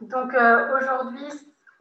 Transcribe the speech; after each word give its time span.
Donc 0.00 0.34
euh, 0.34 0.76
aujourd'hui, 0.76 1.26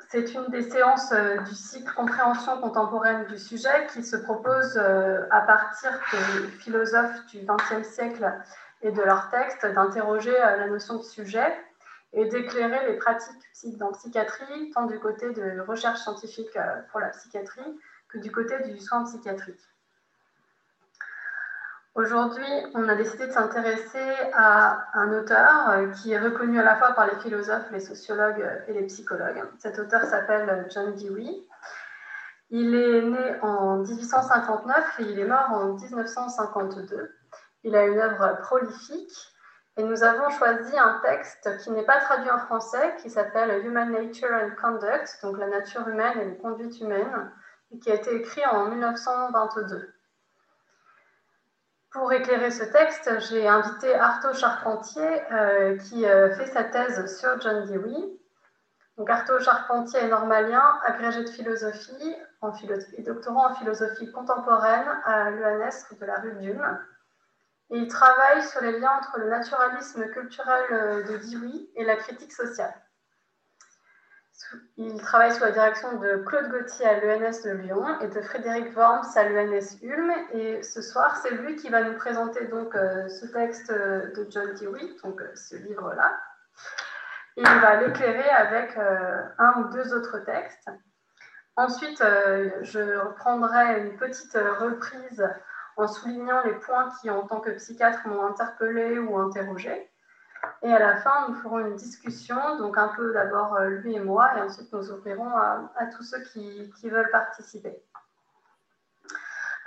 c'est 0.09 0.33
une 0.33 0.47
des 0.49 0.69
séances 0.69 1.11
euh, 1.11 1.37
du 1.39 1.55
cycle 1.55 1.91
Compréhension 1.93 2.59
contemporaine 2.61 3.25
du 3.25 3.37
sujet 3.37 3.87
qui 3.91 4.03
se 4.03 4.15
propose 4.15 4.77
euh, 4.77 5.25
à 5.31 5.41
partir 5.41 5.91
des 6.11 6.47
philosophes 6.59 7.25
du 7.27 7.39
XXe 7.39 7.87
siècle 7.87 8.31
et 8.81 8.91
de 8.91 9.01
leurs 9.01 9.29
textes 9.29 9.65
d'interroger 9.65 10.37
la 10.37 10.67
notion 10.67 10.97
de 10.97 11.03
sujet 11.03 11.53
et 12.11 12.25
d'éclairer 12.25 12.85
les 12.87 12.97
pratiques 12.97 13.77
dans 13.77 13.91
psychiatrie, 13.93 14.71
tant 14.71 14.85
du 14.85 14.99
côté 14.99 15.31
de 15.31 15.61
recherche 15.61 16.01
scientifique 16.01 16.57
pour 16.91 16.99
la 16.99 17.07
psychiatrie 17.09 17.79
que 18.09 18.19
du 18.19 18.31
côté 18.31 18.59
du 18.59 18.79
soin 18.79 19.03
psychiatrique. 19.05 19.61
Aujourd'hui, 21.95 22.49
on 22.73 22.89
a 22.89 22.95
décidé 22.95 23.27
de 23.27 23.31
s'intéresser 23.31 24.09
à 24.33 24.83
un 24.95 25.13
auteur 25.13 25.69
euh, 25.69 25.91
qui 25.91 26.11
est 26.11 26.19
reconnu 26.19 26.59
à 26.59 26.63
la 26.63 26.75
fois 26.77 26.93
par 26.93 27.05
les 27.05 27.15
philosophes, 27.17 27.69
les 27.71 27.79
sociologues 27.79 28.41
euh, 28.41 28.61
et 28.67 28.73
les 28.73 28.87
psychologues. 28.87 29.43
Cet 29.59 29.77
auteur 29.77 30.01
s'appelle 30.05 30.49
euh, 30.49 30.63
John 30.73 30.95
Dewey. 30.95 31.29
Il 32.49 32.73
est 32.73 33.01
né 33.03 33.35
en 33.43 33.77
1859 33.77 35.01
et 35.01 35.03
il 35.03 35.19
est 35.19 35.25
mort 35.25 35.51
en 35.51 35.73
1952. 35.73 37.13
Il 37.63 37.75
a 37.75 37.85
une 37.85 37.99
œuvre 37.99 38.39
prolifique 38.41 39.29
et 39.77 39.83
nous 39.83 40.03
avons 40.03 40.31
choisi 40.31 40.75
un 40.75 40.99
texte 41.03 41.47
qui 41.59 41.69
n'est 41.69 41.85
pas 41.85 41.99
traduit 41.99 42.31
en 42.31 42.39
français, 42.39 42.95
qui 43.03 43.11
s'appelle 43.11 43.63
Human 43.63 43.91
Nature 43.91 44.31
and 44.31 44.59
Conduct, 44.59 45.19
donc 45.21 45.37
la 45.37 45.47
nature 45.47 45.87
humaine 45.87 46.19
et 46.19 46.25
les 46.25 46.37
conduites 46.37 46.79
humaines, 46.81 47.31
et 47.71 47.77
qui 47.77 47.91
a 47.91 47.95
été 47.95 48.15
écrit 48.15 48.45
en 48.47 48.65
1922. 48.69 49.93
Pour 51.93 52.11
éclairer 52.11 52.49
ce 52.49 52.63
texte, 52.63 53.07
j'ai 53.29 53.47
invité 53.47 53.93
Artaud 53.93 54.33
Charpentier 54.33 55.31
euh, 55.31 55.77
qui 55.77 56.07
euh, 56.07 56.35
fait 56.35 56.47
sa 56.47 56.63
thèse 56.63 57.19
sur 57.19 57.39
John 57.39 57.67
Dewey. 57.67 58.19
Donc 58.97 59.09
Charpentier 59.41 59.99
est 59.99 60.07
normalien, 60.07 60.79
agrégé 60.85 61.23
de 61.23 61.29
philosophie 61.29 62.15
et 62.97 63.01
doctorant 63.03 63.51
en 63.51 63.55
philosophie 63.55 64.11
contemporaine 64.11 64.87
à 65.05 65.29
l'ENS 65.29 65.95
de 65.99 66.05
la 66.05 66.19
rue 66.19 66.33
d'Ulm. 66.33 66.79
Et 67.69 67.77
il 67.77 67.87
travaille 67.87 68.41
sur 68.41 68.61
les 68.61 68.79
liens 68.79 68.97
entre 68.97 69.19
le 69.19 69.29
naturalisme 69.29 70.07
culturel 70.09 70.65
euh, 70.71 71.03
de 71.03 71.17
Dewey 71.17 71.69
et 71.75 71.85
la 71.85 71.95
critique 71.95 72.33
sociale. 72.33 72.73
Il 74.77 74.99
travaille 75.01 75.31
sous 75.31 75.43
la 75.43 75.51
direction 75.51 75.97
de 75.99 76.23
Claude 76.25 76.49
Gauthier 76.49 76.85
à 76.85 76.99
l'ENS 76.99 77.43
de 77.43 77.51
Lyon 77.51 77.99
et 78.01 78.07
de 78.07 78.21
Frédéric 78.21 78.75
Worms 78.75 79.05
à 79.15 79.23
l'ENS 79.23 79.77
Ulm. 79.81 80.11
Et 80.33 80.63
ce 80.63 80.81
soir, 80.81 81.17
c'est 81.17 81.31
lui 81.31 81.55
qui 81.55 81.69
va 81.69 81.83
nous 81.83 81.95
présenter 81.95 82.45
donc 82.47 82.75
euh, 82.75 83.07
ce 83.07 83.27
texte 83.27 83.71
de 83.71 84.27
John 84.29 84.53
Dewey, 84.55 84.95
donc 85.03 85.21
euh, 85.21 85.31
ce 85.35 85.55
livre-là. 85.55 86.19
Et 87.37 87.41
il 87.41 87.59
va 87.61 87.75
l'éclairer 87.77 88.29
avec 88.29 88.77
euh, 88.77 89.21
un 89.37 89.61
ou 89.61 89.73
deux 89.73 89.93
autres 89.93 90.19
textes. 90.19 90.69
Ensuite, 91.55 91.99
je 91.99 92.97
reprendrai 92.97 93.79
une 93.79 93.95
petite 93.95 94.33
reprise 94.33 95.23
en 95.77 95.87
soulignant 95.87 96.43
les 96.43 96.53
points 96.53 96.89
qui, 96.99 97.11
en 97.11 97.27
tant 97.27 97.41
que 97.41 97.51
psychiatre, 97.51 98.07
m'ont 98.07 98.25
interpellé 98.25 98.97
ou 98.97 99.17
interrogé. 99.19 99.92
Et 100.63 100.71
à 100.71 100.79
la 100.79 100.95
fin, 100.97 101.27
nous 101.27 101.35
ferons 101.35 101.59
une 101.59 101.75
discussion, 101.75 102.57
donc 102.57 102.77
un 102.77 102.89
peu 102.95 103.13
d'abord 103.13 103.55
euh, 103.55 103.69
lui 103.69 103.95
et 103.95 103.99
moi, 103.99 104.37
et 104.37 104.41
ensuite 104.41 104.71
nous 104.71 104.91
ouvrirons 104.91 105.29
à, 105.35 105.69
tous 105.95 106.03
ceux 106.03 106.23
qui, 106.31 106.89
veulent 106.89 107.11
participer. 107.11 107.77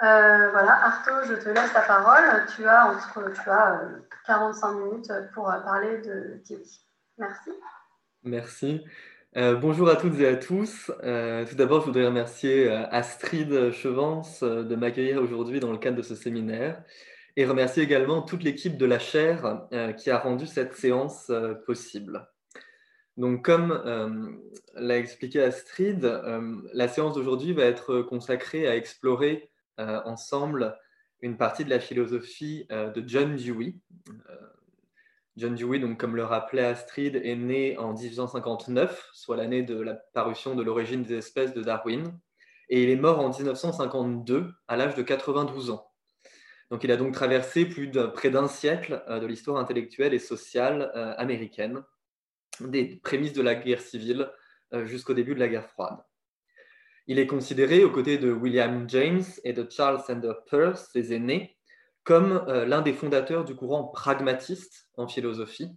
Euh, 0.02 0.50
voilà, 0.50 0.72
Arto, 0.84 1.10
je 1.26 1.34
te 1.34 1.48
laisse 1.48 1.72
la 1.74 1.82
parole. 1.82 2.46
Tu 2.54 2.66
as, 2.66 2.86
entre, 2.86 3.32
tu 3.32 3.50
as 3.50 3.80
45 4.26 4.68
euh, 4.68 4.84
minutes 4.84 5.12
pour 5.34 5.44
parler 5.44 5.98
de 5.98 6.40
Thierry. 6.44 6.80
Merci. 7.18 7.50
Merci. 8.24 8.84
bonjour 9.34 9.88
à 9.88 9.96
toutes 9.96 10.18
et 10.18 10.28
à 10.28 10.36
tous. 10.36 10.86
tout 10.86 11.56
d'abord, 11.56 11.80
je 11.80 11.86
voudrais 11.86 12.06
remercier 12.06 12.70
Astrid 12.90 13.70
Chevance 13.70 14.42
de 14.42 14.76
m'accueillir 14.76 15.22
aujourd'hui 15.22 15.60
dans 15.60 15.72
le 15.72 15.78
cadre 15.78 15.96
de 15.96 16.02
ce 16.02 16.14
séminaire 16.14 16.82
et 17.36 17.44
remercier 17.44 17.82
également 17.82 18.22
toute 18.22 18.42
l'équipe 18.42 18.76
de 18.76 18.86
la 18.86 18.98
chaire 18.98 19.66
euh, 19.72 19.92
qui 19.92 20.10
a 20.10 20.18
rendu 20.18 20.46
cette 20.46 20.74
séance 20.74 21.28
euh, 21.30 21.54
possible. 21.54 22.26
Donc, 23.18 23.44
comme 23.44 23.72
euh, 23.72 24.30
l'a 24.74 24.98
expliqué 24.98 25.42
Astrid, 25.42 26.04
la 26.72 26.88
séance 26.88 27.14
d'aujourd'hui 27.14 27.54
va 27.54 27.64
être 27.64 28.02
consacrée 28.02 28.68
à 28.68 28.76
explorer 28.76 29.50
ensemble 29.78 30.78
une 31.22 31.38
partie 31.38 31.64
de 31.64 31.70
la 31.70 31.80
philosophie 31.80 32.66
de 32.68 33.02
John 33.06 33.36
Dewey. 33.36 33.76
John 35.38 35.54
Dewey, 35.54 35.78
donc, 35.78 35.98
comme 35.98 36.14
le 36.14 36.24
rappelait 36.24 36.66
Astrid, 36.66 37.16
est 37.16 37.36
né 37.36 37.78
en 37.78 37.94
1859, 37.94 39.10
soit 39.14 39.38
l'année 39.38 39.62
de 39.62 39.80
la 39.80 39.94
parution 39.94 40.54
de 40.54 40.62
l'origine 40.62 41.02
des 41.02 41.16
espèces 41.16 41.54
de 41.54 41.62
Darwin, 41.62 42.18
et 42.68 42.82
il 42.82 42.90
est 42.90 42.96
mort 42.96 43.20
en 43.20 43.30
1952 43.30 44.52
à 44.68 44.76
l'âge 44.76 44.94
de 44.94 45.02
92 45.02 45.70
ans. 45.70 45.85
Donc, 46.70 46.82
il 46.82 46.90
a 46.90 46.96
donc 46.96 47.14
traversé 47.14 47.64
plus 47.66 47.86
de 47.86 48.06
près 48.06 48.30
d'un 48.30 48.48
siècle 48.48 49.02
euh, 49.08 49.20
de 49.20 49.26
l'histoire 49.26 49.58
intellectuelle 49.58 50.14
et 50.14 50.18
sociale 50.18 50.90
euh, 50.96 51.14
américaine, 51.16 51.82
des 52.60 52.96
prémices 53.02 53.34
de 53.34 53.42
la 53.42 53.54
guerre 53.54 53.80
civile 53.80 54.30
euh, 54.72 54.84
jusqu'au 54.84 55.14
début 55.14 55.34
de 55.34 55.40
la 55.40 55.48
guerre 55.48 55.68
froide. 55.68 55.98
Il 57.06 57.20
est 57.20 57.28
considéré, 57.28 57.84
aux 57.84 57.90
côtés 57.90 58.18
de 58.18 58.32
William 58.32 58.88
James 58.88 59.22
et 59.44 59.52
de 59.52 59.66
Charles 59.70 60.02
Sanders 60.04 60.44
Peirce, 60.50 60.90
ses 60.92 61.12
aînés, 61.12 61.56
comme 62.02 62.44
l'un 62.46 62.82
des 62.82 62.92
fondateurs 62.92 63.44
du 63.44 63.54
courant 63.54 63.84
pragmatiste 63.84 64.88
en 64.96 65.06
philosophie, 65.06 65.70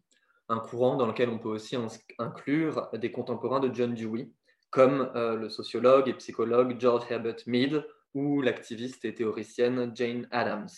un 0.47 0.59
courant 0.59 0.95
dans 0.95 1.06
lequel 1.06 1.29
on 1.29 1.38
peut 1.38 1.50
aussi 1.50 1.75
inclure 2.17 2.89
des 2.94 3.11
contemporains 3.11 3.59
de 3.59 3.73
John 3.73 3.94
Dewey, 3.94 4.29
comme 4.69 5.11
le 5.16 5.50
sociologue 5.50 6.07
et 6.07 6.13
psychologue 6.13 6.77
George 6.79 7.03
Herbert 7.09 7.38
Mead 7.45 7.83
ou 8.14 8.42
l'activiste 8.42 9.06
et 9.06 9.14
théoricienne 9.14 9.92
Jane 9.96 10.28
Addams. 10.31 10.70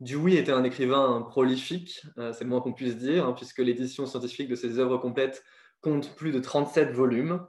Dewey 0.00 0.34
était 0.34 0.52
un 0.52 0.64
écrivain 0.64 1.22
prolifique, 1.22 2.02
euh, 2.18 2.32
c'est 2.32 2.42
le 2.42 2.50
moins 2.50 2.60
qu'on 2.60 2.72
puisse 2.72 2.96
dire, 2.96 3.24
hein, 3.24 3.34
puisque 3.34 3.60
l'édition 3.60 4.04
scientifique 4.04 4.48
de 4.48 4.56
ses 4.56 4.78
œuvres 4.78 4.98
complètes 4.98 5.44
compte 5.80 6.16
plus 6.16 6.32
de 6.32 6.40
37 6.40 6.90
volumes. 6.90 7.46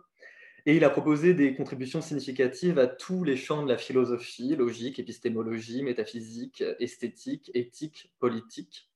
Et 0.65 0.77
il 0.77 0.83
a 0.85 0.89
proposé 0.89 1.33
des 1.33 1.55
contributions 1.55 2.01
significatives 2.01 2.79
à 2.79 2.87
tous 2.87 3.23
les 3.23 3.37
champs 3.37 3.63
de 3.63 3.69
la 3.69 3.77
philosophie, 3.77 4.55
logique, 4.55 4.99
épistémologie, 4.99 5.83
métaphysique, 5.83 6.63
esthétique, 6.79 7.51
éthique, 7.53 8.13
politique. 8.19 8.89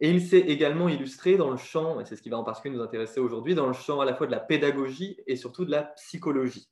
Et 0.00 0.10
il 0.10 0.20
s'est 0.22 0.38
également 0.38 0.88
illustré 0.88 1.36
dans 1.36 1.50
le 1.50 1.56
champ, 1.56 2.00
et 2.00 2.04
c'est 2.04 2.16
ce 2.16 2.22
qui 2.22 2.30
va 2.30 2.38
en 2.38 2.44
particulier 2.44 2.76
nous 2.76 2.82
intéresser 2.82 3.20
aujourd'hui, 3.20 3.54
dans 3.54 3.66
le 3.66 3.72
champ 3.72 4.00
à 4.00 4.04
la 4.04 4.14
fois 4.14 4.26
de 4.26 4.32
la 4.32 4.40
pédagogie 4.40 5.18
et 5.26 5.36
surtout 5.36 5.64
de 5.64 5.70
la 5.70 5.82
psychologie. 5.82 6.68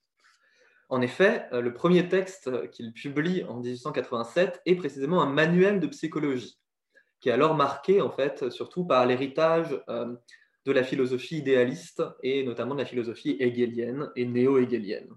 En 0.88 1.02
effet, 1.02 1.46
euh, 1.52 1.60
le 1.60 1.74
premier 1.74 2.08
texte 2.08 2.70
qu'il 2.70 2.92
publie 2.92 3.44
en 3.44 3.56
1887 3.56 4.62
est 4.64 4.76
précisément 4.76 5.22
un 5.22 5.30
manuel 5.30 5.80
de 5.80 5.86
psychologie, 5.86 6.58
qui 7.20 7.28
est 7.28 7.32
alors 7.32 7.54
marqué 7.54 8.00
en 8.00 8.10
fait 8.10 8.50
surtout 8.50 8.86
par 8.86 9.04
l'héritage 9.04 9.78
euh, 9.88 10.14
de 10.64 10.72
la 10.72 10.82
philosophie 10.82 11.38
idéaliste 11.38 12.02
et 12.22 12.42
notamment 12.42 12.74
de 12.74 12.80
la 12.80 12.86
philosophie 12.86 13.36
hegelienne 13.38 14.10
et 14.16 14.24
néo-hegelienne. 14.24 15.10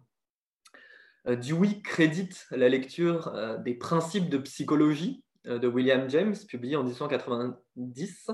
Euh, 1.28 1.38
Dewey 1.38 1.82
crédite 1.82 2.48
la 2.52 2.68
lecture 2.68 3.32
des 3.64 3.76
principes 3.76 4.30
de 4.30 4.40
psychologie 4.40 5.24
de 5.46 5.68
William 5.68 6.08
James, 6.10 6.36
publié 6.48 6.76
en 6.76 6.84
1890, 6.84 8.30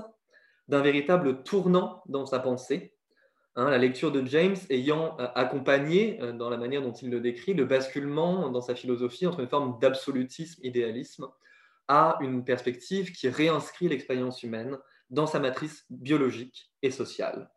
d'un 0.66 0.82
véritable 0.82 1.42
tournant 1.42 2.02
dans 2.06 2.26
sa 2.26 2.38
pensée 2.38 2.94
Hein, 3.58 3.70
la 3.70 3.78
lecture 3.78 4.12
de 4.12 4.24
James 4.24 4.54
ayant 4.70 5.16
euh, 5.18 5.26
accompagné, 5.34 6.22
euh, 6.22 6.30
dans 6.30 6.48
la 6.48 6.56
manière 6.56 6.80
dont 6.80 6.92
il 6.92 7.10
le 7.10 7.18
décrit, 7.18 7.54
le 7.54 7.64
basculement 7.64 8.50
dans 8.50 8.60
sa 8.60 8.76
philosophie 8.76 9.26
entre 9.26 9.40
une 9.40 9.48
forme 9.48 9.80
d'absolutisme, 9.80 10.64
idéalisme, 10.64 11.26
à 11.88 12.18
une 12.20 12.44
perspective 12.44 13.10
qui 13.10 13.28
réinscrit 13.28 13.88
l'expérience 13.88 14.44
humaine 14.44 14.78
dans 15.10 15.26
sa 15.26 15.40
matrice 15.40 15.84
biologique 15.90 16.70
et 16.82 16.92
sociale. 16.92 17.50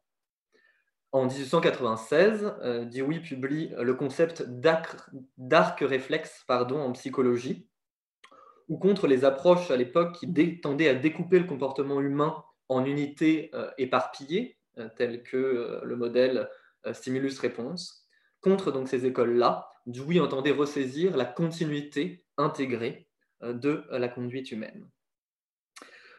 En 1.11 1.27
1896, 1.27 2.51
euh, 2.63 2.85
Dewey 2.85 3.19
publie 3.19 3.71
le 3.77 3.93
concept 3.93 4.41
d'arc 4.41 5.81
réflexe 5.81 6.43
pardon, 6.47 6.79
en 6.81 6.93
psychologie, 6.93 7.67
ou 8.69 8.79
contre 8.79 9.05
les 9.05 9.23
approches 9.23 9.69
à 9.69 9.77
l'époque 9.77 10.13
qui 10.15 10.61
tendaient 10.61 10.89
à 10.89 10.95
découper 10.95 11.37
le 11.37 11.45
comportement 11.45 12.01
humain 12.01 12.43
en 12.69 12.85
unités 12.85 13.51
éparpillées, 13.77 14.60
euh, 14.77 14.87
tel 14.95 15.23
que 15.23 15.37
euh, 15.37 15.81
le 15.83 15.95
modèle 15.95 16.49
euh, 16.85 16.93
stimulus-réponse. 16.93 18.07
Contre 18.39 18.71
donc 18.71 18.87
ces 18.87 19.05
écoles-là, 19.05 19.67
Dewey 19.85 20.19
entendait 20.19 20.51
ressaisir 20.51 21.17
la 21.17 21.25
continuité 21.25 22.25
intégrée 22.37 23.07
de 23.41 23.83
la 23.91 24.07
conduite 24.07 24.51
humaine. 24.51 24.87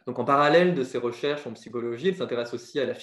Donc, 0.06 0.18
en 0.18 0.24
parallèle 0.24 0.74
de 0.74 0.82
ses 0.82 0.98
recherches 0.98 1.46
en 1.46 1.52
psychologie, 1.52 2.08
il 2.08 2.16
s'intéresse 2.16 2.52
aussi 2.54 2.80
à 2.80 2.86
la, 2.86 2.94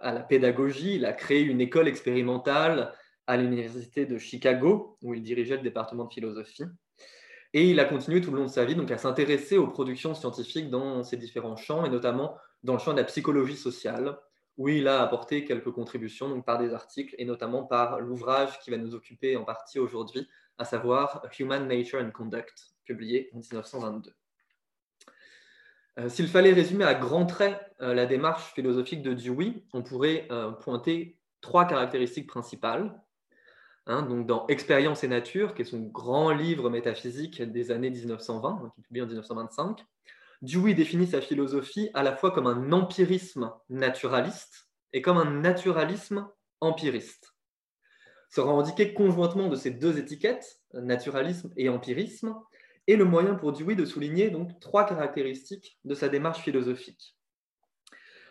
à 0.00 0.12
la, 0.12 0.20
pédagogie. 0.20 0.96
Il 0.96 1.04
a 1.04 1.12
créé 1.12 1.42
une 1.42 1.60
école 1.60 1.88
expérimentale 1.88 2.94
à 3.26 3.36
l'université 3.36 4.06
de 4.06 4.18
Chicago, 4.18 4.98
où 5.02 5.14
il 5.14 5.22
dirigeait 5.22 5.56
le 5.56 5.62
département 5.62 6.04
de 6.04 6.12
philosophie. 6.12 6.64
Et 7.52 7.70
il 7.70 7.80
a 7.80 7.84
continué 7.84 8.20
tout 8.20 8.30
le 8.30 8.38
long 8.38 8.46
de 8.46 8.50
sa 8.50 8.64
vie 8.64 8.74
donc, 8.74 8.90
à 8.90 8.98
s'intéresser 8.98 9.56
aux 9.56 9.68
productions 9.68 10.14
scientifiques 10.14 10.70
dans 10.70 11.02
ces 11.02 11.16
différents 11.16 11.56
champs, 11.56 11.84
et 11.84 11.90
notamment 11.90 12.36
dans 12.62 12.74
le 12.74 12.78
champ 12.78 12.92
de 12.92 12.98
la 12.98 13.04
psychologie 13.04 13.56
sociale, 13.56 14.18
où 14.56 14.68
il 14.68 14.88
a 14.88 15.02
apporté 15.02 15.44
quelques 15.44 15.70
contributions 15.70 16.28
donc 16.28 16.44
par 16.44 16.58
des 16.58 16.72
articles 16.72 17.14
et 17.18 17.24
notamment 17.24 17.64
par 17.64 18.00
l'ouvrage 18.00 18.58
qui 18.60 18.70
va 18.70 18.78
nous 18.78 18.94
occuper 18.94 19.36
en 19.36 19.44
partie 19.44 19.78
aujourd'hui, 19.78 20.28
à 20.58 20.64
savoir 20.64 21.26
Human 21.38 21.66
Nature 21.68 22.00
and 22.00 22.10
Conduct, 22.10 22.74
publié 22.84 23.30
en 23.34 23.38
1922. 23.38 24.14
Euh, 25.98 26.08
s'il 26.08 26.28
fallait 26.28 26.52
résumer 26.52 26.84
à 26.84 26.94
grands 26.94 27.26
traits 27.26 27.58
euh, 27.80 27.94
la 27.94 28.06
démarche 28.06 28.52
philosophique 28.52 29.02
de 29.02 29.14
Dewey, 29.14 29.64
on 29.72 29.82
pourrait 29.82 30.26
euh, 30.30 30.50
pointer 30.50 31.18
trois 31.40 31.66
caractéristiques 31.66 32.26
principales. 32.26 32.94
Hein, 33.86 34.02
donc 34.02 34.26
dans 34.26 34.46
Expérience 34.48 35.04
et 35.04 35.08
Nature, 35.08 35.54
qui 35.54 35.62
est 35.62 35.66
son 35.66 35.80
grand 35.80 36.32
livre 36.32 36.70
métaphysique 36.70 37.40
des 37.40 37.70
années 37.70 37.90
1920, 37.90 38.48
hein, 38.48 38.72
qui 38.74 38.80
est 38.80 38.84
publié 38.84 39.02
en 39.02 39.06
1925, 39.06 39.86
Dewey 40.42 40.74
définit 40.74 41.06
sa 41.06 41.20
philosophie 41.20 41.90
à 41.94 42.02
la 42.02 42.14
fois 42.14 42.30
comme 42.30 42.46
un 42.46 42.72
empirisme 42.72 43.52
naturaliste 43.68 44.68
et 44.92 45.02
comme 45.02 45.18
un 45.18 45.30
naturalisme 45.30 46.28
empiriste. 46.60 47.34
Se 48.28 48.40
revendiquer 48.40 48.92
conjointement 48.92 49.48
de 49.48 49.56
ces 49.56 49.70
deux 49.70 49.98
étiquettes, 49.98 50.60
naturalisme 50.74 51.52
et 51.56 51.68
empirisme, 51.68 52.34
est 52.86 52.96
le 52.96 53.04
moyen 53.04 53.34
pour 53.34 53.52
Dewey 53.52 53.74
de 53.74 53.84
souligner 53.84 54.30
donc 54.30 54.60
trois 54.60 54.86
caractéristiques 54.86 55.78
de 55.84 55.94
sa 55.94 56.08
démarche 56.08 56.40
philosophique. 56.40 57.16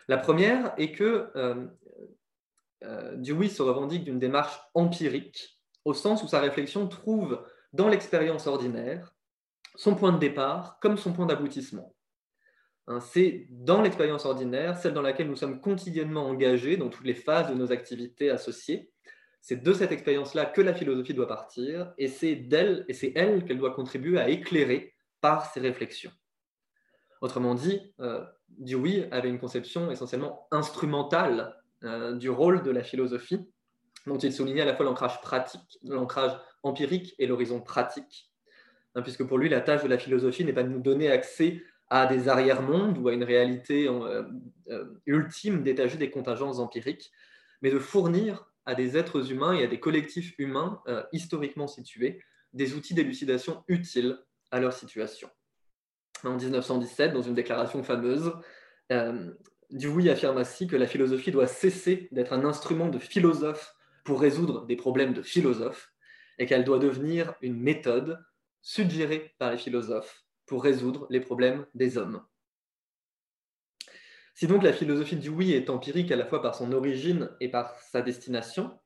La 0.08 0.18
première 0.18 0.72
est 0.78 0.92
que 0.92 1.30
euh, 1.34 1.66
euh, 2.84 3.16
Dewey 3.16 3.48
se 3.48 3.62
revendique 3.62 4.04
d'une 4.04 4.18
démarche 4.18 4.58
empirique, 4.74 5.58
au 5.84 5.94
sens 5.94 6.22
où 6.22 6.28
sa 6.28 6.40
réflexion 6.40 6.86
trouve 6.88 7.44
dans 7.72 7.88
l'expérience 7.88 8.46
ordinaire 8.46 9.14
son 9.74 9.94
point 9.94 10.12
de 10.12 10.18
départ 10.18 10.78
comme 10.80 10.96
son 10.96 11.12
point 11.12 11.26
d'aboutissement. 11.26 11.95
Hein, 12.88 13.00
c'est 13.00 13.46
dans 13.50 13.82
l'expérience 13.82 14.26
ordinaire, 14.26 14.78
celle 14.78 14.94
dans 14.94 15.02
laquelle 15.02 15.28
nous 15.28 15.36
sommes 15.36 15.60
quotidiennement 15.60 16.26
engagés 16.26 16.76
dans 16.76 16.88
toutes 16.88 17.04
les 17.04 17.14
phases 17.14 17.48
de 17.48 17.54
nos 17.54 17.72
activités 17.72 18.30
associées, 18.30 18.90
c'est 19.40 19.62
de 19.62 19.72
cette 19.72 19.92
expérience-là 19.92 20.46
que 20.46 20.60
la 20.60 20.74
philosophie 20.74 21.14
doit 21.14 21.28
partir, 21.28 21.92
et 21.98 22.08
c'est 22.08 22.34
d'elle 22.34 22.84
et 22.88 22.94
c'est 22.94 23.12
elle 23.16 23.44
qu'elle 23.44 23.58
doit 23.58 23.74
contribuer 23.74 24.18
à 24.18 24.28
éclairer 24.28 24.94
par 25.20 25.46
ses 25.52 25.60
réflexions. 25.60 26.12
Autrement 27.20 27.54
dit, 27.54 27.80
euh, 28.00 28.24
Dewey 28.48 29.08
avait 29.10 29.28
une 29.28 29.38
conception 29.38 29.90
essentiellement 29.90 30.46
instrumentale 30.50 31.56
euh, 31.84 32.14
du 32.14 32.30
rôle 32.30 32.62
de 32.62 32.70
la 32.70 32.82
philosophie, 32.82 33.44
dont 34.06 34.18
il 34.18 34.32
soulignait 34.32 34.62
à 34.62 34.64
la 34.64 34.76
fois 34.76 34.84
l'ancrage 34.84 35.20
pratique, 35.20 35.78
l'ancrage 35.82 36.32
empirique 36.62 37.14
et 37.18 37.26
l'horizon 37.26 37.60
pratique, 37.60 38.30
hein, 38.94 39.02
puisque 39.02 39.24
pour 39.24 39.38
lui, 39.38 39.48
la 39.48 39.60
tâche 39.60 39.82
de 39.82 39.88
la 39.88 39.98
philosophie 39.98 40.44
n'est 40.44 40.52
pas 40.52 40.62
de 40.62 40.68
nous 40.68 40.82
donner 40.82 41.10
accès 41.10 41.62
à 41.88 42.06
des 42.06 42.28
arrière-mondes 42.28 42.98
ou 42.98 43.08
à 43.08 43.12
une 43.12 43.24
réalité 43.24 43.88
euh, 43.88 44.84
ultime 45.06 45.62
détachée 45.62 45.98
des 45.98 46.10
contingences 46.10 46.58
empiriques, 46.58 47.12
mais 47.62 47.70
de 47.70 47.78
fournir 47.78 48.46
à 48.64 48.74
des 48.74 48.96
êtres 48.96 49.30
humains 49.30 49.52
et 49.52 49.64
à 49.64 49.66
des 49.68 49.78
collectifs 49.78 50.34
humains 50.38 50.82
euh, 50.88 51.02
historiquement 51.12 51.68
situés 51.68 52.20
des 52.52 52.74
outils 52.74 52.94
d'élucidation 52.94 53.62
utiles 53.68 54.18
à 54.50 54.60
leur 54.60 54.72
situation. 54.72 55.30
En 56.24 56.36
1917, 56.36 57.12
dans 57.12 57.22
une 57.22 57.34
déclaration 57.34 57.82
fameuse, 57.82 58.32
euh, 58.90 59.32
Dewey 59.70 60.10
affirme 60.10 60.38
ainsi 60.38 60.66
que 60.66 60.76
la 60.76 60.86
philosophie 60.86 61.30
doit 61.30 61.46
cesser 61.46 62.08
d'être 62.12 62.32
un 62.32 62.44
instrument 62.44 62.88
de 62.88 62.98
philosophe 62.98 63.74
pour 64.04 64.20
résoudre 64.20 64.66
des 64.66 64.76
problèmes 64.76 65.12
de 65.12 65.22
philosophes 65.22 65.92
et 66.38 66.46
qu'elle 66.46 66.64
doit 66.64 66.78
devenir 66.78 67.34
une 67.42 67.60
méthode 67.60 68.18
suggérée 68.62 69.34
par 69.38 69.50
les 69.50 69.58
philosophes 69.58 70.25
pour 70.46 70.62
résoudre 70.62 71.06
les 71.10 71.20
problèmes 71.20 71.66
des 71.74 71.98
hommes. 71.98 72.22
Si 74.34 74.46
donc 74.46 74.62
la 74.62 74.72
philosophie 74.72 75.16
du 75.16 75.30
oui 75.30 75.52
est 75.52 75.70
empirique 75.70 76.12
à 76.12 76.16
la 76.16 76.26
fois 76.26 76.42
par 76.42 76.54
son 76.54 76.72
origine 76.72 77.30
et 77.40 77.48
par 77.48 77.78
sa 77.80 78.02
destination, 78.02 78.78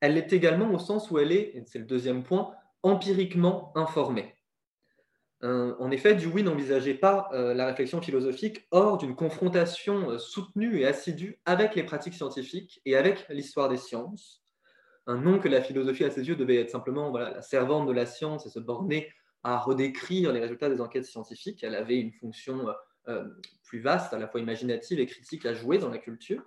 elle 0.00 0.14
l'est 0.14 0.32
également 0.32 0.70
au 0.72 0.78
sens 0.78 1.10
où 1.10 1.18
elle 1.18 1.32
est, 1.32 1.56
et 1.56 1.62
c'est 1.66 1.78
le 1.78 1.84
deuxième 1.84 2.22
point, 2.22 2.52
empiriquement 2.82 3.72
informée. 3.76 4.34
Euh, 5.42 5.74
en 5.78 5.90
effet, 5.90 6.14
Dewey 6.14 6.42
n'envisageait 6.42 6.94
pas 6.94 7.28
euh, 7.32 7.52
la 7.54 7.66
réflexion 7.66 8.00
philosophique 8.00 8.66
hors 8.70 8.96
d'une 8.96 9.14
confrontation 9.14 10.10
euh, 10.10 10.18
soutenue 10.18 10.80
et 10.80 10.86
assidue 10.86 11.40
avec 11.44 11.74
les 11.74 11.84
pratiques 11.84 12.14
scientifiques 12.14 12.80
et 12.84 12.96
avec 12.96 13.26
l'histoire 13.28 13.68
des 13.68 13.76
sciences. 13.76 14.42
Un 15.06 15.18
nom 15.18 15.38
que 15.38 15.48
la 15.48 15.60
philosophie, 15.60 16.04
à 16.04 16.10
ses 16.10 16.26
yeux, 16.26 16.36
devait 16.36 16.56
être 16.56 16.70
simplement 16.70 17.10
voilà, 17.10 17.30
la 17.30 17.42
servante 17.42 17.86
de 17.86 17.92
la 17.92 18.06
science 18.06 18.46
et 18.46 18.50
se 18.50 18.58
borner 18.58 19.12
à 19.46 19.58
redécrire 19.58 20.32
les 20.32 20.40
résultats 20.40 20.68
des 20.68 20.80
enquêtes 20.80 21.04
scientifiques. 21.04 21.62
Elle 21.62 21.76
avait 21.76 21.98
une 21.98 22.12
fonction 22.12 22.66
euh, 23.06 23.24
plus 23.62 23.78
vaste, 23.78 24.12
à 24.12 24.18
la 24.18 24.26
fois 24.26 24.40
imaginative 24.40 24.98
et 24.98 25.06
critique 25.06 25.46
à 25.46 25.54
jouer 25.54 25.78
dans 25.78 25.88
la 25.88 25.98
culture. 25.98 26.42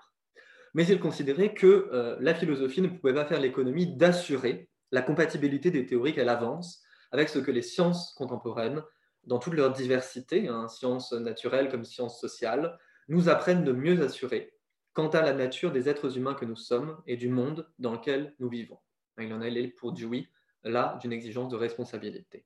Mais 0.73 0.85
il 0.85 0.99
considérait 0.99 1.53
que 1.53 1.89
euh, 1.93 2.17
la 2.19 2.35
philosophie 2.35 2.81
ne 2.81 2.89
pouvait 2.89 3.13
pas 3.13 3.25
faire 3.25 3.39
l'économie 3.39 3.95
d'assurer 3.95 4.69
la 4.91 5.01
compatibilité 5.01 5.71
des 5.71 5.85
théories 5.85 6.13
qu'elle 6.13 6.27
avance 6.27 6.83
avec 7.13 7.29
ce 7.29 7.39
que 7.39 7.51
les 7.51 7.61
sciences 7.61 8.13
contemporaines, 8.15 8.83
dans 9.23 9.39
toute 9.39 9.53
leur 9.53 9.71
diversité, 9.71 10.49
hein, 10.49 10.67
sciences 10.67 11.13
naturelles 11.13 11.69
comme 11.69 11.85
sciences 11.85 12.19
sociales, 12.19 12.77
nous 13.07 13.29
apprennent 13.29 13.63
de 13.63 13.71
mieux 13.71 14.03
assurer 14.03 14.53
quant 14.91 15.09
à 15.09 15.21
la 15.21 15.33
nature 15.33 15.71
des 15.71 15.87
êtres 15.87 16.17
humains 16.17 16.33
que 16.33 16.45
nous 16.45 16.57
sommes 16.57 17.01
et 17.07 17.15
du 17.15 17.29
monde 17.29 17.65
dans 17.79 17.93
lequel 17.93 18.35
nous 18.39 18.49
vivons. 18.49 18.79
Il 19.17 19.33
en 19.33 19.41
est 19.41 19.67
pour 19.67 19.93
Dewey 19.93 20.27
là 20.63 20.99
d'une 21.01 21.13
exigence 21.13 21.49
de 21.49 21.55
responsabilité. 21.55 22.45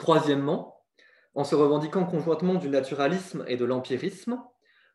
Troisièmement, 0.00 0.82
en 1.34 1.44
se 1.44 1.54
revendiquant 1.54 2.06
conjointement 2.06 2.54
du 2.54 2.70
naturalisme 2.70 3.44
et 3.48 3.58
de 3.58 3.66
l'empirisme, 3.66 4.42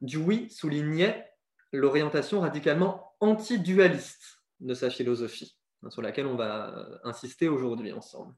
Dewey 0.01 0.49
soulignait 0.49 1.31
l'orientation 1.71 2.39
radicalement 2.39 3.13
anti-dualiste 3.19 4.41
de 4.61 4.73
sa 4.73 4.89
philosophie, 4.89 5.59
hein, 5.83 5.91
sur 5.91 6.01
laquelle 6.01 6.25
on 6.25 6.35
va 6.35 6.73
insister 7.03 7.47
aujourd'hui 7.47 7.93
ensemble. 7.93 8.33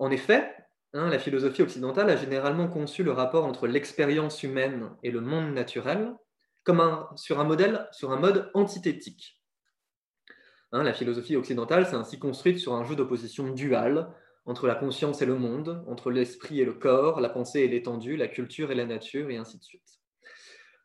En 0.00 0.10
effet, 0.10 0.52
hein, 0.94 1.08
la 1.08 1.20
philosophie 1.20 1.62
occidentale 1.62 2.10
a 2.10 2.16
généralement 2.16 2.66
conçu 2.66 3.04
le 3.04 3.12
rapport 3.12 3.44
entre 3.44 3.68
l'expérience 3.68 4.42
humaine 4.42 4.90
et 5.04 5.12
le 5.12 5.20
monde 5.20 5.54
naturel 5.54 6.12
comme 6.64 7.06
sur 7.14 7.38
un 7.38 7.44
modèle, 7.44 7.88
sur 7.92 8.10
un 8.10 8.18
mode 8.18 8.50
antithétique. 8.54 9.40
Hein, 10.72 10.82
la 10.82 10.92
philosophie 10.92 11.36
occidentale 11.36 11.86
s'est 11.86 11.94
ainsi 11.94 12.18
construite 12.18 12.58
sur 12.58 12.74
un 12.74 12.82
jeu 12.82 12.96
d'opposition 12.96 13.48
dual 13.50 14.12
entre 14.44 14.66
la 14.66 14.74
conscience 14.74 15.22
et 15.22 15.26
le 15.26 15.36
monde, 15.36 15.84
entre 15.86 16.10
l'esprit 16.10 16.60
et 16.60 16.64
le 16.64 16.74
corps, 16.74 17.20
la 17.20 17.28
pensée 17.28 17.60
et 17.60 17.68
l'étendue, 17.68 18.16
la 18.16 18.28
culture 18.28 18.70
et 18.70 18.74
la 18.74 18.86
nature, 18.86 19.30
et 19.30 19.36
ainsi 19.36 19.58
de 19.58 19.62
suite. 19.62 20.00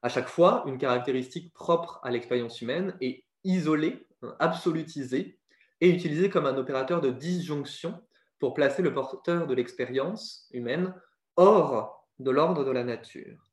À 0.02 0.10
chaque 0.10 0.28
fois, 0.28 0.64
une 0.68 0.78
caractéristique 0.78 1.54
propre 1.54 2.00
à 2.04 2.12
l'expérience 2.12 2.62
humaine 2.62 2.96
est 3.02 3.26
isolée, 3.44 4.08
absolutisée, 4.40 5.40
et 5.82 5.90
utilisée 5.90 6.30
comme 6.30 6.46
un 6.46 6.58
opérateur 6.58 7.02
de 7.02 7.12
disjonction 7.12 8.02
pour 8.40 8.54
placer 8.54 8.82
le 8.82 8.94
porteur 8.94 9.48
de 9.48 9.54
l'expérience 9.54 10.48
humaine 10.52 10.94
hors 11.36 12.08
de 12.20 12.32
l'ordre 12.32 12.64
de 12.64 12.72
la 12.72 12.84
nature. 12.84 13.52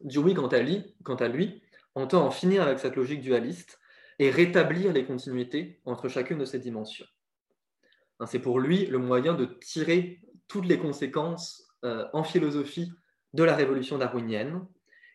Dewey, 0.00 0.34
quant 0.34 0.48
à, 0.48 0.60
lui, 0.60 0.94
quant 1.04 1.16
à 1.16 1.28
lui, 1.28 1.62
entend 1.94 2.26
en 2.26 2.30
finir 2.30 2.62
avec 2.62 2.78
cette 2.78 2.96
logique 2.96 3.20
dualiste 3.20 3.78
et 4.18 4.30
rétablir 4.30 4.92
les 4.92 5.04
continuités 5.04 5.80
entre 5.84 6.08
chacune 6.08 6.38
de 6.38 6.44
ces 6.44 6.58
dimensions. 6.58 7.06
Hein, 8.20 8.26
c'est 8.26 8.38
pour 8.38 8.60
lui 8.60 8.86
le 8.86 8.98
moyen 8.98 9.34
de 9.34 9.44
tirer 9.44 10.20
toutes 10.48 10.66
les 10.66 10.78
conséquences 10.78 11.66
euh, 11.84 12.06
en 12.12 12.24
philosophie 12.24 12.92
de 13.34 13.44
la 13.44 13.54
révolution 13.54 13.98
darwinienne 13.98 14.66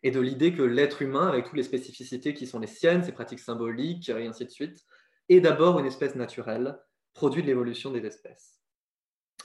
et 0.03 0.11
de 0.11 0.19
l'idée 0.19 0.53
que 0.53 0.61
l'être 0.61 1.01
humain, 1.01 1.27
avec 1.27 1.45
toutes 1.45 1.57
les 1.57 1.63
spécificités 1.63 2.33
qui 2.33 2.47
sont 2.47 2.59
les 2.59 2.67
siennes, 2.67 3.03
ses 3.03 3.11
pratiques 3.11 3.39
symboliques 3.39 4.09
et 4.09 4.27
ainsi 4.27 4.45
de 4.45 4.49
suite, 4.49 4.85
est 5.29 5.41
d'abord 5.41 5.79
une 5.79 5.85
espèce 5.85 6.15
naturelle, 6.15 6.77
produit 7.13 7.41
de 7.41 7.47
l'évolution 7.47 7.91
des 7.91 8.05
espèces. 8.05 8.61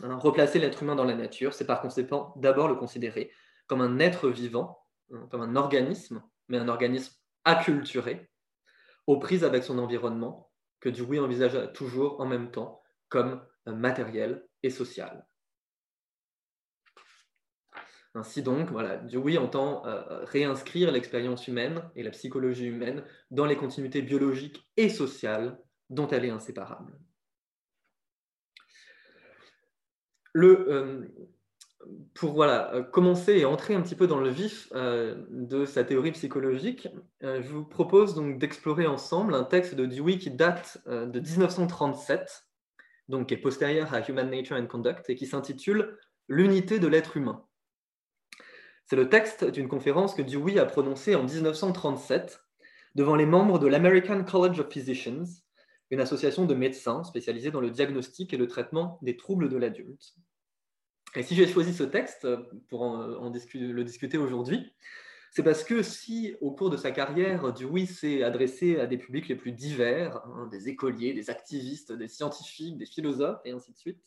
Hein, 0.02 0.16
replacer 0.16 0.58
l'être 0.58 0.82
humain 0.82 0.94
dans 0.94 1.04
la 1.04 1.14
nature, 1.14 1.54
c'est 1.54 1.66
par 1.66 1.80
conséquent 1.80 2.34
d'abord 2.36 2.68
le 2.68 2.75
considérer 2.75 3.30
comme 3.66 3.80
un 3.80 3.98
être 3.98 4.28
vivant, 4.28 4.78
hein, 5.12 5.26
comme 5.30 5.42
un 5.42 5.56
organisme, 5.56 6.22
mais 6.48 6.58
un 6.58 6.68
organisme 6.68 7.14
acculturé, 7.44 8.30
aux 9.06 9.18
prises 9.18 9.44
avec 9.44 9.64
son 9.64 9.78
environnement, 9.78 10.50
que 10.80 10.88
Dewey 10.88 11.18
envisage 11.18 11.72
toujours 11.72 12.20
en 12.20 12.26
même 12.26 12.50
temps 12.50 12.82
comme 13.16 13.40
matériel 13.64 14.46
et 14.62 14.68
social. 14.68 15.26
Ainsi 18.14 18.42
donc, 18.42 18.70
voilà, 18.70 18.96
Dewey 18.96 19.38
entend 19.38 19.87
euh, 19.87 20.25
réinscrire 20.25 20.92
l'expérience 20.92 21.49
humaine 21.49 21.82
et 21.94 22.02
la 22.02 22.11
psychologie 22.11 22.66
humaine 22.66 23.02
dans 23.30 23.46
les 23.46 23.56
continuités 23.56 24.02
biologiques 24.02 24.66
et 24.76 24.90
sociales 24.90 25.58
dont 25.88 26.08
elle 26.08 26.26
est 26.26 26.30
inséparable. 26.30 26.92
Le, 30.35 30.66
euh, 30.70 31.04
pour 32.12 32.35
voilà, 32.35 32.87
commencer 32.92 33.32
et 33.32 33.46
entrer 33.46 33.75
un 33.75 33.80
petit 33.80 33.94
peu 33.94 34.06
dans 34.06 34.20
le 34.20 34.28
vif 34.28 34.68
euh, 34.75 35.25
de 35.30 35.64
sa 35.64 35.85
théorie 35.85 36.12
psychologique, 36.12 36.88
je 37.23 37.49
vous 37.49 37.64
propose 37.64 38.14
donc 38.14 38.38
d'explorer 38.38 38.87
ensemble 38.87 39.35
un 39.35 39.44
texte 39.44 39.75
de 39.75 39.87
Dewey 39.87 40.18
qui 40.18 40.30
date 40.30 40.78
de 40.87 41.20
1937 41.20 42.45
donc 43.08 43.28
qui 43.28 43.34
est 43.34 43.38
postérieure 43.38 43.92
à 43.94 44.00
Human 44.08 44.30
Nature 44.30 44.56
and 44.56 44.66
Conduct 44.66 45.08
et 45.10 45.14
qui 45.14 45.26
s'intitule 45.26 45.98
L'unité 46.28 46.80
de 46.80 46.88
l'être 46.88 47.16
humain. 47.16 47.46
C'est 48.86 48.96
le 48.96 49.08
texte 49.08 49.44
d'une 49.44 49.68
conférence 49.68 50.12
que 50.14 50.22
Dewey 50.22 50.58
a 50.58 50.64
prononcée 50.64 51.14
en 51.14 51.22
1937 51.22 52.40
devant 52.96 53.14
les 53.14 53.26
membres 53.26 53.60
de 53.60 53.68
l'American 53.68 54.25
College 54.25 54.58
of 54.58 54.68
Physicians, 54.72 55.25
une 55.90 56.00
association 56.00 56.46
de 56.46 56.54
médecins 56.54 57.04
spécialisée 57.04 57.52
dans 57.52 57.60
le 57.60 57.70
diagnostic 57.70 58.32
et 58.32 58.36
le 58.36 58.48
traitement 58.48 58.98
des 59.02 59.16
troubles 59.16 59.48
de 59.48 59.56
l'adulte. 59.56 60.16
Et 61.14 61.22
si 61.22 61.34
j'ai 61.34 61.46
choisi 61.46 61.72
ce 61.72 61.84
texte 61.84 62.26
pour 62.68 62.82
en, 62.82 63.30
le 63.30 63.82
discuter 63.82 64.18
aujourd'hui, 64.18 64.72
c'est 65.33 65.42
parce 65.42 65.64
que 65.64 65.83
si, 65.83 66.35
au 66.40 66.50
cours 66.50 66.71
de 66.71 66.76
sa 66.76 66.90
carrière, 66.90 67.52
Dewey 67.52 67.87
s'est 67.87 68.23
adressé 68.23 68.78
à 68.80 68.87
des 68.87 68.97
publics 68.97 69.28
les 69.28 69.37
plus 69.37 69.52
divers, 69.52 70.16
hein, 70.25 70.49
des 70.50 70.68
écoliers, 70.68 71.12
des 71.12 71.30
activistes, 71.30 71.92
des 71.92 72.09
scientifiques, 72.09 72.78
des 72.78 72.87
philosophes, 72.87 73.40
et 73.45 73.52
ainsi 73.52 73.73
de 73.73 73.76
suite, 73.76 73.99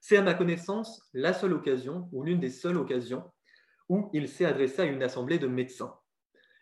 c'est 0.00 0.16
à 0.16 0.22
ma 0.22 0.34
connaissance 0.34 1.08
la 1.12 1.32
seule 1.32 1.52
occasion, 1.52 2.08
ou 2.12 2.22
l'une 2.22 2.40
des 2.40 2.50
seules 2.50 2.76
occasions, 2.76 3.24
où 3.88 4.10
il 4.12 4.28
s'est 4.28 4.44
adressé 4.44 4.82
à 4.82 4.84
une 4.84 5.02
assemblée 5.02 5.38
de 5.38 5.46
médecins. 5.46 5.94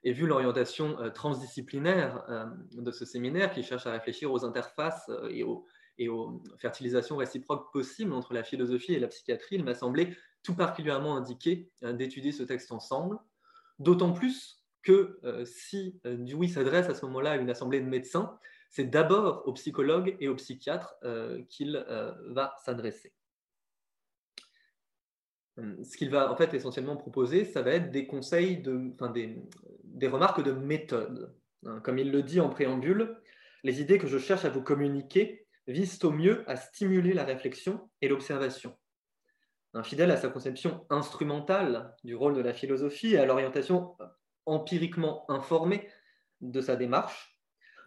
Et 0.05 0.13
vu 0.13 0.27
l'orientation 0.27 0.99
euh, 1.01 1.11
transdisciplinaire 1.11 2.25
euh, 2.29 2.47
de 2.73 2.91
ce 2.91 3.05
séminaire, 3.05 3.53
qui 3.53 3.63
cherche 3.63 3.87
à 3.87 3.93
réfléchir 3.93 4.33
aux 4.33 4.45
interfaces 4.45 5.09
euh, 5.09 5.29
et 5.31 6.09
aux 6.09 6.43
fertilisations 6.59 7.17
réciproques 7.17 7.73
possibles 7.73 8.13
entre 8.13 8.33
la 8.33 8.45
philosophie 8.45 8.95
et 8.95 9.01
la 9.01 9.09
psychiatrie, 9.09 9.57
il 9.57 9.65
m'a 9.65 9.75
semblé 9.75 10.17
tout 10.45 10.55
particulièrement 10.55 11.17
indiqué 11.17 11.69
d'étudier 11.83 12.31
ce 12.31 12.45
texte 12.45 12.71
ensemble, 12.71 13.19
d'autant 13.79 14.13
plus 14.13 14.65
que 14.83 15.21
si 15.45 16.01
Dewey 16.05 16.49
s'adresse 16.49 16.89
à 16.89 16.95
ce 16.95 17.05
moment-là 17.07 17.33
à 17.33 17.37
une 17.37 17.51
assemblée 17.51 17.81
de 17.81 17.87
médecins, 17.87 18.39
c'est 18.71 18.85
d'abord 18.85 19.43
aux 19.47 19.53
psychologues 19.53 20.17
et 20.21 20.29
aux 20.29 20.37
psychiatres 20.37 20.95
qu'il 21.49 21.85
va 22.29 22.55
s'adresser. 22.65 23.13
Ce 25.57 25.97
qu'il 25.97 26.11
va 26.11 26.31
en 26.31 26.37
fait 26.37 26.55
essentiellement 26.55 26.97
proposer, 26.97 27.45
ça 27.45 27.63
va 27.63 27.73
être 27.73 27.91
des 27.91 28.07
conseils, 28.07 28.63
de, 28.63 28.95
des 29.85 30.09
remarques 30.09 30.43
de 30.43 30.53
méthode. 30.53 31.35
Hein, 31.67 31.81
comme 31.81 31.99
il 31.99 32.13
le 32.13 32.23
dit 32.23 32.41
en 32.41 32.49
préambule, 32.49 33.17
les 33.65 33.81
idées 33.81 33.99
que 33.99 34.07
je 34.07 34.19
cherche 34.19 34.45
à 34.45 34.51
vous 34.51 34.63
communiquer 34.63 35.47
visent 35.67 35.99
au 36.05 36.13
mieux 36.13 36.49
à 36.49 36.57
stimuler 36.57 37.13
la 37.13 37.25
réflexion 37.25 37.91
et 38.01 38.09
l'observation. 38.09 38.78
Fidèle 39.83 40.11
à 40.11 40.17
sa 40.17 40.29
conception 40.29 40.87
instrumentale 40.91 41.95
du 42.05 42.15
rôle 42.15 42.35
de 42.35 42.41
la 42.41 42.53
philosophie 42.53 43.15
et 43.15 43.19
à 43.19 43.27
l'orientation 43.27 43.97
empiriquement 44.47 45.31
informée 45.31 45.89
de 46.41 46.61
sa 46.61 46.77
démarche, 46.77 47.39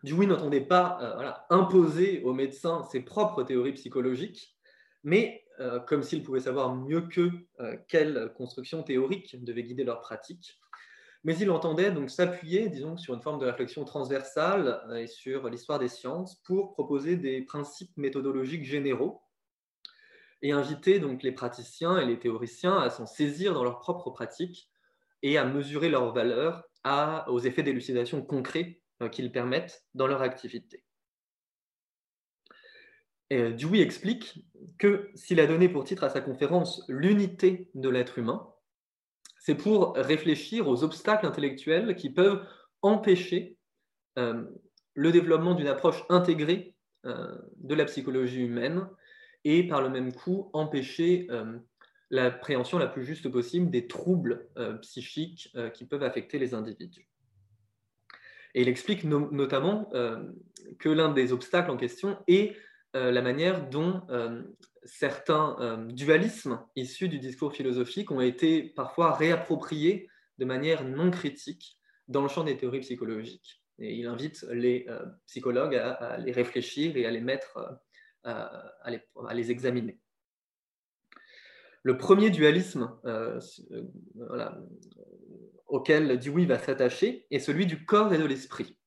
Dewey 0.03 0.25
n'entendait 0.25 0.61
pas 0.61 0.97
euh, 1.01 1.31
imposer 1.49 2.23
aux 2.23 2.33
médecins 2.33 2.83
ses 2.91 3.01
propres 3.01 3.43
théories 3.43 3.73
psychologiques, 3.73 4.57
mais 5.03 5.43
euh, 5.59 5.79
comme 5.79 6.01
s'il 6.01 6.23
pouvait 6.23 6.39
savoir 6.39 6.75
mieux 6.75 7.01
qu'eux 7.01 7.31
euh, 7.59 7.77
quelle 7.87 8.33
construction 8.35 8.83
théorique 8.83 9.43
devait 9.43 9.63
guider 9.63 9.83
leur 9.83 10.01
pratique. 10.01 10.59
Mais 11.23 11.37
il 11.37 11.51
entendait 11.51 11.91
donc 11.91 12.09
s'appuyer, 12.09 12.67
disons, 12.67 12.97
sur 12.97 13.13
une 13.13 13.21
forme 13.21 13.39
de 13.39 13.45
réflexion 13.45 13.85
transversale 13.85 14.81
et 14.95 15.05
sur 15.05 15.49
l'histoire 15.49 15.77
des 15.77 15.87
sciences 15.87 16.41
pour 16.43 16.73
proposer 16.73 17.15
des 17.15 17.43
principes 17.43 17.95
méthodologiques 17.95 18.65
généraux 18.65 19.21
et 20.41 20.51
inviter 20.51 20.99
donc 20.99 21.23
les 21.23 21.31
praticiens 21.31 21.97
et 21.99 22.05
les 22.05 22.19
théoriciens 22.19 22.77
à 22.77 22.89
s'en 22.89 23.05
saisir 23.05 23.53
dans 23.53 23.63
leur 23.63 23.79
propre 23.79 24.09
pratique 24.09 24.69
et 25.21 25.37
à 25.37 25.45
mesurer 25.45 25.89
leur 25.89 26.13
valeur 26.13 26.63
aux 27.27 27.39
effets 27.39 27.63
d'élucidation 27.63 28.23
concrets 28.23 28.81
qu'ils 29.11 29.31
permettent 29.31 29.85
dans 29.93 30.07
leur 30.07 30.21
activité. 30.21 30.83
Et 33.29 33.53
Dewey 33.53 33.79
explique 33.79 34.45
que 34.77 35.09
s'il 35.15 35.39
a 35.39 35.47
donné 35.47 35.69
pour 35.69 35.83
titre 35.83 36.03
à 36.03 36.09
sa 36.09 36.21
conférence 36.21 36.83
l'unité 36.89 37.69
de 37.75 37.87
l'être 37.87 38.17
humain, 38.17 38.51
c'est 39.39 39.55
pour 39.55 39.95
réfléchir 39.95 40.67
aux 40.67 40.83
obstacles 40.83 41.25
intellectuels 41.25 41.95
qui 41.95 42.09
peuvent 42.09 42.45
empêcher 42.81 43.57
euh, 44.19 44.43
le 44.93 45.11
développement 45.11 45.55
d'une 45.55 45.67
approche 45.67 46.03
intégrée 46.09 46.75
euh, 47.05 47.35
de 47.57 47.73
la 47.73 47.85
psychologie 47.85 48.41
humaine 48.41 48.87
et 49.43 49.67
par 49.67 49.81
le 49.81 49.89
même 49.89 50.13
coup 50.13 50.49
empêcher 50.53 51.27
euh, 51.29 51.57
l'appréhension 52.09 52.77
la 52.77 52.87
plus 52.87 53.05
juste 53.05 53.29
possible 53.29 53.69
des 53.69 53.87
troubles 53.87 54.49
psychiques 54.81 55.55
qui 55.73 55.85
peuvent 55.85 56.03
affecter 56.03 56.39
les 56.39 56.53
individus. 56.53 57.07
Et 58.53 58.63
il 58.63 58.67
explique 58.67 59.05
notamment 59.05 59.89
que 60.77 60.89
l'un 60.89 61.13
des 61.13 61.31
obstacles 61.31 61.71
en 61.71 61.77
question 61.77 62.17
est 62.27 62.53
euh, 62.95 63.11
la 63.11 63.21
manière 63.21 63.69
dont 63.69 64.01
euh, 64.09 64.43
certains 64.83 65.55
euh, 65.61 65.77
dualismes 65.85 66.59
issus 66.75 67.07
du 67.07 67.19
discours 67.19 67.53
philosophique 67.53 68.11
ont 68.11 68.19
été 68.19 68.63
parfois 68.63 69.15
réappropriés 69.15 70.09
de 70.39 70.45
manière 70.45 70.83
non 70.83 71.09
critique 71.09 71.77
dans 72.09 72.21
le 72.21 72.27
champ 72.27 72.43
des 72.43 72.57
théories 72.57 72.81
psychologiques. 72.81 73.63
Et 73.79 73.95
il 73.95 74.07
invite 74.07 74.45
les 74.51 74.85
psychologues 75.25 75.75
à, 75.75 76.17
les 76.17 76.31
réfléchir 76.31 76.97
et 76.97 77.05
à 77.05 77.11
les 77.11 77.21
mettre, 77.21 77.57
à, 78.23 79.33
les, 79.33 79.51
examiner. 79.51 79.99
Le 81.83 81.97
premier 81.97 82.29
dualisme 82.29 82.95
auquel 85.67 86.19
Dewey 86.19 86.45
va 86.45 86.59
s'attacher 86.59 87.25
est 87.31 87.39
celui 87.39 87.65
du 87.65 87.85
corps 87.85 88.13
et 88.13 88.17
de 88.17 88.25
l'esprit. 88.25 88.77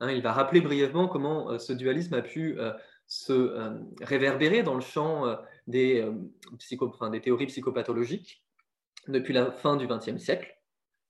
Hein, 0.00 0.10
il 0.10 0.22
va 0.22 0.32
rappeler 0.32 0.60
brièvement 0.60 1.08
comment 1.08 1.58
ce 1.58 1.72
dualisme 1.72 2.14
a 2.14 2.22
pu 2.22 2.58
se 3.06 3.32
euh, 3.32 3.70
réverbérer 4.00 4.62
dans 4.62 4.74
le 4.74 4.80
champ 4.80 5.26
euh, 5.26 5.36
des, 5.66 6.00
euh, 6.00 7.10
des 7.10 7.20
théories 7.20 7.46
psychopathologiques 7.46 8.44
depuis 9.08 9.32
la 9.32 9.52
fin 9.52 9.76
du 9.76 9.86
XXe 9.86 10.18
siècle, 10.18 10.58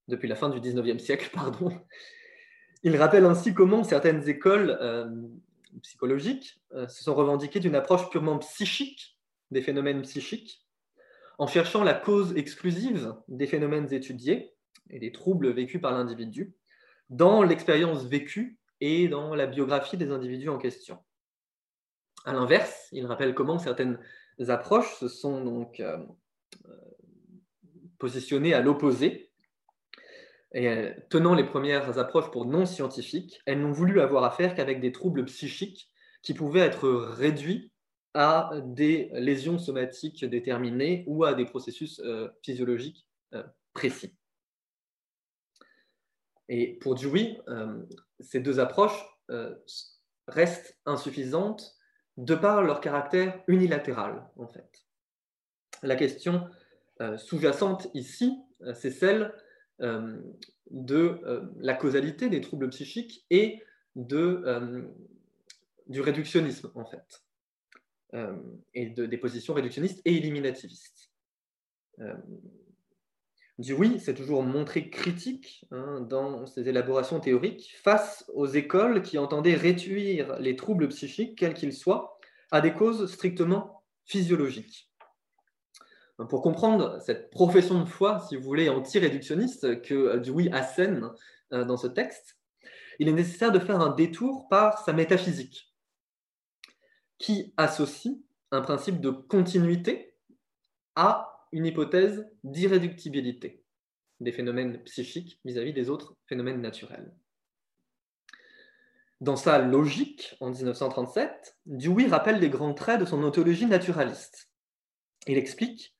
depuis 0.09 0.29
la 0.29 0.37
fin 0.37 0.51
du 0.51 0.61
XIXe 0.61 1.03
siècle. 1.03 1.31
Il 2.83 2.97
rappelle 2.97 3.25
ainsi 3.25 3.55
comment 3.55 3.83
certaines 3.83 4.29
écoles 4.29 4.79
psychologiques 5.83 6.61
se 6.73 7.05
sont 7.05 7.15
revendiquées 7.15 7.61
d'une 7.61 7.75
approche 7.75 8.09
purement 8.11 8.39
psychique 8.39 9.19
des 9.51 9.63
phénomènes 9.63 10.03
psychiques, 10.03 10.67
en 11.39 11.47
cherchant 11.47 11.85
la 11.85 11.95
cause 11.95 12.37
exclusive 12.37 13.15
des 13.29 13.47
phénomènes 13.47 13.93
étudiés 13.93 14.55
et 14.91 14.99
des 14.99 15.13
troubles 15.13 15.51
vécus 15.51 15.81
par 15.81 15.93
l'individu 15.93 16.55
dans 17.11 17.43
l'expérience 17.43 18.05
vécue 18.05 18.59
et 18.81 19.09
dans 19.09 19.35
la 19.35 19.47
biographie 19.47 19.97
des 19.97 20.11
individus 20.11 20.49
en 20.49 20.59
question. 20.59 20.99
À 22.25 22.33
l'inverse, 22.33 22.89
il 22.93 23.07
rappelle 23.07 23.35
comment 23.35 23.59
certaines 23.59 23.99
approches 24.49 24.97
se 24.97 25.09
sont 25.09 25.45
donc 25.45 25.81
euh, 25.81 25.99
positionnées 27.99 28.55
à 28.55 28.61
l'opposé. 28.61 29.31
Et 30.53 30.69
euh, 30.69 30.93
tenant 31.11 31.35
les 31.35 31.45
premières 31.45 31.99
approches 31.99 32.31
pour 32.31 32.47
non 32.47 32.67
scientifiques, 32.67 33.41
elles 33.47 33.61
n'ont 33.61 33.73
voulu 33.73 34.01
avoir 34.01 34.25
affaire 34.25 34.55
qu'avec 34.55 34.81
des 34.81 34.93
troubles 34.93 35.25
psychiques 35.27 35.91
qui 36.23 36.35
pouvaient 36.35 36.61
être 36.61 36.89
réduits 36.89 37.73
à 38.15 38.51
des 38.65 39.11
lésions 39.13 39.59
somatiques 39.59 40.25
déterminées 40.25 41.05
ou 41.07 41.25
à 41.25 41.35
des 41.35 41.45
processus 41.45 42.01
euh, 42.01 42.29
physiologiques 42.43 43.07
précis. 43.75 44.17
Et 46.49 46.79
pour 46.79 46.95
Dewey, 46.95 47.39
ces 48.21 48.41
deux 48.41 48.61
approches 48.61 49.05
restent 50.29 50.79
insuffisantes 50.87 51.77
de 52.17 52.35
par 52.35 52.63
leur 52.63 52.81
caractère 52.81 53.43
unilatéral, 53.47 54.27
en 54.37 54.47
fait. 54.47 54.87
La 55.83 55.97
question 55.97 56.49
euh, 57.01 57.19
sous-jacente 57.19 57.89
ici, 57.95 58.39
euh, 58.63 58.73
c'est 58.75 58.91
celle 58.91 59.23
euh, 59.23 59.31
de 59.81 61.21
la 61.59 61.75
causalité 61.75 62.29
des 62.29 62.41
troubles 62.41 62.71
psychiques 62.71 63.27
et 63.31 63.63
de, 63.95 64.89
du 65.87 66.01
réductionnisme, 66.01 66.71
en 66.75 66.85
fait, 66.85 67.25
et 68.75 68.87
de, 68.87 69.07
des 69.07 69.19
positions 69.19 69.55
réductionnistes 69.55 70.01
et 70.05 70.17
éliminativistes. 70.17 71.11
Dewey 73.59 73.99
s'est 73.99 74.15
toujours 74.15 74.43
montré 74.43 74.91
critique 74.91 75.65
hein, 75.71 76.01
dans 76.03 76.47
ses 76.47 76.69
élaborations 76.69 77.21
théoriques 77.21 77.75
face 77.83 78.31
aux 78.35 78.47
écoles 78.47 79.03
qui 79.03 79.17
entendaient 79.17 79.55
réduire 79.55 80.39
les 80.39 80.57
troubles 80.57 80.89
psychiques, 80.89 81.39
quels 81.39 81.55
qu'ils 81.55 81.73
soient, 81.73 82.19
à 82.51 82.61
des 82.61 82.75
causes 82.75 83.11
strictement 83.11 83.83
physiologiques. 84.05 84.86
Pour 86.25 86.41
comprendre 86.41 86.99
cette 87.03 87.31
profession 87.31 87.81
de 87.81 87.89
foi, 87.89 88.21
si 88.21 88.37
vous 88.37 88.43
voulez, 88.43 88.71
anti-réductionniste 88.71 89.83
que 89.83 90.17
Dewey 90.17 90.51
assène 90.51 91.11
euh, 91.53 91.65
dans 91.65 91.77
ce 91.77 91.87
texte, 91.87 92.39
il 92.99 93.09
est 93.09 93.13
nécessaire 93.13 93.53
de 93.53 93.59
faire 93.59 93.81
un 93.81 93.95
détour 93.95 94.49
par 94.49 94.79
sa 94.79 94.95
métaphysique, 94.95 95.75
qui 97.19 97.53
associe 97.59 98.15
un 98.51 98.63
principe 98.63 99.01
de 99.01 99.11
continuité 99.11 100.15
à 100.95 101.47
une 101.53 101.67
hypothèse 101.67 102.27
d'irréductibilité 102.45 103.63
des 104.21 104.33
phénomènes 104.33 104.83
psychiques 104.85 105.39
vis-à-vis 105.45 105.75
des 105.75 105.91
autres 105.91 106.17
phénomènes 106.27 106.63
naturels. 106.63 107.15
Dans 109.21 109.37
sa 109.37 109.59
logique, 109.59 110.35
en 110.41 110.51
1937, 110.51 111.59
Dewey 111.67 112.07
rappelle 112.07 112.39
les 112.39 112.51
grands 112.51 112.75
traits 112.75 113.01
de 113.01 113.05
son 113.05 113.23
ontologie 113.23 113.67
naturaliste. 113.67 114.51
Il 115.27 115.39
explique 115.39 115.96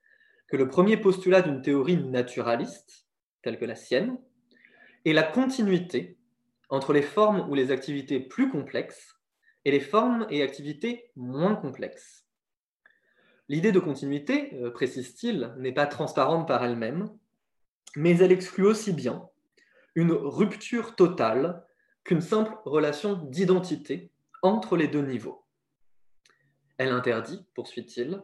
que 0.49 0.57
le 0.57 0.69
premier 0.69 0.97
postulat 0.97 1.43
d'une 1.43 1.63
théorie 1.63 1.97
naturaliste, 1.97 3.07
telle 3.43 3.59
que 3.59 3.65
la 3.65 3.75
sienne, 3.75 4.19
est 5.05 5.13
la 5.13 5.23
continuité 5.23 6.19
entre 6.69 6.93
les 6.93 7.03
formes 7.03 7.49
ou 7.49 7.55
les 7.55 7.71
activités 7.71 8.21
plus 8.21 8.49
complexes 8.49 9.21
et 9.65 9.71
les 9.71 9.81
formes 9.81 10.27
et 10.31 10.43
activités 10.43 11.11
moins 11.17 11.55
complexes. 11.55 12.27
L'idée 13.49 13.73
de 13.73 13.79
continuité, 13.79 14.55
euh, 14.55 14.71
précise-t-il, 14.71 15.55
n'est 15.59 15.73
pas 15.73 15.87
transparente 15.87 16.49
par 16.49 16.65
elle-même, 16.65 17.11
mais 17.95 18.19
elle 18.19 18.33
exclut 18.33 18.67
aussi 18.67 18.93
bien 18.93 19.29
une 19.95 20.13
rupture 20.13 20.95
totale 20.95 21.65
qu'une 22.05 22.21
simple 22.21 22.55
relation 22.65 23.15
d'identité 23.15 24.11
entre 24.43 24.77
les 24.77 24.89
deux 24.89 25.03
niveaux. 25.03 25.45
Elle 26.79 26.91
interdit, 26.91 27.47
poursuit-il, 27.55 28.23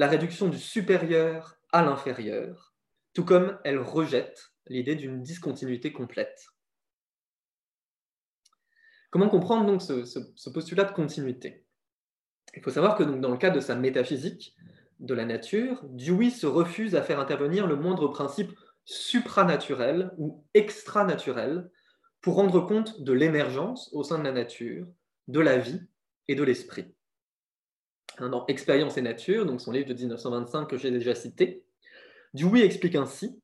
la 0.00 0.08
réduction 0.08 0.48
du 0.48 0.56
supérieur 0.56 1.58
à 1.72 1.82
l'inférieur, 1.82 2.72
tout 3.12 3.26
comme 3.26 3.58
elle 3.64 3.78
rejette 3.78 4.54
l'idée 4.66 4.94
d'une 4.94 5.22
discontinuité 5.22 5.92
complète. 5.92 6.46
Comment 9.10 9.28
comprendre 9.28 9.66
donc 9.66 9.82
ce, 9.82 10.48
postulat 10.48 10.84
de 10.84 10.92
continuité? 10.92 11.66
Il 12.56 12.62
faut 12.62 12.70
savoir 12.70 12.96
que 12.96 13.02
dans 13.02 13.30
le 13.30 13.36
cadre 13.36 13.56
de 13.56 13.60
sa 13.60 13.76
métaphysique 13.76 14.56
de 15.00 15.12
la 15.12 15.26
nature, 15.26 15.84
Dewey 15.90 16.30
se 16.30 16.46
refuse 16.46 16.96
à 16.96 17.02
faire 17.02 17.20
intervenir 17.20 17.66
le 17.66 17.76
moindre 17.76 18.08
principe 18.08 18.52
supranaturel 18.86 20.12
ou 20.16 20.46
extranaturel 20.54 21.70
pour 22.22 22.36
rendre 22.36 22.62
compte 22.62 23.02
de 23.02 23.12
l'émergence 23.12 23.90
au 23.92 24.02
sein 24.02 24.18
de 24.18 24.24
la 24.24 24.32
nature, 24.32 24.86
de 25.28 25.40
la 25.40 25.58
vie 25.58 25.82
et 26.26 26.36
de 26.36 26.42
l'esprit. 26.42 26.94
Dans 28.18 28.44
Expérience 28.48 28.98
et 28.98 29.02
nature, 29.02 29.46
donc 29.46 29.60
son 29.60 29.72
livre 29.72 29.88
de 29.88 29.94
1925 29.94 30.66
que 30.66 30.76
j'ai 30.76 30.90
déjà 30.90 31.14
cité, 31.14 31.64
Dewey 32.34 32.64
explique 32.64 32.96
ainsi 32.96 33.40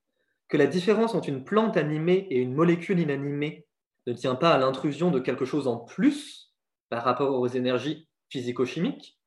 que 0.48 0.56
la 0.56 0.66
différence 0.66 1.14
entre 1.14 1.28
une 1.28 1.44
plante 1.44 1.76
animée 1.76 2.26
et 2.30 2.38
une 2.38 2.54
molécule 2.54 3.00
inanimée 3.00 3.66
ne 4.06 4.12
tient 4.12 4.34
pas 4.34 4.52
à 4.52 4.58
l'intrusion 4.58 5.10
de 5.10 5.18
quelque 5.18 5.44
chose 5.44 5.66
en 5.66 5.78
plus 5.78 6.52
par 6.88 7.02
rapport 7.02 7.38
aux 7.38 7.48
énergies 7.48 8.08
physico-chimiques, 8.28 9.18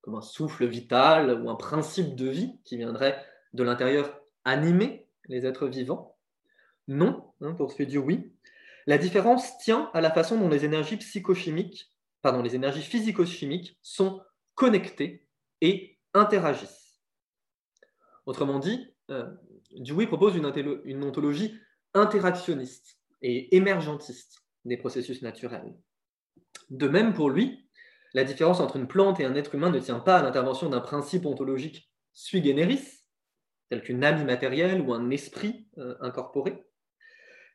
comme 0.00 0.14
un 0.14 0.22
souffle 0.22 0.66
vital 0.66 1.42
ou 1.42 1.50
un 1.50 1.56
principe 1.56 2.14
de 2.14 2.28
vie 2.28 2.58
qui 2.64 2.76
viendrait 2.76 3.22
de 3.52 3.62
l'intérieur 3.62 4.20
animer 4.44 5.06
les 5.28 5.46
êtres 5.46 5.66
vivants. 5.66 6.16
Non, 6.88 7.32
hein, 7.40 7.52
poursuit 7.54 7.86
Dewey, 7.86 8.30
la 8.86 8.98
différence 8.98 9.58
tient 9.58 9.90
à 9.92 10.00
la 10.00 10.12
façon 10.12 10.38
dont 10.38 10.48
les 10.48 10.64
énergies 10.64 10.96
psychochimiques, 10.96 11.90
pardon, 12.22 12.42
les 12.42 12.54
énergies 12.54 12.82
physico-chimiques 12.82 13.76
sont 13.82 14.22
connectées 14.56 15.28
et 15.60 15.98
interagissent. 16.12 17.00
Autrement 18.26 18.58
dit, 18.58 18.92
euh, 19.10 19.32
Dewey 19.76 20.08
propose 20.08 20.34
une, 20.34 20.80
une 20.84 21.04
ontologie 21.04 21.54
interactionniste 21.94 22.98
et 23.22 23.54
émergentiste 23.56 24.42
des 24.64 24.76
processus 24.76 25.22
naturels. 25.22 25.76
De 26.70 26.88
même, 26.88 27.14
pour 27.14 27.30
lui, 27.30 27.68
la 28.14 28.24
différence 28.24 28.60
entre 28.60 28.76
une 28.76 28.88
plante 28.88 29.20
et 29.20 29.24
un 29.24 29.34
être 29.34 29.54
humain 29.54 29.70
ne 29.70 29.78
tient 29.78 30.00
pas 30.00 30.18
à 30.18 30.22
l'intervention 30.22 30.68
d'un 30.68 30.80
principe 30.80 31.26
ontologique 31.26 31.90
sui 32.12 32.42
generis, 32.42 33.04
tel 33.68 33.82
qu'une 33.82 34.02
âme 34.02 34.22
immatérielle 34.22 34.80
ou 34.80 34.94
un 34.94 35.10
esprit 35.10 35.68
euh, 35.78 35.96
incorporé. 36.00 36.64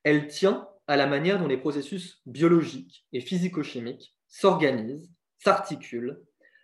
Elle 0.03 0.27
tient 0.27 0.67
à 0.87 0.97
la 0.97 1.07
manière 1.07 1.39
dont 1.39 1.47
les 1.47 1.57
processus 1.57 2.21
biologiques 2.25 3.07
et 3.11 3.21
physico-chimiques 3.21 4.15
s'organisent, 4.27 5.11
s'articulent 5.39 6.21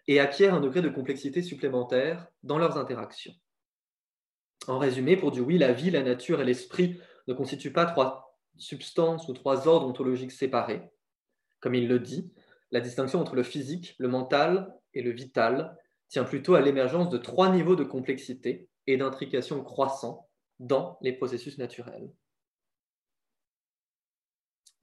et 0.07 0.19
acquièrent 0.19 0.55
un 0.55 0.61
degré 0.61 0.81
de 0.81 0.89
complexité 0.89 1.41
supplémentaire 1.41 2.27
dans 2.43 2.57
leurs 2.57 2.77
interactions. 2.77 3.33
En 4.67 4.79
résumé, 4.79 5.15
pour 5.17 5.33
oui, 5.37 5.57
la 5.57 5.73
vie, 5.73 5.91
la 5.91 6.03
nature 6.03 6.41
et 6.41 6.45
l'esprit 6.45 6.99
ne 7.27 7.33
constituent 7.33 7.73
pas 7.73 7.85
trois 7.85 8.37
substances 8.57 9.27
ou 9.27 9.33
trois 9.33 9.67
ordres 9.67 9.87
ontologiques 9.87 10.31
séparés. 10.31 10.81
Comme 11.59 11.75
il 11.75 11.87
le 11.87 11.99
dit, 11.99 12.33
la 12.71 12.81
distinction 12.81 13.19
entre 13.19 13.35
le 13.35 13.43
physique, 13.43 13.95
le 13.97 14.07
mental 14.07 14.73
et 14.93 15.01
le 15.01 15.11
vital 15.11 15.77
tient 16.09 16.23
plutôt 16.23 16.55
à 16.55 16.61
l'émergence 16.61 17.09
de 17.09 17.17
trois 17.17 17.49
niveaux 17.51 17.75
de 17.75 17.83
complexité 17.83 18.69
et 18.87 18.97
d'intrication 18.97 19.63
croissants 19.63 20.29
dans 20.59 20.97
les 21.01 21.13
processus 21.13 21.57
naturels. 21.57 22.11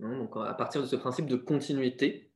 Hein, 0.00 0.18
donc, 0.18 0.36
à 0.36 0.54
partir 0.54 0.82
de 0.82 0.86
ce 0.86 0.96
principe 0.96 1.26
de 1.26 1.36
continuité, 1.36 2.32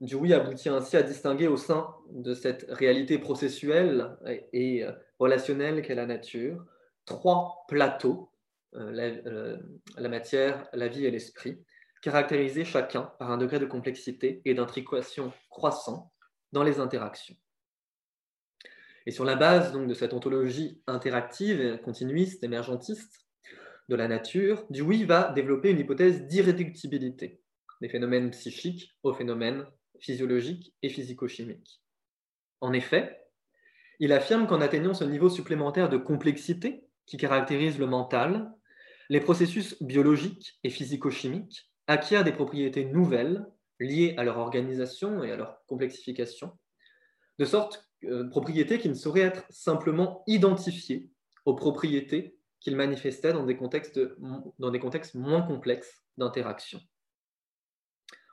Dewey 0.00 0.32
aboutit 0.32 0.68
ainsi 0.68 0.96
à 0.96 1.02
distinguer 1.02 1.48
au 1.48 1.56
sein 1.56 1.94
de 2.10 2.34
cette 2.34 2.66
réalité 2.68 3.18
processuelle 3.18 4.16
et 4.52 4.84
relationnelle 5.18 5.82
qu'est 5.82 5.96
la 5.96 6.06
nature 6.06 6.64
trois 7.08 7.64
plateaux, 7.68 8.30
euh, 8.74 9.20
euh, 9.26 9.56
la, 9.96 10.08
matière, 10.08 10.68
la 10.72 10.88
vie 10.88 11.06
et 11.06 11.10
l'esprit, 11.10 11.64
caractérisés 12.02 12.64
chacun 12.64 13.10
par 13.18 13.30
un 13.30 13.38
degré 13.38 13.58
de 13.58 13.64
complexité 13.64 14.42
et 14.44 14.54
d'intrication 14.54 15.32
croissant 15.48 16.12
dans 16.52 16.62
les 16.62 16.78
interactions. 16.78 17.34
Et 19.06 19.10
sur 19.10 19.24
la 19.24 19.36
base 19.36 19.72
donc, 19.72 19.88
de 19.88 19.94
cette 19.94 20.12
ontologie 20.12 20.82
interactive, 20.86 21.80
continuiste, 21.82 22.44
émergentiste, 22.44 23.24
de 23.88 23.96
la 23.96 24.06
nature, 24.06 24.66
Dewey 24.68 25.06
va 25.06 25.32
développer 25.32 25.70
une 25.70 25.78
hypothèse 25.78 26.26
d'irréductibilité 26.26 27.40
des 27.80 27.88
phénomènes 27.88 28.30
psychiques 28.32 28.94
aux 29.02 29.14
phénomènes 29.14 29.64
physiologiques 30.00 30.74
et 30.82 30.88
physico-chimiques. 30.88 31.82
En 32.60 32.72
effet, 32.72 33.24
il 34.00 34.12
affirme 34.12 34.46
qu'en 34.46 34.60
atteignant 34.60 34.94
ce 34.94 35.04
niveau 35.04 35.28
supplémentaire 35.28 35.88
de 35.88 35.96
complexité 35.96 36.84
qui 37.06 37.16
caractérise 37.16 37.78
le 37.78 37.86
mental, 37.86 38.52
les 39.08 39.20
processus 39.20 39.80
biologiques 39.82 40.58
et 40.64 40.70
physico-chimiques 40.70 41.70
acquièrent 41.86 42.24
des 42.24 42.32
propriétés 42.32 42.84
nouvelles 42.84 43.46
liées 43.80 44.14
à 44.18 44.24
leur 44.24 44.38
organisation 44.38 45.22
et 45.24 45.32
à 45.32 45.36
leur 45.36 45.64
complexification, 45.66 46.58
de 47.38 47.44
sorte 47.44 47.88
euh, 48.04 48.28
propriétés 48.28 48.78
qui 48.78 48.88
ne 48.88 48.94
sauraient 48.94 49.20
être 49.20 49.44
simplement 49.50 50.22
identifiées 50.26 51.10
aux 51.44 51.54
propriétés 51.54 52.36
qu'il 52.60 52.76
manifestait 52.76 53.32
dans 53.32 53.46
des 53.46 53.56
contextes, 53.56 54.00
dans 54.58 54.70
des 54.70 54.80
contextes 54.80 55.14
moins 55.14 55.42
complexes 55.42 56.02
d'interaction. 56.16 56.80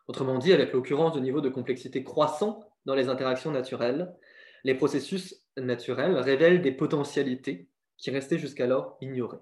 Autrement 0.08 0.38
dit, 0.38 0.54
avec 0.54 0.72
l'occurrence 0.72 1.14
de 1.14 1.20
niveaux 1.20 1.42
de 1.42 1.50
complexité 1.50 2.04
croissants 2.04 2.60
dans 2.86 2.96
les 2.96 3.10
interactions 3.10 3.52
naturelles, 3.52 4.16
les 4.64 4.76
processus 4.76 5.44
naturels 5.58 6.18
révèlent 6.18 6.62
des 6.62 6.72
potentialités 6.72 7.70
qui 7.98 8.12
restaient 8.12 8.38
jusqu'alors 8.38 8.98
ignorées. 9.02 9.40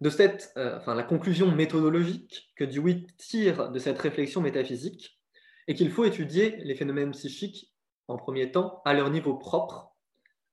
De 0.00 0.10
cette, 0.10 0.52
euh, 0.56 0.78
la 0.86 1.02
conclusion 1.02 1.50
méthodologique 1.50 2.52
que 2.56 2.64
Dewey 2.64 3.04
tire 3.16 3.70
de 3.70 3.78
cette 3.78 3.98
réflexion 3.98 4.40
métaphysique 4.40 5.20
est 5.66 5.74
qu'il 5.74 5.90
faut 5.90 6.04
étudier 6.04 6.56
les 6.58 6.76
phénomènes 6.76 7.10
psychiques 7.10 7.74
en 8.06 8.16
premier 8.16 8.52
temps 8.52 8.80
à 8.84 8.94
leur 8.94 9.10
niveau 9.10 9.34
propre 9.34 9.92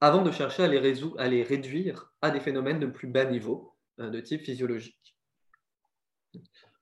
avant 0.01 0.23
de 0.23 0.31
chercher 0.31 0.63
à 0.63 0.67
les, 0.67 1.01
à 1.17 1.27
les 1.27 1.43
réduire 1.43 2.13
à 2.21 2.31
des 2.31 2.39
phénomènes 2.39 2.79
de 2.79 2.87
plus 2.87 3.07
bas 3.07 3.25
niveau, 3.25 3.75
euh, 3.99 4.09
de 4.09 4.19
type 4.19 4.41
physiologique. 4.41 5.15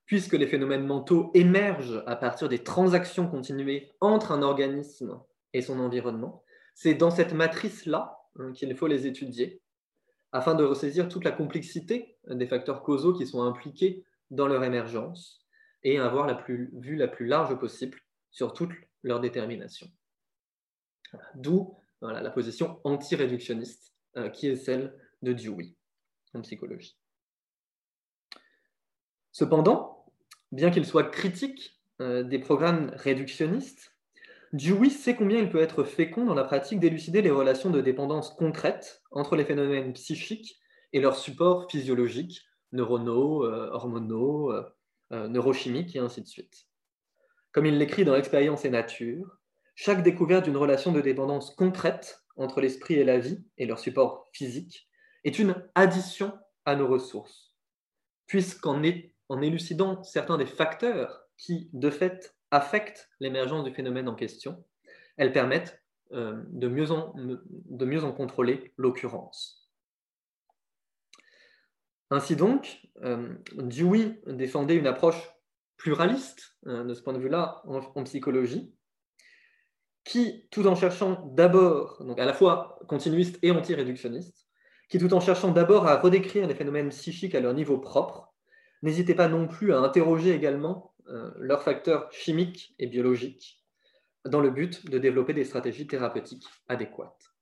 Puisque 0.05 0.33
les 0.33 0.47
phénomènes 0.47 0.85
mentaux 0.85 1.31
émergent 1.33 2.03
à 2.05 2.15
partir 2.15 2.49
des 2.49 2.63
transactions 2.63 3.27
continuées 3.27 3.91
entre 4.01 4.31
un 4.31 4.41
organisme 4.41 5.19
et 5.53 5.61
son 5.61 5.79
environnement, 5.79 6.43
c'est 6.75 6.93
dans 6.93 7.11
cette 7.11 7.33
matrice-là 7.33 8.17
hein, 8.39 8.51
qu'il 8.53 8.75
faut 8.75 8.87
les 8.87 9.07
étudier, 9.07 9.61
afin 10.31 10.55
de 10.55 10.63
ressaisir 10.63 11.07
toute 11.07 11.23
la 11.23 11.31
complexité 11.31 12.17
des 12.27 12.47
facteurs 12.47 12.81
causaux 12.83 13.13
qui 13.13 13.27
sont 13.27 13.43
impliqués 13.43 14.03
dans 14.31 14.47
leur 14.47 14.63
émergence 14.63 15.45
et 15.83 15.99
avoir 15.99 16.25
la 16.25 16.35
plus, 16.35 16.71
vue 16.73 16.95
la 16.95 17.07
plus 17.07 17.27
large 17.27 17.57
possible 17.59 17.99
sur 18.31 18.53
toute 18.53 18.71
leur 19.03 19.19
détermination. 19.19 19.87
D'où 21.35 21.77
la 22.01 22.29
position 22.31 22.81
anti-réductionniste 22.83 23.93
euh, 24.17 24.29
qui 24.29 24.47
est 24.47 24.55
celle 24.55 24.93
de 25.21 25.33
Dewey 25.33 25.75
en 26.33 26.41
psychologie. 26.41 26.97
Cependant, 29.31 29.92
bien 30.53 30.71
qu'il 30.71 30.85
soit 30.85 31.09
critique 31.09 31.81
euh, 32.01 32.23
des 32.23 32.39
programmes 32.39 32.91
réductionnistes, 32.95 33.91
Dewey 34.53 34.89
sait 34.89 35.15
combien 35.15 35.39
il 35.39 35.49
peut 35.49 35.61
être 35.61 35.83
fécond 35.83 36.25
dans 36.25 36.35
la 36.35 36.43
pratique 36.43 36.79
d'élucider 36.79 37.21
les 37.21 37.31
relations 37.31 37.71
de 37.71 37.81
dépendance 37.81 38.29
concrètes 38.29 39.01
entre 39.11 39.35
les 39.35 39.45
phénomènes 39.45 39.93
psychiques 39.93 40.59
et 40.93 41.01
leurs 41.01 41.17
supports 41.17 41.69
physiologiques, 41.71 42.41
neuronaux, 42.71 43.45
euh, 43.45 43.69
hormonaux, 43.71 44.53
neurochimiques 45.11 45.95
et 45.95 45.99
ainsi 45.99 46.23
de 46.23 46.27
suite. 46.27 46.65
Comme 47.51 47.67
il 47.67 47.77
l'écrit 47.77 48.03
dans 48.03 48.15
Expérience 48.15 48.65
et 48.65 48.71
Nature, 48.71 49.37
chaque 49.75 50.01
découverte 50.01 50.45
d'une 50.45 50.57
relation 50.57 50.91
de 50.91 51.01
dépendance 51.01 51.51
concrète 51.51 52.23
entre 52.35 52.61
l'esprit 52.61 52.95
et 52.95 53.03
la 53.03 53.19
vie 53.19 53.43
et 53.59 53.67
leur 53.67 53.77
support 53.77 54.29
physique 54.33 54.87
est 55.23 55.37
une 55.39 55.55
addition 55.75 56.33
à 56.65 56.75
nos 56.75 56.87
ressources, 56.87 57.53
puisqu'en 58.27 58.81
en 59.29 59.41
élucidant 59.41 60.03
certains 60.03 60.37
des 60.37 60.45
facteurs 60.45 61.23
qui, 61.37 61.69
de 61.73 61.89
fait, 61.89 62.35
affectent 62.51 63.09
l'émergence 63.19 63.63
du 63.63 63.73
phénomène 63.73 64.07
en 64.07 64.15
question, 64.15 64.63
elles 65.17 65.31
permettent 65.31 65.81
de, 66.11 66.67
mieux 66.67 66.91
en, 66.91 67.13
de 67.15 67.85
mieux 67.85 68.03
en 68.03 68.11
contrôler 68.11 68.73
l'occurrence. 68.77 69.71
Ainsi 72.11 72.35
donc, 72.35 72.87
Dewey 73.55 74.21
défendait 74.27 74.75
une 74.75 74.85
approche 74.85 75.33
pluraliste 75.77 76.55
de 76.65 76.93
ce 76.93 77.01
point 77.01 77.13
de 77.13 77.19
vue-là 77.19 77.63
en, 77.65 78.03
psychologie, 78.03 78.73
qui, 80.03 80.47
tout 80.51 80.67
en 80.67 80.75
cherchant 80.75 81.31
d'abord, 81.33 82.03
donc 82.03 82.19
à 82.19 82.25
la 82.25 82.33
fois 82.33 82.77
continuiste 82.87 83.39
et 83.41 83.51
anti-réductionniste, 83.51 84.47
qui, 84.89 84.99
tout 84.99 85.13
en 85.13 85.19
cherchant 85.19 85.51
d'abord 85.51 85.87
à 85.87 85.97
redécrire 85.97 86.47
les 86.47 86.55
phénomènes 86.55 86.89
psychiques 86.89 87.35
à 87.35 87.39
leur 87.39 87.53
niveau 87.53 87.79
propre, 87.79 88.32
n'hésitait 88.83 89.15
pas 89.15 89.27
non 89.27 89.47
plus 89.47 89.73
à 89.73 89.79
interroger 89.79 90.35
également 90.35 90.93
euh, 91.07 91.31
leurs 91.37 91.63
facteurs 91.63 92.11
chimiques 92.11 92.75
et 92.79 92.87
biologiques 92.87 93.63
dans 94.25 94.39
le 94.39 94.51
but 94.51 94.89
de 94.89 94.97
développer 94.97 95.33
des 95.33 95.45
stratégies 95.45 95.87
thérapeutiques 95.87 96.45
adéquates. 96.67 97.33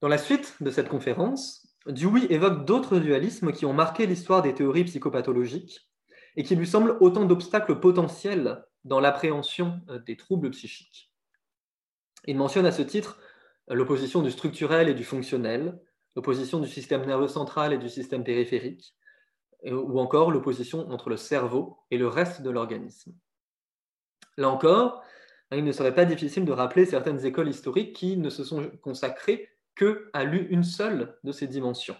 Dans 0.00 0.08
la 0.08 0.18
suite 0.18 0.56
de 0.60 0.70
cette 0.70 0.88
conférence, 0.88 1.68
Dewey 1.86 2.26
évoque 2.32 2.64
d'autres 2.64 2.98
dualismes 2.98 3.52
qui 3.52 3.66
ont 3.66 3.72
marqué 3.72 4.06
l'histoire 4.06 4.42
des 4.42 4.54
théories 4.54 4.84
psychopathologiques 4.84 5.88
et 6.36 6.44
qui 6.44 6.54
lui 6.54 6.66
semblent 6.66 6.96
autant 7.00 7.24
d'obstacles 7.24 7.80
potentiels 7.80 8.64
dans 8.84 9.00
l'appréhension 9.00 9.80
euh, 9.88 9.98
des 9.98 10.16
troubles 10.16 10.50
psychiques. 10.50 11.12
Il 12.26 12.36
mentionne 12.36 12.66
à 12.66 12.72
ce 12.72 12.82
titre 12.82 13.18
l'opposition 13.68 14.22
du 14.22 14.30
structurel 14.30 14.88
et 14.88 14.94
du 14.94 15.04
fonctionnel, 15.04 15.80
l'opposition 16.16 16.60
du 16.60 16.68
système 16.68 17.04
nerveux 17.04 17.28
central 17.28 17.72
et 17.72 17.78
du 17.78 17.88
système 17.88 18.24
périphérique, 18.24 18.94
ou 19.64 19.98
encore 19.98 20.30
l'opposition 20.30 20.88
entre 20.90 21.10
le 21.10 21.16
cerveau 21.16 21.78
et 21.90 21.98
le 21.98 22.06
reste 22.08 22.42
de 22.42 22.50
l'organisme. 22.50 23.14
Là 24.36 24.48
encore, 24.48 25.02
il 25.50 25.64
ne 25.64 25.72
serait 25.72 25.94
pas 25.94 26.04
difficile 26.04 26.44
de 26.44 26.52
rappeler 26.52 26.84
certaines 26.84 27.24
écoles 27.24 27.48
historiques 27.48 27.96
qui 27.96 28.16
ne 28.16 28.30
se 28.30 28.44
sont 28.44 28.70
consacrées 28.82 29.48
qu'à 29.74 30.22
une 30.22 30.64
seule 30.64 31.18
de 31.24 31.32
ces 31.32 31.46
dimensions, 31.46 31.96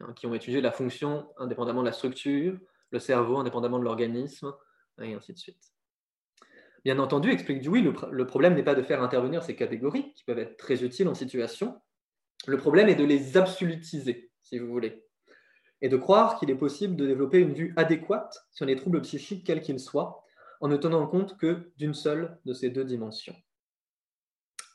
hein, 0.00 0.12
qui 0.14 0.26
ont 0.26 0.34
étudié 0.34 0.60
la 0.60 0.70
fonction 0.70 1.28
indépendamment 1.38 1.80
de 1.80 1.86
la 1.86 1.92
structure, 1.92 2.58
le 2.90 2.98
cerveau 2.98 3.38
indépendamment 3.38 3.78
de 3.78 3.84
l'organisme, 3.84 4.52
et 5.02 5.14
ainsi 5.14 5.32
de 5.32 5.38
suite. 5.38 5.72
Bien 6.84 6.98
entendu, 6.98 7.30
explique 7.30 7.62
Dewey, 7.62 7.80
le 7.82 8.26
problème 8.26 8.54
n'est 8.54 8.62
pas 8.62 8.74
de 8.74 8.82
faire 8.82 9.02
intervenir 9.02 9.42
ces 9.42 9.56
catégories, 9.56 10.12
qui 10.14 10.24
peuvent 10.24 10.38
être 10.38 10.56
très 10.56 10.84
utiles 10.84 11.08
en 11.08 11.14
situation, 11.14 11.80
le 12.46 12.56
problème 12.56 12.88
est 12.88 12.94
de 12.94 13.04
les 13.04 13.36
absolutiser, 13.36 14.30
si 14.42 14.58
vous 14.58 14.68
voulez, 14.68 15.07
et 15.80 15.88
de 15.88 15.96
croire 15.96 16.38
qu'il 16.38 16.50
est 16.50 16.56
possible 16.56 16.96
de 16.96 17.06
développer 17.06 17.38
une 17.38 17.52
vue 17.52 17.72
adéquate 17.76 18.46
sur 18.50 18.66
les 18.66 18.76
troubles 18.76 19.02
psychiques 19.02 19.46
quels 19.46 19.60
qu'ils 19.60 19.80
soient, 19.80 20.24
en 20.60 20.68
ne 20.68 20.76
tenant 20.76 21.06
compte 21.06 21.36
que 21.38 21.70
d'une 21.76 21.94
seule 21.94 22.38
de 22.44 22.52
ces 22.52 22.70
deux 22.70 22.84
dimensions. 22.84 23.36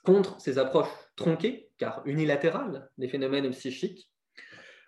Contre 0.04 0.40
ces 0.40 0.58
approches 0.58 0.90
tronquées, 1.16 1.70
car 1.78 2.02
unilatérales, 2.06 2.90
des 2.98 3.08
phénomènes 3.08 3.50
psychiques, 3.52 4.10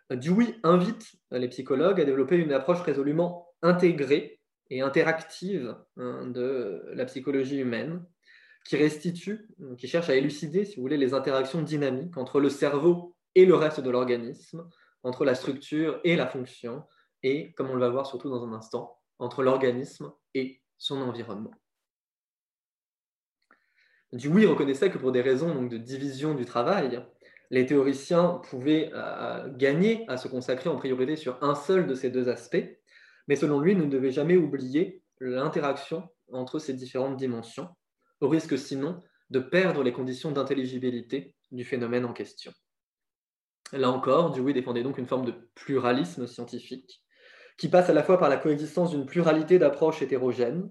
Dewey 0.10 0.56
invite 0.64 1.16
les 1.32 1.48
psychologues 1.50 2.00
à 2.00 2.06
développer 2.06 2.38
une 2.38 2.54
approche 2.54 2.82
résolument 2.82 3.50
intégrée 3.62 4.40
et 4.70 4.82
interactive 4.82 5.76
hein, 5.98 6.28
de 6.28 6.84
la 6.94 7.06
psychologie 7.06 7.58
humaine, 7.58 8.06
qui 8.66 8.78
restitue, 8.78 9.48
qui 9.78 9.88
cherche 9.88 10.10
à 10.10 10.16
élucider, 10.16 10.66
si 10.66 10.76
vous 10.76 10.82
voulez, 10.82 10.98
les 10.98 11.14
interactions 11.14 11.62
dynamiques 11.62 12.18
entre 12.18 12.40
le 12.40 12.50
cerveau 12.50 13.16
et 13.36 13.46
le 13.46 13.56
reste 13.56 13.80
de 13.80 13.90
l'organisme, 13.90 14.68
entre 15.06 15.24
la 15.24 15.36
structure 15.36 16.02
et 16.04 16.16
la 16.16 16.28
fonction, 16.28 16.84
et, 17.22 17.54
comme 17.54 17.70
on 17.70 17.76
le 17.76 17.80
va 17.80 17.90
voir 17.90 18.08
surtout 18.08 18.30
dans 18.30 18.44
un 18.44 18.54
instant, 18.54 19.00
entre 19.20 19.44
l'organisme 19.44 20.12
et 20.34 20.62
son 20.78 21.00
environnement. 21.02 21.52
Dewey 24.12 24.46
reconnaissait 24.46 24.90
que 24.90 24.98
pour 24.98 25.12
des 25.12 25.22
raisons 25.22 25.64
de 25.64 25.78
division 25.78 26.34
du 26.34 26.46
travail, 26.46 27.06
les 27.52 27.66
théoriciens 27.66 28.42
pouvaient 28.50 28.90
euh, 28.94 29.48
gagner 29.56 30.06
à 30.08 30.18
se 30.18 30.28
consacrer 30.28 30.70
en 30.70 30.78
priorité 30.78 31.16
sur 31.16 31.42
un 31.44 31.54
seul 31.54 31.86
de 31.86 31.94
ces 31.94 32.10
deux 32.10 32.28
aspects, 32.28 32.66
mais 33.28 33.36
selon 33.36 33.60
lui, 33.60 33.76
nous 33.76 33.86
ne 33.86 33.92
devait 33.92 34.12
jamais 34.12 34.38
oublier 34.38 35.04
l'interaction 35.20 36.10
entre 36.32 36.58
ces 36.58 36.74
différentes 36.74 37.18
dimensions, 37.18 37.70
au 38.22 38.28
risque 38.28 38.58
sinon 38.58 39.02
de 39.30 39.40
perdre 39.40 39.84
les 39.84 39.94
conditions 39.94 40.32
d'intelligibilité 40.32 41.36
du 41.52 41.64
phénomène 41.64 42.06
en 42.06 42.14
question. 42.14 42.52
Là 43.72 43.90
encore, 43.90 44.32
Dewey 44.32 44.54
défendait 44.54 44.84
donc 44.84 44.98
une 44.98 45.08
forme 45.08 45.26
de 45.26 45.34
pluralisme 45.56 46.28
scientifique 46.28 47.04
qui 47.58 47.70
passe 47.70 47.90
à 47.90 47.94
la 47.94 48.04
fois 48.04 48.18
par 48.18 48.30
la 48.30 48.38
coexistence 48.38 48.92
d'une 48.92 49.06
pluralité 49.06 49.60
d'approches 49.60 50.02
hétérogènes 50.02 50.70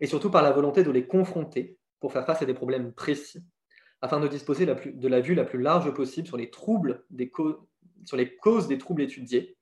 et 0.00 0.06
surtout 0.06 0.30
par 0.30 0.42
la 0.42 0.52
volonté 0.52 0.82
de 0.82 0.90
les 0.90 1.06
confronter 1.06 1.78
pour 2.00 2.12
faire 2.12 2.24
face 2.24 2.42
à 2.42 2.46
des 2.46 2.54
problèmes 2.54 2.92
précis, 2.92 3.44
afin 4.00 4.20
de 4.20 4.28
disposer 4.28 4.64
de 4.66 5.08
la 5.08 5.20
vue 5.20 5.34
la 5.34 5.44
plus 5.44 5.60
large 5.60 5.92
possible 5.92 6.26
sur 6.26 6.38
les 6.38 6.50
causes 8.40 8.68
des 8.68 8.78
troubles 8.78 9.02
étudiés 9.02 9.58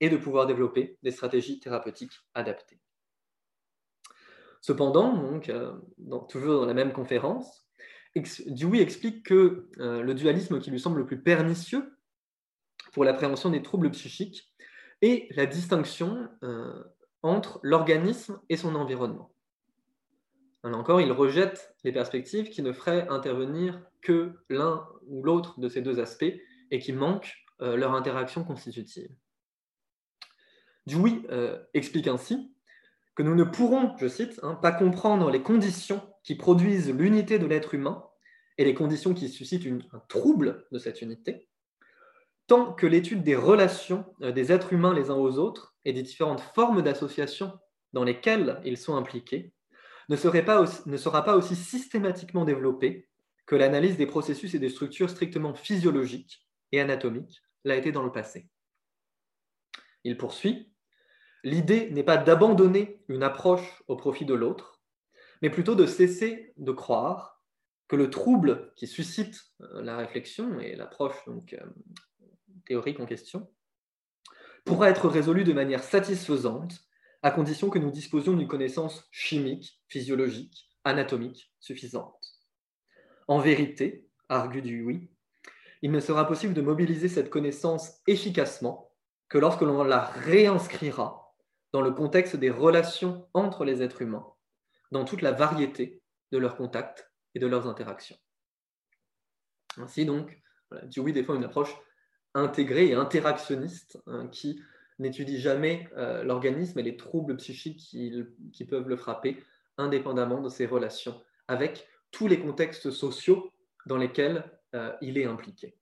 et 0.00 0.08
de 0.08 0.16
pouvoir 0.16 0.46
développer 0.46 0.96
des 1.02 1.10
stratégies 1.10 1.60
thérapeutiques 1.60 2.12
adaptées. 2.34 2.80
Cependant, 4.62 5.40
euh, 5.48 5.72
toujours 6.28 6.60
dans 6.60 6.66
la 6.66 6.74
même 6.74 6.92
conférence, 6.92 7.66
Dewey 8.46 8.80
explique 8.80 9.26
que 9.26 9.68
euh, 9.78 10.02
le 10.02 10.14
dualisme 10.14 10.60
qui 10.60 10.70
lui 10.70 10.80
semble 10.80 10.98
le 11.00 11.06
plus 11.06 11.20
pernicieux 11.20 11.92
pour 12.92 13.04
l'appréhension 13.04 13.50
des 13.50 13.62
troubles 13.62 13.90
psychiques 13.90 14.52
est 15.00 15.34
la 15.34 15.46
distinction 15.46 16.28
euh, 16.42 16.84
entre 17.22 17.58
l'organisme 17.62 18.40
et 18.48 18.56
son 18.56 18.74
environnement. 18.74 19.32
Là 20.64 20.76
encore, 20.76 21.00
il 21.00 21.10
rejette 21.10 21.74
les 21.82 21.92
perspectives 21.92 22.48
qui 22.50 22.62
ne 22.62 22.72
feraient 22.72 23.08
intervenir 23.08 23.82
que 24.00 24.34
l'un 24.48 24.86
ou 25.08 25.24
l'autre 25.24 25.58
de 25.58 25.68
ces 25.68 25.80
deux 25.82 25.98
aspects 25.98 26.32
et 26.70 26.78
qui 26.78 26.92
manquent 26.92 27.34
euh, 27.60 27.76
leur 27.76 27.94
interaction 27.94 28.44
constitutive. 28.44 29.10
Dewey 30.86 31.22
euh, 31.30 31.62
explique 31.74 32.06
ainsi 32.06 32.54
que 33.14 33.22
nous 33.22 33.34
ne 33.34 33.44
pourrons, 33.44 33.96
je 33.98 34.08
cite, 34.08 34.38
hein, 34.42 34.54
pas 34.54 34.72
comprendre 34.72 35.30
les 35.30 35.42
conditions 35.42 36.00
qui 36.22 36.34
produisent 36.34 36.92
l'unité 36.92 37.38
de 37.38 37.46
l'être 37.46 37.74
humain 37.74 38.04
et 38.58 38.64
les 38.64 38.74
conditions 38.74 39.14
qui 39.14 39.28
suscitent 39.28 39.66
un 39.92 40.02
trouble 40.08 40.66
de 40.70 40.78
cette 40.78 41.02
unité, 41.02 41.48
tant 42.46 42.72
que 42.72 42.86
l'étude 42.86 43.22
des 43.22 43.36
relations 43.36 44.04
euh, 44.22 44.32
des 44.32 44.52
êtres 44.52 44.72
humains 44.72 44.94
les 44.94 45.10
uns 45.10 45.16
aux 45.16 45.38
autres 45.38 45.74
et 45.84 45.92
des 45.92 46.02
différentes 46.02 46.40
formes 46.40 46.82
d'association 46.82 47.52
dans 47.92 48.04
lesquelles 48.04 48.60
ils 48.64 48.78
sont 48.78 48.96
impliqués 48.96 49.52
ne, 50.08 50.16
ne 50.90 50.96
sera 50.96 51.24
pas 51.24 51.36
aussi 51.36 51.56
systématiquement 51.56 52.44
développée 52.44 53.08
que 53.46 53.56
l'analyse 53.56 53.96
des 53.96 54.06
processus 54.06 54.54
et 54.54 54.58
des 54.58 54.68
structures 54.68 55.10
strictement 55.10 55.54
physiologiques 55.54 56.46
et 56.72 56.80
anatomiques 56.80 57.42
l'a 57.64 57.76
été 57.76 57.92
dans 57.92 58.02
le 58.02 58.12
passé. 58.12 58.48
Il 60.04 60.16
poursuit, 60.16 60.72
l'idée 61.44 61.90
n'est 61.90 62.02
pas 62.02 62.16
d'abandonner 62.16 63.02
une 63.08 63.22
approche 63.22 63.82
au 63.88 63.96
profit 63.96 64.24
de 64.24 64.34
l'autre, 64.34 64.80
mais 65.42 65.50
plutôt 65.50 65.74
de 65.74 65.86
cesser 65.86 66.52
de 66.56 66.72
croire 66.72 67.42
que 67.88 67.96
le 67.96 68.10
trouble 68.10 68.72
qui 68.76 68.86
suscite 68.86 69.42
euh, 69.60 69.82
la 69.82 69.96
réflexion 69.96 70.58
et 70.60 70.74
l'approche 70.76 71.24
donc 71.26 71.52
euh, 71.52 71.66
théorique 72.64 73.00
en 73.00 73.06
question, 73.06 73.50
pourra 74.64 74.90
être 74.90 75.08
résolu 75.08 75.44
de 75.44 75.52
manière 75.52 75.82
satisfaisante 75.82 76.84
à 77.22 77.30
condition 77.30 77.70
que 77.70 77.78
nous 77.78 77.90
disposions 77.90 78.34
d'une 78.34 78.48
connaissance 78.48 79.08
chimique, 79.10 79.80
physiologique, 79.88 80.70
anatomique 80.84 81.52
suffisante. 81.60 82.16
En 83.28 83.38
vérité, 83.38 84.08
argue 84.28 84.84
oui, 84.84 85.10
il 85.82 85.90
ne 85.90 86.00
sera 86.00 86.26
possible 86.26 86.54
de 86.54 86.62
mobiliser 86.62 87.08
cette 87.08 87.30
connaissance 87.30 88.00
efficacement 88.06 88.92
que 89.28 89.38
lorsque 89.38 89.62
l'on 89.62 89.82
la 89.84 90.04
réinscrira 90.04 91.34
dans 91.72 91.80
le 91.80 91.92
contexte 91.92 92.36
des 92.36 92.50
relations 92.50 93.28
entre 93.34 93.64
les 93.64 93.82
êtres 93.82 94.02
humains, 94.02 94.26
dans 94.90 95.04
toute 95.04 95.22
la 95.22 95.32
variété 95.32 96.02
de 96.30 96.38
leurs 96.38 96.56
contacts 96.56 97.10
et 97.34 97.38
de 97.38 97.46
leurs 97.46 97.66
interactions. 97.66 98.16
Ainsi 99.78 100.04
donc, 100.04 100.40
voilà, 100.70 100.86
Dewey 100.86 101.12
défend 101.12 101.34
une 101.34 101.44
approche 101.44 101.74
intégré 102.34 102.88
et 102.88 102.94
interactionniste 102.94 103.98
hein, 104.06 104.28
qui 104.28 104.60
n'étudie 104.98 105.38
jamais 105.38 105.88
euh, 105.96 106.22
l'organisme 106.22 106.78
et 106.78 106.82
les 106.82 106.96
troubles 106.96 107.36
psychiques 107.36 107.78
qui, 107.78 108.64
peuvent 108.64 108.88
le 108.88 108.96
frapper, 108.96 109.42
indépendamment 109.78 110.40
de 110.40 110.48
ses 110.48 110.66
relations 110.66 111.20
avec 111.48 111.88
tous 112.10 112.28
les 112.28 112.40
contextes 112.40 112.90
sociaux 112.90 113.50
dans 113.86 113.96
lesquels 113.96 114.44
euh, 114.74 114.92
il 115.00 115.18
est 115.18 115.24
impliqué. 115.24 115.74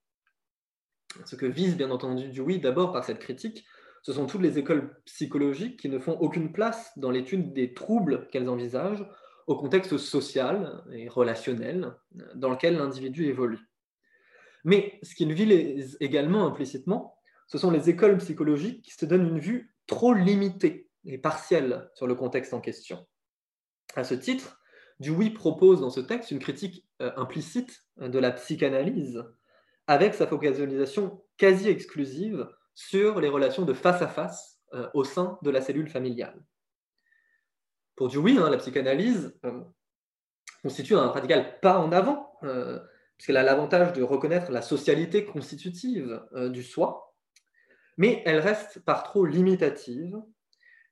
Ce 1.25 1.37
que 1.37 1.47
vise 1.47 1.77
bien 1.77 1.91
entendu 1.91 2.29
Dewey 2.29 2.59
d'abord 2.59 2.93
par 2.93 3.05
cette 3.05 3.19
critique, 3.19 3.65
ce 4.03 4.13
sont 4.13 4.27
toutes 4.27 4.43
les 4.43 4.59
écoles 4.59 4.97
psychologiques 5.05 5.79
qui 5.79 5.89
ne 5.89 5.99
font 5.99 6.17
aucune 6.21 6.53
place 6.53 6.97
dans 6.97 7.11
l'étude 7.11 7.53
des 7.53 7.75
troubles 7.75 8.29
qu'elles 8.29 8.49
envisagent 8.49 9.07
au 9.47 9.57
contexte 9.57 9.99
social 9.99 10.83
et 10.93 11.09
relationnel 11.09 11.93
dans 12.35 12.51
lequel 12.51 12.77
l'individu 12.77 13.27
évolue. 13.27 13.70
Mais 14.65 14.99
ce 15.03 15.15
qu'il 15.15 15.33
vise 15.33 15.97
également 16.01 16.47
implicitement, 16.47 17.17
ce 17.47 17.59
sont 17.59 17.71
les 17.71 17.91
écoles 17.91 18.19
psychologiques 18.19 18.83
qui 18.85 18.93
se 18.93 19.07
donnent 19.07 19.27
une 19.27 19.41
vue 19.41 19.75
trop 19.87 20.15
limitée 20.15 20.89
et 21.05 21.19
partielle 21.19 21.91
sur 21.95 22.07
le 22.07 22.15
contexte 22.15 22.55
en 22.55 22.61
question. 22.61 23.07
À 23.97 24.05
ce 24.05 24.15
titre, 24.15 24.61
Dewey 25.01 25.31
propose 25.31 25.81
dans 25.81 25.91
ce 25.91 26.01
texte 26.01 26.31
une 26.31 26.39
critique 26.39 26.87
implicite 26.99 27.85
de 27.97 28.19
la 28.19 28.31
psychanalyse 28.33 29.25
avec 29.87 30.15
sa 30.15 30.27
focalisation 30.27 31.25
quasi 31.39 31.69
exclusive 31.69 32.49
sur 32.75 33.21
les 33.21 33.29
relations 33.29 33.65
de 33.65 33.73
face 33.73 34.03
à 34.03 34.09
face 34.09 34.61
au 34.95 35.03
sein 35.03 35.39
de 35.43 35.51
la 35.51 35.61
cellule 35.61 35.89
familiale. 35.89 36.41
Pour 37.97 38.09
Dewey, 38.09 38.39
hein, 38.39 38.51
la 38.51 38.59
psychanalyse 38.59 39.37
constitue 40.63 40.95
un 40.95 41.09
radical 41.09 41.59
pas 41.61 41.79
en 41.79 41.91
avant, 41.91 42.39
puisqu'elle 43.21 43.37
a 43.37 43.43
l'avantage 43.43 43.93
de 43.93 44.03
reconnaître 44.03 44.51
la 44.51 44.63
socialité 44.63 45.27
constitutive 45.27 46.23
du 46.49 46.63
soi, 46.63 47.15
mais 47.99 48.23
elle 48.25 48.39
reste 48.39 48.81
par 48.81 49.03
trop 49.03 49.27
limitative, 49.27 50.17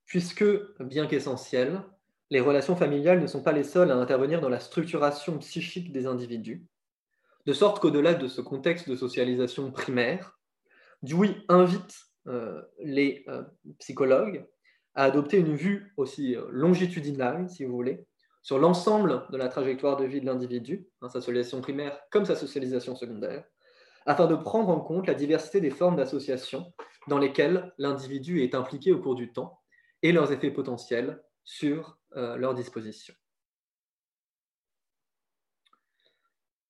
puisque, 0.04 0.44
bien 0.78 1.06
qu'essentielle, 1.06 1.80
les 2.28 2.40
relations 2.40 2.76
familiales 2.76 3.22
ne 3.22 3.26
sont 3.26 3.42
pas 3.42 3.52
les 3.52 3.64
seules 3.64 3.90
à 3.90 3.96
intervenir 3.96 4.42
dans 4.42 4.50
la 4.50 4.60
structuration 4.60 5.38
psychique 5.38 5.90
des 5.90 6.06
individus, 6.06 6.66
de 7.46 7.52
sorte 7.54 7.80
qu'au-delà 7.80 8.12
de 8.12 8.28
ce 8.28 8.42
contexte 8.42 8.90
de 8.90 8.94
socialisation 8.94 9.70
primaire, 9.70 10.38
Dewey 11.02 11.34
invite 11.48 11.94
euh, 12.26 12.60
les 12.78 13.24
euh, 13.28 13.42
psychologues 13.78 14.44
à 14.94 15.04
adopter 15.04 15.38
une 15.38 15.56
vue 15.56 15.94
aussi 15.96 16.36
euh, 16.36 16.44
longitudinale, 16.50 17.48
si 17.48 17.64
vous 17.64 17.72
voulez, 17.72 18.04
sur 18.48 18.58
l'ensemble 18.58 19.26
de 19.28 19.36
la 19.36 19.48
trajectoire 19.48 19.98
de 19.98 20.06
vie 20.06 20.22
de 20.22 20.24
l'individu, 20.24 20.88
hein, 21.02 21.10
sa 21.10 21.20
socialisation 21.20 21.60
primaire 21.60 22.00
comme 22.10 22.24
sa 22.24 22.34
socialisation 22.34 22.96
secondaire, 22.96 23.44
afin 24.06 24.26
de 24.26 24.36
prendre 24.36 24.70
en 24.70 24.80
compte 24.80 25.06
la 25.06 25.12
diversité 25.12 25.60
des 25.60 25.68
formes 25.68 25.96
d'association 25.96 26.72
dans 27.08 27.18
lesquelles 27.18 27.74
l'individu 27.76 28.42
est 28.42 28.54
impliqué 28.54 28.90
au 28.90 29.02
cours 29.02 29.16
du 29.16 29.34
temps 29.34 29.60
et 30.00 30.12
leurs 30.12 30.32
effets 30.32 30.50
potentiels 30.50 31.22
sur 31.44 31.98
euh, 32.16 32.38
leur 32.38 32.54
disposition. 32.54 33.12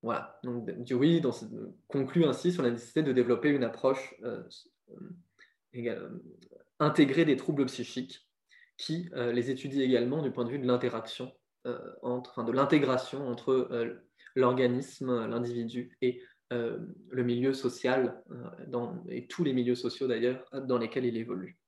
Voilà, 0.03 0.41
donc 0.43 0.69
Dewey 0.83 1.23
conclut 1.87 2.25
ainsi 2.25 2.51
sur 2.51 2.65
la 2.65 2.73
nécessité 2.73 3.05
de 3.05 3.13
développer 3.13 3.51
une 3.51 3.63
approche 3.63 4.17
euh, 4.25 4.43
euh, 5.77 6.19
intégrée 6.81 7.25
des 7.25 7.37
troubles 7.37 7.67
psychiques 7.67 8.29
qui 8.77 9.09
les 9.15 9.51
étudie 9.51 9.83
également 9.83 10.23
du 10.23 10.33
point 10.33 10.45
de 10.45 10.51
vue 10.51 10.59
de 10.59 10.67
l'interaction, 10.67 11.33
entre, 12.03 12.45
de 12.45 12.53
l'intégration 12.53 13.29
entre 13.29 14.01
l'organisme, 14.35 15.27
l'individu 15.27 15.97
et 16.01 16.23
le 16.51 17.23
milieu 17.23 17.53
social, 17.53 18.23
et 19.09 19.27
tous 19.27 19.45
les 19.45 19.53
milieux 19.53 19.75
sociaux 19.75 20.07
d'ailleurs, 20.07 20.45
dans 20.53 20.79
lesquels 20.79 21.05
il 21.05 21.17
évolue. 21.17 21.59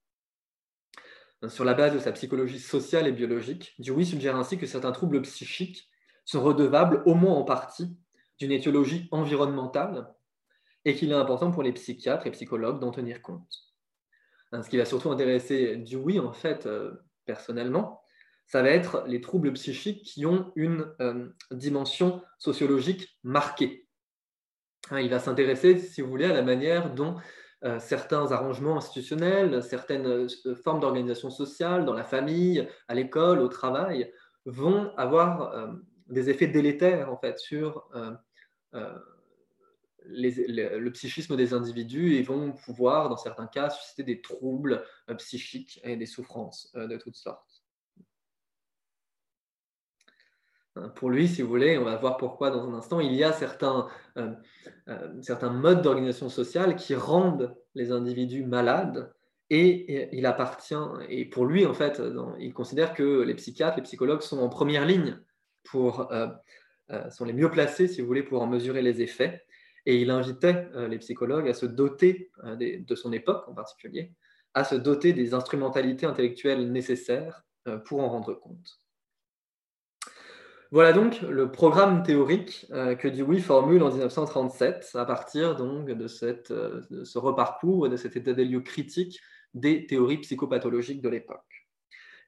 Sur 1.48 1.64
la 1.64 1.74
base 1.74 1.94
de 1.94 1.98
sa 1.98 2.12
psychologie 2.12 2.58
sociale 2.58 3.06
et 3.06 3.12
biologique, 3.12 3.74
Dewey 3.78 4.04
suggère 4.04 4.36
ainsi 4.36 4.58
que 4.58 4.66
certains 4.66 4.92
troubles 4.92 5.22
psychiques 5.22 5.88
sont 6.26 6.42
redevables, 6.42 7.02
au 7.06 7.14
moins 7.14 7.34
en 7.34 7.44
partie, 7.44 7.96
d'une 8.38 8.52
étiologie 8.52 9.08
environnementale 9.10 10.12
et 10.84 10.94
qu'il 10.94 11.10
est 11.10 11.14
important 11.14 11.50
pour 11.50 11.62
les 11.62 11.72
psychiatres 11.72 12.26
et 12.26 12.30
psychologues 12.30 12.80
d'en 12.80 12.90
tenir 12.90 13.22
compte. 13.22 13.70
Ce 14.52 14.68
qui 14.68 14.78
va 14.78 14.84
surtout 14.84 15.10
intéresser 15.10 15.76
Dewey, 15.76 16.18
en 16.18 16.32
fait, 16.32 16.66
euh, 16.66 16.92
personnellement, 17.24 17.99
ça 18.50 18.62
va 18.62 18.70
être 18.70 19.04
les 19.06 19.20
troubles 19.20 19.52
psychiques 19.52 20.02
qui 20.02 20.26
ont 20.26 20.50
une 20.56 20.92
euh, 21.00 21.28
dimension 21.52 22.20
sociologique 22.36 23.16
marquée. 23.22 23.86
Il 24.90 25.08
va 25.08 25.20
s'intéresser, 25.20 25.78
si 25.78 26.00
vous 26.00 26.08
voulez, 26.08 26.24
à 26.24 26.32
la 26.32 26.42
manière 26.42 26.92
dont 26.92 27.14
euh, 27.62 27.78
certains 27.78 28.32
arrangements 28.32 28.76
institutionnels, 28.76 29.62
certaines 29.62 30.06
euh, 30.06 30.56
formes 30.64 30.80
d'organisation 30.80 31.30
sociale, 31.30 31.84
dans 31.84 31.92
la 31.92 32.02
famille, 32.02 32.66
à 32.88 32.94
l'école, 32.96 33.38
au 33.38 33.46
travail, 33.46 34.12
vont 34.46 34.92
avoir 34.96 35.70
des 36.08 36.28
effets 36.28 36.48
délétères 36.48 37.12
en 37.12 37.18
fait 37.18 37.38
sur 37.38 37.88
le 40.06 40.88
psychisme 40.88 41.36
des 41.36 41.52
individus 41.52 42.14
et 42.14 42.22
vont 42.22 42.52
pouvoir, 42.52 43.10
dans 43.10 43.18
certains 43.18 43.46
cas, 43.46 43.68
susciter 43.68 44.02
des 44.02 44.22
troubles 44.22 44.82
psychiques 45.18 45.78
et 45.84 45.96
des 45.96 46.06
souffrances 46.06 46.72
de 46.74 46.96
toutes 46.96 47.16
sortes. 47.16 47.60
Hein, 50.59 50.59
pour 50.94 51.10
lui, 51.10 51.28
si 51.28 51.42
vous 51.42 51.48
voulez, 51.48 51.78
on 51.78 51.84
va 51.84 51.96
voir 51.96 52.16
pourquoi 52.16 52.50
dans 52.50 52.68
un 52.68 52.74
instant, 52.74 53.00
il 53.00 53.14
y 53.14 53.24
a 53.24 53.32
certains, 53.32 53.88
euh, 54.16 54.32
euh, 54.88 55.08
certains 55.20 55.50
modes 55.50 55.82
d'organisation 55.82 56.28
sociale 56.28 56.76
qui 56.76 56.94
rendent 56.94 57.56
les 57.74 57.90
individus 57.90 58.44
malades 58.44 59.12
et, 59.52 60.16
il 60.16 60.26
appartient, 60.26 60.74
et 61.08 61.24
pour 61.24 61.44
lui, 61.44 61.66
en 61.66 61.74
fait, 61.74 62.00
il 62.38 62.54
considère 62.54 62.94
que 62.94 63.22
les 63.22 63.34
psychiatres, 63.34 63.78
les 63.78 63.82
psychologues 63.82 64.20
sont 64.20 64.38
en 64.38 64.48
première 64.48 64.86
ligne 64.86 65.18
pour, 65.64 66.12
euh, 66.12 66.28
sont 67.10 67.24
les 67.24 67.32
mieux 67.32 67.50
placés, 67.50 67.88
si 67.88 68.00
vous 68.00 68.06
voulez, 68.06 68.22
pour 68.22 68.42
en 68.42 68.46
mesurer 68.46 68.80
les 68.80 69.02
effets. 69.02 69.44
Et 69.86 70.00
il 70.00 70.10
invitait 70.10 70.68
les 70.88 70.98
psychologues 70.98 71.48
à 71.48 71.54
se 71.54 71.66
doter, 71.66 72.30
de 72.44 72.94
son 72.94 73.12
époque 73.12 73.48
en 73.48 73.54
particulier, 73.54 74.12
à 74.54 74.62
se 74.62 74.76
doter 74.76 75.14
des 75.14 75.34
instrumentalités 75.34 76.06
intellectuelles 76.06 76.70
nécessaires 76.70 77.44
pour 77.86 78.00
en 78.00 78.08
rendre 78.08 78.34
compte. 78.34 78.79
Voilà 80.72 80.92
donc 80.92 81.20
le 81.22 81.50
programme 81.50 82.04
théorique 82.04 82.66
euh, 82.70 82.94
que 82.94 83.08
Dewey 83.08 83.40
formule 83.40 83.82
en 83.82 83.90
1937 83.90 84.90
à 84.94 85.04
partir 85.04 85.56
donc 85.56 85.86
de, 85.86 86.06
cette, 86.06 86.52
euh, 86.52 86.80
ce 87.04 87.18
reparcours 87.18 87.86
et 87.86 87.90
de 87.90 87.96
cet 87.96 88.16
état 88.16 88.32
des 88.34 88.44
lieux 88.44 88.60
critique 88.60 89.20
des 89.52 89.86
théories 89.86 90.18
psychopathologiques 90.18 91.02
de 91.02 91.08
l'époque. 91.08 91.66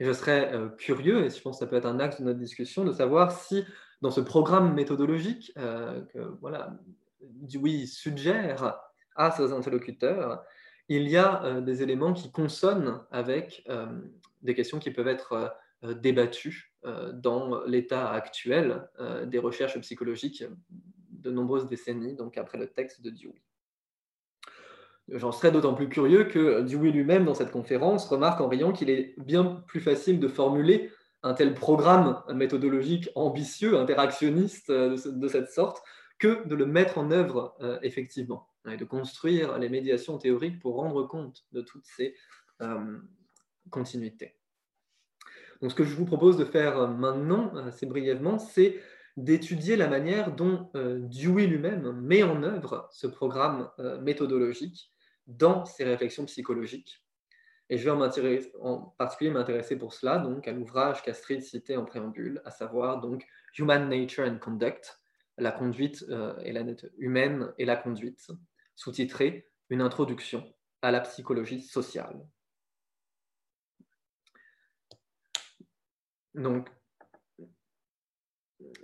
Je 0.01 0.13
serais 0.13 0.53
euh, 0.55 0.71
curieux, 0.71 1.25
et 1.25 1.31
je 1.31 1.41
pense 1.41 1.59
que 1.59 1.65
ça 1.65 1.69
peut 1.69 1.77
être 1.77 1.87
un 1.87 2.01
axe 2.01 2.21
de 2.21 2.25
notre 2.25 2.41
discussion, 2.41 2.85
de 2.85 2.91
savoir 2.91 3.31
si 3.31 3.65
dans 4.01 4.11
ce 4.11 4.21
programme 4.21 4.75
méthodologique 4.75 5.53
que 5.55 6.37
voilà, 6.41 6.77
Dewey 7.21 7.87
suggère 7.87 8.81
à 9.15 9.31
ses 9.31 9.53
interlocuteurs, 9.53 10.43
il 10.89 11.09
y 11.09 11.17
a 11.17 11.61
des 11.61 11.85
éléments 11.85 12.13
qui 12.13 12.33
consonnent 12.33 12.99
avec 13.13 13.65
des 14.43 14.55
questions 14.57 14.81
qui 14.81 14.91
peuvent 14.91 15.07
être 15.07 15.55
débattues 15.83 16.73
euh, 16.85 17.13
dans 17.13 17.63
l'état 17.65 18.11
actuel 18.11 18.89
euh, 18.99 19.25
des 19.25 19.39
recherches 19.39 19.79
psychologiques 19.83 20.43
de 21.11 21.31
nombreuses 21.31 21.69
décennies, 21.69 22.17
donc 22.17 22.37
après 22.37 22.59
le 22.59 22.67
texte 22.67 23.03
de 23.03 23.11
Dewey. 23.11 23.41
J'en 25.09 25.31
serais 25.31 25.53
d'autant 25.53 25.75
plus 25.75 25.89
curieux 25.89 26.25
que 26.25 26.63
Dewey 26.63 26.91
lui-même, 26.91 27.25
dans 27.25 27.35
cette 27.35 27.53
conférence, 27.53 28.09
remarque 28.09 28.41
en 28.41 28.49
riant 28.49 28.73
qu'il 28.73 28.91
est 28.91 29.15
bien 29.17 29.63
plus 29.69 29.81
facile 29.81 30.19
de 30.19 30.27
formuler 30.27 30.91
un 31.23 31.35
tel 31.35 31.55
programme 31.55 32.21
méthodologique 32.35 33.11
ambitieux, 33.15 33.79
interactionniste 33.79 34.71
euh, 34.71 34.97
de 35.07 35.29
cette 35.29 35.53
sorte, 35.53 35.85
que 36.19 36.45
de 36.49 36.57
le 36.57 36.67
mettre 36.67 36.99
en 36.99 37.13
œuvre 37.13 37.57
effectivement, 37.83 38.49
et 38.71 38.77
de 38.77 38.85
construire 38.85 39.59
les 39.59 39.69
médiations 39.69 40.19
théoriques 40.19 40.61
pour 40.61 40.77
rendre 40.77 41.03
compte 41.03 41.45
de 41.51 41.63
toutes 41.63 41.87
ces 41.87 42.15
continuités. 43.71 44.37
Donc, 45.63 45.71
ce 45.71 45.77
que 45.77 45.85
je 45.85 45.95
vous 45.95 46.05
propose 46.05 46.37
de 46.37 46.45
faire 46.45 46.77
euh, 46.77 46.89
maintenant, 46.89 47.55
euh, 47.57 47.69
assez 47.69 47.87
brièvement, 47.87 48.39
c'est 48.39 48.81
d'étudier 49.17 49.77
la 49.77 49.89
manière 49.89 50.35
dont 50.35 50.71
euh, 50.75 50.99
Dewey 50.99 51.47
lui-même 51.47 51.93
met 52.01 52.25
en 52.25 52.43
œuvre 52.43 52.89
ce 52.91 53.07
programme 53.07 53.71
méthodologique 54.01 54.91
dans 55.27 55.65
ses 55.65 55.85
réflexions 55.85 56.25
psychologiques. 56.25 57.05
Et 57.69 57.79
je 57.79 57.89
vais 57.89 58.51
en, 58.61 58.79
particulier 58.99 59.31
m'intéresser 59.31 59.77
pour 59.77 59.93
cela 59.93 60.19
donc, 60.19 60.49
à 60.49 60.53
l'ouvrage 60.53 61.03
qu'Astrid 61.03 61.43
citait 61.43 61.77
en 61.77 61.85
préambule, 61.85 62.43
à 62.45 62.51
savoir 62.51 63.01
donc 63.01 63.25
Human 63.57 63.89
Nature 63.89 64.25
and 64.25 64.39
Conduct, 64.39 64.99
la 65.39 65.53
conduite 65.53 66.05
et 66.43 66.53
la 66.53 66.65
humaine 66.99 67.53
et 67.59 67.65
la 67.65 67.77
conduite, 67.77 68.31
sous-titré 68.75 69.49
Une 69.71 69.81
introduction 69.81 70.45
à 70.83 70.91
la 70.91 71.01
psychologie 71.01 71.63
sociale. 71.63 72.27
Donc, 76.35 76.69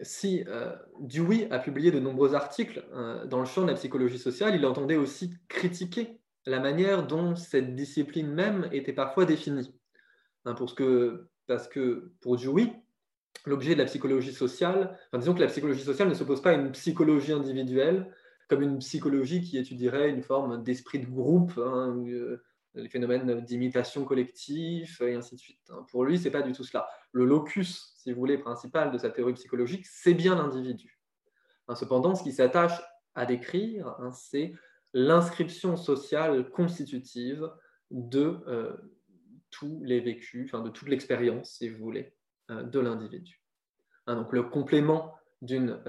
si 0.03 0.45
euh, 0.47 0.75
Dewey 1.01 1.51
a 1.51 1.59
publié 1.59 1.91
de 1.91 2.01
nombreux 2.01 2.35
articles 2.35 2.85
euh, 2.93 3.25
dans 3.27 3.41
le 3.41 3.47
champ 3.47 3.63
de 3.63 3.69
la 3.69 3.75
psychologie 3.75 4.19
sociale, 4.19 4.55
il 4.55 4.67
entendait 4.67 4.97
aussi 4.97 5.35
critiquer 5.49 6.19
la 6.47 6.61
manière 6.61 7.07
dont 7.07 7.35
cette 7.37 7.75
discipline 7.75 8.29
même 8.29 8.69
était 8.73 8.93
parfois 8.93 9.25
définie. 9.25 9.75
Hein, 10.45 10.55
parce 11.47 11.69
que 11.69 12.13
pour 12.21 12.37
Dewey, 12.37 12.73
l'objet 13.47 13.75
de 13.75 13.79
la 13.79 13.85
psychologie 13.85 14.33
sociale, 14.33 14.99
disons 15.15 15.35
que 15.35 15.41
la 15.41 15.47
psychologie 15.49 15.83
sociale 15.83 16.09
ne 16.09 16.15
s'oppose 16.15 16.43
pas 16.43 16.51
à 16.51 16.55
une 16.55 16.73
psychologie 16.73 17.33
individuelle, 17.33 18.13
comme 18.49 18.63
une 18.63 18.79
psychologie 18.79 19.43
qui 19.43 19.59
étudierait 19.59 20.11
une 20.11 20.23
forme 20.23 20.63
d'esprit 20.63 21.01
de 21.01 21.07
groupe, 21.07 21.53
hein, 21.59 22.03
euh, 22.07 22.43
les 22.79 22.89
phénomènes 22.89 23.41
d'imitation 23.43 24.05
collective 24.05 24.97
et 25.03 25.15
ainsi 25.15 25.35
de 25.35 25.41
suite. 25.41 25.71
Hein. 25.71 25.85
Pour 25.91 26.05
lui, 26.05 26.19
c'est 26.19 26.31
pas 26.31 26.43
du 26.43 26.53
tout 26.53 26.65
cela. 26.65 26.89
Le 27.13 27.25
locus, 27.25 27.95
si 27.99 28.13
vous 28.13 28.19
voulez, 28.19 28.39
principal 28.39 28.91
de 28.91 28.99
sa 28.99 29.11
théorie 29.11 29.35
psychologique, 29.35 29.87
c'est 29.87 30.15
bien 30.15 30.37
l'individu. 30.37 30.99
Hein, 31.69 31.75
cependant, 31.75 32.15
ce 32.15 32.23
qui 32.23 32.33
s'attache 32.33 32.81
à 33.15 33.27
décrire, 33.27 33.89
hein, 33.99 34.11
c'est 34.13 34.55
l'inscription 34.95 35.77
sociale 35.77 36.51
constitutive 36.51 37.51
de 37.91 38.39
euh, 38.47 38.77
tous 39.51 39.81
les 39.85 40.01
vécus, 40.01 40.49
enfin 40.53 40.63
de 40.63 40.71
toute 40.71 40.89
l'expérience, 40.89 41.53
si 41.59 41.69
vous 41.69 41.79
voulez, 41.79 42.15
euh, 42.51 42.63
de 42.63 42.81
l'individu. 42.81 43.43
Donc 44.07 44.33
le 44.33 44.43
complément 44.43 45.15
d'une 45.43 45.83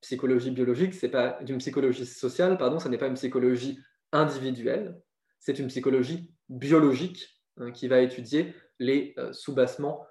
psychologie 0.00 0.50
biologique, 0.50 0.94
c'est 0.94 1.10
pas 1.10 1.38
d'une 1.42 1.58
psychologie 1.58 2.06
sociale, 2.06 2.56
pardon, 2.56 2.78
ce 2.78 2.88
n'est 2.88 2.96
pas 2.96 3.08
une 3.08 3.14
psychologie 3.14 3.78
individuelle, 4.10 5.00
c'est 5.42 5.58
une 5.58 5.66
psychologie 5.66 6.32
biologique 6.48 7.42
hein, 7.58 7.70
qui 7.70 7.88
va 7.88 8.00
étudier 8.00 8.54
les 8.78 9.14
soubassements 9.32 10.06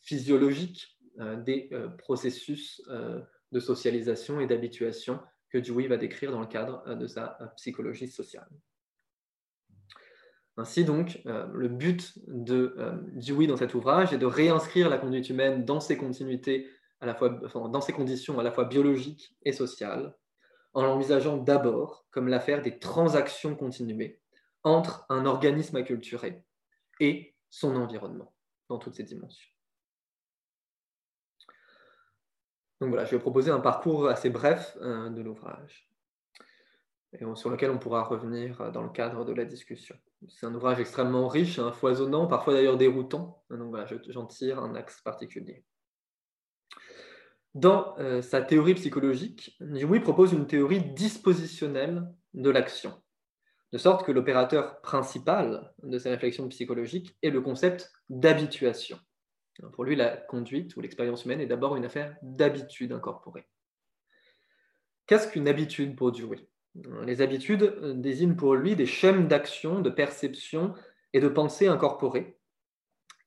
physiologiques 0.00 0.98
des 1.44 1.70
processus 1.98 2.82
de 3.52 3.60
socialisation 3.60 4.40
et 4.40 4.46
d'habituation 4.46 5.20
que 5.50 5.58
Dewey 5.58 5.86
va 5.86 5.96
décrire 5.96 6.32
dans 6.32 6.40
le 6.40 6.46
cadre 6.46 6.96
de 6.96 7.06
sa 7.06 7.38
psychologie 7.56 8.08
sociale. 8.08 8.48
Ainsi 10.56 10.84
donc, 10.84 11.20
euh, 11.26 11.46
le 11.52 11.68
but 11.68 12.12
de 12.28 12.74
euh, 12.78 12.92
Dewey 13.14 13.46
dans 13.46 13.56
cet 13.56 13.74
ouvrage 13.74 14.12
est 14.12 14.18
de 14.18 14.26
réinscrire 14.26 14.88
la 14.88 14.98
conduite 14.98 15.28
humaine 15.28 15.64
dans 15.64 15.80
ses 15.80 15.96
continuités, 15.96 16.68
à 17.00 17.06
la 17.06 17.14
fois, 17.14 17.28
dans 17.28 17.80
ses 17.80 17.92
conditions 17.92 18.38
à 18.38 18.42
la 18.42 18.52
fois 18.52 18.64
biologiques 18.64 19.36
et 19.44 19.52
sociales, 19.52 20.16
en 20.72 20.82
l'envisageant 20.82 21.36
d'abord 21.36 22.06
comme 22.12 22.28
l'affaire 22.28 22.62
des 22.62 22.78
transactions 22.78 23.56
continuées 23.56 24.20
entre 24.64 25.06
un 25.08 25.26
organisme 25.26 25.76
acculturé 25.76 26.44
et 27.00 27.36
son 27.50 27.76
environnement, 27.76 28.34
dans 28.68 28.78
toutes 28.78 28.94
ses 28.94 29.04
dimensions. 29.04 29.48
Donc 32.80 32.90
voilà, 32.90 33.04
je 33.04 33.12
vais 33.12 33.20
proposer 33.20 33.50
un 33.50 33.60
parcours 33.60 34.08
assez 34.08 34.30
bref 34.30 34.76
euh, 34.80 35.08
de 35.10 35.22
l'ouvrage, 35.22 35.88
sur 37.36 37.48
lequel 37.48 37.70
on 37.70 37.78
pourra 37.78 38.02
revenir 38.02 38.72
dans 38.72 38.82
le 38.82 38.90
cadre 38.90 39.24
de 39.24 39.32
la 39.32 39.44
discussion. 39.44 39.96
C'est 40.28 40.46
un 40.46 40.54
ouvrage 40.54 40.80
extrêmement 40.80 41.28
riche, 41.28 41.58
hein, 41.58 41.70
foisonnant, 41.70 42.26
parfois 42.26 42.54
d'ailleurs 42.54 42.76
déroutant. 42.76 43.44
Donc 43.50 43.70
voilà, 43.70 43.86
j'en 44.08 44.26
tire 44.26 44.58
un 44.58 44.74
axe 44.74 45.00
particulier. 45.02 45.64
Dans 47.54 47.96
euh, 47.98 48.20
sa 48.20 48.42
théorie 48.42 48.74
psychologique, 48.74 49.56
Dewey 49.60 50.00
propose 50.00 50.32
une 50.32 50.48
théorie 50.48 50.82
dispositionnelle 50.92 52.12
de 52.32 52.50
l'action, 52.50 53.00
de 53.74 53.78
sorte 53.78 54.06
que 54.06 54.12
l'opérateur 54.12 54.80
principal 54.82 55.74
de 55.82 55.98
sa 55.98 56.10
réflexion 56.10 56.48
psychologique 56.48 57.16
est 57.24 57.30
le 57.30 57.40
concept 57.40 57.92
d'habituation. 58.08 58.96
Pour 59.72 59.82
lui, 59.82 59.96
la 59.96 60.16
conduite 60.16 60.76
ou 60.76 60.80
l'expérience 60.80 61.24
humaine 61.24 61.40
est 61.40 61.48
d'abord 61.48 61.74
une 61.74 61.84
affaire 61.84 62.16
d'habitude 62.22 62.92
incorporée. 62.92 63.48
Qu'est-ce 65.08 65.26
qu'une 65.26 65.48
habitude 65.48 65.96
pour 65.96 66.12
Dewey? 66.12 66.46
Les 67.02 67.20
habitudes 67.20 68.00
désignent 68.00 68.36
pour 68.36 68.54
lui 68.54 68.76
des 68.76 68.86
schèmes 68.86 69.26
d'action, 69.26 69.80
de 69.80 69.90
perception 69.90 70.72
et 71.12 71.18
de 71.18 71.28
pensée 71.28 71.66
incorporés 71.66 72.38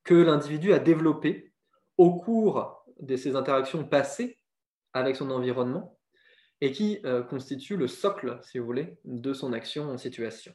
que 0.02 0.14
l'individu 0.14 0.72
a 0.72 0.78
développés 0.78 1.52
au 1.98 2.16
cours 2.16 2.86
de 3.00 3.16
ses 3.16 3.36
interactions 3.36 3.84
passées 3.84 4.38
avec 4.94 5.14
son 5.16 5.30
environnement 5.30 5.97
et 6.60 6.72
qui 6.72 6.98
euh, 7.04 7.22
constituent 7.22 7.76
le 7.76 7.86
socle, 7.86 8.38
si 8.42 8.58
vous 8.58 8.66
voulez, 8.66 8.96
de 9.04 9.32
son 9.32 9.52
action 9.52 9.90
en 9.90 9.98
situation. 9.98 10.52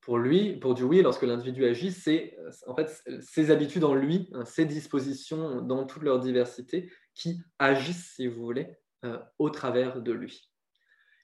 Pour 0.00 0.18
lui, 0.18 0.56
pour 0.56 0.74
Dewey, 0.74 1.02
lorsque 1.02 1.22
l'individu 1.22 1.64
agit, 1.66 1.92
c'est 1.92 2.36
en 2.66 2.74
fait 2.74 3.02
ses 3.20 3.50
habitudes 3.50 3.84
en 3.84 3.94
lui, 3.94 4.30
hein, 4.32 4.44
ses 4.44 4.64
dispositions 4.64 5.60
dans 5.60 5.84
toute 5.84 6.02
leur 6.02 6.18
diversité 6.18 6.90
qui 7.14 7.42
agissent, 7.58 8.14
si 8.14 8.26
vous 8.26 8.42
voulez, 8.42 8.68
euh, 9.04 9.18
au 9.38 9.50
travers 9.50 10.00
de 10.00 10.12
lui. 10.12 10.50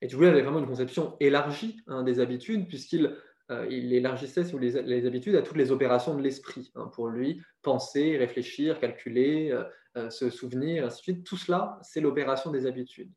Et 0.03 0.07
Dewey 0.07 0.29
avait 0.29 0.42
vraiment 0.42 0.59
une 0.59 0.66
conception 0.66 1.16
élargie 1.18 1.81
hein, 1.87 2.03
des 2.03 2.20
habitudes, 2.20 2.68
puisqu'il 2.68 3.16
euh, 3.50 3.66
il 3.70 3.92
élargissait 3.92 4.44
sur 4.44 4.59
les, 4.59 4.77
habitudes 5.07 5.35
à 5.35 5.42
toutes 5.42 5.57
les 5.57 5.70
opérations 5.70 6.14
de 6.14 6.22
l'esprit. 6.22 6.70
Hein. 6.74 6.90
pour 6.94 7.09
lui, 7.09 7.42
penser, 7.62 8.16
réfléchir, 8.16 8.81
calculer, 8.81 9.50
euh, 9.50 9.64
se 10.11 10.31
souvenir, 10.31 10.85
ainsi 10.85 10.99
de 10.99 11.03
suite, 11.03 11.25
tout 11.25 11.37
cela, 11.37 11.79
c'est 11.83 12.01
l'opération 12.01 12.51
des 12.51 12.67
habitudes. 12.67 13.13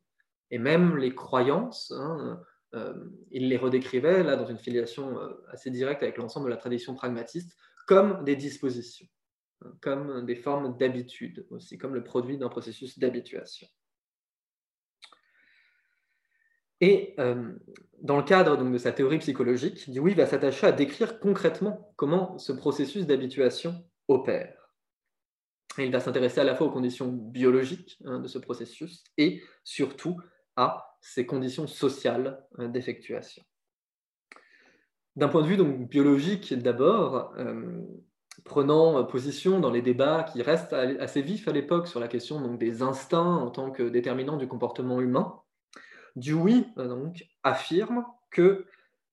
Et 0.50 0.58
même 0.58 0.96
les 0.96 1.14
croyances, 1.14 1.92
hein, 1.96 2.40
il 3.30 3.48
les 3.48 3.56
redécrivait 3.56 4.22
là 4.22 4.36
dans 4.36 4.46
une 4.46 4.58
filiation 4.58 5.18
assez 5.48 5.70
directe 5.70 6.02
avec 6.02 6.16
l'ensemble 6.16 6.46
de 6.46 6.50
la 6.50 6.56
tradition 6.56 6.94
pragmatiste 6.94 7.56
comme 7.88 8.22
des 8.24 8.36
dispositions, 8.36 9.08
comme 9.80 10.26
des 10.26 10.36
formes 10.36 10.76
d'habitude 10.76 11.46
aussi, 11.50 11.78
comme 11.78 11.94
le 11.94 12.04
produit 12.04 12.36
d'un 12.36 12.50
processus 12.50 12.98
d'habituation. 12.98 13.66
Et 16.80 17.14
euh, 17.18 17.52
dans 18.02 18.16
le 18.16 18.22
cadre 18.22 18.56
de 18.56 18.78
sa 18.78 18.92
théorie 18.92 19.18
psychologique, 19.18 19.90
Dewey 19.90 20.14
va 20.14 20.26
s'attacher 20.26 20.66
à 20.66 20.72
décrire 20.72 21.18
concrètement 21.18 21.92
comment 21.96 22.38
ce 22.38 22.52
processus 22.52 23.06
d'habituation 23.06 23.84
opère. 24.06 24.57
Il 25.76 25.92
va 25.92 26.00
s'intéresser 26.00 26.40
à 26.40 26.44
la 26.44 26.54
fois 26.54 26.66
aux 26.66 26.72
conditions 26.72 27.08
biologiques 27.08 27.98
hein, 28.04 28.20
de 28.20 28.28
ce 28.28 28.38
processus 28.38 29.04
et 29.16 29.42
surtout 29.64 30.16
à 30.56 30.96
ses 31.00 31.26
conditions 31.26 31.66
sociales 31.66 32.44
hein, 32.58 32.68
d'effectuation. 32.68 33.42
D'un 35.16 35.28
point 35.28 35.42
de 35.42 35.46
vue 35.46 35.56
donc, 35.56 35.88
biologique 35.88 36.54
d'abord, 36.54 37.34
euh, 37.38 37.80
prenant 38.44 39.04
position 39.04 39.60
dans 39.60 39.70
les 39.70 39.82
débats 39.82 40.22
qui 40.22 40.42
restent 40.42 40.72
assez 40.72 41.22
vifs 41.22 41.48
à 41.48 41.52
l'époque 41.52 41.88
sur 41.88 42.00
la 42.00 42.08
question 42.08 42.54
des 42.54 42.82
instincts 42.82 43.36
en 43.36 43.50
tant 43.50 43.70
que 43.70 43.82
déterminants 43.82 44.36
du 44.36 44.48
comportement 44.48 45.00
humain, 45.00 45.40
Dewey 46.16 46.64
euh, 46.78 46.88
donc, 46.88 47.24
affirme 47.42 48.04
que 48.30 48.66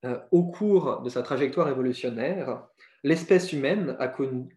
euh, 0.06 0.20
au 0.32 0.44
cours 0.44 1.02
de 1.02 1.10
sa 1.10 1.24
trajectoire 1.24 1.70
évolutionnaire, 1.70 2.68
l'espèce 3.04 3.54
humaine 3.54 3.96
a 4.00 4.08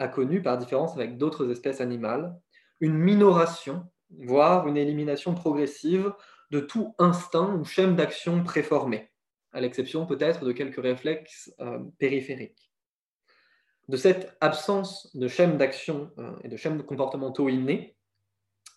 connu, 0.09 0.43
par 0.43 0.59
différence 0.59 0.95
avec 0.95 1.19
d'autres 1.19 1.51
espèces 1.51 1.81
animales, 1.81 2.39
une 2.81 2.95
minoration, 2.95 3.85
voire 4.11 4.69
une 4.69 4.77
élimination 4.77 5.35
progressive 5.35 6.13
de 6.51 6.61
tout 6.61 6.95
instinct 6.99 7.55
ou 7.55 7.65
schème 7.65 7.97
d'action 7.97 8.43
préformé, 8.43 9.11
à 9.53 9.61
l'exception 9.61 10.07
peut-être 10.07 10.45
de 10.45 10.53
quelques 10.53 10.81
réflexes 10.81 11.53
euh, 11.61 11.79
périphériques. 11.99 12.71
De 13.89 13.97
cette 13.97 14.37
absence 14.41 15.15
de 15.17 15.29
schème 15.29 15.57
d'action 15.57 16.11
et 16.45 16.49
de 16.49 16.57
schèmes 16.59 16.83
comportementaux 16.83 17.49
innés, 17.49 17.97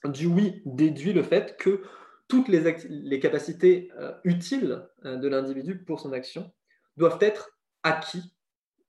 Dewey 0.06 0.62
déduit 0.66 1.14
le 1.14 1.24
fait 1.24 1.58
que 1.58 1.84
toutes 2.28 2.48
les, 2.48 3.20
capacités 3.20 3.92
euh, 4.00 4.14
utiles 4.24 4.88
euh, 5.04 5.18
de 5.18 5.28
l'individu 5.28 5.84
pour 5.84 6.00
son 6.00 6.14
action 6.14 6.50
doivent 6.96 7.18
être 7.20 7.58
acquis 7.84 8.34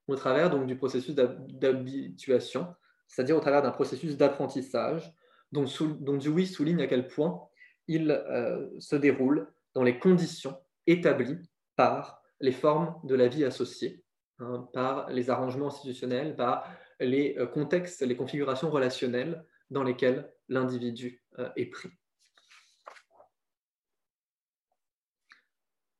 au 0.08 0.16
travers 0.16 0.50
donc, 0.50 0.66
du 0.66 0.76
processus 0.76 1.14
d'habituation, 1.14 2.66
c'est-à-dire 3.06 3.36
au 3.36 3.40
travers 3.40 3.62
d'un 3.62 3.70
processus 3.70 4.16
d'apprentissage 4.16 5.14
dont, 5.52 5.64
Dewey 5.64 6.46
souligne 6.46 6.80
à 6.80 6.86
quel 6.86 7.08
point 7.08 7.40
il 7.88 8.10
euh, 8.10 8.68
se 8.78 8.96
déroule 8.96 9.52
dans 9.74 9.82
les 9.82 9.98
conditions 9.98 10.56
établies 10.86 11.38
par 11.76 12.22
les 12.40 12.52
formes 12.52 12.94
de 13.04 13.14
la 13.14 13.28
vie 13.28 13.44
associée, 13.44 14.02
hein, 14.38 14.68
par 14.72 15.08
les 15.10 15.30
arrangements 15.30 15.68
institutionnels, 15.68 16.36
par 16.36 16.66
les 17.00 17.36
contextes, 17.52 18.02
les 18.02 18.16
configurations 18.16 18.70
relationnelles 18.70 19.44
dans 19.70 19.82
lesquelles 19.82 20.32
l'individu 20.48 21.22
est 21.56 21.66
pris. 21.66 21.90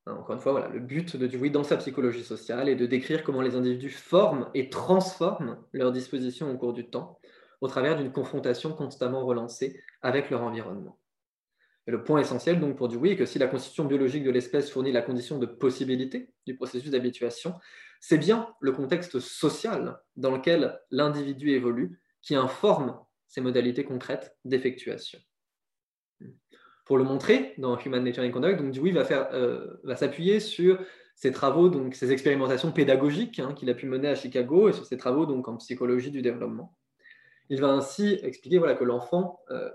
Encore 0.07 0.35
une 0.35 0.41
fois, 0.41 0.53
voilà, 0.53 0.69
le 0.69 0.81
but 0.81 1.17
de 1.17 1.27
Dewey 1.27 1.51
dans 1.51 1.63
sa 1.63 1.77
psychologie 1.77 2.25
sociale 2.25 2.69
est 2.69 2.75
de 2.75 2.87
décrire 2.87 3.23
comment 3.23 3.41
les 3.41 3.55
individus 3.55 3.91
forment 3.91 4.49
et 4.55 4.69
transforment 4.69 5.59
leurs 5.73 5.93
dispositions 5.93 6.51
au 6.51 6.59
cours 6.59 6.73
du 6.73 6.89
temps 6.89 7.19
au 7.61 7.69
travers 7.69 7.97
d'une 7.97 8.11
confrontation 8.11 8.73
constamment 8.73 9.25
relancée 9.25 9.81
avec 10.01 10.31
leur 10.31 10.43
environnement. 10.43 10.99
Le 11.87 12.03
point 12.03 12.21
essentiel 12.21 12.61
donc 12.61 12.77
pour 12.77 12.89
Dewey 12.89 13.11
est 13.11 13.17
que 13.17 13.27
si 13.27 13.39
la 13.39 13.47
constitution 13.47 13.85
biologique 13.85 14.25
de 14.25 14.31
l'espèce 14.31 14.71
fournit 14.71 14.93
la 14.93 15.03
condition 15.03 15.39
de 15.39 15.47
possibilité 15.47 16.33
du 16.47 16.57
processus 16.57 16.91
d'habituation, 16.91 17.55
c'est 18.01 18.19
bien 18.19 18.53
le 18.61 18.73
contexte 18.73 19.21
social 19.21 20.01
dans 20.17 20.33
lequel 20.33 20.81
l'individu 20.91 21.51
évolue 21.51 22.01
qui 22.21 22.35
informe 22.35 22.99
ses 23.29 23.41
modalités 23.41 23.85
concrètes 23.85 24.37
d'effectuation. 24.45 25.21
Pour 26.93 26.99
le 26.99 27.05
montrer 27.05 27.55
dans 27.57 27.79
Human 27.79 28.05
Nature 28.05 28.23
and 28.23 28.33
Conduct, 28.33 28.61
donc 28.61 28.71
Dewey 28.71 28.91
va, 28.91 29.33
euh, 29.33 29.81
va 29.83 29.97
s'appuyer 29.97 30.41
sur 30.41 30.79
ses 31.17 31.33
travaux, 31.33 31.71
donc 31.71 31.95
ses 31.95 32.13
expérimentations 32.13 32.71
pédagogiques 32.71 33.39
hein, 33.39 33.55
qu'il 33.55 33.71
a 33.71 33.75
pu 33.75 33.87
mener 33.87 34.09
à 34.09 34.15
Chicago 34.15 34.69
et 34.69 34.75
sur 34.75 34.85
ses 34.85 34.99
travaux 34.99 35.25
donc 35.25 35.49
en 35.49 35.57
psychologie 35.57 36.11
du 36.11 36.21
développement. 36.21 36.77
Il 37.49 37.63
va 37.63 37.69
ainsi 37.69 38.19
expliquer 38.23 38.59
voilà, 38.59 38.75
que 38.75 38.85
l'enfant, 38.85 39.41
euh, 39.51 39.71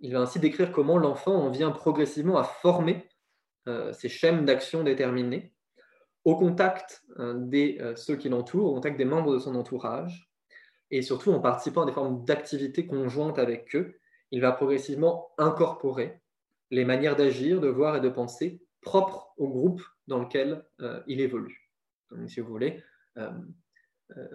il 0.00 0.14
va 0.14 0.20
ainsi 0.20 0.40
décrire 0.40 0.72
comment 0.72 0.96
l'enfant 0.96 1.34
en 1.34 1.50
vient 1.50 1.70
progressivement 1.70 2.38
à 2.38 2.44
former 2.44 3.06
euh, 3.68 3.92
ses 3.92 4.08
schèmes 4.08 4.46
d'action 4.46 4.82
déterminés 4.82 5.52
au 6.24 6.34
contact 6.34 7.04
des 7.18 7.78
ceux 7.96 8.16
qui 8.16 8.30
l'entourent, 8.30 8.70
au 8.70 8.74
contact 8.74 8.96
des 8.96 9.04
membres 9.04 9.34
de 9.34 9.38
son 9.38 9.54
entourage, 9.54 10.32
et 10.90 11.02
surtout 11.02 11.30
en 11.30 11.40
participant 11.40 11.82
à 11.82 11.84
des 11.84 11.92
formes 11.92 12.24
d'activités 12.24 12.86
conjointes 12.86 13.38
avec 13.38 13.76
eux, 13.76 13.98
il 14.30 14.40
va 14.40 14.52
progressivement 14.52 15.28
incorporer 15.36 16.22
les 16.70 16.84
manières 16.84 17.16
d'agir, 17.16 17.60
de 17.60 17.68
voir 17.68 17.96
et 17.96 18.00
de 18.00 18.08
penser 18.08 18.60
propres 18.80 19.32
au 19.36 19.48
groupe 19.48 19.82
dans 20.06 20.18
lequel 20.18 20.64
euh, 20.80 21.00
il 21.06 21.20
évolue. 21.20 21.70
Donc, 22.10 22.30
si 22.30 22.40
vous 22.40 22.48
voulez, 22.48 22.82
euh, 23.18 23.30
euh, 24.16 24.28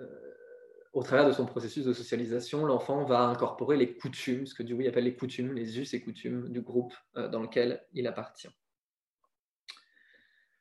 au 0.93 1.01
travers 1.01 1.25
de 1.25 1.31
son 1.31 1.45
processus 1.45 1.85
de 1.85 1.93
socialisation, 1.93 2.65
l'enfant 2.65 3.03
va 3.03 3.21
incorporer 3.21 3.77
les 3.77 3.97
coutumes, 3.97 4.45
ce 4.45 4.53
que 4.53 4.63
Dewey 4.63 4.87
appelle 4.87 5.05
les 5.05 5.15
coutumes, 5.15 5.53
les 5.53 5.79
us 5.79 5.93
et 5.93 6.01
coutumes 6.01 6.49
du 6.49 6.61
groupe 6.61 6.93
dans 7.15 7.41
lequel 7.41 7.83
il 7.93 8.05
appartient. 8.05 8.49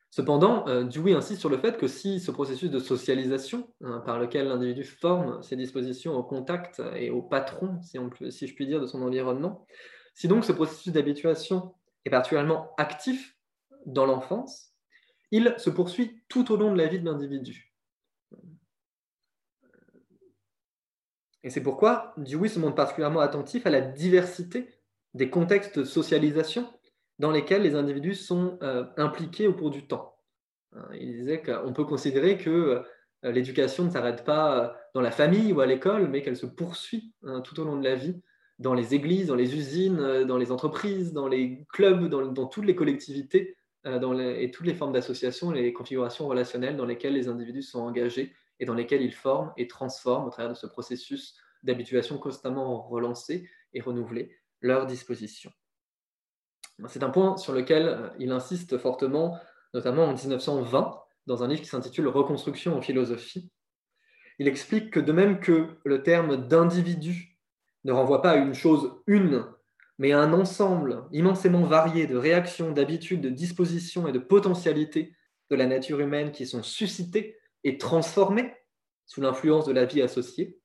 Cependant, 0.09 0.65
Dewey 0.85 1.13
insiste 1.13 1.39
sur 1.39 1.49
le 1.49 1.57
fait 1.59 1.77
que 1.77 1.87
si 1.87 2.19
ce 2.19 2.31
processus 2.31 2.71
de 2.71 2.79
socialisation, 2.79 3.71
hein, 3.81 3.99
par 3.99 4.17
lequel 4.17 4.47
l'individu 4.47 4.83
forme 4.83 5.43
ses 5.43 5.55
dispositions 5.55 6.15
au 6.15 6.23
contact 6.23 6.81
et 6.95 7.11
au 7.11 7.21
patron, 7.21 7.79
si, 7.83 7.99
si 8.31 8.47
je 8.47 8.55
puis 8.55 8.65
dire, 8.65 8.81
de 8.81 8.87
son 8.87 9.03
environnement, 9.03 9.67
si 10.13 10.27
donc 10.27 10.45
ce 10.45 10.51
processus 10.51 10.93
d'habituation 10.93 11.73
est 12.05 12.09
particulièrement 12.09 12.73
actif 12.77 13.37
dans 13.85 14.05
l'enfance, 14.05 14.73
il 15.31 15.55
se 15.57 15.69
poursuit 15.69 16.23
tout 16.29 16.51
au 16.51 16.57
long 16.57 16.71
de 16.71 16.77
la 16.77 16.87
vie 16.87 16.99
de 16.99 17.05
l'individu. 17.05 17.73
Et 21.43 21.49
c'est 21.49 21.63
pourquoi 21.63 22.13
Dewey 22.17 22.47
se 22.47 22.59
montre 22.59 22.75
particulièrement 22.75 23.19
attentif 23.19 23.65
à 23.65 23.69
la 23.69 23.81
diversité 23.81 24.69
des 25.13 25.29
contextes 25.29 25.79
de 25.79 25.83
socialisation 25.83 26.71
dans 27.19 27.31
lesquels 27.31 27.63
les 27.63 27.75
individus 27.75 28.15
sont 28.15 28.57
euh, 28.63 28.85
impliqués 28.97 29.47
au 29.47 29.53
cours 29.53 29.69
du 29.69 29.85
temps. 29.85 30.15
Hein, 30.73 30.87
il 30.93 31.13
disait 31.13 31.41
qu'on 31.41 31.73
peut 31.73 31.85
considérer 31.85 32.37
que 32.37 32.49
euh, 32.49 33.31
l'éducation 33.31 33.83
ne 33.83 33.89
s'arrête 33.89 34.23
pas 34.23 34.59
euh, 34.59 34.73
dans 34.93 35.01
la 35.01 35.11
famille 35.11 35.51
ou 35.51 35.61
à 35.61 35.65
l'école, 35.65 36.07
mais 36.07 36.21
qu'elle 36.21 36.37
se 36.37 36.45
poursuit 36.45 37.13
hein, 37.23 37.41
tout 37.41 37.59
au 37.59 37.65
long 37.65 37.77
de 37.77 37.83
la 37.83 37.95
vie 37.95 38.21
dans 38.59 38.73
les 38.73 38.93
églises, 38.93 39.27
dans 39.27 39.35
les 39.35 39.55
usines, 39.55 40.23
dans 40.25 40.37
les 40.37 40.51
entreprises, 40.51 41.13
dans 41.13 41.27
les 41.27 41.65
clubs, 41.73 42.07
dans 42.07 42.47
toutes 42.47 42.65
les 42.65 42.75
collectivités 42.75 43.57
euh, 43.85 44.35
et 44.37 44.51
toutes 44.51 44.65
les 44.65 44.73
formes 44.73 44.93
d'association, 44.93 45.51
les 45.51 45.73
configurations 45.73 46.27
relationnelles 46.27 46.77
dans 46.77 46.85
lesquelles 46.85 47.13
les 47.13 47.27
individus 47.27 47.63
sont 47.63 47.81
engagés 47.81 48.33
et 48.59 48.65
dans 48.65 48.73
lesquelles 48.73 49.01
ils 49.01 49.13
forment 49.13 49.51
et 49.57 49.67
transforment 49.67 50.27
au 50.27 50.29
travers 50.29 50.53
de 50.53 50.57
ce 50.57 50.67
processus 50.67 51.35
d'habituation 51.63 52.17
constamment 52.17 52.81
relancé 52.81 53.49
et 53.73 53.81
renouvelé 53.81 54.37
leur 54.61 54.85
disposition. 54.85 55.51
C'est 56.87 57.03
un 57.03 57.09
point 57.09 57.37
sur 57.37 57.53
lequel 57.53 57.87
euh, 57.87 58.09
il 58.19 58.31
insiste 58.31 58.77
fortement, 58.77 59.37
notamment 59.73 60.05
en 60.05 60.13
1920, 60.13 60.99
dans 61.27 61.43
un 61.43 61.47
livre 61.47 61.61
qui 61.61 61.67
s'intitule 61.67 62.07
Reconstruction 62.07 62.77
en 62.77 62.81
philosophie. 62.81 63.51
Il 64.39 64.47
explique 64.47 64.91
que 64.91 64.99
de 64.99 65.11
même 65.11 65.39
que 65.39 65.77
le 65.83 66.03
terme 66.03 66.47
d'individu 66.47 67.32
ne 67.83 67.91
renvoie 67.91 68.21
pas 68.21 68.31
à 68.31 68.37
une 68.37 68.53
chose 68.53 68.95
une 69.07 69.45
mais 69.99 70.11
un 70.11 70.33
ensemble 70.33 71.05
immensément 71.11 71.63
varié 71.63 72.07
de 72.07 72.17
réactions, 72.17 72.71
d'habitudes, 72.71 73.21
de 73.21 73.29
dispositions 73.29 74.07
et 74.07 74.11
de 74.11 74.19
potentialités 74.19 75.15
de 75.49 75.55
la 75.55 75.65
nature 75.65 75.99
humaine 75.99 76.31
qui 76.31 76.45
sont 76.45 76.63
suscitées 76.63 77.37
et 77.63 77.77
transformées 77.77 78.53
sous 79.05 79.21
l'influence 79.21 79.65
de 79.65 79.73
la 79.73 79.85
vie 79.85 80.01
associée. 80.01 80.57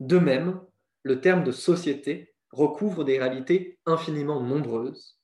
De 0.00 0.18
même, 0.18 0.60
le 1.02 1.20
terme 1.20 1.44
de 1.44 1.52
société 1.52 2.34
recouvre 2.50 3.04
des 3.04 3.18
réalités 3.18 3.78
infiniment 3.86 4.42
nombreuses. 4.42 5.18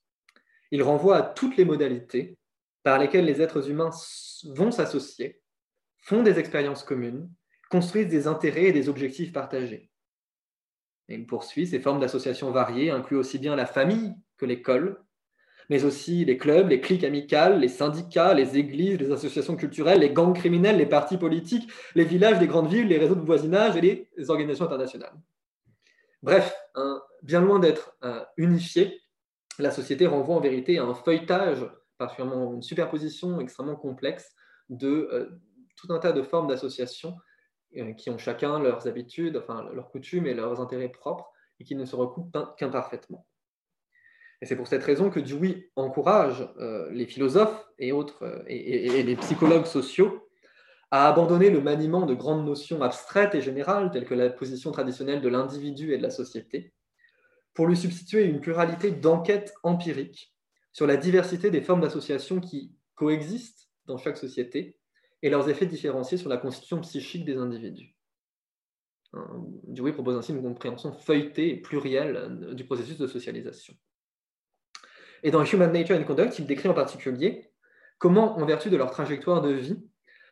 Il 0.70 0.82
renvoie 0.82 1.16
à 1.16 1.22
toutes 1.22 1.56
les 1.56 1.64
modalités 1.64 2.38
par 2.82 2.98
lesquelles 2.98 3.24
les 3.24 3.42
êtres 3.42 3.68
humains 3.68 3.90
vont 4.44 4.70
s'associer, 4.70 5.40
font 6.02 6.22
des 6.22 6.38
expériences 6.38 6.84
communes, 6.84 7.28
construisent 7.68 8.06
des 8.06 8.28
intérêts 8.28 8.66
et 8.66 8.72
des 8.72 8.88
objectifs 8.88 9.32
partagés. 9.32 9.85
Et 11.08 11.14
il 11.14 11.26
poursuit, 11.26 11.66
ces 11.66 11.80
formes 11.80 12.00
d'association 12.00 12.50
variées 12.50 12.90
incluent 12.90 13.18
aussi 13.18 13.38
bien 13.38 13.54
la 13.56 13.66
famille 13.66 14.14
que 14.36 14.46
l'école, 14.46 15.02
mais 15.68 15.84
aussi 15.84 16.24
les 16.24 16.36
clubs, 16.36 16.68
les 16.68 16.80
cliques 16.80 17.04
amicales, 17.04 17.60
les 17.60 17.68
syndicats, 17.68 18.34
les 18.34 18.56
églises, 18.56 18.98
les 18.98 19.12
associations 19.12 19.56
culturelles, 19.56 20.00
les 20.00 20.12
gangs 20.12 20.34
criminels, 20.34 20.78
les 20.78 20.86
partis 20.86 21.16
politiques, 21.16 21.70
les 21.94 22.04
villages 22.04 22.40
les 22.40 22.46
grandes 22.46 22.68
villes, 22.68 22.88
les 22.88 22.98
réseaux 22.98 23.14
de 23.14 23.20
voisinage 23.20 23.76
et 23.76 24.08
les 24.16 24.30
organisations 24.30 24.66
internationales. 24.66 25.14
Bref, 26.22 26.54
bien 27.22 27.40
loin 27.40 27.58
d'être 27.58 27.96
unifiée, 28.36 29.00
la 29.58 29.70
société 29.70 30.06
renvoie 30.06 30.36
en 30.36 30.40
vérité 30.40 30.78
à 30.78 30.84
un 30.84 30.94
feuilletage, 30.94 31.66
particulièrement 31.98 32.54
une 32.54 32.62
superposition 32.62 33.40
extrêmement 33.40 33.76
complexe 33.76 34.34
de 34.68 35.08
euh, 35.12 35.40
tout 35.76 35.92
un 35.92 35.98
tas 35.98 36.12
de 36.12 36.22
formes 36.22 36.48
d'association 36.48 37.10
euh, 37.10 37.12
qui 37.96 38.10
ont 38.10 38.18
chacun 38.18 38.58
leurs 38.58 38.86
habitudes, 38.86 39.36
enfin 39.36 39.68
leurs 39.72 39.90
coutumes 39.90 40.26
et 40.26 40.34
leurs 40.34 40.60
intérêts 40.60 40.88
propres, 40.88 41.30
et 41.60 41.64
qui 41.64 41.74
ne 41.74 41.84
se 41.84 41.96
recoupent 41.96 42.36
qu'imparfaitement. 42.56 43.26
Et 44.42 44.46
c'est 44.46 44.56
pour 44.56 44.66
cette 44.66 44.84
raison 44.84 45.10
que 45.10 45.20
Dewey 45.20 45.70
encourage 45.76 46.46
euh, 46.58 46.90
les 46.90 47.06
philosophes 47.06 47.66
et 47.78 47.92
autres 47.92 48.22
euh, 48.24 48.42
et, 48.46 49.02
les 49.02 49.16
psychologues 49.16 49.64
sociaux 49.64 50.28
à 50.90 51.08
abandonner 51.08 51.50
le 51.50 51.60
maniement 51.60 52.06
de 52.06 52.14
grandes 52.14 52.44
notions 52.44 52.82
abstraites 52.82 53.34
et 53.34 53.40
générales 53.40 53.90
telles 53.90 54.04
que 54.04 54.14
la 54.14 54.30
position 54.30 54.70
traditionnelle 54.72 55.20
de 55.20 55.28
l'individu 55.28 55.92
et 55.92 55.98
de 55.98 56.02
la 56.02 56.10
société, 56.10 56.74
pour 57.54 57.66
lui 57.66 57.76
substituer 57.76 58.24
une 58.24 58.40
pluralité 58.40 58.90
d'enquêtes 58.92 59.54
empiriques 59.62 60.34
sur 60.72 60.86
la 60.86 60.96
diversité 60.96 61.50
des 61.50 61.62
formes 61.62 61.80
d'association 61.80 62.38
qui 62.40 62.72
coexistent 62.94 63.68
dans 63.86 63.96
chaque 63.96 64.18
société 64.18 64.76
et 65.22 65.30
leurs 65.30 65.48
effets 65.48 65.66
différenciés 65.66 66.18
sur 66.18 66.28
la 66.28 66.36
constitution 66.36 66.80
psychique 66.80 67.24
des 67.24 67.36
individus. 67.36 67.96
Dewey 69.66 69.92
propose 69.92 70.16
ainsi 70.16 70.32
une 70.32 70.42
compréhension 70.42 70.92
feuilletée 70.92 71.50
et 71.50 71.56
plurielle 71.56 72.16
euh, 72.16 72.54
du 72.54 72.64
processus 72.64 72.98
de 72.98 73.06
socialisation. 73.06 73.74
Et 75.22 75.30
dans 75.30 75.44
Human 75.44 75.72
Nature 75.72 75.96
and 75.96 76.04
Conduct, 76.04 76.38
il 76.38 76.46
décrit 76.46 76.68
en 76.68 76.74
particulier 76.74 77.50
comment, 77.98 78.36
en 78.36 78.44
vertu 78.44 78.68
de 78.68 78.76
leur 78.76 78.90
trajectoire 78.90 79.40
de 79.40 79.52
vie, 79.52 79.82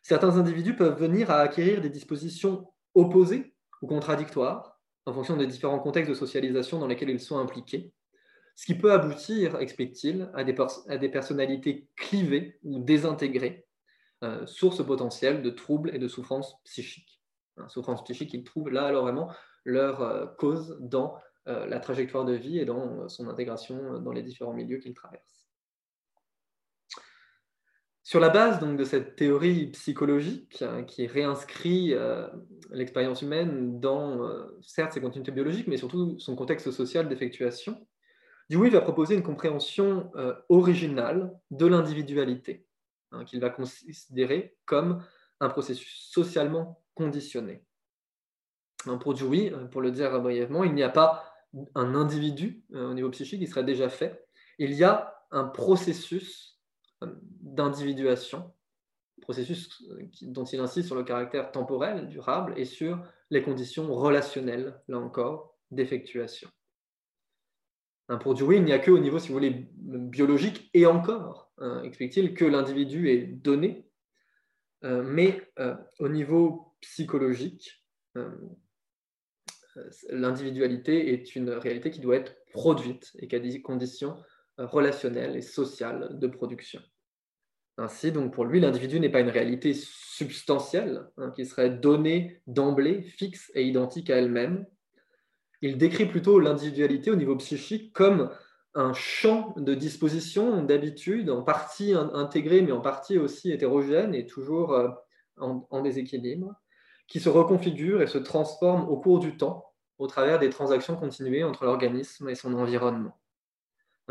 certains 0.03 0.37
individus 0.37 0.77
peuvent 0.77 0.99
venir 0.99 1.31
à 1.31 1.39
acquérir 1.39 1.81
des 1.81 1.89
dispositions 1.89 2.71
opposées 2.95 3.55
ou 3.81 3.87
contradictoires 3.87 4.79
en 5.07 5.13
fonction 5.13 5.37
des 5.37 5.47
différents 5.47 5.79
contextes 5.79 6.11
de 6.11 6.15
socialisation 6.15 6.79
dans 6.79 6.87
lesquels 6.87 7.11
ils 7.11 7.21
sont 7.21 7.39
impliqués, 7.39 7.93
ce 8.57 8.67
qui 8.67 8.75
peut 8.75 8.93
aboutir, 8.93 9.59
explique-t-il, 9.59 10.31
à 10.33 10.45
des 10.45 11.09
personnalités 11.09 11.89
clivées 11.97 12.59
ou 12.63 12.79
désintégrées 12.79 13.64
euh, 14.25 14.47
source 14.47 14.85
potentielle 14.85 15.43
de 15.43 15.51
troubles 15.51 15.95
et 15.95 15.99
de 15.99 16.09
souffrances 16.09 16.57
psychiques. 16.65 17.21
Hein, 17.59 17.69
souffrances 17.69 18.03
psychiques, 18.05 18.33
ils 18.33 18.43
trouvent 18.43 18.71
là 18.71 18.87
alors 18.87 19.03
vraiment 19.03 19.31
leur 19.65 20.01
euh, 20.01 20.27
cause 20.39 20.79
dans 20.81 21.19
euh, 21.47 21.67
la 21.67 21.79
trajectoire 21.79 22.25
de 22.25 22.33
vie 22.33 22.59
et 22.59 22.65
dans 22.65 23.07
son 23.11 23.29
intégration 23.29 24.01
dans 24.01 24.13
les 24.13 24.23
différents 24.23 24.55
milieux 24.55 24.79
qu'ils 24.79 24.95
traversent. 24.95 25.47
Sur 28.03 28.19
la 28.19 28.31
base 28.31 28.61
donc, 28.61 28.79
de 28.79 28.85
cette 28.85 29.15
théorie 29.17 29.67
psychologique 29.73 30.63
hein, 30.63 30.85
qui 30.85 31.07
réinscrit 31.07 31.95
l'expérience 32.71 33.23
humaine 33.23 33.81
dans, 33.81 34.21
certes, 34.63 34.93
ses 34.93 35.01
continuités 35.01 35.33
biologiques, 35.33 35.69
mais 35.69 35.79
surtout 35.79 36.19
son 36.19 36.37
contexte 36.37 36.71
social 36.71 37.09
d'effectuation, 37.09 37.87
Dewey 38.51 38.69
va 38.69 38.83
proposer 38.83 39.15
une 39.15 39.23
compréhension 39.23 40.13
originale 40.51 41.33
de 41.51 41.65
l'individualité, 41.65 42.67
Hein, 43.15 43.25
qu'il 43.25 43.41
va 43.41 43.51
considérer 43.51 44.57
comme 44.65 45.05
un 45.41 45.49
processus 45.49 46.09
socialement 46.11 46.83
conditionné. 46.95 47.65
Hein, 48.87 48.99
pour 48.99 49.15
Dewey, 49.15 49.53
euh, 49.53 49.67
pour 49.67 49.81
le 49.83 49.91
dire 49.91 50.21
brièvement, 50.21 50.65
il 50.65 50.75
n'y 50.75 50.83
a 50.83 50.89
pas 50.89 51.33
un 51.75 51.95
individu 51.95 52.65
euh, 52.75 52.91
au 52.91 52.95
niveau 52.95 53.11
psychique 53.11 53.41
qui 53.41 53.47
serait 53.47 53.65
déjà 53.65 53.89
fait, 53.89 54.27
il 54.59 54.73
y 54.73 54.85
a 54.85 55.17
un 55.31 55.45
processus 55.45 56.61
euh, 57.03 57.15
d'individuation, 57.23 58.53
processus 59.23 59.83
dont 60.23 60.45
il 60.45 60.61
insiste 60.61 60.89
sur 60.89 60.97
le 60.97 61.05
caractère 61.05 61.53
temporel, 61.53 62.09
durable, 62.09 62.55
et 62.57 62.65
sur 62.65 63.01
les 63.31 63.43
conditions 63.43 63.95
relationnelles, 63.95 64.81
là 64.89 64.99
encore, 64.99 65.57
d'effectuation. 65.71 66.51
Hein, 68.09 68.19
pour 68.19 68.35
Dewey, 68.35 68.57
il 68.57 68.65
n'y 68.65 68.73
a 68.73 68.79
que 68.81 68.91
au 68.91 68.99
niveau, 68.99 69.19
si 69.19 69.29
vous 69.29 69.35
voulez, 69.35 69.69
biologique 69.77 70.69
et 70.75 70.87
encore, 70.87 71.44
explique-t-il, 71.85 72.35
que 72.35 72.45
l'individu 72.45 73.09
est 73.09 73.27
donné, 73.27 73.85
euh, 74.85 75.03
mais 75.03 75.41
euh, 75.59 75.75
au 75.99 76.09
niveau 76.09 76.75
psychologique, 76.81 77.83
euh, 78.17 78.31
l'individualité 80.11 81.13
est 81.13 81.35
une 81.35 81.51
réalité 81.51 81.91
qui 81.91 82.01
doit 82.01 82.17
être 82.17 82.37
produite 82.53 83.13
et 83.19 83.27
qui 83.27 83.35
a 83.35 83.41
des 83.41 83.63
conditions 83.63 84.17
relationnelles 84.59 85.37
et 85.37 85.43
sociales 85.43 86.11
de 86.13 86.27
production. 86.29 86.81
Ainsi, 87.77 88.13
donc 88.13 88.33
pour 88.33 88.45
lui, 88.45 88.61
l'individu 88.61 89.01
n'est 89.01 89.09
pas 89.09 89.21
une 89.21 89.31
réalité 89.31 89.75
substantielle 89.75 91.09
hein, 91.17 91.33
qui 91.35 91.45
serait 91.45 91.71
donnée 91.71 92.41
d'emblée, 92.47 93.03
fixe 93.03 93.51
et 93.55 93.65
identique 93.65 94.11
à 94.11 94.17
elle-même, 94.17 94.65
il 95.61 95.77
décrit 95.77 96.07
plutôt 96.07 96.39
l'individualité 96.39 97.11
au 97.11 97.17
niveau 97.17 97.35
psychique 97.37 97.93
comme 97.93 98.31
un 98.75 98.93
champ 98.93 99.55
de 99.57 99.75
disposition, 99.75 100.63
d'habitude, 100.63 101.31
en 101.31 101.43
partie 101.43 101.93
intégré, 101.95 102.61
mais 102.63 102.73
en 102.73 102.81
partie 102.81 103.19
aussi 103.19 103.53
hétérogène 103.53 104.15
et 104.15 104.27
toujours 104.27 104.73
euh, 104.73 104.89
en, 105.39 105.83
déséquilibre, 105.83 106.55
qui 107.07 107.21
se 107.21 107.29
reconfigure 107.29 108.03
et 108.03 108.07
se 108.07 108.19
transforme 108.19 108.89
au 108.89 108.97
cours 108.97 109.21
du 109.21 109.37
temps 109.37 109.73
au 109.99 110.07
travers 110.09 110.41
des 110.41 110.51
transactions 110.51 110.97
continuées 110.97 111.45
entre 111.45 111.65
l'organisme 111.65 112.29
et 112.29 112.35
son 112.35 112.55
environnement. 112.55 113.17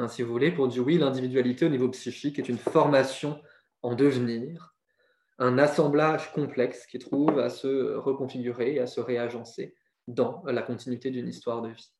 si 0.07 0.21
vous 0.21 0.31
voulez, 0.31 0.51
pour 0.51 0.69
Dewey, 0.69 0.97
l'individualité 0.97 1.65
au 1.65 1.69
niveau 1.69 1.89
psychique 1.89 2.39
est 2.39 2.47
une 2.47 2.57
formation 2.57 3.41
en 3.81 3.95
devenir, 3.95 4.75
un 5.39 5.57
assemblage 5.57 6.31
complexe 6.31 6.87
qui 6.87 6.99
trouve 6.99 7.37
à 7.39 7.49
se 7.49 7.95
reconfigurer 7.95 8.75
et 8.75 8.79
à 8.79 8.87
se 8.87 9.01
réagencer 9.01 9.75
dans 10.07 10.41
la 10.45 10.61
continuité 10.61 11.09
d'une 11.09 11.27
histoire 11.27 11.61
de 11.61 11.69
vie. 11.69 11.91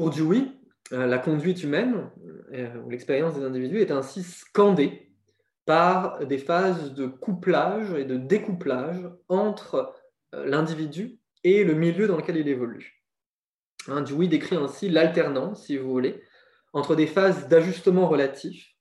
Pour 0.00 0.08
Dewey, 0.08 0.44
euh, 0.94 1.04
la 1.04 1.18
conduite 1.18 1.62
humaine 1.62 2.10
euh, 2.54 2.74
ou 2.82 2.88
l'expérience 2.88 3.34
des 3.34 3.44
individus 3.44 3.82
est 3.82 3.90
ainsi 3.90 4.22
scandée 4.22 5.12
par 5.66 6.26
des 6.26 6.38
phases 6.38 6.94
de 6.94 7.06
couplage 7.06 7.92
et 7.92 8.06
de 8.06 8.16
découplage 8.16 9.06
entre 9.28 9.94
euh, 10.34 10.46
l'individu 10.46 11.18
et 11.44 11.64
le 11.64 11.74
milieu 11.74 12.06
dans 12.06 12.16
lequel 12.16 12.38
il 12.38 12.48
évolue. 12.48 13.04
Hein, 13.88 14.00
Dewey 14.00 14.26
décrit 14.26 14.56
ainsi 14.56 14.88
l'alternance, 14.88 15.66
si 15.66 15.76
vous 15.76 15.90
voulez, 15.90 16.22
entre 16.72 16.96
des 16.96 17.06
phases 17.06 17.48
d'ajustement 17.48 18.08
relatif, 18.08 18.72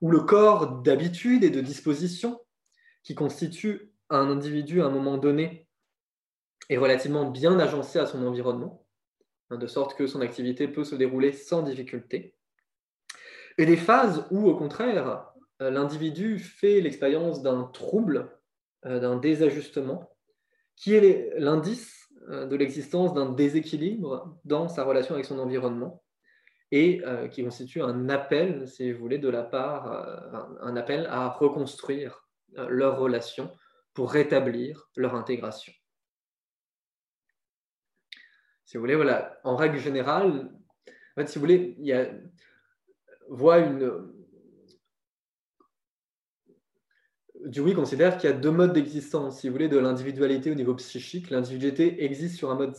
où 0.00 0.10
le 0.10 0.20
corps 0.20 0.80
d'habitude 0.80 1.44
et 1.44 1.50
de 1.50 1.60
disposition, 1.60 2.40
qui 3.02 3.14
constitue 3.14 3.92
un 4.08 4.30
individu 4.30 4.80
à 4.80 4.86
un 4.86 4.90
moment 4.90 5.18
donné, 5.18 5.68
est 6.70 6.78
relativement 6.78 7.30
bien 7.30 7.58
agencé 7.58 7.98
à 7.98 8.06
son 8.06 8.26
environnement, 8.26 8.83
hein, 9.50 9.58
de 9.58 9.66
sorte 9.66 9.94
que 9.94 10.06
son 10.06 10.20
activité 10.20 10.68
peut 10.68 10.84
se 10.84 10.94
dérouler 10.94 11.32
sans 11.32 11.62
difficulté, 11.62 12.34
et 13.58 13.66
des 13.66 13.76
phases 13.76 14.26
où, 14.30 14.48
au 14.48 14.56
contraire, 14.56 15.32
euh, 15.62 15.70
l'individu 15.70 16.38
fait 16.38 16.80
l'expérience 16.80 17.42
d'un 17.42 17.64
trouble, 17.64 18.30
euh, 18.86 18.98
d'un 18.98 19.16
désajustement, 19.16 20.10
qui 20.76 20.94
est 20.94 21.32
l'indice 21.38 22.08
euh, 22.28 22.46
de 22.46 22.56
l'existence 22.56 23.14
d'un 23.14 23.30
déséquilibre 23.30 24.36
dans 24.44 24.68
sa 24.68 24.82
relation 24.82 25.14
avec 25.14 25.26
son 25.26 25.38
environnement 25.38 26.02
et 26.70 27.02
qui 27.30 27.44
constitue 27.44 27.82
un 27.82 28.08
appel, 28.08 28.66
si 28.66 28.90
vous 28.90 28.98
voulez, 28.98 29.18
de 29.18 29.28
la 29.28 29.44
part, 29.44 30.58
un 30.60 30.74
appel 30.74 31.06
à 31.08 31.28
reconstruire 31.28 32.26
leur 32.56 32.98
relation 32.98 33.52
pour 33.92 34.10
rétablir 34.10 34.90
leur 34.96 35.14
intégration. 35.14 35.72
Si 38.64 38.76
vous 38.76 38.82
voulez, 38.82 38.96
voilà, 38.96 39.40
en 39.44 39.56
règle 39.56 39.78
générale, 39.78 40.50
en 41.16 41.20
fait, 41.20 41.28
si 41.28 41.38
vous 41.38 41.42
voulez, 41.42 41.76
il 41.78 41.86
y 41.86 41.92
a, 41.92 42.10
voit 43.28 43.58
une, 43.58 44.14
Dewey 47.44 47.74
considère 47.74 48.16
qu'il 48.16 48.30
y 48.30 48.32
a 48.32 48.36
deux 48.36 48.50
modes 48.50 48.72
d'existence, 48.72 49.40
si 49.40 49.48
vous 49.48 49.52
voulez, 49.52 49.68
de 49.68 49.76
l'individualité 49.76 50.50
au 50.50 50.54
niveau 50.54 50.74
psychique. 50.74 51.30
L'individualité 51.30 52.04
existe 52.04 52.36
sur 52.36 52.50
un 52.50 52.54
mode 52.54 52.74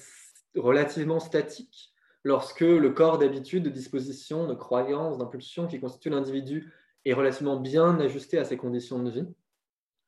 relativement 0.56 1.20
statique, 1.20 1.94
lorsque 2.24 2.62
le 2.62 2.90
corps 2.90 3.18
d'habitude, 3.18 3.64
de 3.64 3.70
disposition, 3.70 4.48
de 4.48 4.56
croyance, 4.56 5.18
d'impulsion 5.18 5.68
qui 5.68 5.80
constitue 5.80 6.10
l'individu 6.10 6.72
est 7.06 7.14
relativement 7.14 7.60
bien 7.60 8.00
ajusté 8.00 8.40
à 8.40 8.46
ses 8.46 8.58
conditions 8.58 9.04
de 9.04 9.12
vie. 9.12 9.28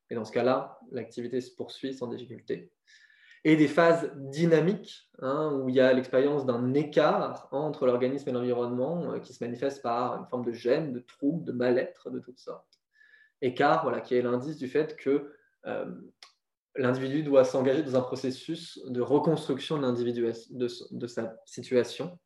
Et 0.09 0.15
dans 0.15 0.25
ce 0.25 0.31
cas-là, 0.31 0.79
l'activité 0.91 1.41
se 1.41 1.53
poursuit 1.53 1.93
sans 1.93 2.07
difficulté. 2.07 2.71
Et 3.47 3.55
des 3.55 3.69
phases 3.69 4.11
dynamiques, 4.15 5.09
hein, 5.19 5.53
où 5.53 5.69
il 5.69 5.75
y 5.75 5.79
a 5.79 5.93
l'expérience 5.93 6.45
d'un 6.45 6.73
écart 6.73 7.47
entre 7.53 7.85
l'organisme 7.85 8.27
et 8.27 8.33
l'environnement 8.33 9.13
euh, 9.13 9.19
qui 9.19 9.33
se 9.33 9.41
manifeste 9.41 9.81
par 9.81 10.19
une 10.19 10.25
forme 10.25 10.43
de 10.43 10.51
gêne, 10.51 10.91
de 10.91 10.99
trouble, 10.99 11.45
de 11.45 11.53
mal-être 11.53 12.09
de 12.09 12.19
toutes 12.19 12.39
sortes. 12.39 12.81
Écart, 13.41 13.83
voilà, 13.83 14.01
qui 14.01 14.15
est 14.15 14.21
l'indice 14.21 14.57
du 14.57 14.67
fait 14.67 14.97
que 14.97 15.31
euh, 15.65 15.85
l'individu 16.75 17.23
doit 17.23 17.45
s'engager 17.45 17.83
dans 17.83 17.95
un 17.95 18.01
processus 18.01 18.81
de 18.85 18.99
reconstruction 18.99 19.77
de 19.77 19.83
l'individu, 19.83 20.29
de, 20.49 21.07
sa 21.07 21.37
situation, 21.45 22.19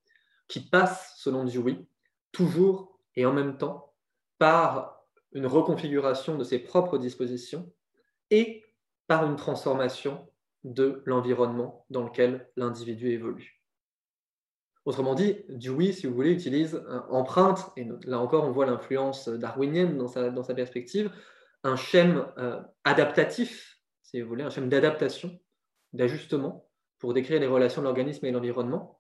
qui 0.48 0.60
passe, 0.60 1.14
selon 1.18 1.46
Dewey, 1.46 1.86
toujours 2.32 2.98
et 3.16 3.28
en 3.28 3.34
même 3.34 3.60
temps 3.60 3.94
par 4.40 5.06
une 5.34 5.46
reconfiguration 5.46 6.36
de 6.36 6.44
ses 6.44 6.58
propres 6.58 6.98
dispositions 6.98 7.72
et 8.32 8.64
par 9.06 9.28
une 9.28 9.36
transformation 9.36 10.28
de 10.64 11.02
l'environnement 11.06 11.86
dans 11.90 12.04
lequel 12.04 12.50
l'individu 12.56 13.10
évolue. 13.10 13.62
Autrement 14.86 15.14
dit, 15.14 15.38
Dewey, 15.50 15.92
si 15.92 16.08
vous 16.08 16.16
voulez, 16.16 16.32
utilise 16.32 16.84
empreinte, 17.10 17.72
et 17.78 17.88
là 18.06 18.20
encore 18.20 18.46
on 18.46 18.52
voit 18.52 18.66
l'influence 18.66 19.30
darwinienne 19.30 19.98
dans 19.98 20.08
sa, 20.08 20.32
dans 20.32 20.44
sa 20.44 20.56
perspective, 20.56 21.12
un 21.64 21.76
schème 21.76 22.26
euh, 22.38 22.60
adaptatif, 22.84 23.80
si 24.02 24.22
vous 24.22 24.28
voulez, 24.28 24.44
un 24.44 24.50
schème 24.50 24.70
d'adaptation, 24.70 25.40
d'ajustement, 25.94 26.68
pour 26.98 27.14
décrire 27.14 27.40
les 27.40 27.48
relations 27.48 27.82
de 27.82 27.86
l'organisme 27.86 28.26
et 28.26 28.32
l'environnement. 28.32 29.00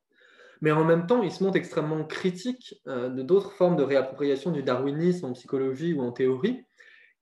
Mais 0.62 0.72
en 0.72 0.84
même 0.84 1.08
temps, 1.08 1.24
il 1.24 1.32
se 1.32 1.44
montre 1.44 1.58
extrêmement 1.58 2.06
critique 2.06 2.80
euh, 2.88 3.10
de 3.10 3.24
d'autres 3.24 3.52
formes 3.52 3.76
de 3.76 3.84
réappropriation 3.84 4.52
du 4.52 4.62
darwinisme 4.62 5.26
en 5.26 5.34
psychologie 5.34 5.94
ou 5.94 6.02
en 6.02 6.12
théorie, 6.12 6.64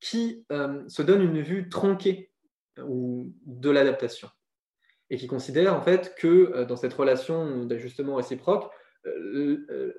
qui 0.02 0.46
euh, 0.52 0.84
se 0.90 1.02
donnent 1.02 1.24
une 1.24 1.42
vue 1.42 1.70
tronquée 1.70 2.32
ou 2.88 3.34
de 3.46 3.70
l'adaptation 3.70 4.30
et 5.10 5.18
qui 5.18 5.28
considère 5.28 5.76
en 5.76 5.82
fait 5.82 6.16
que 6.16 6.28
euh, 6.28 6.66
dans 6.66 6.76
cette 6.76 6.94
relation 6.94 7.66
d'ajustement 7.66 8.16
réciproque, 8.16 8.72
euh, 9.06 9.66
euh, 9.70 9.94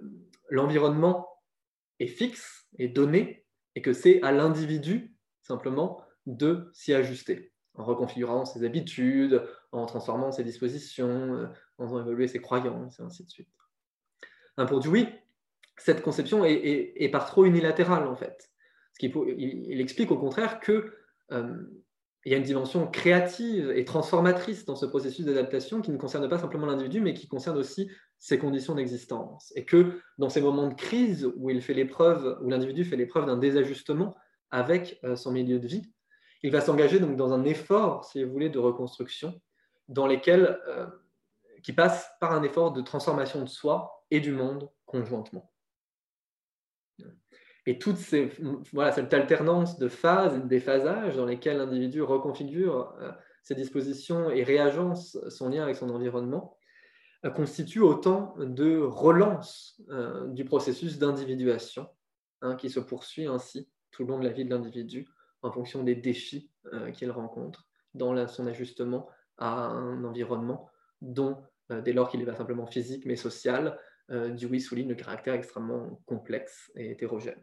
l'environnement 0.48 1.28
est 1.98 2.06
fixe, 2.06 2.66
est 2.78 2.88
donné, 2.88 3.44
et 3.74 3.82
que 3.82 3.92
c'est 3.92 4.22
à 4.22 4.32
l'individu 4.32 5.14
simplement 5.42 6.02
de 6.26 6.70
s'y 6.72 6.94
ajuster, 6.94 7.52
en 7.74 7.84
reconfigurant 7.84 8.44
ses 8.44 8.64
habitudes, 8.64 9.42
en 9.72 9.86
transformant 9.86 10.32
ses 10.32 10.44
dispositions, 10.44 11.48
en 11.78 11.86
faisant 11.86 12.00
évoluer 12.00 12.26
ses 12.26 12.40
croyances, 12.40 12.98
et 12.98 13.02
ainsi 13.02 13.24
de 13.24 13.30
suite. 13.30 13.48
Hein, 14.56 14.66
pour 14.66 14.80
Dewey, 14.80 15.22
cette 15.76 16.02
conception 16.02 16.44
est, 16.44 17.08
par 17.10 17.26
trop 17.26 17.44
unilatérale, 17.44 18.06
en 18.06 18.16
fait. 18.16 18.50
Ce 18.98 19.06
il, 19.06 19.80
explique 19.80 20.10
au 20.10 20.18
contraire 20.18 20.60
que 20.60 20.94
il 22.26 22.32
y 22.32 22.34
a 22.34 22.38
une 22.38 22.44
dimension 22.44 22.86
créative 22.86 23.70
et 23.74 23.84
transformatrice 23.84 24.66
dans 24.66 24.76
ce 24.76 24.84
processus 24.84 25.24
d'adaptation 25.24 25.80
qui 25.80 25.90
ne 25.90 25.96
concerne 25.96 26.28
pas 26.28 26.38
simplement 26.38 26.66
l'individu, 26.66 27.00
mais 27.00 27.14
qui 27.14 27.28
concerne 27.28 27.56
aussi 27.56 27.90
ses 28.18 28.38
conditions 28.38 28.74
d'existence. 28.74 29.52
Et 29.56 29.64
que 29.64 30.00
dans 30.18 30.28
ces 30.28 30.42
moments 30.42 30.68
de 30.68 30.74
crise 30.74 31.30
où 31.36 31.48
il 31.48 31.62
fait 31.62 31.72
l'épreuve, 31.72 32.38
où 32.42 32.50
l'individu 32.50 32.84
fait 32.84 32.96
l'épreuve 32.96 33.26
d'un 33.26 33.38
désajustement 33.38 34.14
avec 34.50 35.00
euh, 35.04 35.16
son 35.16 35.32
milieu 35.32 35.58
de 35.58 35.66
vie, 35.66 35.90
il 36.42 36.50
va 36.50 36.60
s'engager 36.60 37.00
donc 37.00 37.16
dans 37.16 37.32
un 37.32 37.44
effort, 37.44 38.04
si 38.04 38.22
vous 38.22 38.30
voulez, 38.30 38.50
de 38.50 38.58
reconstruction, 38.58 39.40
dans 39.88 40.06
lesquels, 40.06 40.58
euh, 40.68 40.86
qui 41.62 41.72
passe 41.72 42.10
par 42.20 42.32
un 42.32 42.42
effort 42.42 42.72
de 42.72 42.82
transformation 42.82 43.42
de 43.42 43.48
soi 43.48 44.04
et 44.10 44.20
du 44.20 44.32
monde 44.32 44.68
conjointement. 44.84 45.49
Et 47.70 47.78
toute 47.78 47.98
cette 47.98 49.14
alternance 49.14 49.78
de 49.78 49.86
phases 49.86 50.34
et 50.34 50.40
de 50.40 50.48
déphasage 50.48 51.14
dans 51.14 51.24
lesquels 51.24 51.58
l'individu 51.58 52.02
reconfigure 52.02 52.92
euh, 53.00 53.12
ses 53.44 53.54
dispositions 53.54 54.28
et 54.28 54.42
réagence 54.42 55.16
son 55.28 55.50
lien 55.50 55.62
avec 55.62 55.76
son 55.76 55.88
environnement 55.90 56.56
euh, 57.24 57.30
constitue 57.30 57.78
autant 57.78 58.34
de 58.38 58.76
relance 58.78 59.80
euh, 59.90 60.26
du 60.26 60.44
processus 60.44 60.98
d'individuation 60.98 61.86
hein, 62.42 62.56
qui 62.56 62.70
se 62.70 62.80
poursuit 62.80 63.26
ainsi 63.26 63.68
tout 63.92 64.02
le 64.02 64.08
long 64.08 64.18
de 64.18 64.24
la 64.24 64.32
vie 64.32 64.44
de 64.44 64.50
l'individu 64.50 65.06
en 65.42 65.52
fonction 65.52 65.84
des 65.84 65.94
défis 65.94 66.50
qu'il 66.92 67.12
rencontre 67.12 67.68
dans 67.94 68.26
son 68.26 68.48
ajustement 68.48 69.08
à 69.38 69.66
un 69.66 70.02
environnement 70.02 70.68
dont, 71.02 71.38
dès 71.70 71.92
lors 71.92 72.10
qu'il 72.10 72.20
est 72.20 72.26
pas 72.26 72.34
simplement 72.34 72.66
physique 72.66 73.06
mais 73.06 73.16
social, 73.16 73.78
Dewey 74.10 74.58
souligne 74.58 74.88
le 74.88 74.96
caractère 74.96 75.34
extrêmement 75.34 76.02
complexe 76.04 76.70
et 76.74 76.90
hétérogène. 76.90 77.42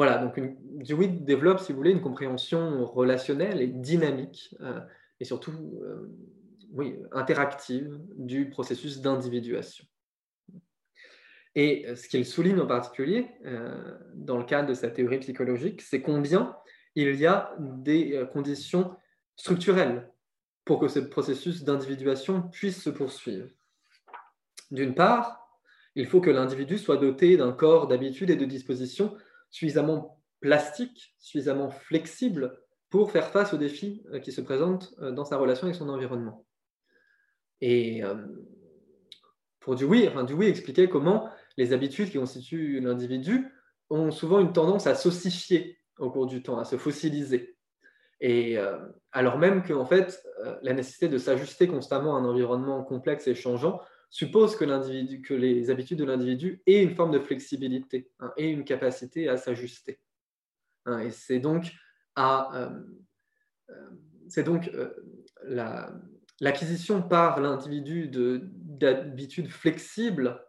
Voilà, 0.00 0.16
donc 0.16 0.38
une, 0.38 0.56
Dewey 0.82 1.08
développe, 1.08 1.60
si 1.60 1.72
vous 1.72 1.76
voulez, 1.76 1.90
une 1.90 2.00
compréhension 2.00 2.86
relationnelle 2.86 3.60
et 3.60 3.66
dynamique, 3.66 4.56
euh, 4.62 4.80
et 5.20 5.26
surtout 5.26 5.52
euh, 5.82 6.10
oui, 6.72 6.96
interactive 7.12 8.00
du 8.16 8.48
processus 8.48 9.02
d'individuation. 9.02 9.84
Et 11.54 11.84
ce 11.94 12.08
qu'il 12.08 12.24
souligne 12.24 12.60
en 12.60 12.66
particulier, 12.66 13.26
euh, 13.44 13.94
dans 14.14 14.38
le 14.38 14.44
cadre 14.44 14.70
de 14.70 14.72
sa 14.72 14.88
théorie 14.88 15.18
psychologique, 15.18 15.82
c'est 15.82 16.00
combien 16.00 16.56
il 16.94 17.14
y 17.16 17.26
a 17.26 17.54
des 17.58 18.24
conditions 18.32 18.96
structurelles 19.36 20.10
pour 20.64 20.80
que 20.80 20.88
ce 20.88 21.00
processus 21.00 21.62
d'individuation 21.62 22.40
puisse 22.40 22.82
se 22.82 22.88
poursuivre. 22.88 23.50
D'une 24.70 24.94
part, 24.94 25.60
il 25.94 26.06
faut 26.06 26.22
que 26.22 26.30
l'individu 26.30 26.78
soit 26.78 26.96
doté 26.96 27.36
d'un 27.36 27.52
corps 27.52 27.86
d'habitude 27.86 28.30
et 28.30 28.36
de 28.36 28.46
disposition 28.46 29.14
suffisamment 29.50 30.20
plastique, 30.40 31.14
suffisamment 31.18 31.70
flexible 31.70 32.58
pour 32.88 33.12
faire 33.12 33.28
face 33.30 33.54
aux 33.54 33.58
défis 33.58 34.02
euh, 34.12 34.18
qui 34.18 34.32
se 34.32 34.40
présentent 34.40 34.92
euh, 35.00 35.12
dans 35.12 35.24
sa 35.24 35.36
relation 35.36 35.66
avec 35.66 35.76
son 35.76 35.88
environnement. 35.88 36.44
Et 37.60 38.02
euh, 38.02 38.16
pour 39.60 39.76
Dewey, 39.76 40.08
enfin, 40.08 40.24
Dewey 40.24 40.48
expliquait 40.48 40.88
comment 40.88 41.30
les 41.56 41.72
habitudes 41.72 42.10
qui 42.10 42.18
constituent 42.18 42.80
l'individu 42.80 43.46
ont 43.90 44.10
souvent 44.10 44.40
une 44.40 44.52
tendance 44.52 44.86
à 44.86 44.94
s'ossifier 44.94 45.78
au 45.98 46.10
cours 46.10 46.26
du 46.26 46.42
temps, 46.42 46.58
à 46.58 46.64
se 46.64 46.76
fossiliser. 46.76 47.56
Et 48.22 48.56
alors 49.12 49.38
même 49.38 49.62
que 49.62 49.72
en 49.72 49.84
fait, 49.84 50.22
la 50.62 50.72
nécessité 50.72 51.08
de 51.08 51.18
s'ajuster 51.18 51.66
constamment 51.66 52.16
à 52.16 52.20
un 52.20 52.24
environnement 52.24 52.84
complexe 52.84 53.26
et 53.26 53.34
changeant 53.34 53.80
suppose 54.10 54.56
que, 54.56 55.34
les 55.34 55.70
habitudes 55.70 55.98
de 55.98 56.04
l'individu 56.04 56.62
aient 56.66 56.82
une 56.82 56.94
forme 56.94 57.12
de 57.12 57.18
flexibilité 57.18 58.10
hein, 58.18 58.32
et 58.36 58.48
une 58.48 58.64
capacité 58.64 59.28
à 59.28 59.36
s'ajuster. 59.36 60.00
Hein, 60.84 61.00
et 61.00 61.10
c'est 61.10 61.38
donc, 61.38 61.72
à, 62.16 62.72
c'est 64.28 64.42
donc 64.42 64.70
l'acquisition 66.40 67.02
par 67.02 67.40
l'individu 67.40 68.10
d'habitudes 68.10 69.48
flexibles 69.48 70.44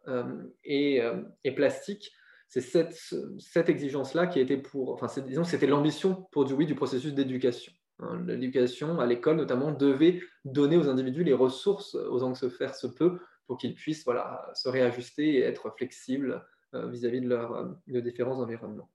et, 0.63 1.01
et 1.43 1.51
plastiques 1.53 2.11
c'est 2.51 2.59
cette, 2.59 2.97
cette 3.39 3.69
exigence-là 3.69 4.27
qui 4.27 4.37
été 4.41 4.57
pour, 4.57 4.91
enfin, 4.91 5.07
disons, 5.21 5.45
c'était 5.45 5.67
l'ambition 5.67 6.27
pour 6.33 6.43
Dewey 6.43 6.65
du 6.65 6.75
processus 6.75 7.13
d'éducation. 7.13 7.71
Hein. 7.99 8.21
L'éducation 8.27 8.99
à 8.99 9.05
l'école, 9.05 9.37
notamment, 9.37 9.71
devait 9.71 10.21
donner 10.43 10.75
aux 10.75 10.89
individus 10.89 11.23
les 11.23 11.31
ressources, 11.31 11.95
aux 11.95 12.29
que 12.29 12.37
se 12.37 12.49
faire 12.49 12.75
se 12.75 12.87
peut, 12.87 13.19
qu'ils 13.57 13.75
puissent 13.75 14.03
voilà, 14.05 14.49
se 14.53 14.69
réajuster 14.69 15.35
et 15.35 15.41
être 15.41 15.69
flexibles 15.75 16.45
euh, 16.73 16.87
vis-à-vis 16.87 17.21
de 17.21 17.27
leurs 17.27 17.53
euh, 17.53 17.65
de 17.87 17.99
différents 17.99 18.39
environnements. 18.39 18.89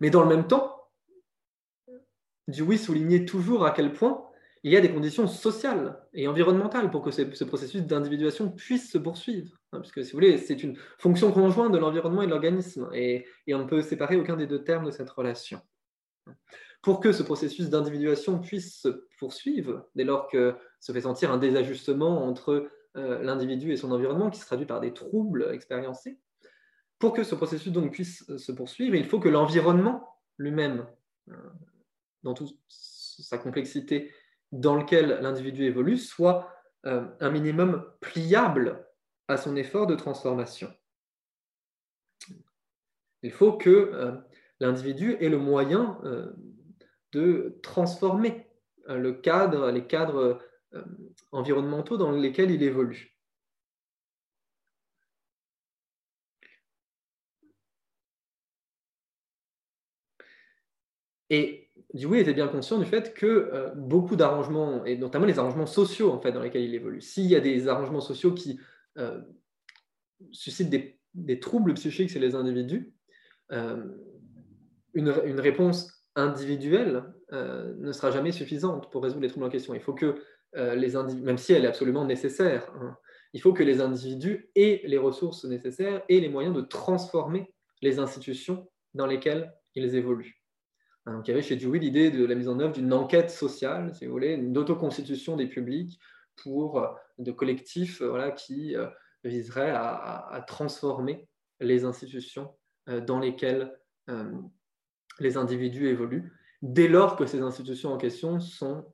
Mais 0.00 0.10
dans 0.10 0.22
le 0.22 0.28
même 0.28 0.46
temps, 0.46 0.90
Dewey 2.48 2.76
soulignait 2.76 3.24
toujours 3.24 3.64
à 3.64 3.70
quel 3.70 3.92
point 3.92 4.26
il 4.64 4.72
y 4.72 4.76
a 4.76 4.80
des 4.80 4.92
conditions 4.92 5.26
sociales 5.26 6.00
et 6.12 6.28
environnementales 6.28 6.90
pour 6.90 7.02
que 7.02 7.10
ce, 7.10 7.44
processus 7.44 7.82
d'individuation 7.82 8.50
puisse 8.50 8.90
se 8.90 8.98
poursuivre. 8.98 9.56
Hein, 9.72 9.80
puisque, 9.80 10.04
si 10.04 10.12
vous 10.12 10.16
voulez, 10.16 10.38
c'est 10.38 10.62
une 10.62 10.76
fonction 10.98 11.32
conjointe 11.32 11.72
de 11.72 11.78
l'environnement 11.78 12.22
et 12.22 12.26
de 12.26 12.30
l'organisme, 12.30 12.88
et, 12.92 13.26
on 13.48 13.58
ne 13.58 13.64
peut 13.64 13.82
séparer 13.82 14.16
aucun 14.16 14.36
des 14.36 14.46
deux 14.46 14.62
termes 14.62 14.86
de 14.86 14.92
cette 14.92 15.10
relation. 15.10 15.60
Pour 16.80 17.00
que 17.00 17.12
ce 17.12 17.22
processus 17.22 17.70
d'individuation 17.70 18.38
puisse 18.38 18.80
se 18.80 19.06
poursuivre, 19.18 19.88
dès 19.94 20.04
lors 20.04 20.28
que 20.28 20.54
se 20.78 20.92
fait 20.92 21.00
sentir 21.00 21.32
un 21.32 21.38
désajustement 21.38 22.24
entre 22.24 22.68
l'individu 22.94 23.72
et 23.72 23.76
son 23.76 23.90
environnement, 23.90 24.30
qui 24.30 24.38
se 24.38 24.46
traduit 24.46 24.66
par 24.66 24.80
des 24.80 24.92
troubles 24.92 25.48
expériencés, 25.52 26.18
pour 26.98 27.12
que 27.12 27.24
ce 27.24 27.34
processus 27.34 27.72
donc 27.72 27.92
puisse 27.92 28.24
se 28.36 28.52
poursuivre, 28.52 28.94
il 28.94 29.06
faut 29.06 29.18
que 29.18 29.28
l'environnement 29.28 30.08
lui-même, 30.38 30.86
euh, 31.28 31.34
dans 32.22 32.34
toute 32.34 32.56
sa 32.68 33.38
complexité, 33.38 34.12
dans 34.52 34.76
lequel 34.76 35.18
l'individu 35.20 35.64
évolue 35.64 35.96
soit 35.96 36.52
euh, 36.86 37.06
un 37.20 37.30
minimum 37.30 37.84
pliable 38.00 38.86
à 39.28 39.36
son 39.36 39.56
effort 39.56 39.86
de 39.86 39.94
transformation. 39.94 40.72
Il 43.22 43.30
faut 43.30 43.52
que 43.52 43.70
euh, 43.70 44.12
l'individu 44.60 45.16
ait 45.20 45.28
le 45.28 45.38
moyen 45.38 45.98
euh, 46.04 46.32
de 47.12 47.58
transformer 47.62 48.48
le 48.88 49.12
cadre, 49.12 49.70
les 49.70 49.86
cadres 49.86 50.40
environnementaux 51.32 51.96
dans 51.96 52.12
lesquels 52.12 52.50
il 52.50 52.62
évolue. 52.62 53.12
Et 61.32 61.70
Dewey 61.94 62.20
était 62.20 62.34
bien 62.34 62.46
conscient 62.46 62.78
du 62.78 62.84
fait 62.84 63.14
que 63.14 63.26
euh, 63.26 63.70
beaucoup 63.74 64.16
d'arrangements, 64.16 64.84
et 64.84 64.98
notamment 64.98 65.24
les 65.24 65.38
arrangements 65.38 65.66
sociaux 65.66 66.12
en 66.12 66.20
fait, 66.20 66.30
dans 66.30 66.42
lesquels 66.42 66.62
il 66.62 66.74
évolue, 66.74 67.00
s'il 67.00 67.24
y 67.24 67.34
a 67.34 67.40
des 67.40 67.68
arrangements 67.68 68.02
sociaux 68.02 68.34
qui 68.34 68.60
euh, 68.98 69.18
suscitent 70.30 70.68
des, 70.68 71.40
troubles 71.40 71.72
psychiques 71.72 72.10
chez 72.10 72.18
les 72.18 72.34
individus, 72.34 72.92
euh, 73.50 73.82
une, 74.92 75.08
réponse 75.40 76.06
individuelle 76.16 77.04
ne 77.30 77.92
sera 77.92 78.10
jamais 78.10 78.30
suffisante 78.30 78.92
pour 78.92 79.02
résoudre 79.02 79.22
les 79.22 79.28
troubles 79.28 79.46
en 79.46 79.48
question. 79.48 79.72
Il 79.72 79.80
faut 79.80 79.94
que 79.94 80.16
individus, 80.54 81.24
même 81.24 81.38
si 81.38 81.52
elle 81.52 81.64
est 81.64 81.68
absolument 81.68 82.04
nécessaire, 82.04 82.70
hein, 82.80 82.96
il 83.32 83.40
faut 83.40 83.52
que 83.52 83.62
les 83.62 83.80
individus 83.80 84.50
aient 84.54 84.82
les 84.84 84.98
ressources 84.98 85.44
nécessaires 85.44 86.02
et 86.08 86.20
les 86.20 86.28
moyens 86.28 86.54
de 86.54 86.60
transformer 86.60 87.52
les 87.80 87.98
institutions 87.98 88.68
dans 88.94 89.06
lesquelles 89.06 89.52
ils 89.74 89.94
évoluent. 89.94 90.42
Donc, 91.06 91.26
il 91.26 91.30
y 91.30 91.34
avait 91.34 91.42
chez 91.42 91.56
Dewey 91.56 91.80
l'idée 91.80 92.10
de 92.10 92.24
la 92.24 92.34
mise 92.34 92.48
en 92.48 92.60
œuvre 92.60 92.72
d'une 92.72 92.92
enquête 92.92 93.30
sociale, 93.30 93.94
si 93.94 94.06
vous 94.06 94.12
voulez, 94.12 94.36
d'autoconstitution 94.36 95.36
des 95.36 95.46
publics 95.46 95.98
pour 96.36 96.78
euh, 96.78 96.88
de 97.18 97.32
collectifs 97.32 98.00
euh, 98.02 98.30
qui 98.30 98.76
euh, 98.76 98.86
viseraient 99.24 99.72
à, 99.74 100.44
transformer 100.46 101.28
les 101.60 101.84
institutions 101.84 102.52
dans 102.88 103.20
lesquelles 103.20 103.72
les 105.20 105.36
individus 105.36 105.86
évoluent, 105.86 106.32
dès 106.60 106.88
lors 106.88 107.14
que 107.14 107.24
ces 107.24 107.40
institutions 107.40 107.92
en 107.92 107.98
question 107.98 108.40
sont, 108.40 108.84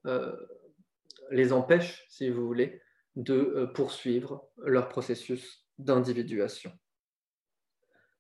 les 1.31 1.53
empêchent, 1.53 2.07
si 2.09 2.31
vous 2.31 2.47
voulez, 2.47 2.81
de 3.17 3.71
poursuivre 3.75 4.49
leur 4.59 4.89
processus 4.89 5.67
d'individuation. 5.79 6.73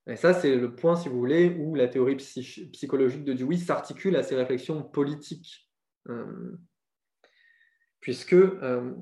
Et 0.08 0.16
ça, 0.16 0.32
c'est 0.32 0.56
le 0.56 0.74
point, 0.74 0.96
si 0.96 1.08
vous 1.08 1.18
voulez, 1.18 1.54
où 1.58 1.74
la 1.74 1.86
théorie 1.86 2.16
psychologique 2.16 3.24
de 3.24 3.34
Dewey 3.34 3.58
s'articule 3.58 4.16
à 4.16 4.22
ses 4.22 4.36
réflexions 4.36 4.82
politiques. 4.82 5.68
Euh, 6.08 6.56
puisque 8.00 8.32
euh, 8.32 8.94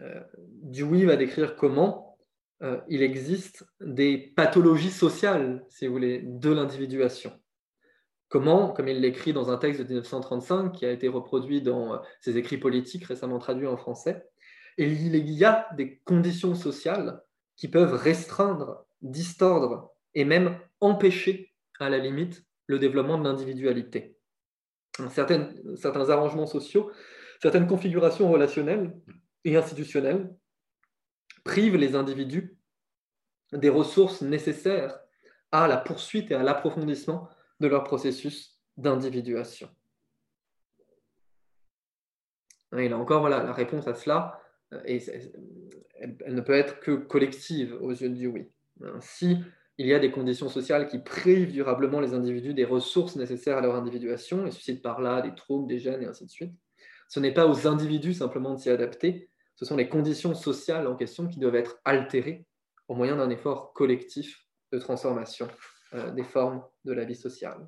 euh, 0.00 0.24
Dewey 0.62 1.04
va 1.04 1.16
décrire 1.16 1.54
comment 1.56 2.06
il 2.88 3.02
existe 3.02 3.64
des 3.80 4.18
pathologies 4.18 4.90
sociales, 4.90 5.64
si 5.68 5.86
vous 5.86 5.92
voulez, 5.92 6.22
de 6.24 6.50
l'individuation. 6.50 7.30
Comment, 8.28 8.72
comme 8.72 8.88
il 8.88 9.00
l'écrit 9.00 9.32
dans 9.32 9.50
un 9.50 9.56
texte 9.56 9.80
de 9.80 9.86
1935 9.86 10.72
qui 10.72 10.84
a 10.84 10.90
été 10.90 11.08
reproduit 11.08 11.62
dans 11.62 12.00
ses 12.20 12.36
écrits 12.36 12.58
politiques 12.58 13.04
récemment 13.04 13.38
traduits 13.38 13.66
en 13.66 13.76
français, 13.76 14.28
il 14.76 15.16
y 15.16 15.44
a 15.44 15.68
des 15.76 15.98
conditions 16.04 16.54
sociales 16.54 17.22
qui 17.56 17.68
peuvent 17.68 17.94
restreindre 17.94 18.86
distordre 19.00 19.92
et 20.14 20.24
même 20.24 20.58
empêcher, 20.80 21.52
à 21.80 21.88
la 21.88 21.98
limite, 21.98 22.44
le 22.66 22.78
développement 22.78 23.18
de 23.18 23.24
l'individualité. 23.24 24.16
Certains, 25.10 25.50
certains 25.76 26.10
arrangements 26.10 26.46
sociaux, 26.46 26.90
certaines 27.40 27.66
configurations 27.66 28.30
relationnelles 28.30 28.96
et 29.44 29.56
institutionnelles 29.56 30.34
privent 31.44 31.76
les 31.76 31.94
individus 31.94 32.56
des 33.52 33.68
ressources 33.68 34.22
nécessaires 34.22 34.98
à 35.50 35.66
la 35.66 35.76
poursuite 35.76 36.30
et 36.30 36.34
à 36.34 36.42
l'approfondissement 36.42 37.28
de 37.60 37.66
leur 37.66 37.84
processus 37.84 38.58
d'individuation. 38.76 39.68
Et 42.76 42.88
là 42.88 42.98
encore, 42.98 43.20
voilà, 43.20 43.42
la 43.42 43.52
réponse 43.52 43.88
à 43.88 43.94
cela, 43.94 44.40
euh, 44.72 44.80
elle, 44.86 46.34
ne 46.34 46.40
peut 46.40 46.52
être 46.52 46.80
que 46.80 46.92
collective 46.92 47.76
aux 47.80 47.92
yeux 47.92 48.10
de 48.10 48.26
oui. 48.26 48.50
Si 49.00 49.38
il 49.78 49.86
y 49.86 49.94
a 49.94 49.98
des 49.98 50.10
conditions 50.10 50.48
sociales 50.48 50.88
qui 50.88 50.98
privent 50.98 51.52
durablement 51.52 52.00
les 52.00 52.12
individus 52.12 52.52
des 52.52 52.64
ressources 52.64 53.16
nécessaires 53.16 53.58
à 53.58 53.60
leur 53.60 53.74
individuation 53.74 54.46
et 54.46 54.50
suscitent 54.50 54.82
par 54.82 55.00
là 55.00 55.22
des 55.22 55.34
troubles, 55.34 55.68
des 55.68 55.78
gènes 55.78 56.02
et 56.02 56.06
ainsi 56.06 56.26
de 56.26 56.30
suite, 56.30 56.52
ce 57.08 57.20
n'est 57.20 57.32
pas 57.32 57.46
aux 57.46 57.66
individus 57.66 58.14
simplement 58.14 58.54
de 58.54 58.58
s'y 58.58 58.70
adapter, 58.70 59.30
ce 59.54 59.64
sont 59.64 59.76
les 59.76 59.88
conditions 59.88 60.34
sociales 60.34 60.86
en 60.86 60.94
question 60.94 61.26
qui 61.26 61.38
doivent 61.38 61.56
être 61.56 61.80
altérées 61.84 62.44
au 62.86 62.94
moyen 62.94 63.16
d'un 63.16 63.30
effort 63.30 63.72
collectif 63.72 64.46
de 64.72 64.78
transformation 64.78 65.48
des 65.92 66.24
formes 66.24 66.62
de 66.84 66.92
la 66.92 67.04
vie 67.04 67.16
sociale. 67.16 67.66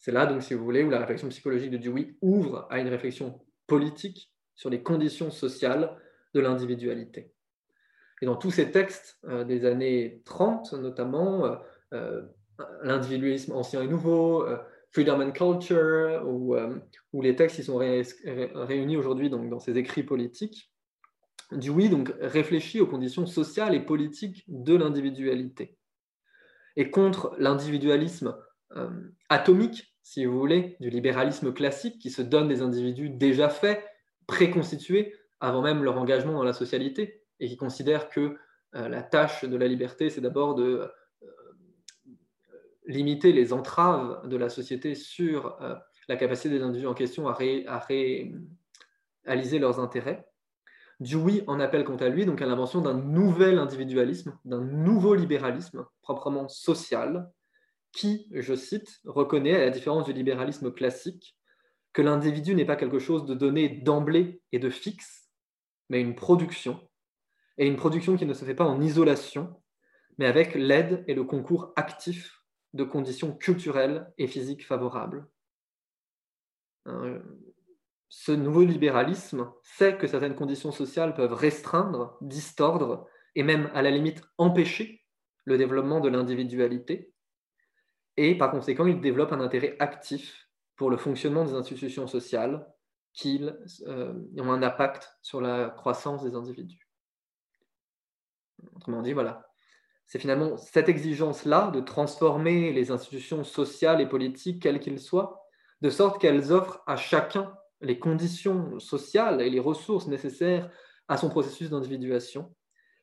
C'est 0.00 0.12
là, 0.12 0.26
donc, 0.26 0.42
si 0.42 0.54
vous 0.54 0.64
voulez, 0.64 0.82
où 0.82 0.90
la 0.90 0.98
réflexion 0.98 1.28
psychologique 1.28 1.70
de 1.70 1.76
Dewey 1.76 2.16
ouvre 2.22 2.66
à 2.70 2.80
une 2.80 2.88
réflexion 2.88 3.38
politique 3.66 4.32
sur 4.54 4.70
les 4.70 4.82
conditions 4.82 5.30
sociales 5.30 5.96
de 6.34 6.40
l'individualité. 6.40 7.32
Et 8.22 8.26
dans 8.26 8.36
tous 8.36 8.50
ces 8.50 8.70
textes 8.70 9.18
euh, 9.24 9.44
des 9.44 9.64
années 9.64 10.22
30, 10.24 10.74
notamment, 10.74 11.46
euh, 11.46 11.56
euh, 11.92 12.22
l'individualisme 12.82 13.52
ancien 13.52 13.82
et 13.82 13.86
nouveau, 13.86 14.46
Freedom 14.90 15.20
and 15.20 15.32
Culture, 15.32 16.22
où, 16.26 16.54
les 17.22 17.36
textes 17.36 17.56
qui 17.56 17.62
sont 17.62 17.78
réunis 17.78 18.96
aujourd'hui 18.96 19.30
dans 19.30 19.58
ces 19.58 19.78
écrits 19.78 20.02
politiques, 20.02 20.70
Dewey 21.52 21.88
donc, 21.88 22.12
réfléchit 22.20 22.80
aux 22.80 22.86
conditions 22.86 23.24
sociales 23.24 23.74
et 23.74 23.80
politiques 23.80 24.44
de 24.48 24.76
l'individualité. 24.76 25.78
Et 26.76 26.90
contre 26.90 27.34
l'individualisme 27.38 28.36
atomique, 29.28 29.96
si 30.02 30.24
vous 30.24 30.38
voulez, 30.38 30.76
du 30.80 30.90
libéralisme 30.90 31.52
classique 31.52 31.98
qui 31.98 32.10
se 32.10 32.22
donne 32.22 32.48
des 32.48 32.62
individus 32.62 33.10
déjà 33.10 33.48
faits, 33.48 33.84
préconstitués, 34.26 35.14
avant 35.40 35.62
même 35.62 35.82
leur 35.82 35.98
engagement 35.98 36.34
dans 36.34 36.44
la 36.44 36.52
socialité, 36.52 37.22
et 37.40 37.48
qui 37.48 37.56
considère 37.56 38.08
que 38.08 38.36
euh, 38.76 38.88
la 38.88 39.02
tâche 39.02 39.44
de 39.44 39.56
la 39.56 39.66
liberté, 39.66 40.10
c'est 40.10 40.20
d'abord 40.20 40.54
de 40.54 40.88
euh, 41.22 41.28
limiter 42.86 43.32
les 43.32 43.52
entraves 43.52 44.28
de 44.28 44.36
la 44.36 44.48
société 44.48 44.94
sur 44.94 45.60
euh, 45.60 45.74
la 46.08 46.16
capacité 46.16 46.50
des 46.50 46.62
individus 46.62 46.86
en 46.86 46.94
question 46.94 47.28
à, 47.28 47.34
réaliser 49.24 49.58
leurs 49.58 49.80
intérêts. 49.80 50.29
Dewey 51.00 51.44
en 51.46 51.60
appelle 51.60 51.84
quant 51.84 51.96
à 51.96 52.08
lui 52.08 52.26
donc 52.26 52.42
à 52.42 52.46
l'invention 52.46 52.82
d'un 52.82 52.94
nouvel 52.94 53.58
individualisme, 53.58 54.38
d'un 54.44 54.60
nouveau 54.60 55.14
libéralisme 55.14 55.86
proprement 56.02 56.48
social, 56.48 57.30
qui, 57.92 58.28
je 58.32 58.54
cite, 58.54 59.00
reconnaît, 59.04 59.56
à 59.56 59.64
la 59.64 59.70
différence 59.70 60.04
du 60.04 60.12
libéralisme 60.12 60.70
classique, 60.72 61.36
que 61.92 62.02
l'individu 62.02 62.54
n'est 62.54 62.64
pas 62.64 62.76
quelque 62.76 62.98
chose 62.98 63.24
de 63.24 63.34
donné 63.34 63.68
d'emblée 63.68 64.40
et 64.52 64.58
de 64.58 64.70
fixe, 64.70 65.28
mais 65.88 66.00
une 66.00 66.14
production, 66.14 66.80
et 67.58 67.66
une 67.66 67.76
production 67.76 68.16
qui 68.16 68.26
ne 68.26 68.34
se 68.34 68.44
fait 68.44 68.54
pas 68.54 68.64
en 68.64 68.80
isolation, 68.80 69.60
mais 70.18 70.26
avec 70.26 70.54
l'aide 70.54 71.04
et 71.08 71.14
le 71.14 71.24
concours 71.24 71.72
actif 71.76 72.44
de 72.74 72.84
conditions 72.84 73.36
culturelles 73.36 74.12
et 74.18 74.28
physiques 74.28 74.66
favorables. 74.66 75.26
Euh, 76.86 77.20
ce 78.10 78.32
nouveau 78.32 78.64
libéralisme 78.64 79.52
sait 79.62 79.96
que 79.96 80.08
certaines 80.08 80.34
conditions 80.34 80.72
sociales 80.72 81.14
peuvent 81.14 81.32
restreindre, 81.32 82.18
distordre 82.20 83.06
et 83.36 83.44
même 83.44 83.70
à 83.72 83.82
la 83.82 83.90
limite 83.90 84.20
empêcher 84.36 85.04
le 85.44 85.56
développement 85.56 86.00
de 86.00 86.08
l'individualité. 86.08 87.14
Et 88.16 88.36
par 88.36 88.50
conséquent, 88.50 88.86
il 88.86 89.00
développe 89.00 89.32
un 89.32 89.40
intérêt 89.40 89.76
actif 89.78 90.48
pour 90.74 90.90
le 90.90 90.96
fonctionnement 90.96 91.44
des 91.44 91.54
institutions 91.54 92.08
sociales 92.08 92.66
qui 93.12 93.48
euh, 93.86 94.14
ont 94.38 94.50
un 94.50 94.62
impact 94.64 95.16
sur 95.22 95.40
la 95.40 95.70
croissance 95.70 96.24
des 96.24 96.34
individus. 96.34 96.88
Autrement 98.74 99.02
dit, 99.02 99.12
voilà. 99.12 99.46
C'est 100.06 100.18
finalement 100.18 100.56
cette 100.56 100.88
exigence-là 100.88 101.70
de 101.70 101.80
transformer 101.80 102.72
les 102.72 102.90
institutions 102.90 103.44
sociales 103.44 104.00
et 104.00 104.08
politiques, 104.08 104.60
quelles 104.60 104.80
qu'elles 104.80 104.98
soient, 104.98 105.46
de 105.80 105.90
sorte 105.90 106.20
qu'elles 106.20 106.52
offrent 106.52 106.82
à 106.88 106.96
chacun 106.96 107.54
les 107.80 107.98
conditions 107.98 108.78
sociales 108.78 109.40
et 109.40 109.50
les 109.50 109.60
ressources 109.60 110.06
nécessaires 110.06 110.70
à 111.08 111.16
son 111.16 111.28
processus 111.28 111.70
d'individuation, 111.70 112.54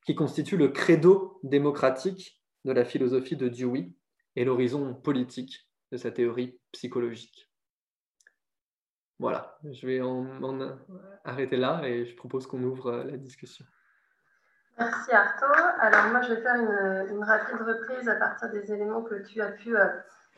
qui 0.05 0.15
constitue 0.15 0.57
le 0.57 0.69
credo 0.69 1.39
démocratique 1.43 2.41
de 2.63 2.71
la 2.71 2.85
philosophie 2.85 3.35
de 3.35 3.49
Dewey 3.49 3.91
et 4.35 4.45
l'horizon 4.45 4.93
politique 4.93 5.67
de 5.91 5.97
sa 5.97 6.11
théorie 6.11 6.59
psychologique. 6.71 7.49
Voilà, 9.19 9.57
je 9.63 9.87
vais 9.87 10.01
en, 10.01 10.77
arrêter 11.25 11.57
là 11.57 11.81
et 11.83 12.05
je 12.05 12.15
propose 12.15 12.45
qu'on 12.45 12.61
ouvre 12.63 13.03
la 13.03 13.17
discussion. 13.17 13.65
Merci 14.77 15.11
Arto. 15.11 15.47
Alors 15.79 16.11
moi 16.11 16.21
je 16.21 16.33
vais 16.33 16.41
faire 16.41 16.55
une, 16.55 17.23
rapide 17.23 17.61
reprise 17.61 18.07
à 18.07 18.15
partir 18.15 18.51
des 18.51 18.71
éléments 18.71 19.01
que 19.01 19.15
tu 19.23 19.41
as 19.41 19.51
pu 19.53 19.75
euh, 19.75 19.87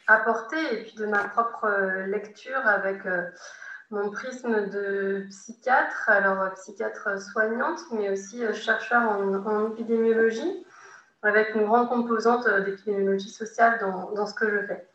apporter 0.07 0.57
et 0.73 0.83
puis 0.83 0.95
de 0.95 1.05
ma 1.05 1.25
propre 1.25 1.65
euh, 1.65 2.05
lecture 2.05 2.65
avec 2.65 3.05
euh, 3.05 3.29
mon 3.91 4.11
prisme 4.11 4.69
de 4.69 5.25
psychiatre, 5.29 6.09
alors 6.09 6.41
euh, 6.41 6.49
psychiatre 6.49 7.19
soignante, 7.19 7.79
mais 7.91 8.09
aussi 8.09 8.43
euh, 8.43 8.53
chercheur 8.53 9.01
en, 9.01 9.71
épidémiologie, 9.71 10.65
avec 11.23 11.55
une 11.55 11.65
grande 11.65 11.89
composante 11.89 12.45
euh, 12.47 12.61
d'épidémiologie 12.61 13.31
sociale 13.31 13.79
dans, 13.79 14.25
ce 14.27 14.33
que 14.35 14.49
je 14.49 14.67
fais. 14.67 14.87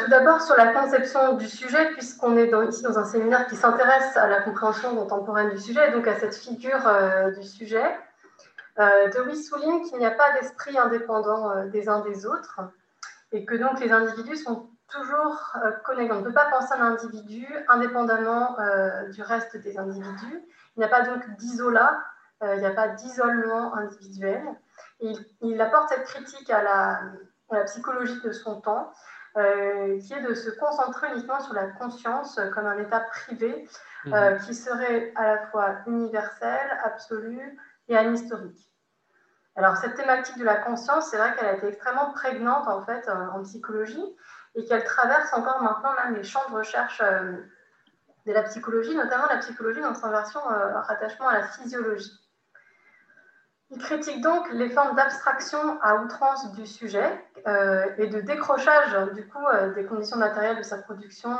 tout 0.00 0.10
d'abord 0.10 0.40
sur 0.40 0.56
la 0.56 0.72
conception 0.72 1.34
du 1.34 1.46
sujet, 1.46 1.90
puisqu'on 1.92 2.38
est 2.38 2.50
ici 2.68 2.82
dans 2.82 2.98
un 2.98 3.04
séminaire 3.04 3.46
qui 3.48 3.56
s'intéresse 3.56 4.16
à 4.16 4.26
la 4.26 4.40
compréhension 4.40 4.96
contemporaine 4.96 5.50
du 5.50 5.58
sujet, 5.58 5.92
donc 5.92 6.08
à 6.08 6.18
cette 6.18 6.34
figure 6.34 6.90
du 7.36 7.46
sujet. 7.46 7.84
Dewey 8.78 9.34
souligne 9.34 9.82
qu'il 9.82 9.98
n'y 9.98 10.06
a 10.06 10.12
pas 10.12 10.32
d'esprit 10.40 10.78
indépendant 10.78 11.66
des 11.66 11.88
uns 11.88 12.00
des 12.00 12.24
autres, 12.24 12.60
et 13.32 13.44
que 13.44 13.56
donc 13.56 13.78
les 13.80 13.92
individus 13.92 14.36
sont 14.36 14.70
toujours 14.88 15.56
euh, 15.62 15.72
connectés. 15.84 16.14
On 16.14 16.20
ne 16.20 16.24
peut 16.24 16.32
pas 16.32 16.50
penser 16.50 16.74
un 16.74 16.92
individu 16.92 17.46
indépendamment 17.68 18.58
euh, 18.58 19.08
du 19.10 19.22
reste 19.22 19.56
des 19.56 19.78
individus. 19.78 20.42
Il 20.76 20.80
n'y 20.80 20.84
a 20.84 20.88
pas 20.88 21.02
donc 21.02 21.28
d'isola, 21.36 22.02
euh, 22.42 22.54
il 22.54 22.60
n'y 22.60 22.66
a 22.66 22.72
pas 22.72 22.88
d'isolement 22.88 23.74
individuel. 23.74 24.42
il, 25.00 25.60
apporte 25.60 25.90
cette 25.90 26.04
critique 26.04 26.50
à 26.50 26.62
la, 26.62 27.00
psychologie 27.64 28.20
de 28.22 28.30
son 28.30 28.60
temps, 28.60 28.92
qui 29.34 30.12
est 30.12 30.20
de 30.20 30.34
se 30.34 30.50
concentrer 30.50 31.08
uniquement 31.12 31.40
sur 31.40 31.54
la 31.54 31.68
conscience 31.68 32.38
comme 32.54 32.66
un 32.66 32.76
état 32.76 33.00
privé 33.00 33.66
mhm. 34.04 34.38
qui 34.44 34.54
serait 34.54 35.14
à 35.16 35.34
la 35.34 35.46
fois 35.46 35.76
universel, 35.86 36.60
absolu 36.84 37.58
et 37.88 37.96
anhistorique. 37.96 38.70
Alors 39.56 39.78
cette 39.78 39.94
thématique 39.94 40.36
de 40.36 40.44
la 40.44 40.56
conscience, 40.56 41.08
c'est 41.10 41.16
vrai 41.16 41.34
qu'elle 41.34 41.48
a 41.48 41.54
été 41.54 41.68
extrêmement 41.68 42.12
prégnante 42.12 42.68
en 42.68 42.82
fait 42.82 43.08
en 43.08 43.42
psychologie 43.44 44.14
et 44.58 44.64
qu'elle 44.64 44.82
traverse 44.82 45.32
encore 45.32 45.62
maintenant 45.62 45.92
même 46.04 46.16
les 46.16 46.24
champs 46.24 46.42
de 46.50 46.56
recherche 46.56 47.00
euh, 47.00 47.32
de 48.26 48.32
la 48.32 48.42
psychologie, 48.42 48.94
notamment 48.94 49.26
la 49.30 49.36
psychologie 49.36 49.80
dans 49.80 49.94
sa 49.94 50.08
version 50.08 50.40
euh, 50.50 50.80
rattachement 50.80 51.28
à 51.28 51.38
la 51.38 51.46
physiologie. 51.46 52.12
Il 53.70 53.78
critique 53.78 54.20
donc 54.20 54.50
les 54.50 54.68
formes 54.70 54.96
d'abstraction 54.96 55.78
à 55.82 55.96
outrance 55.96 56.52
du 56.52 56.66
sujet 56.66 57.24
euh, 57.46 57.84
et 57.98 58.08
de 58.08 58.20
décrochage 58.20 59.12
du 59.12 59.28
coup 59.28 59.44
des 59.74 59.84
conditions 59.84 60.16
matérielles 60.16 60.56
de 60.56 60.62
sa 60.62 60.78
production 60.78 61.30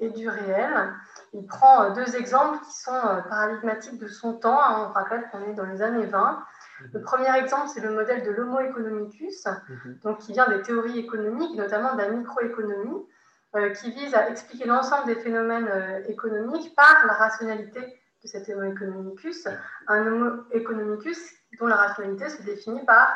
et, 0.00 0.10
du 0.10 0.28
réel. 0.28 0.92
Il 1.32 1.46
prend 1.46 1.90
deux 1.92 2.14
exemples 2.14 2.58
qui 2.66 2.78
sont 2.78 3.22
paradigmatiques 3.28 3.98
de 3.98 4.06
son 4.06 4.34
temps. 4.34 4.60
On 4.60 4.92
rappelle 4.92 5.24
qu'on 5.30 5.42
est 5.44 5.54
dans 5.54 5.64
les 5.64 5.80
années 5.80 6.04
20 6.04 6.44
le 6.92 7.00
premier 7.00 7.34
exemple, 7.36 7.68
c'est 7.72 7.80
le 7.80 7.90
modèle 7.90 8.24
de 8.24 8.30
l'Homo 8.30 8.60
economicus, 8.60 9.46
mhm. 9.46 9.98
donc 10.02 10.18
qui 10.18 10.32
vient 10.32 10.48
des 10.48 10.62
théories 10.62 10.98
économiques, 10.98 11.54
notamment 11.56 11.94
de 11.94 11.98
la 11.98 12.08
microéconomie, 12.08 13.06
euh, 13.54 13.68
qui 13.70 13.90
vise 13.90 14.14
à 14.14 14.30
expliquer 14.30 14.64
l'ensemble 14.66 15.06
des 15.06 15.16
phénomènes 15.16 15.68
euh, 15.68 16.02
économiques 16.08 16.74
par 16.74 17.04
la 17.06 17.12
rationalité 17.12 17.80
de 17.80 18.26
cet 18.26 18.48
Homo 18.48 18.62
economicus. 18.62 19.46
Un 19.88 20.06
Homo 20.06 20.44
economicus 20.52 21.18
dont 21.60 21.66
la 21.66 21.76
rationalité 21.76 22.30
se 22.30 22.42
définit 22.42 22.82
par 22.86 23.12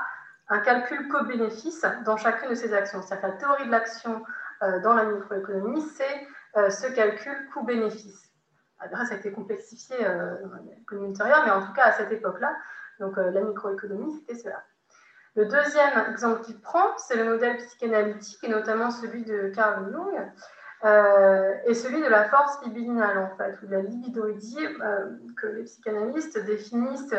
un 0.48 0.58
calcul 0.58 1.08
co-bénéfice 1.08 1.86
dans 2.04 2.18
chacune 2.18 2.50
de 2.50 2.54
ses 2.54 2.74
actions. 2.74 3.00
C'est-à-dire 3.00 3.28
que 3.28 3.32
la 3.32 3.38
théorie 3.38 3.66
de 3.66 3.70
l'action 3.70 4.22
euh, 4.62 4.78
dans 4.80 4.94
la 4.94 5.06
microéconomie, 5.06 5.80
c'est 5.80 6.26
ce 6.70 6.86
calcul 6.86 7.34
coût-bénéfice. 7.52 8.30
Après, 8.78 9.04
ça 9.04 9.14
a 9.14 9.16
été 9.18 9.30
complexifié 9.30 9.94
dans 9.98 10.56
l'économie 10.64 11.10
ultérieure, 11.10 11.42
mais 11.44 11.50
en 11.50 11.66
tout 11.66 11.72
cas, 11.74 11.84
à 11.84 11.92
cette 11.92 12.10
époque-là, 12.10 12.56
donc 13.00 13.18
euh, 13.18 13.30
la 13.30 13.42
microéconomie, 13.42 14.12
c'était 14.20 14.40
cela. 14.40 14.62
Le 15.34 15.46
deuxième 15.46 16.10
exemple 16.10 16.42
qu'il 16.42 16.58
prend, 16.60 16.96
c'est 16.96 17.16
le 17.16 17.24
modèle 17.24 17.58
psychanalytique, 17.58 18.42
et 18.42 18.48
notamment 18.48 18.90
celui 18.90 19.24
de 19.24 19.52
Carl 19.54 19.90
Jung, 19.92 20.32
euh, 20.84 21.54
et 21.66 21.74
celui 21.74 22.00
de 22.00 22.06
la 22.06 22.28
force 22.28 22.62
libidinale, 22.64 23.18
en 23.18 23.36
fait, 23.36 23.58
ou 23.62 23.66
de 23.66 23.72
la 23.72 23.82
libidoïdie, 23.82 24.66
euh, 24.80 25.10
que 25.40 25.46
les 25.48 25.64
psychanalystes 25.64 26.42
définissent 26.44 27.14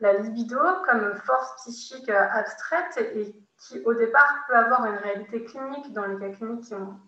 la 0.00 0.14
libido 0.14 0.58
comme 0.84 1.14
force 1.24 1.54
psychique 1.62 2.10
abstraite 2.10 2.98
et 3.14 3.34
qui, 3.58 3.80
au 3.84 3.94
départ, 3.94 4.44
peut 4.48 4.56
avoir 4.56 4.84
une 4.86 4.96
réalité 4.96 5.44
clinique 5.44 5.92
dans 5.92 6.06
les 6.06 6.18
cas 6.18 6.34
cliniques 6.34 6.64
qui 6.64 6.74
ont 6.74 6.98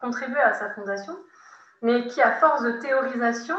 contribué 0.00 0.38
à 0.38 0.52
sa 0.52 0.70
fondation, 0.70 1.16
mais 1.80 2.06
qui, 2.06 2.20
à 2.20 2.32
force 2.32 2.62
de 2.62 2.72
théorisation, 2.72 3.56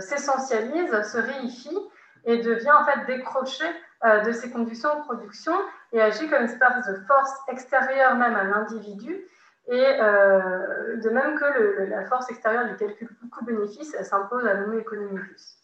s'essentialise, 0.00 1.02
se 1.02 1.18
réifie 1.18 1.78
et 2.24 2.38
devient 2.38 2.72
en 2.72 2.84
fait 2.84 3.06
décroché 3.06 3.64
euh, 4.04 4.20
de 4.20 4.30
ces 4.30 4.48
conditions 4.52 4.96
de 4.96 5.02
production 5.02 5.52
et 5.92 6.00
agit 6.00 6.28
comme 6.28 6.42
une 6.42 6.48
espèce 6.48 6.86
de 6.86 6.94
force 7.06 7.32
extérieure 7.48 8.14
même 8.14 8.36
à 8.36 8.44
l'individu 8.44 9.26
et 9.66 9.84
euh, 10.00 10.96
de 10.98 11.10
même 11.10 11.36
que 11.36 11.82
la 11.90 12.04
force 12.06 12.30
extérieure 12.30 12.68
du 12.68 12.76
calcul 12.76 13.08
coût-bénéfice 13.32 14.00
s'impose 14.02 14.46
à 14.46 14.54
l'homo 14.54 14.78
economicus. 14.78 15.56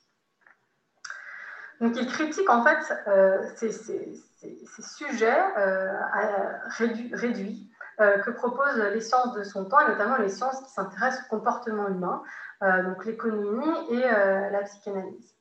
Donc 1.80 1.96
il 1.96 2.08
critique 2.08 2.50
en 2.50 2.64
fait 2.64 2.92
euh, 3.06 3.40
ces, 3.54 3.70
sujets 4.82 5.42
réduits, 7.12 7.70
que 7.98 8.30
proposent 8.32 8.82
les 8.92 9.00
sciences 9.00 9.32
de 9.34 9.44
son 9.44 9.66
temps, 9.66 9.78
et 9.78 9.88
notamment 9.88 10.16
les 10.16 10.28
sciences 10.28 10.60
qui 10.62 10.72
s'intéressent 10.72 11.24
au 11.26 11.36
comportement 11.36 11.86
humain, 11.86 12.22
donc 12.60 13.04
l'économie 13.04 13.92
et 13.92 14.00
la 14.00 14.62
psychanalyse. 14.64 15.34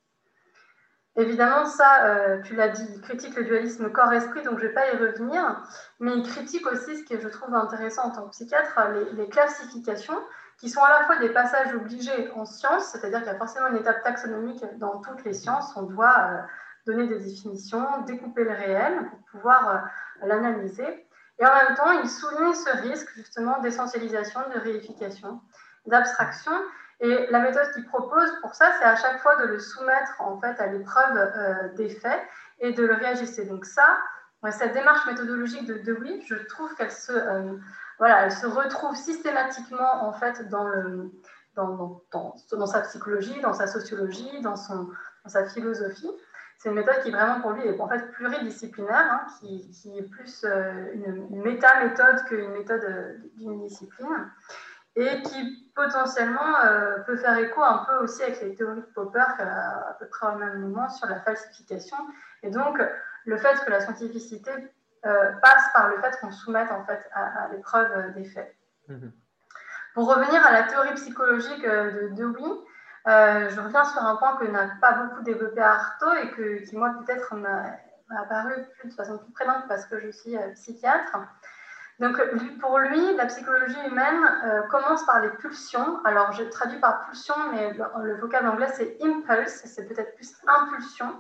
Évidemment, 1.16 1.66
ça, 1.66 2.06
euh, 2.06 2.42
tu 2.42 2.56
l'as 2.56 2.70
dit, 2.70 2.88
il 2.92 3.02
critique 3.02 3.36
le 3.36 3.44
dualisme 3.44 3.92
corps-esprit, 3.92 4.42
donc 4.42 4.58
je 4.58 4.64
ne 4.64 4.70
vais 4.70 4.74
pas 4.74 4.92
y 4.92 4.98
revenir, 4.98 5.64
mais 6.00 6.12
il 6.18 6.28
critique 6.28 6.66
aussi 6.66 6.98
ce 6.98 7.04
que 7.04 7.20
je 7.20 7.28
trouve 7.28 7.54
intéressant 7.54 8.06
en 8.06 8.10
tant 8.10 8.24
que 8.24 8.32
psychiatre, 8.32 8.80
les, 9.16 9.30
classifications, 9.30 10.18
qui 10.58 10.70
sont 10.70 10.82
à 10.82 10.90
la 10.90 11.06
fois 11.06 11.18
des 11.18 11.30
passages 11.30 11.76
obligés 11.76 12.32
en 12.32 12.46
sciences, 12.46 12.86
c'est-à-dire 12.86 13.20
qu'il 13.20 13.28
y 13.28 13.36
a 13.36 13.38
forcément 13.38 13.68
une 13.68 13.78
étape 13.78 14.02
taxonomique 14.04 14.66
dans 14.80 15.02
toutes 15.02 15.24
les 15.24 15.34
sciences, 15.34 15.72
on 15.76 15.84
doit 15.84 16.16
euh, 16.18 16.42
donner 16.88 17.08
des 17.08 17.20
définitions, 17.20 18.02
découper 18.08 18.44
le 18.44 18.54
réel 18.54 19.08
pour 19.12 19.20
pouvoir 19.34 19.70
euh, 19.70 20.28
l'analyser, 20.28 21.06
et 21.40 21.46
en 21.46 21.54
même 21.54 21.76
temps, 21.76 21.92
il 21.92 22.10
souligne 22.10 22.54
ce 22.56 22.70
risque 22.88 23.10
justement 23.16 23.60
d'essentialisation, 23.60 24.40
de 24.54 24.60
réification, 24.60 25.42
d'abstraction, 25.86 26.54
et 27.00 27.28
la 27.30 27.40
méthode 27.40 27.72
qu'il 27.74 27.86
propose 27.86 28.30
pour 28.42 28.54
ça, 28.54 28.72
c'est 28.80 28.86
à 28.86 28.96
chaque 28.96 29.22
fois 29.22 29.36
de 29.38 29.46
le 29.46 29.60
soumettre 29.60 30.14
en 30.20 30.40
fait 30.40 30.60
à 30.60 30.68
l'épreuve 30.68 31.18
euh, 31.18 31.70
des 31.76 31.90
faits 31.90 32.22
et 32.60 32.72
de 32.74 32.86
le 32.86 32.94
réajuster. 32.94 33.46
Donc 33.46 33.66
ça, 33.66 33.98
cette 34.52 34.74
démarche 34.74 35.06
méthodologique 35.08 35.66
de 35.66 35.76
Dewey, 35.76 36.22
je 36.26 36.36
trouve 36.36 36.74
qu'elle 36.76 36.92
se, 36.92 37.12
euh, 37.12 37.58
voilà, 38.00 38.26
elle 38.26 38.32
se 38.32 38.46
retrouve 38.46 38.96
systématiquement 38.96 40.06
en 40.06 40.14
fait 40.14 40.48
dans, 40.50 40.68
le, 40.68 41.12
dans, 41.56 42.02
dans, 42.12 42.36
dans, 42.52 42.68
sa 42.68 42.82
psychologie, 42.82 43.40
dans 43.42 43.54
sa 43.54 43.68
sociologie, 43.68 44.42
dans, 44.42 44.56
son, 44.56 44.90
dans 45.24 45.30
sa 45.30 45.46
philosophie. 45.46 46.12
C'est 46.58 46.70
une 46.70 46.76
méthode 46.76 47.02
qui 47.04 47.12
vraiment 47.12 47.42
pour 47.42 47.52
lui 47.52 47.64
est 47.64 47.80
en 47.82 47.90
fait 47.90 48.12
pluridisciplinaire, 48.12 49.12
hein, 49.12 49.26
qui, 49.40 49.70
qui, 49.72 49.98
est 49.98 50.04
plus 50.04 50.46
euh, 50.46 50.94
une, 50.94 51.28
une 51.32 51.42
méta-méthode 51.42 52.24
qu'une 52.26 52.52
méthode 52.52 53.20
d'une 53.36 53.60
discipline 53.68 54.32
et 54.96 55.22
qui 55.24 55.72
potentiellement 55.76 56.60
euh, 56.66 57.00
peut 57.00 57.18
faire 57.18 57.38
écho 57.38 57.62
un 57.62 57.86
peu 57.86 57.96
aussi 58.04 58.22
avec 58.22 58.42
les 58.42 58.56
théories 58.56 58.82
de 58.82 58.88
Popper 58.94 59.24
à, 59.40 59.96
peu 60.00 60.08
près 60.08 60.28
au 60.28 60.38
même 60.38 60.60
moment 60.60 60.90
sur 60.90 61.08
la 61.08 61.20
falsification. 61.22 61.98
Et 62.44 62.52
donc, 62.52 62.80
le 63.26 63.38
fait 63.38 63.56
que 63.66 63.72
la 63.72 63.80
scientificité 63.80 64.52
euh, 65.06 65.32
passe 65.42 65.64
par 65.74 65.90
le 65.90 66.00
fait 66.02 66.18
qu'on 66.22 66.32
soumette 66.32 66.72
en 66.72 66.86
fait 66.86 67.10
à, 67.14 67.48
l'épreuve 67.52 68.14
des 68.14 68.26
faits. 68.26 68.56
Mhm. 68.88 69.12
Pour 69.96 70.14
revenir 70.14 70.46
à 70.46 70.52
la 70.52 70.64
théorie 70.64 70.94
psychologique 70.96 71.64
de 71.64 72.10
Dewey, 72.16 72.60
je 73.06 73.60
reviens 73.60 73.86
sur 73.86 74.02
un 74.02 74.16
point 74.16 74.38
que 74.38 74.46
n'a 74.46 74.70
pas 74.82 74.94
beaucoup 74.94 75.22
développé 75.22 75.62
Artaud 75.62 76.14
et 76.14 76.32
que, 76.32 76.66
qui, 76.66 76.76
moi, 76.76 76.96
peut-être 77.06 77.36
m'a 77.36 77.78
apparu 78.10 78.54
de 78.84 78.90
façon 78.92 79.18
plus 79.20 79.32
présente 79.34 79.68
parce 79.68 79.86
que 79.86 80.00
je 80.00 80.10
suis 80.10 80.36
psychiatre. 80.56 81.16
Donc, 82.04 82.22
pour 82.60 82.80
lui, 82.80 83.16
la 83.16 83.28
psychologie 83.28 83.80
humaine 83.88 84.30
euh, 84.44 84.64
commence 84.64 85.06
par 85.06 85.22
les 85.22 85.30
pulsions. 85.30 86.04
Alors, 86.04 86.34
je 86.34 86.44
traduis 86.44 86.78
par 86.80 87.06
pulsion, 87.06 87.34
mais 87.54 87.72
le, 88.02 88.16
vocable 88.20 88.50
anglais, 88.50 88.68
c'est 88.74 88.98
impulse, 89.02 89.62
c'est 89.64 89.88
peut-être 89.88 90.14
plus 90.16 90.36
impulsion. 90.46 91.16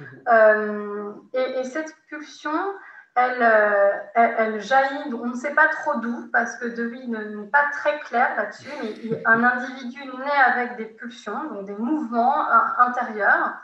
Mhm. 0.00 0.06
Euh, 0.28 1.12
et, 1.32 1.62
cette 1.62 1.94
pulsion, 2.08 2.50
euh, 2.50 3.92
elle, 4.16 4.34
elle, 4.36 4.60
jaillit, 4.60 5.14
on 5.14 5.26
ne 5.26 5.36
sait 5.36 5.54
pas 5.54 5.68
trop 5.68 6.00
d'où, 6.00 6.28
parce 6.32 6.56
que 6.56 6.66
Dewey 6.66 7.06
n'est 7.06 7.46
pas 7.46 7.66
très 7.70 8.00
clair 8.00 8.30
là-dessus, 8.36 8.68
mais 8.82 9.22
un 9.26 9.44
individu 9.44 10.06
naît 10.06 10.42
avec 10.44 10.76
des 10.76 10.86
pulsions, 10.86 11.44
donc 11.52 11.66
des 11.66 11.76
mouvements 11.76 12.48
intérieurs. 12.78 13.62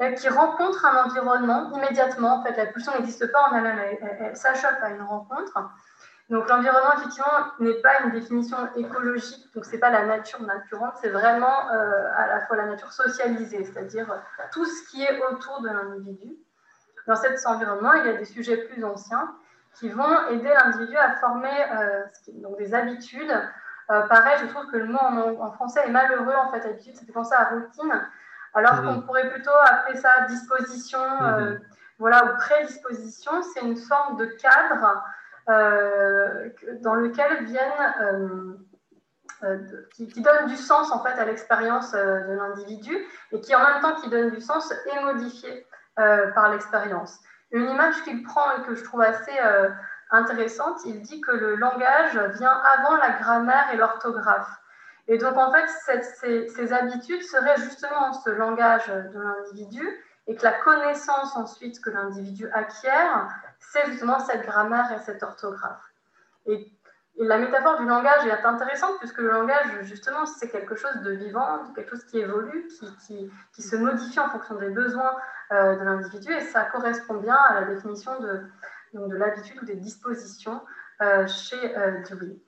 Euh, 0.00 0.12
qui 0.12 0.26
rencontre 0.30 0.86
un 0.86 1.04
environnement 1.04 1.70
immédiatement. 1.74 2.36
En 2.36 2.42
fait, 2.42 2.56
la 2.56 2.64
pulsion 2.64 2.92
n'existe 2.92 3.30
pas 3.30 3.50
en 3.50 3.56
elle-même, 3.56 3.78
elle, 4.20 4.34
s'achoppe 4.34 4.78
à 4.80 4.88
une 4.88 5.02
rencontre. 5.02 5.52
Donc 6.30 6.48
l'environnement, 6.48 6.94
effectivement, 6.96 7.52
n'est 7.60 7.80
pas 7.82 8.00
une 8.04 8.10
définition 8.10 8.56
écologique, 8.74 9.52
donc 9.54 9.66
ce 9.66 9.72
n'est 9.72 9.78
pas 9.78 9.90
la 9.90 10.06
nature 10.06 10.40
naturante, 10.40 10.94
c'est 11.02 11.10
vraiment 11.10 11.70
euh, 11.72 12.08
à 12.16 12.26
la 12.26 12.40
fois 12.46 12.56
la 12.56 12.66
nature 12.66 12.90
socialisée, 12.90 13.64
c'est-à-dire 13.64 14.06
tout 14.50 14.64
ce 14.64 14.88
qui 14.88 15.02
est 15.02 15.22
autour 15.30 15.60
de 15.60 15.68
l'individu. 15.68 16.36
Dans 17.06 17.16
cet 17.16 17.38
environnement, 17.46 17.92
il 17.92 18.06
y 18.06 18.08
a 18.08 18.14
des 18.14 18.24
sujets 18.24 18.56
plus 18.56 18.82
anciens 18.82 19.36
qui 19.74 19.90
vont 19.90 20.28
aider 20.28 20.48
l'individu 20.48 20.96
à 20.96 21.16
former 21.16 21.50
euh, 21.50 22.02
donc 22.40 22.56
des 22.56 22.72
habitudes. 22.72 23.34
pareil, 23.88 24.38
je 24.40 24.46
trouve 24.46 24.70
que 24.70 24.78
le 24.78 24.86
mot 24.86 25.00
en, 25.00 25.18
en, 25.38 25.52
français 25.52 25.82
est 25.84 25.90
malheureux, 25.90 26.34
en 26.34 26.50
fait, 26.50 26.66
habitude, 26.66 26.96
ça 26.96 27.04
fait 27.04 27.12
penser 27.12 27.34
à 27.34 27.50
routine 27.50 27.92
alors 28.54 28.82
qu'on 28.82 28.94
mhm. 28.94 29.06
pourrait 29.06 29.30
plutôt 29.30 29.50
appeler 29.64 29.98
ça 29.98 30.26
disposition, 30.28 31.00
euh, 31.00 31.52
mhm. 31.52 31.60
voilà, 31.98 32.24
ou 32.24 32.36
prédisposition. 32.36 33.32
C'est 33.42 33.60
une 33.60 33.76
forme 33.76 34.16
de 34.18 34.26
cadre 34.26 35.02
euh, 35.48 36.50
dans 36.82 36.94
lequel 36.94 37.44
viennent, 37.44 38.56
euh, 39.42 39.58
qui, 39.94 40.22
donne 40.22 40.46
du 40.46 40.56
sens 40.56 40.92
en 40.92 41.02
fait 41.02 41.18
à 41.18 41.24
l'expérience 41.24 41.92
de 41.92 42.32
l'individu 42.32 42.96
et 43.32 43.40
qui 43.40 43.54
en 43.56 43.58
même 43.58 43.80
temps 43.80 43.94
qui 44.00 44.08
donne 44.08 44.30
du 44.30 44.40
sens 44.40 44.70
est 44.70 45.02
modifié 45.02 45.66
par 45.96 46.50
l'expérience. 46.50 47.18
Une 47.50 47.68
image 47.68 48.02
qu'il 48.04 48.22
prend 48.22 48.44
et 48.56 48.62
que 48.62 48.76
je 48.76 48.84
trouve 48.84 49.02
assez 49.02 49.36
intéressante, 50.10 50.78
il 50.86 51.02
dit 51.02 51.20
que 51.20 51.32
le 51.32 51.56
langage 51.56 52.16
vient 52.38 52.52
avant 52.52 52.96
la 52.96 53.10
grammaire 53.18 53.66
et 53.72 53.76
l'orthographe. 53.76 54.61
Et 55.12 55.18
donc, 55.18 55.36
en 55.36 55.52
fait, 55.52 55.68
ces, 56.48 56.72
habitudes 56.72 57.22
seraient 57.22 57.58
justement 57.58 58.14
ce 58.14 58.30
langage 58.30 58.86
de 58.86 59.20
l'individu 59.20 59.86
et 60.26 60.34
que 60.34 60.42
la 60.42 60.52
connaissance 60.52 61.36
ensuite 61.36 61.82
que 61.82 61.90
l'individu 61.90 62.48
acquiert, 62.54 63.28
c'est 63.60 63.84
justement 63.90 64.20
cette 64.20 64.40
grammaire 64.46 64.90
et 64.90 64.98
cette 65.00 65.22
orthographe. 65.22 65.84
Et, 66.46 66.66
la 67.18 67.36
métaphore 67.36 67.78
du 67.78 67.84
langage 67.84 68.26
est 68.26 68.42
intéressante 68.42 68.98
puisque 69.00 69.18
le 69.18 69.28
langage, 69.28 69.82
justement, 69.82 70.24
c'est 70.24 70.48
quelque 70.48 70.76
chose 70.76 70.96
de 71.02 71.10
vivant, 71.10 71.70
quelque 71.74 71.90
chose 71.90 72.04
qui 72.06 72.18
évolue, 72.18 72.66
qui, 73.06 73.62
se 73.62 73.76
modifie 73.76 74.18
en 74.18 74.30
fonction 74.30 74.54
des 74.54 74.70
besoins 74.70 75.14
euh, 75.52 75.76
de 75.76 75.84
l'individu 75.84 76.32
et 76.32 76.40
ça 76.40 76.64
correspond 76.64 77.16
bien 77.16 77.34
à 77.34 77.60
la 77.60 77.66
définition 77.66 78.18
de, 78.18 78.44
de 78.94 79.14
l'habitude 79.14 79.60
ou 79.60 79.66
des 79.66 79.76
dispositions 79.76 80.62
euh, 81.02 81.26
chez 81.26 81.76
euh, 81.76 82.00
Dewey. 82.08 82.38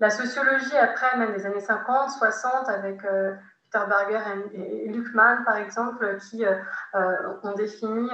La 0.00 0.10
sociologie, 0.10 0.76
après, 0.76 1.16
même 1.16 1.34
des 1.34 1.44
années 1.44 1.60
50, 1.60 2.10
60, 2.10 2.68
avec 2.68 3.04
euh, 3.04 3.34
Peter 3.70 3.84
Berger 3.88 4.20
et, 4.52 4.88
Luckman, 4.88 5.42
par 5.44 5.56
exemple, 5.56 6.18
qui 6.18 6.44
euh, 6.44 6.54
euh, 6.94 7.34
ont 7.42 7.54
défini 7.54 8.08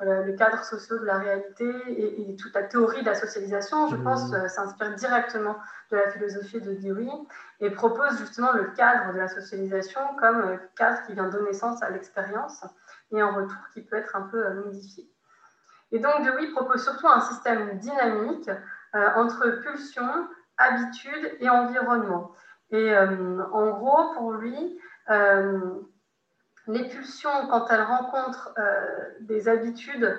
le 0.00 0.32
cadre 0.36 0.62
social 0.64 1.00
de 1.00 1.04
la 1.04 1.18
réalité 1.18 1.68
et, 1.88 2.36
toute 2.36 2.54
la 2.54 2.64
théorie 2.64 3.00
de 3.02 3.06
la 3.06 3.14
socialisation, 3.14 3.88
je 3.88 3.96
mmh. 3.96 4.04
pense, 4.04 4.30
s'inspire 4.48 4.94
directement 4.94 5.56
de 5.90 5.96
la 5.96 6.10
philosophie 6.10 6.60
de 6.60 6.74
Dewey 6.74 7.10
et 7.60 7.70
propose 7.70 8.16
justement 8.18 8.52
le 8.52 8.64
cadre 8.76 9.12
de 9.12 9.18
la 9.18 9.28
socialisation 9.28 10.00
comme 10.20 10.58
cadre 10.76 11.02
qui 11.06 11.14
vient 11.14 11.28
donner 11.28 11.52
sens 11.52 11.82
à 11.82 11.90
l'expérience 11.90 12.64
et 13.10 13.22
en 13.22 13.34
retour 13.34 13.58
qui 13.72 13.82
peut 13.82 13.96
être 13.96 14.14
un 14.14 14.22
peu 14.22 14.52
modifié. 14.54 15.10
Et 15.90 15.98
donc 15.98 16.24
Dewey 16.24 16.48
propose 16.52 16.84
surtout 16.84 17.08
un 17.08 17.20
système 17.20 17.78
dynamique 17.78 18.50
entre 18.92 19.48
pulsion, 19.62 20.28
habitude 20.58 21.36
et 21.40 21.48
environnement. 21.48 22.32
Et 22.70 22.94
euh, 22.94 23.42
en 23.52 23.70
gros, 23.70 24.14
pour 24.14 24.32
lui, 24.32 24.78
euh, 25.10 25.80
les 26.66 26.86
pulsions, 26.88 27.48
quand 27.48 27.66
elles 27.70 27.82
rencontrent 27.82 28.52
euh, 28.58 29.08
des 29.20 29.48
habitudes 29.48 30.16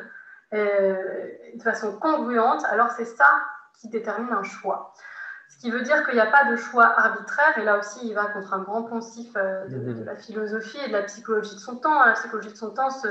de 0.51 1.61
façon 1.61 1.95
congruente, 1.99 2.65
alors 2.65 2.89
c'est 2.93 3.05
ça 3.05 3.29
qui 3.79 3.87
détermine 3.87 4.33
un 4.33 4.41
choix. 4.41 4.95
Ce 5.47 5.59
qui 5.59 5.69
veut 5.69 5.83
dire 5.83 6.03
qu'il 6.05 6.15
n'y 6.15 6.21
a 6.21 6.31
pas 6.31 6.49
de 6.49 6.55
choix 6.55 6.85
arbitraire, 6.85 7.55
et 7.59 7.63
là 7.63 7.77
aussi 7.77 8.07
il 8.07 8.15
va 8.15 8.25
contre 8.25 8.53
un 8.55 8.63
grand 8.63 8.81
poncif 8.81 9.31
de, 9.33 9.93
de, 9.93 10.03
la 10.03 10.15
philosophie 10.15 10.79
et 10.83 10.87
de 10.87 10.93
la 10.93 11.03
psychologie 11.03 11.53
de 11.53 11.59
son 11.59 11.75
temps. 11.75 12.03
La 12.03 12.13
psychologie 12.13 12.49
de 12.49 12.57
son 12.57 12.73
temps 12.73 12.89
se, 12.89 13.07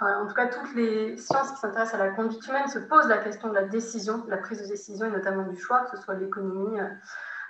en 0.00 0.26
tout 0.26 0.34
cas, 0.34 0.46
toutes 0.46 0.74
les 0.74 1.16
sciences 1.16 1.52
qui 1.52 1.58
s'intéressent 1.58 2.00
à 2.00 2.04
la 2.04 2.10
conduite 2.10 2.46
humaine 2.46 2.68
se 2.68 2.78
posent 2.78 3.08
la 3.08 3.18
question 3.18 3.48
de 3.48 3.54
la 3.54 3.64
décision, 3.64 4.18
de 4.18 4.30
la 4.30 4.38
prise 4.38 4.62
de 4.62 4.66
décision 4.66 5.06
et 5.06 5.10
notamment 5.10 5.44
du 5.44 5.60
choix, 5.60 5.84
que 5.84 5.96
ce 5.96 6.02
soit 6.02 6.14
l'économie 6.14 6.80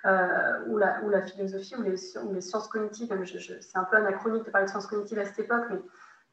euh, 0.07 0.65
ou, 0.67 0.79
la, 0.79 1.23
philosophie 1.23 1.77
ou 1.77 1.83
les, 1.83 1.95
les 2.33 2.41
sciences 2.41 2.69
cognitives. 2.69 3.15
C'est 3.61 3.77
un 3.77 3.85
peu 3.85 3.97
anachronique 3.97 4.45
de 4.45 4.51
parler 4.51 4.67
de 4.67 4.71
sciences 4.71 4.87
cognitives 4.87 5.19
à 5.19 5.25
cette 5.25 5.39
époque, 5.39 5.65
mais 5.71 5.79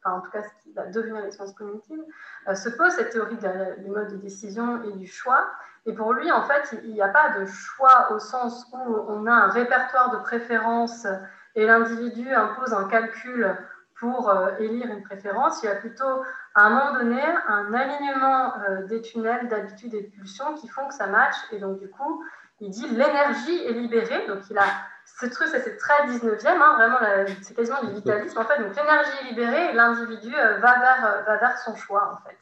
en 0.04 0.20
tout 0.20 0.30
cas, 0.30 0.42
ce 0.42 0.62
qui 0.62 0.72
va 0.72 0.86
devenir 0.86 1.22
les 1.22 1.30
sciences 1.30 1.52
cognitives, 1.52 2.02
euh, 2.48 2.54
se 2.54 2.68
pose 2.68 2.92
cette 2.92 3.10
théorie 3.10 3.36
du 3.36 3.90
mode 3.90 4.08
de 4.08 4.16
décision 4.16 4.82
et 4.84 4.92
du 4.92 5.06
choix. 5.06 5.50
Et 5.86 5.92
pour 5.92 6.12
lui, 6.12 6.30
en 6.32 6.42
fait, 6.42 6.78
il 6.84 6.92
n'y 6.92 7.02
a 7.02 7.08
pas 7.08 7.38
de 7.38 7.46
choix 7.46 8.12
au 8.12 8.18
sens 8.18 8.66
où 8.72 8.96
on 9.08 9.26
a 9.26 9.32
un 9.32 9.48
répertoire 9.48 10.10
de 10.10 10.18
préférences 10.18 11.06
et 11.54 11.66
l'individu 11.66 12.32
impose 12.32 12.72
un 12.72 12.88
calcul 12.88 13.56
pour 14.00 14.28
euh, 14.30 14.50
élire 14.58 14.86
une 14.86 15.02
préférence, 15.02 15.62
il 15.62 15.66
y 15.66 15.68
a 15.68 15.74
plutôt 15.74 16.22
à 16.54 16.62
un 16.62 16.70
moment 16.70 16.92
donné 16.94 17.22
un 17.48 17.72
alignement 17.74 18.54
euh, 18.60 18.86
des 18.86 19.00
tunnels 19.02 19.48
d'habitude 19.48 19.94
et 19.94 20.02
de 20.02 20.08
pulsions 20.08 20.54
qui 20.54 20.68
font 20.68 20.86
que 20.86 20.94
ça 20.94 21.06
match. 21.06 21.34
Et 21.52 21.58
donc, 21.58 21.78
du 21.78 21.88
coup, 21.88 22.24
il 22.60 22.70
dit 22.70 22.88
l'énergie 22.88 23.64
est 23.66 23.72
libérée. 23.72 24.26
Donc, 24.26 24.48
il 24.50 24.58
a 24.58 24.64
ce 25.20 25.26
truc, 25.26 25.48
c'est 25.48 25.76
très 25.78 26.06
19e, 26.06 26.46
hein, 26.46 26.74
vraiment, 26.76 26.98
c'est 27.42 27.54
quasiment 27.54 27.82
du 27.82 27.92
vitalisme. 27.94 28.38
En 28.38 28.44
fait, 28.44 28.62
donc 28.62 28.76
l'énergie 28.76 29.10
est 29.22 29.24
libérée 29.30 29.70
et 29.70 29.72
l'individu 29.72 30.34
euh, 30.34 30.58
va, 30.58 30.78
vers, 30.78 31.24
va 31.26 31.36
vers 31.36 31.58
son 31.58 31.74
choix, 31.74 32.12
en 32.12 32.28
fait. 32.28 32.36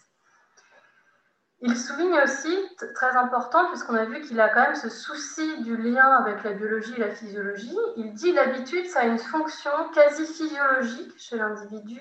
Il 1.60 1.74
souligne 1.74 2.20
aussi, 2.22 2.54
très 2.94 3.16
important, 3.16 3.68
puisqu'on 3.68 3.94
a 3.94 4.04
vu 4.04 4.20
qu'il 4.20 4.38
a 4.40 4.50
quand 4.50 4.60
même 4.60 4.74
ce 4.74 4.90
souci 4.90 5.62
du 5.62 5.76
lien 5.76 6.06
avec 6.18 6.44
la 6.44 6.52
biologie 6.52 6.94
et 6.96 7.00
la 7.00 7.10
physiologie, 7.10 7.78
il 7.96 8.12
dit 8.12 8.32
l'habitude, 8.32 8.86
ça 8.86 9.00
a 9.00 9.04
une 9.04 9.18
fonction 9.18 9.70
quasi 9.94 10.26
physiologique 10.26 11.14
chez 11.16 11.38
l'individu, 11.38 12.00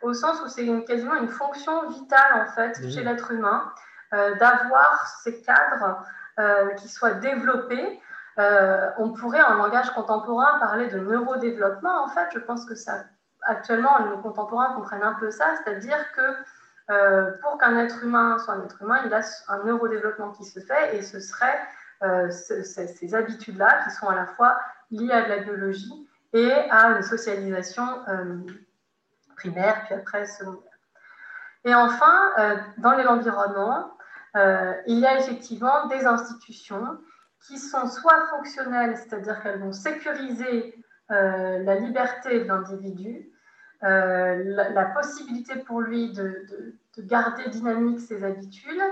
au 0.00 0.14
sens 0.14 0.40
où 0.42 0.48
c'est 0.48 0.66
quasiment 0.84 1.16
une 1.16 1.28
fonction 1.28 1.86
vitale 1.88 2.40
en 2.40 2.46
fait 2.46 2.76
chez 2.90 3.02
l'être 3.02 3.30
humain, 3.30 3.72
euh, 4.14 4.34
d'avoir 4.36 5.06
ces 5.22 5.42
cadres 5.42 6.02
euh, 6.38 6.70
qui 6.74 6.88
soient 6.88 7.14
développés. 7.14 8.00
Euh, 8.38 8.90
on 8.98 9.12
pourrait 9.12 9.42
en 9.42 9.54
langage 9.54 9.90
contemporain 9.90 10.58
parler 10.58 10.88
de 10.88 10.98
neurodéveloppement 10.98 12.04
en 12.04 12.08
fait. 12.08 12.28
Je 12.32 12.38
pense 12.38 12.64
que 12.64 12.74
ça, 12.74 13.04
actuellement, 13.42 14.00
nos 14.00 14.18
contemporains 14.18 14.72
comprennent 14.74 15.02
un 15.02 15.14
peu 15.14 15.30
ça, 15.30 15.54
c'est-à-dire 15.56 15.98
que 16.12 16.22
euh, 16.90 17.32
pour 17.40 17.56
qu'un 17.58 17.78
être 17.78 18.04
humain 18.04 18.38
soit 18.38 18.54
un 18.54 18.64
être 18.64 18.82
humain, 18.82 19.00
il 19.06 19.14
a 19.14 19.22
un 19.48 19.64
neurodéveloppement 19.64 20.32
qui 20.32 20.44
se 20.44 20.60
fait 20.60 20.96
et 20.96 21.02
ce 21.02 21.18
serait 21.18 21.58
euh, 22.02 22.30
ces 22.30 23.14
habitudes-là 23.14 23.84
qui 23.84 23.90
sont 23.90 24.08
à 24.08 24.14
la 24.14 24.26
fois 24.26 24.58
liées 24.90 25.12
à 25.12 25.22
de 25.22 25.28
la 25.30 25.38
biologie 25.38 26.08
et 26.34 26.52
à 26.70 26.88
une 26.88 27.02
socialisation 27.02 27.86
euh, 28.08 28.36
primaire, 29.36 29.84
puis 29.86 29.94
après 29.94 30.26
secondaire. 30.26 30.70
Et 31.64 31.74
enfin, 31.74 32.60
dans 32.76 32.92
l'environnement, 32.92 33.96
il 34.34 34.98
y 34.98 35.06
a 35.06 35.18
effectivement 35.18 35.86
des 35.86 36.04
institutions 36.04 36.98
qui 37.46 37.58
sont 37.58 37.88
soit 37.88 38.26
fonctionnelles, 38.26 38.98
c'est-à-dire 38.98 39.42
qu'elles 39.42 39.60
vont 39.60 39.72
sécuriser 39.72 40.74
la 41.08 41.74
liberté 41.76 42.40
de 42.40 42.44
l'individu, 42.44 43.30
euh, 43.84 44.42
la, 44.72 44.84
possibilité 44.86 45.56
pour 45.56 45.80
lui 45.80 46.12
de, 46.12 46.46
garder 46.98 47.48
dynamique 47.50 48.00
ses 48.00 48.24
habitudes 48.24 48.82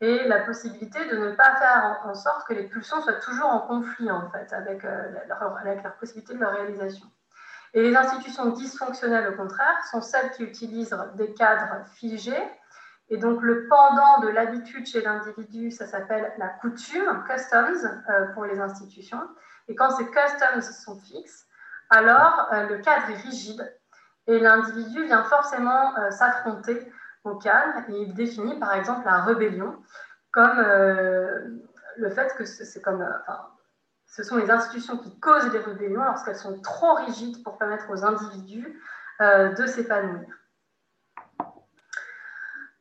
et 0.00 0.28
la 0.28 0.40
possibilité 0.40 0.98
de 1.06 1.16
ne 1.16 1.32
pas 1.32 1.56
faire 1.56 2.00
en, 2.04 2.14
sorte 2.14 2.46
que 2.46 2.54
les 2.54 2.64
pulsions 2.64 3.00
soient 3.00 3.14
toujours 3.14 3.48
en 3.48 3.60
conflit 3.60 4.10
en 4.10 4.30
fait 4.30 4.52
avec, 4.52 4.82
leur, 4.82 5.56
avec 5.58 5.82
leur 5.82 5.94
possibilité 5.96 6.34
de 6.34 6.40
leur 6.40 6.52
réalisation. 6.52 7.06
Et 7.74 7.82
les 7.82 7.94
institutions 7.94 8.46
dysfonctionnelles, 8.50 9.28
au 9.28 9.36
contraire, 9.36 9.84
sont 9.90 10.00
celles 10.00 10.30
qui 10.30 10.44
utilisent 10.44 10.96
des 11.16 11.34
cadres 11.34 11.84
figés. 11.94 12.42
Et 13.08 13.18
donc, 13.18 13.42
le 13.42 13.68
pendant 13.68 14.20
de 14.20 14.28
l'habitude 14.28 14.86
chez 14.86 15.02
l'individu, 15.02 15.70
ça 15.70 15.86
s'appelle 15.86 16.32
la 16.38 16.48
coutume, 16.48 17.24
customs, 17.28 17.84
euh, 18.08 18.26
pour 18.32 18.46
les 18.46 18.60
institutions. 18.60 19.20
Et 19.68 19.74
quand 19.74 19.90
ces 19.90 20.06
customs 20.06 20.62
sont 20.62 20.98
fixes, 21.00 21.46
alors 21.90 22.48
euh, 22.52 22.66
le 22.66 22.78
cadre 22.78 23.10
est 23.10 23.16
rigide 23.16 23.78
et 24.26 24.38
l'individu 24.38 25.04
vient 25.04 25.24
forcément 25.24 25.96
euh, 25.98 26.10
s'affronter 26.10 26.90
au 27.24 27.36
cadre 27.36 27.78
et 27.88 28.02
il 28.02 28.14
définit 28.14 28.58
par 28.58 28.74
exemple 28.74 29.04
la 29.04 29.22
rébellion 29.22 29.76
comme 30.32 30.58
le 31.96 32.10
fait 32.10 32.34
que 32.36 32.44
c'est 32.44 32.82
comme 32.82 33.02
ce 34.06 34.22
sont 34.22 34.36
les 34.36 34.50
institutions 34.50 34.96
qui 34.96 35.18
causent 35.20 35.50
des 35.50 35.58
rébellions 35.58 36.04
lorsqu'elles 36.04 36.36
sont 36.36 36.60
trop 36.60 36.94
rigides 36.94 37.42
pour 37.42 37.58
permettre 37.58 37.90
aux 37.90 38.04
individus 38.04 38.80
euh, 39.20 39.52
de 39.54 39.66
s'épanouir. 39.66 40.26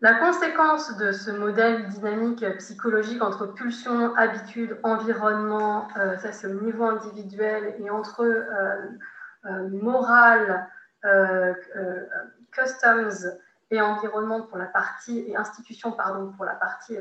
La 0.02 0.14
conséquence 0.16 0.96
de 0.98 1.12
ce 1.12 1.32
modèle 1.32 1.88
dynamique 1.88 2.46
psychologique 2.58 3.22
entre 3.22 3.48
pulsion, 3.48 4.16
habitude, 4.16 4.78
environnement, 4.84 5.88
euh, 5.98 6.18
ça 6.18 6.32
c'est 6.32 6.48
au 6.48 6.62
niveau 6.62 6.86
individuel, 6.86 7.76
et 7.80 7.90
entre 7.90 8.22
euh, 8.22 9.70
morale, 9.70 10.70
customs 12.52 13.38
et 13.72 13.82
environnement 13.82 14.42
pour 14.44 14.58
la 14.58 14.66
partie, 14.66 15.26
et 15.28 15.36
institution 15.36 15.92
pardon, 15.92 16.32
pour 16.34 16.46
la 16.46 16.56
partie 16.56 16.98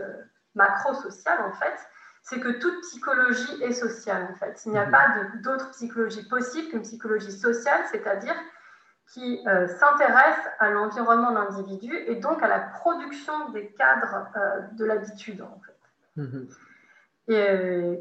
macro-sociale 0.55 1.41
en 1.43 1.53
fait, 1.53 1.79
c'est 2.25 2.41
que 2.41 2.49
toute 2.59 2.81
psychologie 2.81 3.63
est 3.63 3.73
sociale, 3.73 4.29
en 4.33 4.35
fait. 4.37 4.63
Il 4.65 4.73
n'y 4.73 4.79
a 4.79 4.87
mhm. 4.87 4.93
pas 4.93 5.09
d'autre 5.43 5.71
psychologie 5.73 6.27
possible 6.27 6.69
qu'une 6.69 6.83
psychologie 6.83 7.33
sociale, 7.33 7.83
c'est-à-dire 7.91 8.35
qui 9.13 9.47
euh, 9.47 9.69
s'intéresse 9.69 10.49
à 10.59 10.71
l'environnement 10.71 11.31
de 11.31 11.37
l'individu 11.37 11.95
et 11.95 12.17
donc 12.17 12.43
à 12.43 12.49
la 12.49 12.61
production 12.61 13.51
des 13.51 13.69
cadres 13.73 14.27
euh, 14.37 14.61
de 14.73 14.85
l'habitude, 14.87 15.43
en 15.43 15.61
fait. 15.67 16.23
Mhm. 16.23 16.49
Et 17.29 17.51
euh, 17.51 17.97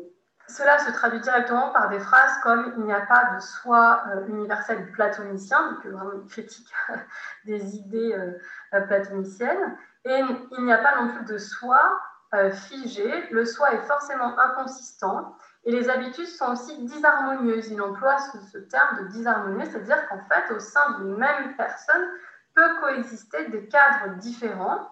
cela 0.48 0.78
se 0.80 0.92
traduit 0.92 1.20
directement 1.22 1.70
par 1.70 1.90
des 1.90 2.00
phrases 2.00 2.38
comme 2.44 2.74
il 2.78 2.84
n'y 2.84 2.94
a 2.94 3.02
pas 3.02 3.36
de 3.36 3.40
soi 3.40 4.04
universel 4.28 4.92
platonicien, 4.92 5.72
donc 5.72 5.86
vraiment 5.86 6.14
une 6.14 6.28
critique 6.28 6.72
des 7.46 7.76
idées 7.78 8.16
platoniciennes, 8.88 9.78
et 10.06 10.22
il 10.58 10.66
n'y 10.66 10.74
a 10.74 10.80
pas 10.80 11.02
non 11.02 11.14
plus 11.14 11.26
de 11.26 11.38
soi 11.38 11.80
euh, 12.34 12.50
figé, 12.50 13.30
le 13.30 13.46
soi 13.46 13.74
est 13.74 13.82
forcément 13.82 14.40
inconsistant 14.40 15.36
et 15.66 15.72
les 15.72 15.88
habitudes 15.88 16.28
sont 16.28 16.54
aussi 16.54 16.84
disharmonieuses. 16.84 17.70
Il 17.70 17.80
emploie 17.80 18.18
ce, 18.52 18.58
terme 18.58 19.04
de 19.04 19.08
disharmonieuse, 19.10 19.70
c'est-à-dire 19.70 20.08
qu'en 20.10 20.20
fait, 20.22 20.52
au 20.52 20.60
sein 20.60 20.98
d'une 20.98 21.16
même 21.16 21.56
personne, 21.58 22.10
peut 22.56 22.80
coexister 22.82 23.50
des 23.50 23.68
cadres 23.68 24.16
différents. 24.18 24.90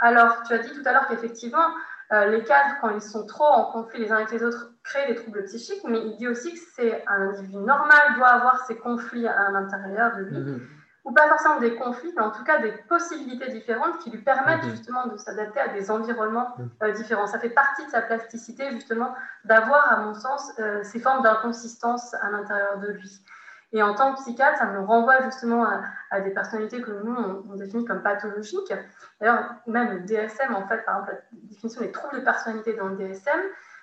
Alors, 0.00 0.42
tu 0.42 0.52
as 0.52 0.58
dit 0.58 0.72
tout 0.72 0.82
à 0.84 0.92
l'heure 0.92 1.06
qu'effectivement, 1.06 1.74
euh, 2.10 2.26
les 2.26 2.42
cadres, 2.42 2.74
quand 2.80 2.90
ils 2.90 3.00
sont 3.00 3.24
trop 3.24 3.44
en 3.44 3.70
conflit 3.70 4.00
les 4.00 4.10
uns 4.10 4.16
avec 4.16 4.32
les 4.32 4.42
autres, 4.42 4.72
créent 4.90 5.06
des 5.06 5.14
troubles 5.14 5.44
psychiques, 5.44 5.82
mais 5.84 5.98
il 5.98 6.16
dit 6.16 6.28
aussi 6.28 6.52
que 6.52 6.60
c'est 6.74 7.04
un 7.06 7.28
individu 7.28 7.56
normal 7.56 8.14
doit 8.16 8.28
avoir 8.28 8.66
ces 8.66 8.76
conflits 8.76 9.26
à 9.26 9.50
l'intérieur 9.50 10.16
de 10.16 10.22
lui. 10.22 10.36
Mm-hmm 10.36 10.60
ou 11.04 11.12
pas 11.12 11.28
forcément 11.28 11.58
des 11.58 11.76
conflits, 11.76 12.12
mais 12.14 12.22
en 12.22 12.30
tout 12.30 12.44
cas 12.44 12.58
des 12.58 12.72
possibilités 12.88 13.48
différentes 13.50 13.98
qui 13.98 14.10
lui 14.10 14.18
permettent 14.18 14.64
mhm. 14.64 14.70
justement 14.70 15.06
de 15.06 15.16
s'adapter 15.16 15.60
à 15.60 15.68
des 15.68 15.90
environnements 15.90 16.54
mhm. 16.58 16.70
euh, 16.82 16.92
différents. 16.92 17.26
Ça 17.26 17.38
fait 17.38 17.50
partie 17.50 17.84
de 17.86 17.90
sa 17.90 18.02
plasticité 18.02 18.70
justement 18.72 19.14
d'avoir, 19.44 19.92
à 19.92 19.96
mon 20.02 20.14
sens, 20.14 20.52
euh, 20.58 20.82
ces 20.82 21.00
formes 21.00 21.22
d'inconsistance 21.22 22.14
à 22.14 22.30
l'intérieur 22.30 22.78
de 22.78 22.88
lui. 22.88 23.24
Et 23.72 23.82
en 23.82 23.94
tant 23.94 24.12
que 24.12 24.20
psychiatre, 24.20 24.58
ça 24.58 24.66
me 24.66 24.80
renvoie 24.80 25.22
justement 25.22 25.64
à, 26.10 26.20
des 26.20 26.30
personnalités 26.30 26.82
que 26.82 26.90
nous, 26.90 27.14
on, 27.48 27.54
définit 27.54 27.84
comme 27.84 28.02
pathologiques. 28.02 28.74
D'ailleurs, 29.20 29.54
même 29.68 29.92
le 29.92 30.00
DSM, 30.00 30.56
en 30.56 30.66
fait, 30.66 30.84
par 30.84 30.96
exemple, 30.96 31.12
la 31.12 31.38
définition 31.48 31.80
des 31.80 31.92
troubles 31.92 32.16
de 32.16 32.24
personnalité 32.24 32.72
dans 32.74 32.88
le 32.88 32.96
DSM, 32.96 33.38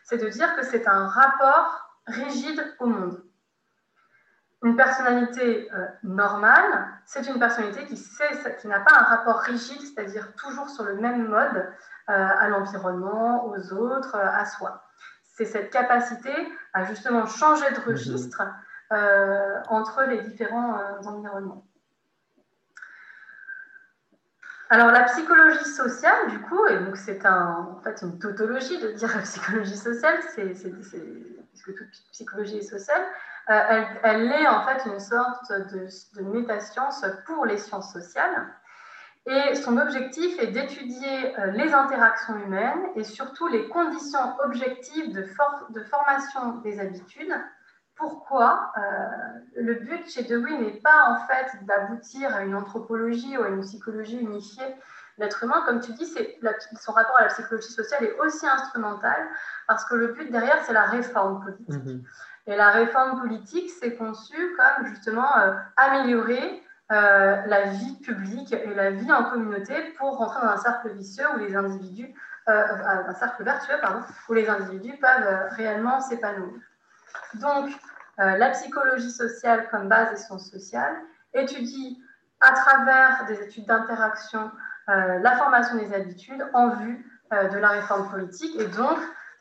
c'est 0.07 0.17
de 0.17 0.29
dire 0.29 0.55
que 0.55 0.63
c'est 0.63 0.87
un 0.87 1.05
rapport 1.07 1.99
rigide 2.07 2.63
au 2.79 2.85
monde. 2.85 3.21
Une 4.63 4.77
personnalité 4.77 5.69
euh, 5.73 5.85
normale, 6.03 6.87
c'est 7.05 7.27
une 7.27 7.37
personnalité 7.37 7.85
qui, 7.85 7.95
qui 7.95 8.67
n'a 8.67 8.79
pas 8.79 8.95
un 8.95 9.03
rapport 9.03 9.39
rigide, 9.39 9.81
c'est-à-dire 9.81 10.33
toujours 10.35 10.69
sur 10.69 10.85
le 10.85 10.95
même 10.95 11.27
mode 11.27 11.57
euh, 11.57 12.13
à 12.13 12.47
l'environnement, 12.47 13.45
aux 13.47 13.73
autres, 13.73 14.15
euh, 14.15 14.29
à 14.31 14.45
soi. 14.45 14.81
C'est 15.23 15.45
cette 15.45 15.71
capacité 15.71 16.33
à 16.73 16.85
justement 16.85 17.25
changer 17.25 17.69
de 17.71 17.79
mhm. 17.79 17.87
registre 17.87 18.41
entre 19.69 20.03
les 20.03 20.21
différents 20.21 20.79
environnements. 21.05 21.66
Alors 24.69 24.91
la 24.91 25.03
psychologie 25.03 25.63
sociale, 25.63 26.27
du 26.29 26.39
coup, 26.41 26.65
et 26.67 26.77
donc 26.79 26.97
c'est 26.97 27.25
en 27.25 27.79
fait 27.83 28.01
une 28.01 28.19
tautologie 28.19 28.77
de 28.79 28.91
dire 28.91 29.09
psychologie 29.23 29.77
sociale, 29.77 30.19
c'est, 30.35 30.53
puisque 30.53 31.73
toute 31.75 31.87
psychologie 32.11 32.57
est 32.57 32.69
sociale, 32.69 33.01
euh, 33.49 33.83
elle, 34.03 34.29
est 34.29 34.47
en 34.47 34.65
fait 34.65 34.89
une 34.89 34.99
sorte 34.99 35.49
de, 35.51 35.87
de 36.17 36.21
métascience 36.21 37.05
pour 37.25 37.45
les 37.45 37.57
sciences 37.57 37.93
sociales. 37.93 38.47
Et 39.25 39.55
son 39.55 39.77
objectif 39.77 40.37
est 40.41 40.47
d'étudier 40.47 41.39
euh, 41.39 41.51
les 41.51 41.73
interactions 41.73 42.37
humaines 42.37 42.87
et 42.95 43.03
surtout 43.03 43.47
les 43.47 43.69
conditions 43.69 44.37
objectives 44.43 45.13
de 45.13 45.23
formation 45.83 46.57
des 46.63 46.79
habitudes. 46.79 47.33
Pourquoi 47.97 48.71
euh, 48.77 49.61
Le 49.61 49.75
but 49.75 50.09
chez 50.09 50.23
Dewey 50.23 50.57
n'est 50.57 50.79
pas 50.79 51.09
en 51.09 51.27
fait 51.27 51.65
d'aboutir 51.65 52.35
à 52.35 52.43
une 52.43 52.55
anthropologie 52.55 53.37
ou 53.37 53.43
à 53.43 53.49
une 53.49 53.61
psychologie 53.61 54.19
unifiée 54.19 54.75
l'être 55.17 55.43
humain. 55.43 55.63
Comme 55.65 55.79
tu 55.81 55.93
dis, 55.93 56.05
son 56.79 56.91
rapport 56.91 57.17
à 57.17 57.23
la 57.23 57.27
psychologie 57.27 57.71
sociale 57.71 58.03
est 58.03 58.19
aussi 58.19 58.47
instrumental 58.47 59.27
parce 59.67 59.85
que 59.85 59.95
le 59.95 60.13
but 60.13 60.31
derrière, 60.31 60.63
c'est 60.65 60.73
la 60.73 60.83
réforme 60.83 61.43
politique. 61.43 61.69
Mm-hmm. 61.69 62.03
Et 62.47 62.55
la 62.55 62.69
réforme 62.69 63.19
politique, 63.19 63.69
c'est 63.79 63.95
conçu 63.95 64.35
comme 64.57 64.87
justement 64.87 65.37
euh, 65.37 65.53
améliorer 65.75 66.63
euh, 66.91 67.41
la 67.45 67.63
vie 67.65 67.97
publique 67.97 68.53
et 68.53 68.73
la 68.73 68.91
vie 68.91 69.11
en 69.11 69.25
communauté 69.25 69.73
pour 69.97 70.17
rentrer 70.17 70.45
dans 70.45 70.53
un 70.53 70.57
cercle 70.57 70.89
vicieux 70.93 71.25
où 71.35 71.39
les 71.39 71.55
individus, 71.55 72.13
euh, 72.47 72.63
un 73.07 73.13
cercle 73.13 73.43
vertueux, 73.43 73.75
pardon, 73.81 73.99
où 74.29 74.33
les 74.33 74.47
individus 74.47 74.97
peuvent 74.97 75.49
réellement 75.51 75.99
s'épanouir. 75.99 76.53
Donc, 77.35 77.69
la 78.17 78.49
psychologie 78.49 79.11
sociale 79.11 79.67
comme 79.69 79.89
base 79.89 80.09
des 80.09 80.17
sciences 80.17 80.49
sociales 80.49 80.95
étudie 81.33 82.01
à 82.39 82.51
travers 82.51 83.25
des 83.27 83.41
études 83.43 83.65
d'interaction 83.65 84.51
la 84.87 85.37
formation 85.37 85.77
des 85.77 85.93
habitudes 85.93 86.43
en 86.53 86.69
vue 86.69 87.05
de 87.31 87.57
la 87.57 87.69
réforme 87.69 88.09
politique 88.09 88.55
et 88.59 88.65
donc 88.67 88.97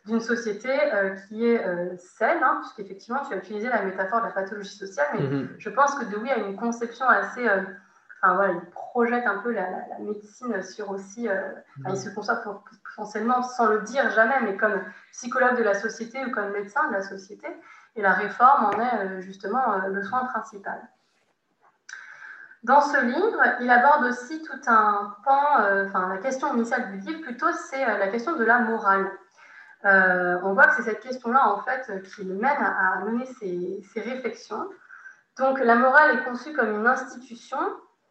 d'une 0.06 0.20
société 0.20 0.70
euh, 0.70 1.16
qui 1.28 1.44
est 1.44 1.64
euh, 1.66 1.96
saine, 1.98 2.38
hein, 2.42 2.60
puisqu'effectivement, 2.60 3.22
tu 3.26 3.34
as 3.34 3.38
utilisé 3.38 3.68
la 3.68 3.82
métaphore 3.82 4.20
de 4.20 4.26
la 4.26 4.32
pathologie 4.32 4.76
sociale, 4.76 5.08
mais 5.14 5.20
mhm. 5.20 5.54
je 5.58 5.68
pense 5.68 5.94
que 5.96 6.04
Dewey 6.04 6.30
a 6.30 6.38
une 6.38 6.56
conception 6.56 7.08
assez. 7.08 7.46
Euh, 8.24 8.26
enfin, 8.26 8.34
voilà, 8.34 8.52
il 8.54 8.70
projette 8.70 9.26
un 9.26 9.38
peu 9.38 9.52
la, 9.52 9.68
médecine 10.00 10.62
sur 10.62 10.90
aussi. 10.90 11.28
Mhm. 11.28 11.90
Il 11.90 11.96
se 11.96 12.10
conçoit 12.10 12.42
potentiellement, 12.96 13.42
sans 13.42 13.66
le 13.66 13.82
dire 13.82 14.10
jamais, 14.10 14.40
mais 14.42 14.56
comme 14.56 14.80
psychologue 15.12 15.56
de 15.56 15.62
la 15.62 15.74
société 15.74 16.24
ou 16.24 16.30
comme 16.30 16.50
médecin 16.52 16.88
de 16.88 16.92
la 16.92 17.02
société. 17.02 17.46
Et 17.94 18.02
la 18.02 18.12
réforme 18.12 18.66
en 18.66 18.80
est 18.80 19.22
justement 19.22 19.78
le 19.86 20.02
soin 20.02 20.24
principal. 20.26 20.80
Dans 22.62 22.82
ce 22.82 23.00
livre, 23.00 23.42
il 23.60 23.70
aborde 23.70 24.04
aussi 24.04 24.42
tout 24.42 24.60
un 24.66 25.14
pan, 25.24 25.60
enfin 25.86 26.08
la 26.08 26.18
question 26.18 26.54
initiale 26.54 26.92
du 26.92 26.98
livre 26.98 27.22
plutôt, 27.22 27.50
c'est 27.52 27.86
la 27.86 28.08
question 28.08 28.36
de 28.36 28.44
la 28.44 28.58
morale. 28.58 29.10
Euh, 29.86 30.38
on 30.42 30.54
voit 30.54 30.66
que 30.66 30.76
c'est 30.76 30.90
cette 30.90 31.00
question-là, 31.00 31.48
en 31.48 31.62
fait, 31.62 32.02
qui 32.02 32.24
le 32.24 32.34
mène 32.34 32.60
à, 32.60 33.00
mener 33.04 33.26
ces, 33.38 34.00
réflexions. 34.00 34.68
Donc, 35.38 35.60
la 35.60 35.76
morale 35.76 36.18
est 36.18 36.24
conçue 36.24 36.52
comme 36.54 36.74
une 36.74 36.86
institution, 36.86 37.58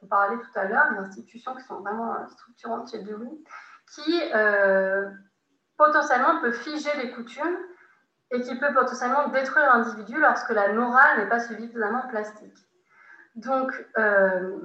on 0.05 0.07
parlait 0.07 0.37
tout 0.37 0.59
à 0.59 0.65
l'heure, 0.65 0.91
des 0.91 0.99
institutions 0.99 1.55
qui 1.55 1.63
sont 1.63 1.79
vraiment 1.79 2.15
structurantes 2.29 2.91
chez 2.91 2.99
Dewey, 2.99 3.29
qui 3.93 4.21
euh, 4.33 5.09
potentiellement 5.77 6.41
peut 6.41 6.51
figer 6.51 6.89
les 6.97 7.11
coutumes 7.11 7.57
et 8.31 8.41
qui 8.41 8.55
peut 8.57 8.73
potentiellement 8.73 9.29
détruire 9.29 9.65
l'individu 9.73 10.19
lorsque 10.19 10.49
la 10.49 10.71
morale 10.73 11.19
n'est 11.19 11.29
pas 11.29 11.39
suffisamment 11.39 12.07
plastique. 12.07 12.57
Donc, 13.35 13.71
euh, 13.97 14.57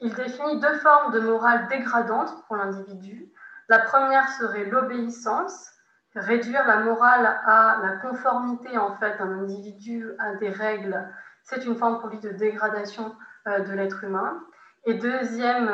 il 0.00 0.14
définit 0.14 0.60
deux 0.60 0.74
formes 0.78 1.12
de 1.12 1.20
morale 1.20 1.68
dégradantes 1.68 2.44
pour 2.46 2.56
l'individu. 2.56 3.30
La 3.68 3.78
première 3.80 4.28
serait 4.30 4.64
l'obéissance, 4.66 5.70
réduire 6.14 6.66
la 6.66 6.78
morale 6.78 7.40
à 7.46 7.80
la 7.82 7.96
conformité 7.96 8.76
en 8.78 8.96
fait 8.96 9.18
d'un 9.18 9.40
individu 9.40 10.12
à 10.18 10.34
des 10.36 10.50
règles, 10.50 11.08
c'est 11.42 11.64
une 11.64 11.76
forme 11.76 12.00
pour 12.00 12.08
lui 12.08 12.18
de 12.20 12.30
dégradation 12.30 13.06
euh, 13.08 13.33
de 13.46 13.72
l'être 13.72 14.04
humain. 14.04 14.42
Et 14.86 14.94
deuxième 14.94 15.70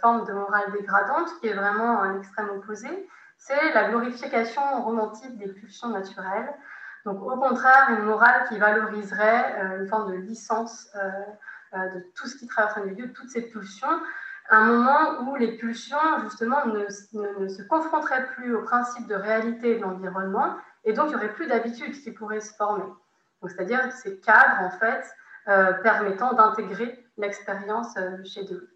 forme 0.00 0.24
de 0.26 0.32
morale 0.32 0.72
dégradante, 0.72 1.28
qui 1.40 1.48
est 1.48 1.54
vraiment 1.54 2.02
un 2.02 2.18
extrême 2.18 2.50
opposé, 2.50 2.88
c'est 3.38 3.72
la 3.72 3.88
glorification 3.88 4.62
romantique 4.82 5.38
des 5.38 5.48
pulsions 5.48 5.88
naturelles. 5.88 6.52
Donc 7.04 7.22
au 7.22 7.36
contraire, 7.36 7.88
une 7.90 8.04
morale 8.04 8.46
qui 8.48 8.58
valoriserait 8.58 9.78
une 9.78 9.86
forme 9.88 10.10
de 10.10 10.16
licence 10.16 10.90
de 11.72 12.04
tout 12.16 12.26
ce 12.26 12.36
qui 12.36 12.48
traverse 12.48 12.76
un 12.76 12.84
milieu, 12.84 13.12
toutes 13.12 13.30
ces 13.30 13.42
pulsions, 13.42 14.00
un 14.50 14.64
moment 14.64 15.20
où 15.22 15.36
les 15.36 15.56
pulsions, 15.56 15.96
justement, 16.24 16.66
ne, 16.66 16.88
se 16.88 17.62
confronteraient 17.62 18.26
plus 18.34 18.54
au 18.54 18.62
principe 18.62 19.06
de 19.06 19.14
réalité 19.14 19.76
de 19.76 19.82
l'environnement, 19.82 20.56
et 20.84 20.92
donc 20.92 21.06
il 21.06 21.10
n'y 21.10 21.14
aurait 21.16 21.32
plus 21.32 21.46
d'habitude 21.46 21.92
qui 21.92 22.10
pourraient 22.10 22.40
se 22.40 22.54
former. 22.54 22.84
C'est-à-dire 23.46 23.92
ces 23.92 24.18
cadres, 24.18 24.60
en 24.62 24.70
fait, 24.70 25.04
euh, 25.48 25.72
permettant 25.74 26.34
d'intégrer 26.34 26.99
l'expérience 27.20 27.96
euh, 27.96 28.22
chez 28.24 28.44
Dewey. 28.44 28.66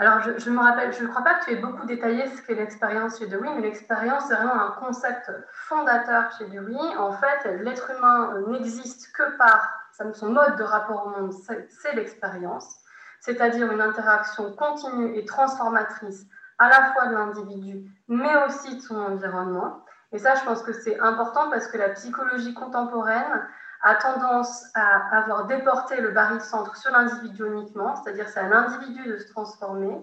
Alors, 0.00 0.20
je, 0.20 0.50
me 0.50 0.60
rappelle, 0.60 0.92
je 0.92 1.02
ne 1.02 1.08
crois 1.08 1.24
pas 1.24 1.34
que 1.34 1.46
tu 1.46 1.52
aies 1.52 1.60
beaucoup 1.60 1.84
détaillé 1.84 2.28
ce 2.28 2.40
qu'est 2.42 2.54
l'expérience 2.54 3.18
chez 3.18 3.26
Dewey, 3.26 3.52
mais 3.56 3.62
l'expérience, 3.62 4.24
c'est 4.28 4.36
vraiment 4.36 4.62
un 4.62 4.70
concept 4.78 5.32
fondateur 5.52 6.30
chez 6.38 6.46
Dewey. 6.46 6.96
En 6.96 7.12
fait, 7.12 7.62
l'être 7.64 7.90
humain 7.90 8.34
euh, 8.34 8.50
n'existe 8.52 9.12
que 9.12 9.36
par 9.36 9.68
son 10.14 10.30
mode 10.30 10.56
de 10.56 10.62
rapport 10.62 11.06
au 11.06 11.10
monde, 11.20 11.32
c'est 11.32 11.94
l'expérience 11.94 12.78
c'est-à-dire 13.20 13.70
une 13.70 13.80
interaction 13.80 14.52
continue 14.52 15.16
et 15.16 15.24
transformatrice 15.24 16.26
à 16.58 16.68
la 16.68 16.92
fois 16.92 17.06
de 17.06 17.14
l'individu, 17.14 17.90
mais 18.08 18.34
aussi 18.46 18.76
de 18.76 18.80
son 18.80 18.96
environnement. 18.96 19.84
Et 20.12 20.18
ça, 20.18 20.34
je 20.34 20.44
pense 20.44 20.62
que 20.62 20.72
c'est 20.72 20.98
important 21.00 21.50
parce 21.50 21.68
que 21.68 21.76
la 21.76 21.90
psychologie 21.90 22.54
contemporaine 22.54 23.46
a 23.82 23.94
tendance 23.94 24.64
à 24.74 25.16
avoir 25.16 25.46
déporté 25.46 26.00
le 26.00 26.10
barycentre 26.10 26.76
sur 26.76 26.92
l'individu 26.92 27.46
uniquement, 27.46 27.96
c'est-à-dire 27.96 28.28
c'est 28.28 28.40
à 28.40 28.48
l'individu 28.48 29.06
de 29.06 29.18
se 29.18 29.28
transformer, 29.28 30.00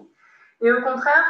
et 0.60 0.72
au 0.72 0.82
contraire, 0.82 1.24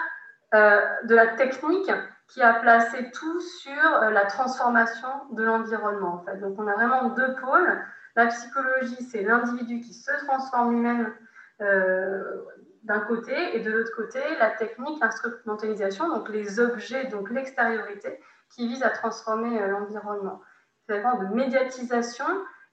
euh, 0.54 0.80
de 1.04 1.14
la 1.14 1.28
technique 1.28 1.90
qui 2.28 2.42
a 2.42 2.54
placé 2.54 3.10
tout 3.10 3.40
sur 3.40 3.94
euh, 4.02 4.10
la 4.10 4.26
transformation 4.26 5.08
de 5.32 5.42
l'environnement. 5.42 6.14
En 6.14 6.24
fait. 6.24 6.36
Donc 6.38 6.58
on 6.58 6.66
a 6.68 6.74
vraiment 6.74 7.08
deux 7.10 7.34
pôles. 7.36 7.80
La 8.14 8.26
psychologie, 8.26 9.02
c'est 9.10 9.22
l'individu 9.22 9.80
qui 9.80 9.92
se 9.92 10.12
transforme 10.24 10.72
lui-même 10.72 11.12
euh, 11.60 12.42
d'un 12.84 13.00
côté, 13.00 13.56
et 13.56 13.60
de 13.60 13.72
l'autre 13.72 13.90
côté, 13.96 14.20
la 14.38 14.50
technique, 14.50 15.00
l'instrumentalisation, 15.00 16.08
donc 16.08 16.28
les 16.28 16.60
objets, 16.60 17.06
donc 17.06 17.30
l'extériorité, 17.30 18.20
qui 18.50 18.68
vise 18.68 18.84
à 18.84 18.90
transformer 18.90 19.66
l'environnement. 19.66 20.40
De 20.88 21.34
médiatisation 21.34 22.26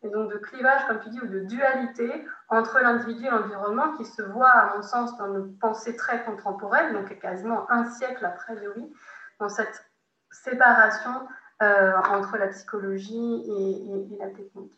et 0.04 0.10
donc 0.10 0.32
de 0.32 0.38
clivage, 0.38 0.86
comme 0.88 1.00
tu 1.00 1.10
dis, 1.10 1.20
ou 1.22 1.28
de 1.28 1.40
dualité 1.40 2.26
entre 2.50 2.80
l'individu 2.80 3.26
et 3.26 3.30
l'environnement 3.30 3.94
qui 3.94 4.06
se 4.06 4.22
voit, 4.22 4.50
à 4.50 4.76
mon 4.76 4.82
sens, 4.82 5.18
dans 5.18 5.28
nos 5.28 5.46
pensées 5.62 5.96
très 5.96 6.24
contemporaines, 6.24 6.94
donc 6.94 7.18
quasiment 7.20 7.70
un 7.72 7.86
siècle 7.86 8.26
après 8.26 8.56
Léory, 8.56 8.94
dans 9.40 9.50
cette 9.50 9.86
séparation 10.30 11.28
euh, 11.62 11.94
entre 12.10 12.38
la 12.38 12.48
psychologie 12.48 13.44
et 13.48 14.18
la 14.20 14.30
technique. 14.30 14.74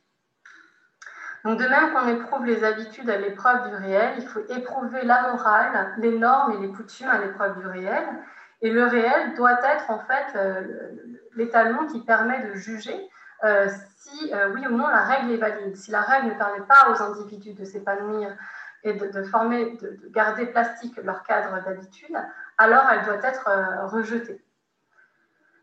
Donc, 1.44 1.60
de 1.60 1.68
même 1.68 1.94
qu'on 1.94 2.08
éprouve 2.08 2.46
les 2.46 2.64
habitudes 2.64 3.10
à 3.10 3.18
l'épreuve 3.18 3.70
du 3.70 3.76
réel, 3.76 4.16
il 4.18 4.28
faut 4.28 4.42
éprouver 4.50 5.04
la 5.04 5.32
morale, 5.32 5.94
les 6.00 6.18
normes 6.18 6.54
et 6.54 6.58
les 6.68 6.74
coutumes 6.74 7.08
à 7.08 7.20
l'épreuve 7.20 7.60
du 7.60 7.68
réel. 7.68 8.04
Et 8.62 8.72
le 8.72 8.84
réel 8.86 9.36
doit 9.36 9.60
être 9.64 9.92
en 9.92 10.00
fait 10.00 10.36
euh, 10.36 10.62
l'étalon 11.36 11.86
qui 11.86 12.04
permet 12.04 12.48
de 12.48 12.56
juger 12.56 13.10
euh, 13.44 13.68
si 13.98 14.34
euh, 14.34 14.52
oui 14.54 14.66
ou 14.68 14.78
non 14.78 14.88
la 14.88 15.04
règle 15.04 15.32
est 15.32 15.38
valide. 15.38 15.76
Si 15.76 15.92
la 15.92 16.02
règle 16.02 16.30
ne 16.30 16.34
permet 16.34 16.62
pas 16.62 16.90
aux 16.90 17.02
individus 17.02 17.54
de 17.54 17.66
s'épanouir 17.66 18.36
et 18.84 18.94
de, 18.94 19.24
former, 19.24 19.78
de, 19.78 20.00
garder 20.12 20.46
plastique 20.46 20.98
leur 20.98 21.24
cadre 21.24 21.64
d'habitude, 21.64 22.16
alors 22.58 22.86
elle 22.92 23.04
doit 23.06 23.24
être 23.24 23.50
rejetée. 23.88 24.44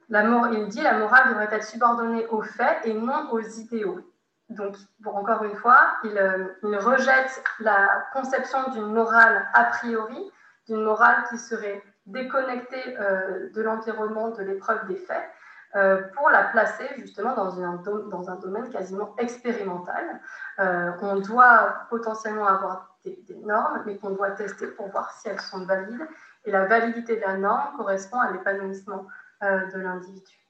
La, 0.08 0.24
il 0.52 0.66
dit 0.68 0.82
la 0.82 0.98
morale 0.98 1.28
devrait 1.28 1.48
être 1.52 1.64
subordonnée 1.64 2.26
aux 2.26 2.42
faits 2.42 2.78
et 2.84 2.94
non 2.94 3.30
aux 3.30 3.40
idéaux. 3.40 4.00
Donc, 4.50 4.76
encore 5.04 5.44
une 5.44 5.56
fois, 5.56 5.96
euh, 6.04 6.48
il, 6.62 6.76
rejette 6.76 7.42
la 7.60 8.04
conception 8.12 8.70
d'une 8.70 8.92
morale 8.92 9.48
a 9.54 9.64
priori, 9.64 10.30
d'une 10.68 10.82
morale 10.82 11.24
qui 11.30 11.38
serait 11.38 11.82
déconnectée 12.06 12.98
euh, 12.98 13.50
de 13.50 13.62
l'environnement, 13.62 14.28
de 14.28 14.42
l'épreuve 14.42 14.86
des 14.86 14.96
faits, 14.96 15.24
euh, 15.74 16.02
pour 16.14 16.30
la 16.30 16.44
placer 16.44 16.88
justement 16.98 17.34
dans 17.34 17.60
un, 17.60 18.36
domaine 18.36 18.70
quasiment 18.70 19.14
expérimental. 19.18 20.20
on 20.58 21.16
doit 21.16 21.86
potentiellement 21.88 22.46
avoir 22.46 22.96
des, 23.04 23.18
normes, 23.44 23.82
mais 23.86 23.96
qu'on 23.98 24.10
doit 24.10 24.30
tester 24.32 24.66
pour 24.66 24.88
voir 24.88 25.10
si 25.12 25.28
elles 25.28 25.40
sont 25.40 25.64
valides. 25.64 26.06
Et 26.44 26.50
la 26.50 26.66
validité 26.66 27.16
de 27.16 27.22
la 27.22 27.36
norme 27.36 27.76
correspond 27.76 28.18
à 28.18 28.30
l'épanouissement 28.32 29.06
de 29.40 29.78
l'individu. 29.78 30.42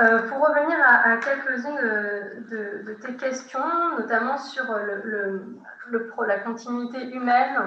Euh, 0.00 0.28
pour 0.28 0.46
revenir 0.46 0.78
à, 0.80 1.16
quelques-unes 1.16 2.44
de, 2.50 2.94
tes 3.02 3.16
questions, 3.16 3.98
notamment 3.98 4.38
sur 4.38 4.64
le, 4.72 5.58
la 6.24 6.38
continuité 6.38 7.10
humaine, 7.10 7.58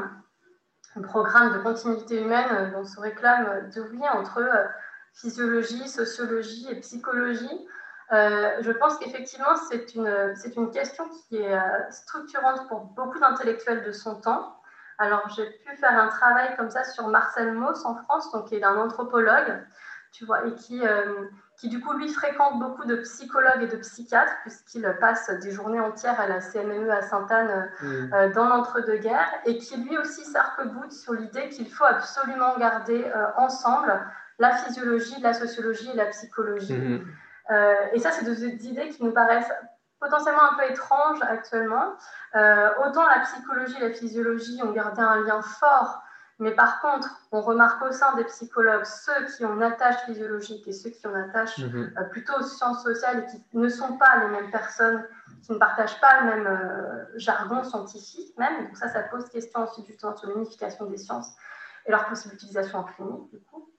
le 0.96 1.02
programme 1.02 1.54
de 1.54 1.58
continuité 1.58 2.22
humaine 2.22 2.72
dont 2.72 2.86
se 2.86 3.02
réclame 3.02 3.70
Dewey 3.76 4.08
entre 4.08 4.38
euh, 4.38 4.66
physiologie, 5.14 5.88
sociologie 5.88 6.68
et 6.70 6.80
psychologie, 6.80 7.68
euh, 8.12 8.58
je 8.62 8.72
pense 8.72 8.98
qu'effectivement, 8.98 9.56
c'est 9.70 9.96
une, 9.96 10.36
une, 10.58 10.72
question 10.72 11.08
qui 11.10 11.38
est 11.38 11.58
structurante 11.92 12.68
pour 12.68 12.82
beaucoup 12.82 13.20
d'intellectuels 13.20 13.84
de 13.84 13.92
son 13.92 14.20
temps. 14.20 14.62
Alors, 14.98 15.28
j'ai 15.30 15.50
pu 15.50 15.76
faire 15.78 15.98
un 15.98 16.08
travail 16.08 16.56
comme 16.58 16.70
ça 16.70 16.84
sur 16.84 17.08
Marcel 17.08 17.54
Mauss 17.54 17.86
en 17.86 17.96
France, 17.96 18.32
donc, 18.34 18.50
qui 18.50 18.56
est 18.56 18.64
un 18.64 18.78
anthropologue, 18.78 19.66
tu 20.12 20.26
vois, 20.26 20.46
et 20.46 20.56
qui, 20.56 20.82
qui 21.62 21.70
du 21.70 21.80
coup, 21.80 21.94
lui, 21.94 22.10
fréquente 22.10 22.58
beaucoup 22.58 22.86
de 22.86 22.96
psychologues 22.96 23.62
et 23.62 23.68
de 23.68 23.78
psychiatres, 23.78 24.34
puisqu'il 24.42 24.98
passe 25.00 25.30
des 25.42 25.52
journées 25.52 25.80
entières 25.80 26.20
à 26.20 26.28
la 26.28 26.42
CMME 26.42 26.90
à 26.90 27.04
Sainte-Anne 27.04 27.70
mm. 27.82 28.14
euh, 28.14 28.34
dans 28.34 28.48
l'entre-deux-guerres, 28.48 29.32
et 29.46 29.60
qui 29.60 29.78
lui 29.78 29.96
aussi 30.00 30.26
s'arc-boute 30.26 30.92
sur 30.92 31.14
l'idée 31.14 31.50
qu'il 31.50 31.72
faut 31.72 31.84
absolument 31.84 32.58
garder 32.58 33.06
euh, 33.16 33.28
ensemble 33.38 33.94
la 34.42 34.58
physiologie, 34.58 35.20
la 35.22 35.34
sociologie 35.34 35.90
et 35.92 35.96
la 35.96 36.08
psychologie. 36.08 36.78
Mm-hmm. 36.78 37.02
Euh, 37.52 37.76
et 37.94 38.00
ça, 38.00 38.12
c'est 38.12 38.26
des 38.26 38.68
idées 38.68 38.90
qui 38.90 39.04
nous 39.04 39.12
paraissent 39.12 39.52
potentiellement 40.00 40.52
un 40.52 40.56
peu 40.56 40.72
étranges 40.72 41.22
actuellement. 41.22 41.94
autant 42.34 43.06
la 43.06 43.20
psychologie 43.24 43.76
et 43.80 43.88
la 43.88 43.94
physiologie 43.94 44.60
ont 44.64 44.72
gardé 44.72 45.02
un 45.02 45.22
lien 45.22 45.42
fort 45.42 46.02
mais 46.42 46.56
par 46.56 46.82
contre, 46.82 47.08
on 47.32 47.40
remarque 47.40 47.84
au 47.84 47.92
sein 47.92 48.16
des 48.16 48.24
psychologues 48.24 48.84
ceux 48.84 49.26
qui 49.28 49.46
ont 49.46 49.54
une 49.54 49.62
attache 49.62 49.98
physiologique 50.06 50.68
et 50.68 50.74
ceux 50.74 50.90
qui 50.90 51.06
ont 51.06 51.12
une 51.12 51.30
attache 51.30 51.60
mhm. 51.60 51.94
euh, 51.96 52.04
plutôt 52.06 52.34
aux 52.40 52.42
sciences 52.42 52.84
sociales 52.84 53.20
et 53.20 53.26
qui 53.28 53.44
ne 53.54 53.70
sont 53.70 53.96
pas 53.98 54.18
les 54.22 54.28
mêmes 54.28 54.50
personnes, 54.50 55.06
qui 55.44 55.52
ne 55.52 55.60
partagent 55.60 56.02
pas 56.02 56.22
le 56.22 56.26
même 56.26 56.48
euh, 56.48 57.06
jargon 57.16 57.64
scientifique 57.64 58.36
même. 58.40 58.66
Donc 58.66 58.76
ça, 58.76 58.90
ça 58.90 59.04
pose 59.04 59.30
question 59.30 59.62
ensuite 59.62 59.86
justement 59.86 60.18
sur 60.18 60.30
l'unification 60.30 60.86
des 60.88 60.98
sciences 60.98 61.30
et 61.86 61.92
leur 61.92 62.08
possible 62.08 62.34
utilisation 62.34 62.80
en 62.80 62.84
clinique 62.86 63.30
du 63.30 63.40
coup. 63.42 63.71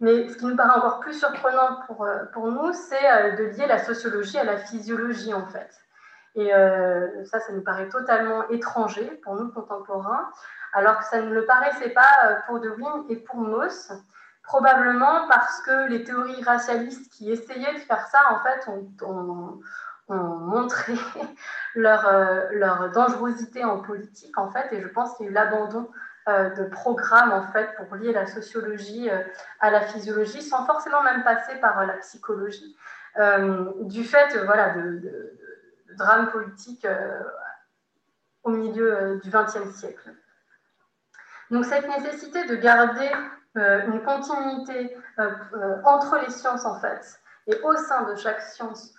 Mais 0.00 0.28
ce 0.28 0.36
qui 0.36 0.46
nous 0.46 0.56
paraît 0.56 0.78
encore 0.78 1.00
plus 1.00 1.14
surprenant 1.14 1.80
pour, 1.86 2.04
euh, 2.04 2.24
pour 2.32 2.50
nous, 2.50 2.72
c'est 2.72 3.36
de 3.36 3.44
lier 3.44 3.66
la 3.66 3.78
sociologie 3.78 4.38
à 4.38 4.44
la 4.44 4.56
physiologie 4.56 5.34
en 5.34 5.46
fait. 5.46 5.70
Et 6.34 6.52
ça, 7.24 7.40
ça 7.40 7.52
nous 7.52 7.62
paraît 7.62 7.88
totalement 7.88 8.48
étranger 8.48 9.20
pour 9.24 9.34
nous 9.34 9.48
contemporains 9.50 10.30
alors 10.72 10.98
que 10.98 11.04
ça 11.04 11.20
ne 11.20 11.32
le 11.32 11.44
paraissait 11.44 11.90
pas 11.90 12.10
euh, 12.24 12.34
pour 12.46 12.60
De 12.60 12.74
et 13.08 13.16
pour 13.16 13.36
Mauss, 13.36 13.92
probablement 14.42 15.28
parce 15.28 15.60
que 15.62 15.88
les 15.88 16.04
théories 16.04 16.42
racialistes 16.42 17.10
qui 17.12 17.30
essayaient 17.30 17.74
de 17.74 17.80
faire 17.80 18.06
ça, 18.08 18.18
en 18.30 18.40
fait, 18.40 18.68
ont, 19.04 19.60
montré 20.08 20.94
leur, 21.74 22.06
euh, 22.06 22.46
leur, 22.52 22.90
dangerosité 22.90 23.62
en 23.64 23.80
politique, 23.80 24.36
en 24.38 24.50
fait, 24.50 24.72
et 24.72 24.80
je 24.80 24.88
pense 24.88 25.14
qu'il 25.16 25.26
y 25.26 25.28
a 25.28 25.32
eu 25.32 25.34
l'abandon 25.34 25.80
euh, 25.80 26.07
de 26.28 26.64
programmes, 26.64 27.32
en 27.32 27.42
fait, 27.52 27.74
pour 27.76 27.96
lier 27.96 28.12
la 28.12 28.26
sociologie 28.26 29.08
à 29.60 29.70
la 29.70 29.80
physiologie, 29.80 30.42
sans 30.42 30.66
forcément 30.66 31.02
même 31.02 31.24
passer 31.24 31.56
par 31.56 31.86
la 31.86 31.94
psychologie, 31.94 32.76
du 33.80 34.04
fait, 34.04 34.36
voilà, 34.44 34.74
de, 34.74 34.82
de, 34.82 35.38
de 35.88 35.94
drames 35.96 36.30
politiques 36.30 36.86
au 38.42 38.50
milieu 38.50 39.20
du 39.22 39.30
XXe 39.30 39.74
siècle. 39.74 40.10
Donc 41.50 41.64
cette 41.64 41.88
nécessité 41.88 42.44
de 42.44 42.56
garder 42.56 43.10
euh, 43.56 43.86
une 43.86 44.02
continuité 44.02 44.96
euh, 45.18 45.30
euh, 45.54 45.76
entre 45.84 46.18
les 46.18 46.30
sciences 46.30 46.66
en 46.66 46.78
fait 46.80 47.20
et 47.46 47.58
au 47.62 47.74
sein 47.76 48.02
de 48.02 48.14
chaque 48.16 48.42
science 48.42 48.94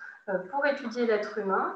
pour 0.52 0.64
étudier 0.66 1.08
l'être 1.08 1.40
humain, 1.40 1.76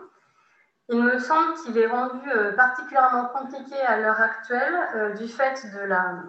il 0.89 1.01
me 1.01 1.17
semble 1.19 1.53
qu'il 1.55 1.77
est 1.77 1.87
rendu 1.87 2.29
particulièrement 2.55 3.27
compliqué 3.27 3.79
à 3.81 3.99
l'heure 3.99 4.19
actuelle 4.19 5.15
du 5.17 5.27
fait 5.27 5.65
de 5.73 5.79
la, 5.79 6.23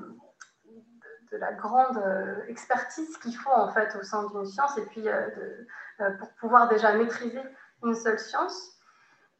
de 1.32 1.36
la 1.36 1.52
grande 1.52 2.00
expertise 2.48 3.16
qu'il 3.18 3.36
faut 3.36 3.50
en 3.50 3.72
fait 3.72 3.96
au 3.98 4.02
sein 4.02 4.26
d'une 4.28 4.46
science 4.46 4.78
et 4.78 4.86
puis 4.86 5.06
pour 6.18 6.30
pouvoir 6.34 6.68
déjà 6.68 6.94
maîtriser 6.94 7.42
une 7.82 7.94
seule 7.94 8.18
science. 8.18 8.70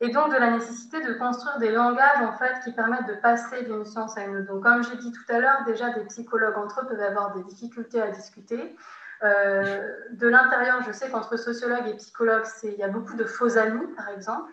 et 0.01 0.11
donc 0.11 0.33
de 0.33 0.37
la 0.37 0.51
nécessité 0.51 1.01
de 1.03 1.15
construire 1.15 1.59
des 1.59 1.71
langages 1.71 2.21
en 2.23 2.33
fait 2.33 2.61
qui 2.65 2.73
permettent 2.73 3.07
de 3.07 3.15
passer 3.15 3.63
d'une 3.63 3.85
science 3.85 4.19
à 4.19 4.25
une 4.25 4.39
autre. 4.39 4.49
Donc 4.49 4.63
comme 4.63 4.83
j'ai 4.83 4.97
dit 4.97 5.13
tout 5.13 5.33
à 5.33 5.39
l'heure, 5.39 5.65
déjà 5.65 5.91
des 5.91 6.05
psychologues 6.07 6.59
entre 6.59 6.83
eux 6.83 6.87
peuvent 6.87 7.01
avoir 7.01 7.35
des 7.35 7.45
difficultés 7.45 8.03
à 8.03 8.11
discuter. 8.11 8.77
Euh, 9.23 9.95
de 10.11 10.29
l'intérieur, 10.29 10.83
je 10.83 10.93
sais 10.93 11.11
qu'entre 11.11 11.37
sociologues 11.37 11.87
et 11.87 11.97
psychologues, 11.97 12.45
il 12.65 12.75
y 12.75 12.83
a 12.83 12.89
beaucoup 12.89 13.15
de 13.15 13.25
faux 13.25 13.57
amis, 13.57 13.87
par 13.97 14.09
exemple. 14.09 14.53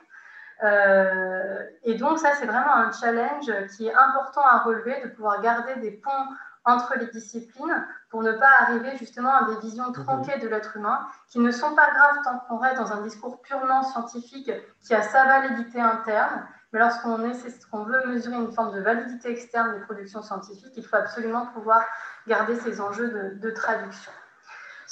Euh, 0.64 1.64
et 1.84 1.96
donc 1.96 2.20
ça, 2.20 2.34
c'est 2.36 2.46
vraiment 2.46 2.76
un 2.76 2.92
challenge 2.92 3.52
qui 3.76 3.88
est 3.88 3.94
important 3.94 4.42
à 4.42 4.60
relever, 4.60 5.02
de 5.04 5.10
pouvoir 5.10 5.42
garder 5.42 5.76
des 5.76 5.92
ponts 5.92 6.28
entre 6.66 6.98
les 6.98 7.08
disciplines 7.08 7.88
pour 8.10 8.22
ne 8.22 8.32
pas 8.34 8.50
arriver 8.60 8.96
justement 8.98 9.34
à 9.34 9.46
des 9.46 9.60
visions 9.62 9.88
mhm. 9.88 9.94
tronquées 9.94 10.38
de 10.40 10.48
l'être 10.48 10.78
humain 10.78 11.08
qui 11.28 11.40
ne 11.40 11.52
sont 11.52 11.74
pas 11.76 11.90
graves 11.92 12.18
tant 12.24 12.40
qu'on 12.48 12.58
reste 12.58 12.78
dans 12.78 12.92
un 12.92 13.02
discours 13.02 13.42
purement 13.42 13.84
scientifique 13.84 14.52
qui 14.82 14.94
a 14.94 15.02
sa 15.02 15.26
validité 15.26 15.80
interne. 15.80 16.46
Mais 16.74 16.80
lorsqu'on 16.80 17.18
veut 17.18 18.08
mesurer 18.08 18.36
une 18.36 18.52
forme 18.52 18.74
de 18.74 18.82
validité 18.82 19.32
externe 19.32 19.74
des 19.74 19.84
productions 19.84 20.22
scientifiques, 20.22 20.74
il 20.78 20.86
faut 20.86 20.96
absolument 20.96 21.48
pouvoir 21.48 21.84
garder 22.28 22.56
ces 22.58 22.80
enjeux 22.80 23.10
de, 23.42 23.52
traduction. 23.52 24.12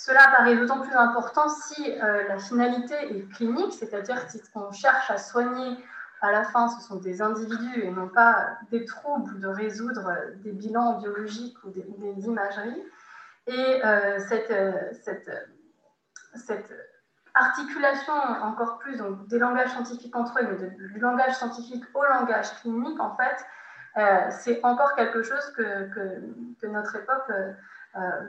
Cela 0.06 0.30
paraît 0.30 0.56
d'autant 0.56 0.80
plus 0.80 0.96
important 0.96 1.50
si 1.50 2.00
euh, 2.02 2.26
la 2.30 2.38
finalité 2.40 2.96
est 3.18 3.30
clinique, 3.34 3.74
c'est-à-dire 3.74 4.18
si 4.30 4.42
on 4.56 4.72
cherche 4.72 5.12
à 5.12 5.18
soigner 5.18 5.78
à 6.22 6.32
la 6.32 6.46
fin, 6.46 6.70
ce 6.70 6.88
sont 6.88 6.96
des 6.96 7.22
individus 7.22 7.82
et 7.84 7.92
non 7.92 8.08
pas 8.08 8.48
des 8.72 8.86
troubles 8.86 9.42
de 9.42 9.48
résoudre 9.48 10.10
des 10.38 10.54
bilans 10.54 11.00
biologiques 11.00 11.58
ou 11.66 11.72
des, 11.72 12.26
imageries. 12.26 12.82
Et 13.48 13.82
euh, 13.84 14.20
cette, 14.20 14.52
euh, 14.52 14.72
articulation 17.34 18.14
encore 18.42 18.80
plus 18.80 19.02
des 19.28 19.38
langages 19.38 19.72
scientifiques 19.72 20.16
entre 20.16 20.40
eux, 20.40 20.48
mais 20.48 20.88
du 20.94 21.00
langage 21.00 21.36
scientifique 21.36 21.84
au 21.94 22.06
langage 22.06 22.54
clinique, 22.62 23.00
en 23.02 23.18
fait, 23.18 23.46
euh, 23.98 24.32
c'est 24.32 24.64
encore 24.64 24.96
quelque 24.96 25.24
chose 25.24 25.54
que, 25.58 25.90
que 26.62 26.68
notre 26.68 26.96
époque 26.96 27.30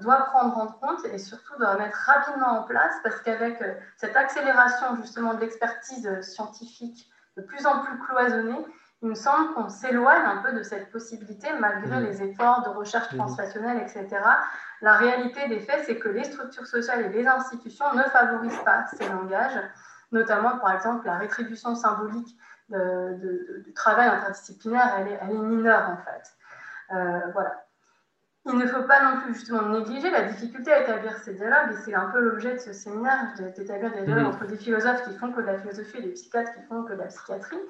doit 0.01 0.25
prendre 0.25 0.57
en 0.59 0.67
compte 0.67 1.05
et 1.05 1.19
surtout 1.19 1.57
doit 1.59 1.77
mettre 1.77 1.97
rapidement 1.97 2.61
en 2.61 2.63
place 2.65 2.95
parce 3.03 3.21
qu'avec 3.21 3.63
cette 3.97 4.17
accélération 4.17 4.97
justement 4.97 5.35
de 5.35 5.41
l'expertise 5.41 6.21
scientifique 6.23 7.11
de 7.37 7.43
plus 7.43 7.67
en 7.67 7.85
plus 7.85 7.99
cloisonné, 8.01 8.57
il 9.03 9.09
me 9.09 9.15
semble 9.15 9.55
qu'on 9.55 9.69
s'éloigne 9.69 10.27
un 10.27 10.43
peu 10.43 10.53
de 10.53 10.63
cette 10.63 10.91
possibilité 10.91 11.49
malgré 11.59 12.01
mmh. 12.01 12.05
les 12.05 12.23
efforts 12.23 12.63
de 12.63 12.69
recherche 12.69 13.13
mmh. 13.13 13.17
translationnelle, 13.17 13.79
etc. 13.79 14.09
La 14.83 14.97
réalité 14.97 15.49
des 15.49 15.61
faits, 15.61 15.85
c'est 15.87 15.99
que 15.99 16.09
les 16.09 16.25
structures 16.25 16.67
sociales 16.67 17.07
et 17.07 17.09
les 17.09 17.27
institutions 17.27 17.95
ne 17.95 18.03
favorisent 18.03 18.63
pas 18.65 18.85
ces 18.87 19.09
langages, 19.09 19.59
notamment 20.13 20.59
par 20.59 20.73
exemple 20.75 21.07
la 21.07 21.17
rétribution 21.17 21.75
symbolique 21.75 22.37
du 22.69 23.73
travail 23.75 24.09
interdisciplinaire, 24.09 24.95
elle 24.99 25.09
est, 25.09 25.19
elle 25.23 25.31
est, 25.31 25.39
mineure 25.39 25.91
en 25.91 25.97
fait. 25.97 26.37
Euh, 26.95 27.31
voilà. 27.33 27.65
Il 28.52 28.59
ne 28.59 28.66
faut 28.66 28.82
pas 28.82 29.02
non 29.02 29.20
plus 29.20 29.35
justement 29.35 29.68
négliger 29.68 30.10
la 30.10 30.22
difficulté 30.22 30.72
à 30.72 30.82
établir 30.82 31.16
ces 31.18 31.35
dialogues, 31.35 31.72
et 31.72 31.77
c'est 31.85 31.94
un 31.94 32.10
peu 32.10 32.20
l'objet 32.20 32.55
de 32.55 32.59
ce 32.59 32.72
séminaire, 32.72 33.28
d'établir 33.56 33.93
des 33.93 34.02
dialogues 34.02 34.24
mmh. 34.24 34.28
entre 34.28 34.47
des 34.47 34.56
philosophes 34.56 35.05
qui 35.05 35.16
font 35.16 35.31
que 35.31 35.40
de 35.40 35.47
la 35.47 35.59
philosophie 35.59 35.98
et 35.98 36.02
des 36.02 36.12
psychiatres 36.12 36.52
qui 36.52 36.62
font 36.68 36.82
que 36.82 36.93
de 36.94 36.98
la 36.98 37.06
psychiatrie. 37.06 37.60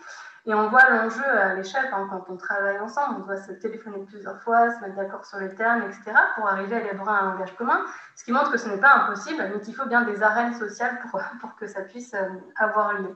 Et 0.46 0.54
on 0.54 0.68
voit 0.68 0.88
l'enjeu 0.88 1.24
à 1.24 1.54
l'échelle 1.54 1.90
hein, 1.92 2.08
quand 2.08 2.24
on 2.32 2.36
travaille 2.36 2.78
ensemble, 2.78 3.20
on 3.20 3.26
doit 3.26 3.36
se 3.36 3.52
téléphoner 3.52 4.04
plusieurs 4.06 4.40
fois, 4.42 4.70
se 4.74 4.80
mettre 4.80 4.96
d'accord 4.96 5.26
sur 5.26 5.38
les 5.38 5.54
termes, 5.54 5.82
etc., 5.82 6.12
pour 6.34 6.48
arriver 6.48 6.76
à 6.76 6.80
élaborer 6.80 7.12
un 7.12 7.32
langage 7.32 7.54
commun, 7.56 7.84
ce 8.16 8.24
qui 8.24 8.32
montre 8.32 8.50
que 8.50 8.58
ce 8.58 8.68
n'est 8.68 8.80
pas 8.80 8.94
impossible, 8.94 9.42
mais 9.52 9.60
qu'il 9.60 9.74
faut 9.74 9.86
bien 9.86 10.02
des 10.02 10.22
arènes 10.22 10.54
sociales 10.54 10.98
pour, 11.02 11.20
pour 11.40 11.56
que 11.56 11.66
ça 11.66 11.82
puisse 11.82 12.14
euh, 12.14 12.28
avoir 12.56 12.94
lieu. 12.94 13.14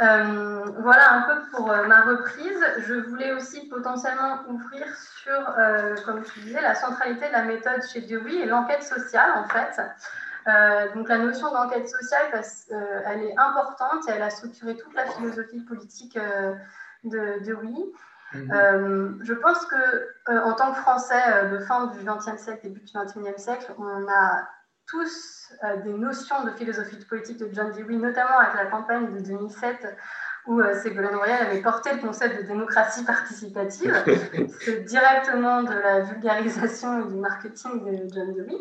Euh, 0.00 0.64
voilà 0.78 1.12
un 1.12 1.22
peu 1.22 1.50
pour 1.50 1.70
euh, 1.70 1.86
ma 1.86 2.02
reprise. 2.02 2.64
Je 2.86 2.94
voulais 2.94 3.32
aussi 3.32 3.68
potentiellement 3.68 4.42
ouvrir 4.48 4.86
sur, 4.96 5.58
euh, 5.58 5.96
comme 6.04 6.22
tu 6.22 6.40
disais, 6.40 6.60
la 6.60 6.74
centralité 6.74 7.26
de 7.26 7.32
la 7.32 7.42
méthode 7.42 7.82
chez 7.92 8.02
Dewey 8.02 8.36
et 8.36 8.46
l'enquête 8.46 8.82
sociale, 8.82 9.32
en 9.36 9.48
fait. 9.48 9.80
donc 10.94 11.08
la 11.08 11.18
notion 11.18 11.52
d'enquête 11.52 11.88
sociale, 11.88 12.42
elle 13.06 13.22
est 13.24 13.38
importante 13.38 14.08
et 14.08 14.12
elle 14.12 14.22
a 14.22 14.30
structuré 14.30 14.76
toute 14.76 14.94
la 14.94 15.04
philosophie 15.06 15.60
politique 15.60 16.18
de 17.04 17.44
Dewey. 17.44 17.92
Mhm. 18.34 19.20
je 19.22 19.32
pense 19.32 19.64
que 19.66 20.40
en 20.48 20.52
tant 20.52 20.72
que 20.72 20.78
Français 20.78 21.48
de 21.50 21.58
fin 21.60 21.86
du 21.86 21.98
XXe 22.04 22.40
siècle, 22.40 22.60
début 22.62 22.80
du 22.80 22.92
XXIe 22.92 23.42
siècle, 23.42 23.74
on 23.78 24.06
a 24.08 24.48
tous 24.88 25.52
euh, 25.64 25.76
des 25.82 25.92
notions 25.92 26.44
de 26.44 26.50
philosophie 26.52 26.96
de 26.96 27.04
politique 27.04 27.38
de 27.38 27.48
John 27.52 27.72
Dewey, 27.72 27.96
notamment 27.96 28.38
avec 28.38 28.54
la 28.54 28.66
campagne 28.66 29.12
de 29.14 29.20
2007 29.20 29.96
où 30.46 30.60
euh, 30.60 30.74
Ségolène 30.74 31.16
Royal 31.16 31.46
avait 31.46 31.60
porté 31.60 31.92
le 31.92 32.00
concept 32.00 32.40
de 32.40 32.46
démocratie 32.46 33.04
participative. 33.04 33.94
C'est 34.60 34.84
directement 34.84 35.62
de 35.62 35.74
la 35.74 36.00
vulgarisation 36.00 37.02
et 37.02 37.08
du 37.08 37.16
marketing 37.16 37.84
de 37.84 38.14
John 38.14 38.34
Dewey. 38.34 38.56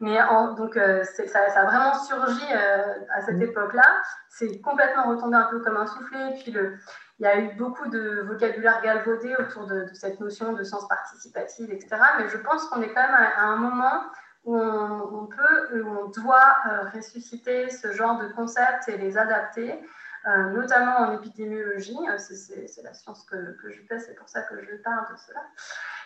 Mais 0.00 0.18
donc, 0.56 0.78
euh, 0.78 1.04
ça, 1.04 1.40
a 1.40 1.64
vraiment 1.66 1.92
surgi 1.94 2.46
à 2.52 3.20
cette 3.20 3.36
mm. 3.36 3.42
époque-là. 3.42 3.84
C'est 4.30 4.60
complètement 4.62 5.10
retombé 5.10 5.36
un 5.36 5.48
peu 5.50 5.60
comme 5.60 5.76
un 5.76 5.86
soufflet. 5.86 6.36
Puis, 6.42 6.52
le, 6.52 6.78
il 7.20 7.24
y 7.24 7.26
a 7.26 7.38
eu 7.38 7.54
beaucoup 7.56 7.86
de 7.88 8.22
vocabulaire 8.26 8.80
galvaudé 8.82 9.36
autour 9.38 9.66
de, 9.66 9.86
cette 9.92 10.20
notion 10.20 10.54
de 10.54 10.64
sens 10.64 10.88
participatif, 10.88 11.68
etc. 11.68 12.00
Mais 12.18 12.28
je 12.30 12.38
pense 12.38 12.64
qu'on 12.66 12.80
est 12.80 12.92
quand 12.94 13.02
même 13.02 13.14
à 13.14 13.42
un 13.42 13.56
moment 13.56 14.00
où 14.44 14.56
on, 14.56 15.26
peut, 15.26 15.82
où 15.82 15.86
on 15.86 16.08
doit 16.08 16.56
euh, 16.66 16.88
ressusciter 16.94 17.68
ce 17.70 17.92
genre 17.92 18.18
de 18.18 18.28
concepts 18.28 18.88
et 18.88 18.96
les 18.96 19.18
adapter, 19.18 19.78
euh, 20.26 20.50
notamment 20.50 20.98
en 20.98 21.12
épidémiologie. 21.12 21.98
Euh, 22.08 22.16
c'est 22.18 22.82
la 22.82 22.94
science 22.94 23.24
que, 23.24 23.56
que 23.60 23.70
je 23.70 23.82
fais, 23.82 23.98
c'est 23.98 24.14
pour 24.14 24.28
ça 24.28 24.42
que 24.42 24.60
je 24.62 24.76
parle 24.76 25.12
de 25.12 25.18
cela. 25.18 25.40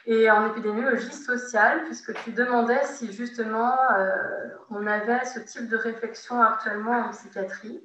Et 0.07 0.31
en 0.31 0.49
épidémiologie 0.49 1.13
sociale, 1.13 1.85
puisque 1.85 2.13
tu 2.25 2.33
demandais 2.33 2.85
si 2.85 3.11
justement 3.13 3.75
on 4.69 4.87
avait 4.87 5.25
ce 5.25 5.41
type 5.41 5.67
de 5.71 5.79
réflexion 5.79 6.43
actuellement 6.43 7.07
en 7.07 7.11
psychiatrie, 7.11 7.83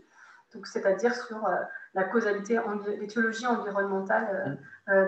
donc 0.53 0.67
c'est-à-dire 0.67 1.15
sur 1.15 1.47
la 1.93 2.03
causalité, 2.03 2.59
l'étiologie 2.99 3.47
environnementale 3.47 4.59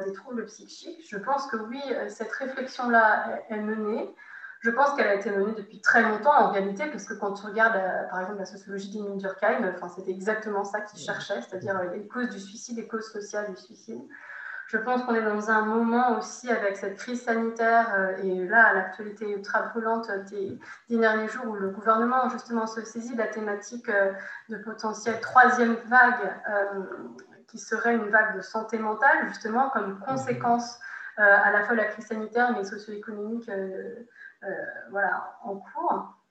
des 0.06 0.14
troubles 0.14 0.46
psychiques. 0.46 1.06
Je 1.10 1.18
pense 1.18 1.48
que 1.48 1.58
oui, 1.58 1.82
cette 2.08 2.32
réflexion-là 2.32 3.42
est 3.50 3.60
menée. 3.60 4.16
Je 4.62 4.70
pense 4.70 4.94
qu'elle 4.94 5.08
a 5.08 5.16
été 5.16 5.32
menée 5.32 5.54
depuis 5.58 5.82
très 5.82 6.04
longtemps 6.04 6.40
en 6.40 6.52
réalité, 6.52 6.86
parce 6.86 7.06
que 7.06 7.16
quand 7.16 7.34
tu 7.34 7.48
regardes 7.48 7.78
euh, 7.78 8.04
par 8.10 8.22
exemple 8.22 8.40
la 8.40 8.46
sociologie 8.46 8.92
d'Emile 8.92 9.18
Durkheim, 9.18 9.74
c'était 9.96 10.12
exactement 10.12 10.64
ça 10.64 10.82
qu'il 10.82 11.00
cherchait, 11.00 11.42
c'est-à-dire 11.42 11.78
euh, 11.80 11.90
les 11.96 12.08
causes 12.08 12.30
du 12.30 12.40
suicide, 12.40 12.78
les 12.78 12.88
causes 12.88 13.12
sociales 13.12 13.50
du 13.50 13.60
suicide. 13.60 14.02
Je 14.68 14.78
pense 14.78 15.02
qu'on 15.04 15.16
est 15.16 15.24
dans 15.24 15.50
un 15.50 15.66
moment 15.66 16.16
aussi 16.20 16.50
avec 16.52 16.78
cette 16.78 16.96
crise 16.96 17.24
sanitaire 17.24 17.92
euh, 17.96 18.18
et 18.24 18.48
là 18.48 18.72
l'actualité 18.74 19.32
ultra 19.32 19.64
brûlante 19.64 20.12
des, 20.30 20.60
derniers 20.90 21.28
jours 21.28 21.48
où 21.48 21.56
le 21.56 21.70
gouvernement 21.70 22.30
justement 22.30 22.68
se 22.68 22.86
saisit 22.86 23.14
de 23.14 23.18
la 23.18 23.28
thématique 23.28 23.90
de 24.48 24.58
potentielle 24.58 25.20
troisième 25.22 25.74
vague 25.88 26.36
qui 27.48 27.58
serait 27.58 27.96
une 27.96 28.10
vague 28.10 28.38
de 28.38 28.42
santé 28.42 28.78
mentale 28.78 29.28
justement 29.28 29.72
comme 29.72 30.00
conséquence 30.00 30.80
à 31.18 31.52
la 31.52 31.64
fois 31.64 31.76
de 31.76 31.82
la 31.82 31.88
crise 31.88 32.06
sanitaire 32.06 32.56
mais 32.56 32.64
socio-économique 32.64 33.50
voilà, 34.90 35.38
en 35.44 35.58
cours 35.58 36.22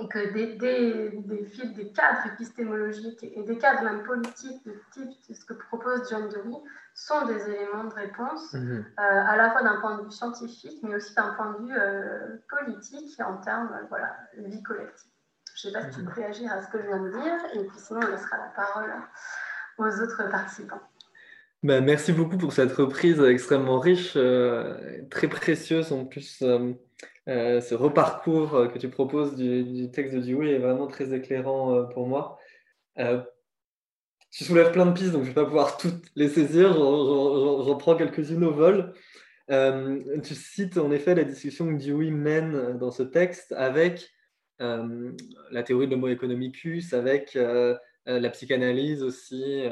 et 0.00 0.08
que 0.08 0.32
des, 0.32 0.54
des, 0.54 1.10
des, 1.24 1.44
fils, 1.44 1.72
des 1.74 1.92
cadres 1.92 2.26
épistémologiques 2.32 3.22
et 3.22 3.42
des 3.42 3.58
cadres 3.58 3.84
même 3.84 4.02
politiques 4.02 4.64
de 4.66 4.74
type 4.92 5.10
de 5.28 5.34
ce 5.34 5.44
que 5.44 5.54
propose 5.54 6.08
John 6.10 6.28
Dewey 6.28 6.56
sont 6.94 7.26
des 7.26 7.48
éléments 7.48 7.84
de 7.84 7.94
réponse, 7.94 8.54
mhm. 8.54 8.84
euh, 8.98 9.02
à 9.02 9.36
la 9.36 9.50
fois 9.50 9.62
d'un 9.62 9.80
point 9.80 9.98
de 9.98 10.04
vue 10.04 10.10
scientifique, 10.10 10.80
mais 10.82 10.96
aussi 10.96 11.14
d'un 11.14 11.34
point 11.34 11.52
de 11.52 11.66
vue 11.66 11.76
euh, 11.76 12.36
politique 12.48 13.20
en 13.20 13.36
termes 13.38 13.70
voilà, 13.88 14.16
de 14.36 14.48
vie 14.48 14.62
collective. 14.62 15.10
Je 15.56 15.68
ne 15.68 15.72
sais 15.72 15.78
pas 15.78 15.90
si 15.90 15.96
tu 15.96 16.04
peux 16.04 16.10
mhm. 16.10 16.16
réagir 16.16 16.52
à 16.52 16.60
ce 16.60 16.68
que 16.68 16.78
je 16.82 16.86
viens 16.86 17.02
de 17.02 17.10
dire, 17.10 17.38
et 17.54 17.64
puis 17.64 17.78
sinon 17.78 18.00
on 18.02 18.10
laissera 18.10 18.36
la 18.36 18.52
parole 18.56 18.92
aux 19.78 20.02
autres 20.02 20.28
participants. 20.28 20.82
Ben, 21.62 21.82
merci 21.82 22.12
beaucoup 22.12 22.36
pour 22.36 22.52
cette 22.52 22.72
reprise 22.72 23.20
extrêmement 23.20 23.78
riche, 23.78 24.18
très 25.10 25.28
précieuse 25.28 25.92
en 25.92 26.04
plus. 26.04 26.42
Euh, 27.28 27.60
ce 27.62 27.74
reparcours 27.74 28.54
euh, 28.54 28.68
que 28.68 28.78
tu 28.78 28.90
proposes 28.90 29.34
du, 29.34 29.90
texte 29.90 30.14
de 30.14 30.20
Dewey 30.20 30.52
est 30.52 30.58
vraiment 30.58 30.86
très 30.86 31.14
éclairant 31.14 31.74
euh, 31.74 31.82
pour 31.84 32.06
moi. 32.06 32.38
tu 34.30 34.44
soulèves 34.44 34.72
plein 34.72 34.86
de 34.86 34.92
pistes, 34.92 35.12
donc 35.12 35.22
je 35.22 35.30
ne 35.30 35.34
vais 35.34 35.40
pas 35.40 35.46
pouvoir 35.46 35.76
toutes 35.78 36.04
les 36.16 36.28
saisir. 36.28 36.74
J'en 36.74 37.76
prends 37.76 37.96
quelques-unes 37.96 38.44
au 38.44 38.52
vol. 38.52 38.92
tu 39.48 40.34
cites 40.34 40.76
en 40.76 40.90
effet 40.90 41.14
la 41.14 41.24
discussion 41.24 41.66
que 41.66 41.82
Dewey 41.82 42.10
mène 42.10 42.76
dans 42.78 42.90
ce 42.90 43.02
texte 43.02 43.52
avec 43.52 44.10
la 44.58 45.62
théorie 45.64 45.86
de 45.86 45.92
l'homo 45.92 46.08
economicus, 46.08 46.92
avec 46.92 47.34
la 47.34 48.30
psychanalyse 48.30 49.02
aussi 49.02 49.64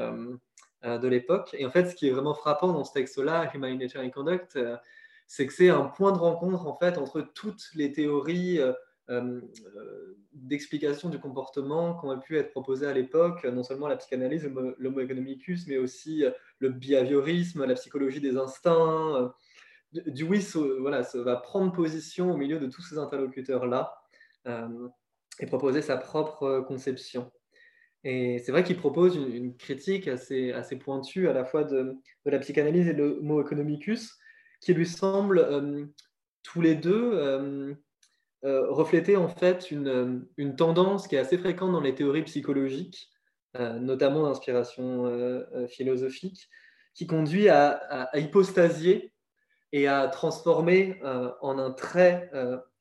de 0.84 1.08
l'époque. 1.08 1.54
Et 1.58 1.66
en 1.66 1.70
fait, 1.70 1.86
ce 1.86 1.94
qui 1.94 2.08
est 2.08 2.12
vraiment 2.12 2.34
frappant 2.34 2.72
dans 2.72 2.84
ce 2.84 2.92
texte-là, 2.92 3.50
Humanitarian 3.54 4.10
Conduct, 4.10 4.58
c'est 5.26 5.46
que 5.46 5.52
c'est 5.52 5.70
un 5.70 5.84
point 5.84 6.12
de 6.12 6.18
rencontre 6.18 6.66
en 6.66 6.76
fait 6.76 6.98
entre 6.98 7.20
toutes 7.20 7.68
les 7.74 7.92
théories 7.92 8.60
euh, 9.10 9.40
d'explications 10.32 11.08
du 11.08 11.18
comportement 11.18 11.98
qui 11.98 12.06
ont 12.06 12.18
pu 12.18 12.38
être 12.38 12.50
proposées 12.50 12.86
à 12.86 12.92
l'époque, 12.92 13.44
non 13.44 13.62
seulement 13.62 13.88
la 13.88 13.96
psychanalyse, 13.96 14.50
l'homo 14.78 15.00
economicus, 15.00 15.66
mais 15.66 15.76
aussi 15.76 16.24
le 16.58 16.70
behaviorisme, 16.70 17.64
la 17.64 17.74
psychologie 17.74 18.20
des 18.20 18.36
instincts. 18.36 19.32
Dewey 19.92 20.40
voilà, 20.80 21.02
va 21.14 21.36
prendre 21.36 21.72
position 21.72 22.32
au 22.32 22.36
milieu 22.36 22.58
de 22.58 22.66
tous 22.66 22.80
ces 22.80 22.96
interlocuteurs-là 22.96 23.94
et 24.46 25.46
proposer 25.46 25.82
sa 25.82 25.96
propre 25.98 26.64
conception. 26.66 27.30
Et 28.04 28.38
c'est 28.40 28.52
vrai 28.52 28.64
qu'il 28.64 28.76
propose 28.76 29.16
une, 29.16 29.56
critique 29.56 30.08
assez, 30.08 30.52
assez 30.52 30.76
pointue 30.76 31.28
à 31.28 31.32
la 31.32 31.44
fois 31.44 31.64
de, 31.64 31.96
de 32.24 32.30
la 32.30 32.38
psychanalyse 32.38 32.88
et 32.88 32.94
de 32.94 33.04
l'homo 33.04 33.40
economicus, 33.40 34.18
qui 34.62 34.72
lui 34.72 34.86
semble 34.86 35.90
tous 36.42 36.62
les 36.62 36.74
deux 36.74 37.76
euh, 38.44 38.68
refléter 38.70 39.16
en 39.16 39.28
fait 39.28 39.70
une, 39.70 40.26
une, 40.36 40.56
tendance 40.56 41.06
qui 41.06 41.14
est 41.14 41.20
assez 41.20 41.38
fréquente 41.38 41.70
dans 41.70 41.80
les 41.80 41.94
théories 41.94 42.24
psychologiques, 42.24 43.08
euh, 43.56 43.78
notamment 43.78 44.24
d'inspiration 44.24 45.06
euh, 45.06 45.68
philosophique, 45.68 46.50
qui 46.92 47.06
conduit 47.06 47.48
à, 47.48 47.70
à, 47.70 48.18
hypostasier 48.18 49.12
et 49.70 49.86
à 49.86 50.08
transformer 50.08 51.00
en 51.40 51.58
un 51.58 51.70
trait 51.70 52.30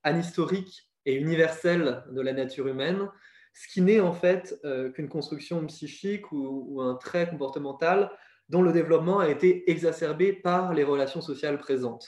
anhistorique 0.04 0.90
et 1.06 1.14
universel 1.16 2.04
de 2.12 2.20
la 2.20 2.34
nature 2.34 2.68
humaine, 2.68 3.08
ce 3.54 3.70
qui 3.72 3.80
n'est 3.80 4.02
en 4.02 4.12
fait 4.12 4.60
qu'une 4.94 5.08
construction 5.08 5.66
psychique 5.68 6.30
ou, 6.34 6.82
un 6.82 6.96
trait 6.96 7.30
comportemental 7.30 8.12
dont 8.52 8.62
le 8.62 8.74
développement 8.74 9.20
a 9.20 9.30
été 9.30 9.70
exacerbé 9.72 10.34
par 10.34 10.74
les 10.74 10.84
relations 10.84 11.22
sociales 11.22 11.58
présentes. 11.58 12.08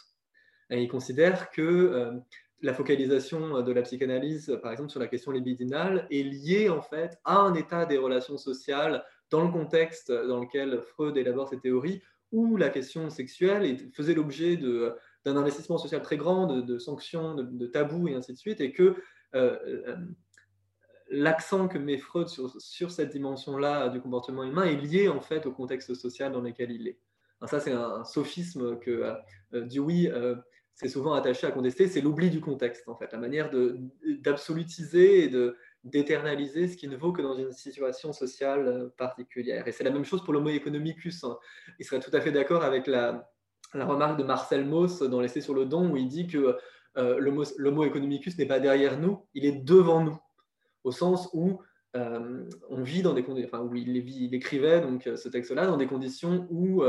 Il 0.69 0.87
considère 0.89 1.49
que 1.51 2.21
la 2.61 2.73
focalisation 2.73 3.61
de 3.61 3.71
la 3.71 3.81
psychanalyse, 3.81 4.59
par 4.61 4.71
exemple, 4.71 4.89
sur 4.89 4.99
la 4.99 5.07
question 5.07 5.31
libidinale, 5.31 6.05
est 6.11 6.23
liée 6.23 6.69
en 6.69 6.81
fait 6.81 7.17
à 7.23 7.37
un 7.37 7.53
état 7.53 7.85
des 7.85 7.97
relations 7.97 8.37
sociales 8.37 9.05
dans 9.29 9.43
le 9.43 9.51
contexte 9.51 10.11
dans 10.11 10.39
lequel 10.39 10.81
Freud 10.81 11.15
élabore 11.15 11.49
ses 11.49 11.59
théories, 11.59 12.01
où 12.33 12.57
la 12.57 12.69
question 12.69 13.09
sexuelle 13.09 13.77
faisait 13.93 14.13
l'objet 14.13 14.57
d'un 14.57 15.37
investissement 15.37 15.77
social 15.77 16.01
très 16.01 16.17
grand, 16.17 16.47
de, 16.47 16.77
sanctions, 16.77 17.35
de, 17.35 17.67
tabous 17.67 18.09
et 18.09 18.15
ainsi 18.15 18.33
de 18.33 18.37
suite, 18.37 18.59
et 18.59 18.73
que 18.73 18.95
euh, 19.35 19.57
euh, 19.87 19.95
l'accent 21.13 21.67
que 21.67 21.77
met 21.77 21.97
Freud 21.97 22.27
sur, 22.27 22.91
cette 22.91 23.11
dimension-là 23.11 23.89
du 23.89 24.01
comportement 24.01 24.43
humain 24.43 24.63
est 24.63 24.75
lié 24.75 25.07
en 25.07 25.21
fait 25.21 25.45
au 25.45 25.51
contexte 25.51 25.93
social 25.93 26.31
dans 26.31 26.41
lequel 26.41 26.71
il 26.71 26.87
est. 26.87 26.99
ça, 27.45 27.59
c'est 27.59 27.71
un, 27.71 28.03
sophisme 28.03 28.79
que 28.79 29.15
euh, 29.53 29.61
Dewey 29.65 30.11
c'est 30.75 30.89
souvent 30.89 31.13
attaché 31.13 31.45
à 31.45 31.51
contester, 31.51 31.87
c'est 31.87 32.01
l'oubli 32.01 32.29
du 32.29 32.41
contexte, 32.41 32.87
en 32.89 32.95
fait, 32.95 33.11
la 33.11 33.19
manière 33.19 33.51
d'absolutiser 34.21 35.25
et 35.25 35.31
d'éternaliser 35.83 36.67
ce 36.67 36.77
qui 36.77 36.87
ne 36.87 36.97
vaut 36.97 37.11
que 37.11 37.21
dans 37.21 37.35
une 37.35 37.51
situation 37.51 38.11
sociale 38.11 38.67
euh, 38.67 38.89
particulière. 38.97 39.67
Et 39.67 39.71
c'est 39.71 39.83
la 39.83 39.91
même 39.91 40.05
chose 40.05 40.23
pour 40.23 40.33
l'homo 40.33 40.49
economicus. 40.49 41.23
Hein. 41.23 41.37
Il 41.79 41.85
serait 41.85 41.99
tout 41.99 42.09
à 42.13 42.21
fait 42.21 42.31
d'accord 42.31 42.63
avec 42.63 42.87
la, 42.87 43.29
remarque 43.73 44.17
de 44.19 44.23
Marcel 44.23 44.65
Mauss 44.65 45.01
dans 45.01 45.19
l'essai 45.19 45.41
sur 45.41 45.53
le 45.53 45.65
don, 45.65 45.91
où 45.91 45.97
il 45.97 46.07
dit 46.07 46.27
que 46.27 46.57
euh, 46.97 47.19
l'homo 47.19 47.83
economicus 47.83 48.37
n'est 48.37 48.45
pas 48.45 48.59
derrière 48.59 48.99
nous, 48.99 49.25
il 49.33 49.45
est 49.45 49.63
devant 49.63 50.03
nous, 50.03 50.19
au 50.83 50.91
sens 50.91 51.29
où 51.33 51.61
euh, 51.95 52.47
on 52.69 52.81
vit 52.81 53.01
dans 53.01 53.13
des 53.13 53.23
conditions, 53.23 53.61
où 53.61 53.75
il, 53.75 54.33
écrivait 54.33 54.81
donc 54.81 55.03
ce 55.03 55.29
texte-là 55.29 55.67
dans 55.67 55.77
des 55.77 55.87
conditions 55.87 56.47
où 56.49 56.83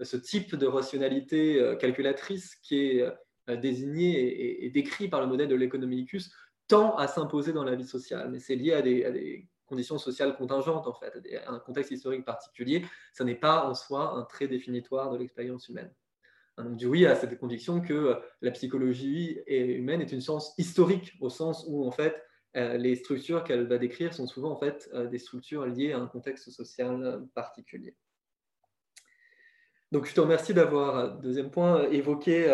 ce 0.00 0.16
type 0.16 0.56
de 0.56 0.66
rationalité 0.66 1.76
calculatrice 1.78 2.56
qui 2.56 2.98
est 2.98 3.08
euh, 3.48 3.56
désigné 3.56 4.64
et, 4.64 4.70
décrit 4.70 5.08
par 5.08 5.20
le 5.20 5.26
modèle 5.26 5.48
de 5.48 5.54
l'économicus 5.54 6.30
tend 6.66 6.94
à 6.96 7.08
s'imposer 7.08 7.52
dans 7.52 7.64
la 7.64 7.74
vie 7.74 7.86
sociale. 7.86 8.30
Mais 8.30 8.40
c'est 8.40 8.56
lié 8.56 8.74
à 8.74 8.82
des, 8.82 9.48
conditions 9.66 9.98
sociales 9.98 10.34
contingentes, 10.36 10.86
en 10.86 10.94
fait, 10.94 11.12
à 11.46 11.52
un 11.52 11.58
contexte 11.58 11.90
historique 11.90 12.24
particulier. 12.24 12.84
Ça 13.12 13.24
n'est 13.24 13.34
pas 13.34 13.66
en 13.66 13.74
soi 13.74 14.14
un 14.14 14.22
trait 14.22 14.48
définitoire 14.48 15.10
de 15.10 15.18
l'expérience 15.18 15.68
humaine. 15.68 15.92
Hein, 16.56 16.64
donc, 16.64 16.80
oui 16.86 17.04
a 17.04 17.14
cette 17.14 17.38
conviction 17.38 17.80
que 17.80 17.92
euh, 17.92 18.14
la 18.40 18.50
psychologie 18.50 19.40
humaine 19.46 20.00
est 20.00 20.12
une 20.12 20.22
science 20.22 20.54
historique, 20.58 21.14
au 21.20 21.28
sens 21.28 21.64
où, 21.68 21.86
en 21.86 21.90
fait, 21.90 22.14
euh, 22.14 22.18
les 22.54 22.96
structures 22.96 23.44
qu'elle 23.44 23.66
va 23.66 23.78
décrire 23.78 24.14
sont 24.14 24.26
souvent 24.26 24.50
en 24.50 24.56
fait 24.56 24.90
des 25.10 25.18
structures 25.18 25.66
liées 25.66 25.92
à 25.92 25.98
un 25.98 26.06
contexte 26.06 26.50
social 26.50 27.26
particulier. 27.34 27.96
Donc 29.92 30.06
je 30.06 30.14
te 30.14 30.20
remercie 30.20 30.54
d'avoir, 30.54 31.18
deuxième 31.18 31.50
point, 31.50 31.88
évoqué 31.90 32.50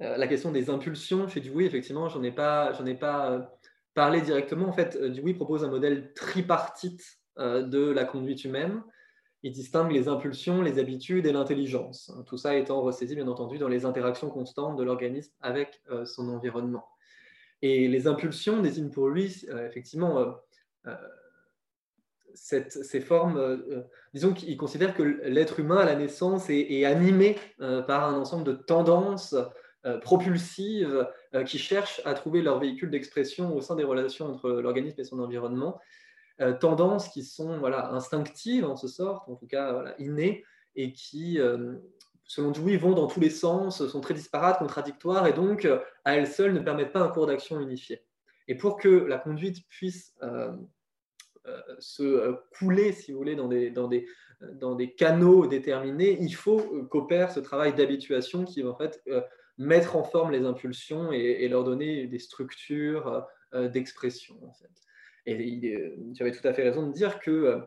euh, 0.00 0.16
la 0.16 0.26
question 0.26 0.50
des 0.50 0.70
impulsions 0.70 1.28
chez 1.28 1.40
Dewey, 1.40 1.66
effectivement, 1.66 2.08
j'en 2.08 2.22
ai 2.22 2.32
pas, 2.32 2.72
ai 2.86 2.94
pas 2.94 3.32
euh, 3.32 3.40
parlé 3.94 4.22
directement. 4.22 4.68
En 4.68 4.72
fait, 4.72 4.96
euh, 4.96 5.10
Dewey 5.10 5.34
propose 5.34 5.62
un 5.64 5.68
modèle 5.68 6.12
tripartite 6.14 7.18
de 7.38 7.90
la 7.90 8.04
conduite 8.04 8.44
humaine. 8.44 8.82
Il 9.42 9.52
distingue 9.52 9.92
les 9.92 10.08
impulsions, 10.08 10.60
les 10.60 10.78
habitudes 10.78 11.24
et 11.24 11.32
l'intelligence. 11.32 12.12
Tout 12.26 12.36
ça 12.36 12.54
étant 12.54 12.82
ressaisi, 12.82 13.14
bien 13.14 13.28
entendu, 13.28 13.56
dans 13.56 13.68
les 13.68 13.86
interactions 13.86 14.28
constantes 14.28 14.76
de 14.76 14.82
l'organisme 14.82 15.32
avec 15.40 15.80
son 16.04 16.28
environnement. 16.28 16.86
Et 17.62 17.88
les 17.88 18.06
impulsions 18.06 18.62
désignent 18.62 18.90
pour 18.90 19.08
lui, 19.08 19.44
effectivement, 19.66 20.34
ces 22.34 23.00
formes, 23.00 23.84
disons 24.14 24.32
qu'il 24.32 24.56
considère 24.56 24.94
que 24.94 25.02
l'être 25.02 25.60
humain 25.60 25.76
à 25.76 25.84
la 25.84 25.94
naissance 25.94 26.48
est, 26.48 26.84
animé 26.84 27.36
par 27.58 28.08
un 28.08 28.14
ensemble 28.14 28.44
de 28.44 28.52
tendances 28.52 29.34
euh, 29.86 29.96
propulsives 29.96 31.08
euh, 31.34 31.42
qui 31.42 31.56
cherchent 31.58 32.02
à 32.04 32.12
trouver 32.12 32.42
leur 32.42 32.58
véhicule 32.58 32.90
d'expression 32.90 33.56
au 33.56 33.62
sein 33.62 33.76
des 33.76 33.84
relations 33.84 34.26
entre 34.26 34.50
l'organisme 34.50 35.00
et 35.00 35.04
son 35.04 35.18
environnement. 35.20 35.80
Euh, 36.42 36.52
tendances 36.52 37.08
qui 37.08 37.24
sont 37.24 37.58
voilà, 37.58 37.90
instinctives 37.92 38.66
en 38.66 38.76
ce 38.76 38.88
sort, 38.88 39.24
en 39.26 39.36
tout 39.36 39.46
cas 39.46 39.94
innées, 39.98 40.44
et 40.76 40.92
qui, 40.92 41.38
selon 42.30 42.52
Dewey, 42.52 42.76
vont 42.76 42.92
dans 42.92 43.08
tous 43.08 43.18
les 43.18 43.28
sens, 43.28 43.84
sont 43.88 44.00
très 44.00 44.14
disparates, 44.14 44.58
contradictoires, 44.58 45.26
et 45.26 45.32
donc 45.32 45.66
à 46.04 46.14
elles 46.14 46.28
seules 46.28 46.52
ne 46.52 46.60
permettent 46.60 46.92
pas 46.92 47.02
un 47.02 47.08
cours 47.08 47.26
d'action 47.26 47.60
unifié. 47.60 48.04
Et 48.46 48.54
pour 48.54 48.76
que 48.76 48.88
la 48.88 49.18
conduite 49.18 49.66
puisse 49.68 50.14
se 51.80 52.36
couler, 52.56 52.92
si 52.92 53.10
vous 53.10 53.18
voulez, 53.18 53.34
dans 53.34 53.48
des, 53.88 54.94
canaux 54.94 55.48
déterminés, 55.48 56.18
il 56.20 56.34
faut 56.36 56.86
qu'opère 56.88 57.32
ce 57.32 57.40
travail 57.40 57.74
d'habituation 57.74 58.44
qui 58.44 58.62
en 58.62 58.76
fait 58.76 59.02
mettre 59.58 59.96
en 59.96 60.04
forme 60.04 60.30
les 60.30 60.44
impulsions 60.44 61.10
et, 61.10 61.48
leur 61.48 61.64
donner 61.64 62.06
des 62.06 62.20
structures 62.20 63.26
euh, 63.52 63.68
d'expression. 63.68 64.36
Et 65.26 65.60
tu 66.14 66.22
avais 66.22 66.32
tout 66.32 66.46
à 66.46 66.54
fait 66.54 66.62
raison 66.62 66.86
de 66.86 66.92
dire 66.92 67.18
que 67.18 67.60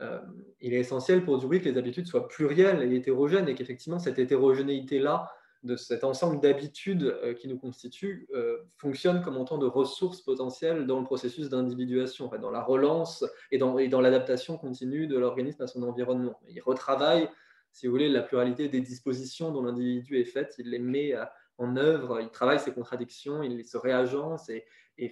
euh, 0.00 0.04
euh, 0.04 0.20
il 0.60 0.74
est 0.74 0.80
essentiel 0.80 1.24
pour 1.24 1.38
Dewey 1.38 1.60
que 1.60 1.68
les 1.68 1.78
habitudes 1.78 2.06
soient 2.06 2.28
plurielles 2.28 2.82
et 2.82 2.96
hétérogènes 2.96 3.48
et 3.48 3.54
qu'effectivement 3.54 3.98
cette 3.98 4.18
hétérogénéité-là 4.18 5.30
de 5.62 5.74
cet 5.76 6.04
ensemble 6.04 6.40
d'habitudes 6.40 7.18
qui 7.40 7.48
nous 7.48 7.58
constituent 7.58 8.28
fonctionne 8.76 9.20
comme 9.22 9.36
autant 9.36 9.58
de 9.58 9.66
ressources 9.66 10.20
potentielles 10.20 10.86
dans 10.86 11.00
le 11.00 11.04
processus 11.04 11.48
d'individuation, 11.48 12.30
dans 12.40 12.50
la 12.50 12.62
relance 12.62 13.24
et 13.50 13.58
dans, 13.58 13.76
et 13.78 13.88
l'adaptation 13.88 14.58
continue 14.58 15.08
de 15.08 15.18
l'organisme 15.18 15.62
à 15.62 15.66
son 15.66 15.82
environnement. 15.82 16.38
Il 16.48 16.60
retravaille 16.60 17.28
si 17.76 17.86
vous 17.86 17.92
voulez, 17.92 18.08
la 18.08 18.22
pluralité 18.22 18.68
des 18.68 18.80
dispositions 18.80 19.50
dont 19.50 19.62
l'individu 19.62 20.18
est 20.18 20.24
fait, 20.24 20.54
il 20.58 20.70
les 20.70 20.78
met 20.78 21.12
en 21.58 21.76
œuvre, 21.76 22.20
il 22.22 22.30
travaille 22.30 22.58
ses 22.58 22.72
contradictions, 22.72 23.42
il 23.42 23.64
se 23.66 23.76
réagence 23.76 24.48
et, 24.48 24.64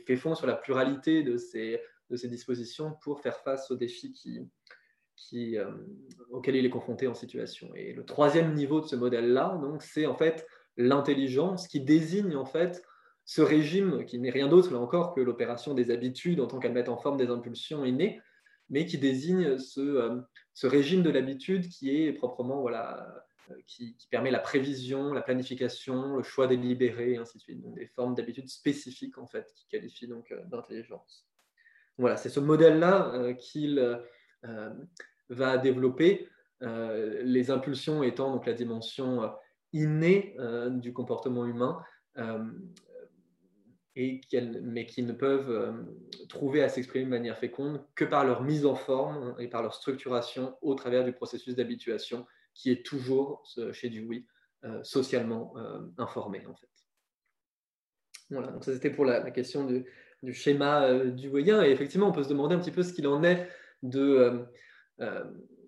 fait 0.06 0.16
fond 0.16 0.34
sur 0.34 0.46
la 0.46 0.54
pluralité 0.54 1.22
de 1.22 1.36
ces, 1.36 1.78
de 2.14 2.18
ces 2.18 2.28
dispositions 2.28 2.96
pour 3.02 3.20
faire 3.20 3.38
face 3.40 3.70
aux 3.72 3.76
défis 3.76 4.12
qui, 4.12 5.58
euh, 5.58 5.70
auxquels 6.30 6.54
il 6.54 6.64
est 6.64 6.70
confronté 6.70 7.08
en 7.08 7.14
situation. 7.14 7.74
Et 7.74 7.92
le 7.92 8.04
troisième 8.04 8.54
niveau 8.54 8.80
de 8.80 8.86
ce 8.86 8.94
modèle-là, 8.94 9.58
donc, 9.60 9.82
c'est 9.82 10.06
en 10.06 10.16
fait 10.16 10.46
l'intelligence 10.76 11.66
qui 11.66 11.80
désigne 11.80 12.36
en 12.36 12.44
fait 12.44 12.82
ce 13.24 13.42
régime 13.42 14.04
qui 14.04 14.18
n'est 14.18 14.30
rien 14.30 14.48
d'autre 14.48 14.72
là 14.72 14.78
encore 14.78 15.14
que 15.14 15.20
l'opération 15.20 15.74
des 15.74 15.90
habitudes 15.90 16.40
en 16.40 16.46
tant 16.46 16.58
qu'elles 16.58 16.72
mettent 16.72 16.88
en 16.88 16.98
forme 16.98 17.16
des 17.16 17.30
impulsions 17.30 17.84
innées, 17.84 18.20
mais 18.70 18.86
qui 18.86 18.98
désigne 18.98 19.58
ce, 19.58 19.80
euh, 19.80 20.20
régime 20.62 21.02
de 21.02 21.10
l'habitude 21.10 21.68
qui 21.68 21.96
est 21.96 22.12
proprement 22.12 22.60
voilà, 22.60 23.24
euh, 23.50 23.54
qui, 23.66 23.96
permet 24.10 24.30
la 24.30 24.40
prévision, 24.40 25.12
la 25.12 25.22
planification, 25.22 26.16
le 26.16 26.22
choix 26.22 26.46
délibéré, 26.46 27.16
ainsi 27.16 27.38
de 27.38 27.42
suite. 27.42 27.62
Donc 27.62 27.74
des 27.74 27.86
formes 27.86 28.14
d'habitude 28.14 28.48
spécifiques 28.48 29.18
en 29.18 29.26
fait 29.26 29.50
qui 29.56 29.66
qualifient 29.66 30.08
donc 30.08 30.32
d'intelligence. 30.46 31.26
Voilà, 31.98 32.16
c'est 32.16 32.28
ce 32.28 32.40
modèle-là 32.40 33.34
qu'il 33.38 34.00
va 35.28 35.58
développer, 35.58 36.28
les 36.60 37.50
impulsions 37.50 38.02
étant 38.02 38.32
donc 38.32 38.46
la 38.46 38.52
dimension 38.52 39.32
innée 39.72 40.36
du 40.70 40.92
comportement 40.92 41.46
humain 41.46 41.82
et 43.96 44.20
mais 44.62 44.86
qui 44.86 45.02
ne 45.02 45.12
peuvent 45.12 45.50
euh, 45.50 45.72
trouver 46.28 46.62
à 46.62 46.68
s'exprimer 46.68 47.04
de 47.04 47.10
manière 47.10 47.38
féconde 47.38 47.84
que 47.94 48.04
par 48.04 48.24
leur 48.24 48.42
mise 48.42 48.66
en 48.66 48.74
forme 48.74 49.36
et 49.38 49.48
par 49.48 49.62
leur 49.62 49.74
structuration 49.74 50.56
au 50.62 50.74
travers 50.74 51.04
du 51.04 51.12
processus 51.12 51.54
d'habituation 51.54 52.26
qui 52.54 52.70
est 52.70 52.84
toujours, 52.84 53.44
chez 53.72 53.90
Dewey, 53.90 54.24
euh, 54.64 54.82
socialement 54.82 55.54
euh, 55.56 55.80
informé 55.98 56.44
en 56.46 56.54
fait. 56.54 56.68
Voilà, 58.30 58.48
donc 58.48 58.64
ça 58.64 58.72
c'était 58.72 58.90
pour 58.90 59.04
la, 59.04 59.30
question 59.30 59.64
du 59.64 59.84
schéma 60.32 60.84
euh, 60.84 61.10
du 61.10 61.28
Deweyien. 61.28 61.62
Et 61.62 61.70
effectivement, 61.70 62.08
on 62.08 62.12
peut 62.12 62.22
se 62.22 62.28
demander 62.28 62.54
un 62.54 62.58
petit 62.58 62.70
peu 62.70 62.82
ce 62.82 62.92
qu'il 62.92 63.06
en 63.06 63.22
est 63.22 63.48
de. 63.82 64.00
Euh, 64.00 64.38
euh, 65.00 65.24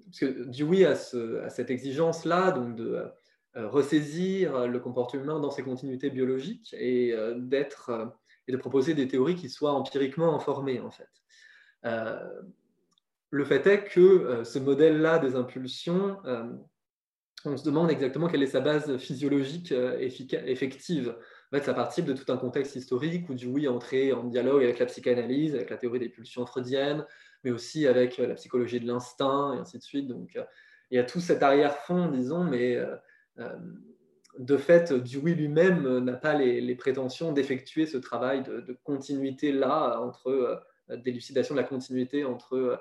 parce 0.07 0.21
que 0.21 1.49
cette 1.49 1.71
exigence-là, 1.71 2.53
de 2.53 3.11
ressaisir 3.55 4.69
le 4.69 4.79
comportement 4.79 5.25
humain 5.25 5.41
dans 5.41 5.51
ses 5.51 5.65
continuités 5.65 6.11
biologiques 6.11 6.75
et 6.79 7.13
d'être 7.37 8.15
et 8.47 8.53
de 8.53 8.57
proposer 8.57 8.95
des 8.95 9.09
théories 9.09 9.35
qui 9.35 9.51
soient 9.51 9.73
empiriquement 9.73 10.33
informées 10.37 10.81
en 10.81 10.93
fait. 10.93 11.09
le 13.31 13.45
fait 13.45 13.67
est 13.67 13.85
que 13.85 14.45
ce 14.45 14.61
modèle-là 14.61 15.19
des 15.19 15.35
impulsions, 15.35 16.19
on 17.45 17.57
se 17.57 17.65
demande 17.65 17.91
exactement 17.91 18.29
quelle 18.29 18.45
est 18.45 18.47
sa 18.47 18.61
base 18.61 18.97
physiologique 18.99 19.73
effective. 19.73 21.17
En 21.53 21.57
fait, 21.57 21.65
ça 21.65 21.75
participe 21.75 22.07
de 22.07 22.13
tout 22.13 22.31
un 22.33 22.37
contexte 22.37 22.75
historique 22.75 23.29
où 23.29 23.35
Dewey 23.35 23.69
entré 23.69 24.13
en 24.13 24.25
dialogue 24.25 24.65
avec 24.65 24.81
la 24.81 24.87
psychanalyse, 24.87 25.55
avec 25.55 25.71
la 25.71 25.77
théorie 25.77 26.01
des 26.01 26.09
pulsions 26.09 26.45
freudiennes, 26.45 27.07
mais 27.45 27.53
aussi 27.53 27.87
avec 27.87 28.19
euh, 28.19 28.27
la 28.27 28.35
psychologie 28.35 28.81
de 28.81 28.87
l'instinct 28.87 29.55
et 29.55 29.59
ainsi 29.59 29.79
de 29.79 29.83
suite. 29.83 30.09
Donc, 30.09 30.35
euh, 30.35 30.45
il 30.91 30.97
y 30.97 30.99
a 30.99 31.05
tout 31.05 31.21
cet 31.21 31.45
arrière-fond, 31.45 32.09
disons, 32.09 32.43
mais 32.43 32.77
euh, 32.77 32.97
de 34.39 34.57
fait, 34.57 34.93
Dewey 34.93 35.35
lui-même 35.35 35.99
n'a 36.01 36.15
pas 36.15 36.35
les, 36.35 36.75
prétentions 36.75 37.33
d'effectuer 37.33 37.87
ce 37.87 37.97
travail 37.97 38.43
de, 38.43 38.77
continuité-là, 38.85 40.01
entre 40.01 40.63
d'élucidation 40.89 41.55
de 41.55 41.61
la 41.61 41.67
continuité 41.67 42.25
entre 42.25 42.81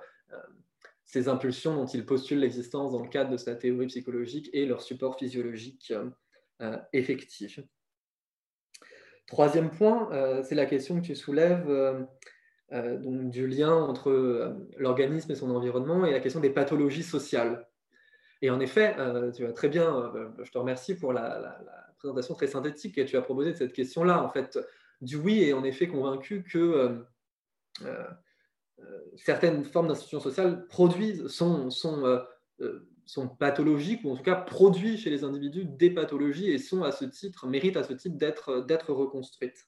ces 1.03 1.27
impulsions 1.29 1.75
dont 1.75 1.87
il 1.87 2.05
postule 2.05 2.39
l'existence 2.39 2.91
dans 2.91 3.01
le 3.01 3.09
cadre 3.09 3.31
de 3.31 3.37
sa 3.37 3.55
théorie 3.55 3.87
psychologique 3.87 4.49
et 4.53 4.67
leur 4.67 4.83
support 4.83 5.17
physiologique 5.17 5.91
effectif. 6.93 7.59
Troisième 9.27 9.71
point, 9.71 10.11
euh, 10.11 10.43
c'est 10.43 10.55
la 10.55 10.67
question 10.67 11.01
que 11.01 11.05
tu 11.05 11.15
soulèves 11.15 11.67
euh, 11.67 12.03
euh, 12.73 12.97
donc, 12.97 13.31
du 13.31 13.47
lien 13.47 13.73
entre 13.73 14.55
l'organisme 14.77 15.31
et 15.31 15.35
son 15.35 15.49
environnement 15.49 16.05
et 16.05 16.11
la 16.11 16.19
question 16.19 16.39
des 16.39 16.51
pathologies 16.51 17.03
sociales. 17.03 17.67
Et 18.41 18.51
en 18.51 18.59
effet, 18.59 18.95
tu 19.35 19.45
as 19.45 19.53
très 19.53 19.69
bien, 19.69 20.13
je 20.43 20.51
te 20.51 20.57
remercie 20.57 20.95
pour 20.95 21.13
la, 21.13 21.57
présentation 21.97 22.35
très 22.35 22.47
synthétique 22.47 22.95
que 22.95 23.01
tu 23.01 23.17
as 23.17 23.21
proposée 23.21 23.53
de 23.53 23.57
cette 23.57 23.73
question-là. 23.73 24.21
En 24.21 24.29
fait, 24.29 24.59
Dewey 25.01 25.47
est 25.47 25.53
en 25.53 25.63
effet 25.63 25.87
convaincu 25.87 26.43
que 26.43 27.03
certaines 29.15 29.63
formes 29.63 29.87
d'institutions 29.87 30.19
sociales 30.19 30.67
produisent, 30.67 31.25
sont, 31.27 31.71
sont 31.71 32.21
sont 33.05 33.27
pathologiques 33.27 34.01
ou 34.03 34.11
en 34.11 34.15
tout 34.15 34.23
cas 34.23 34.35
produisent 34.35 35.01
chez 35.01 35.09
les 35.09 35.23
individus 35.23 35.65
des 35.65 35.91
pathologies 35.91 36.49
et 36.49 36.57
sont 36.57 36.83
à 36.83 36.91
ce 36.91 37.05
titre, 37.05 37.47
méritent 37.47 37.77
à 37.77 37.83
ce 37.83 37.93
titre 37.93 38.17
d'être 38.17 38.93
reconstruites. 38.93 39.67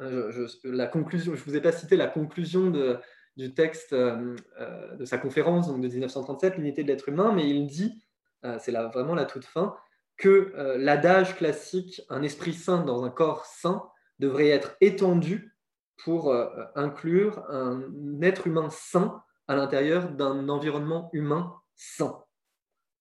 Euh, 0.00 0.30
je, 0.30 0.68
la 0.68 0.86
conclusion, 0.86 1.34
je 1.34 1.40
ne 1.40 1.44
vous 1.44 1.56
ai 1.56 1.60
pas 1.60 1.72
cité 1.72 1.96
la 1.96 2.06
conclusion 2.06 2.72
du 3.36 3.54
texte 3.54 3.92
euh, 3.92 4.36
euh, 4.60 4.94
de 4.96 5.04
sa 5.04 5.18
conférence 5.18 5.72
de 5.72 5.76
1937, 5.76 6.56
L'unité 6.56 6.82
de 6.82 6.88
l'être 6.88 7.08
humain, 7.08 7.32
mais 7.32 7.48
il 7.48 7.66
dit, 7.66 8.02
c'est 8.60 8.70
vraiment 8.70 9.16
la 9.16 9.24
toute 9.24 9.44
fin, 9.44 9.74
que 10.16 10.52
l'adage 10.78 11.36
classique 11.36 12.02
un 12.08 12.22
esprit 12.22 12.54
sain 12.54 12.84
dans 12.84 13.04
un 13.04 13.10
corps 13.10 13.46
sain 13.46 13.82
devrait 14.20 14.48
être 14.48 14.76
étendu 14.80 15.56
pour 16.04 16.32
inclure 16.76 17.44
un 17.50 17.82
être 18.22 18.46
humain 18.46 18.68
sain 18.70 19.20
à 19.48 19.56
l'intérieur 19.56 20.10
d'un 20.10 20.48
environnement 20.48 21.10
humain 21.12 21.52
sain. 21.78 22.22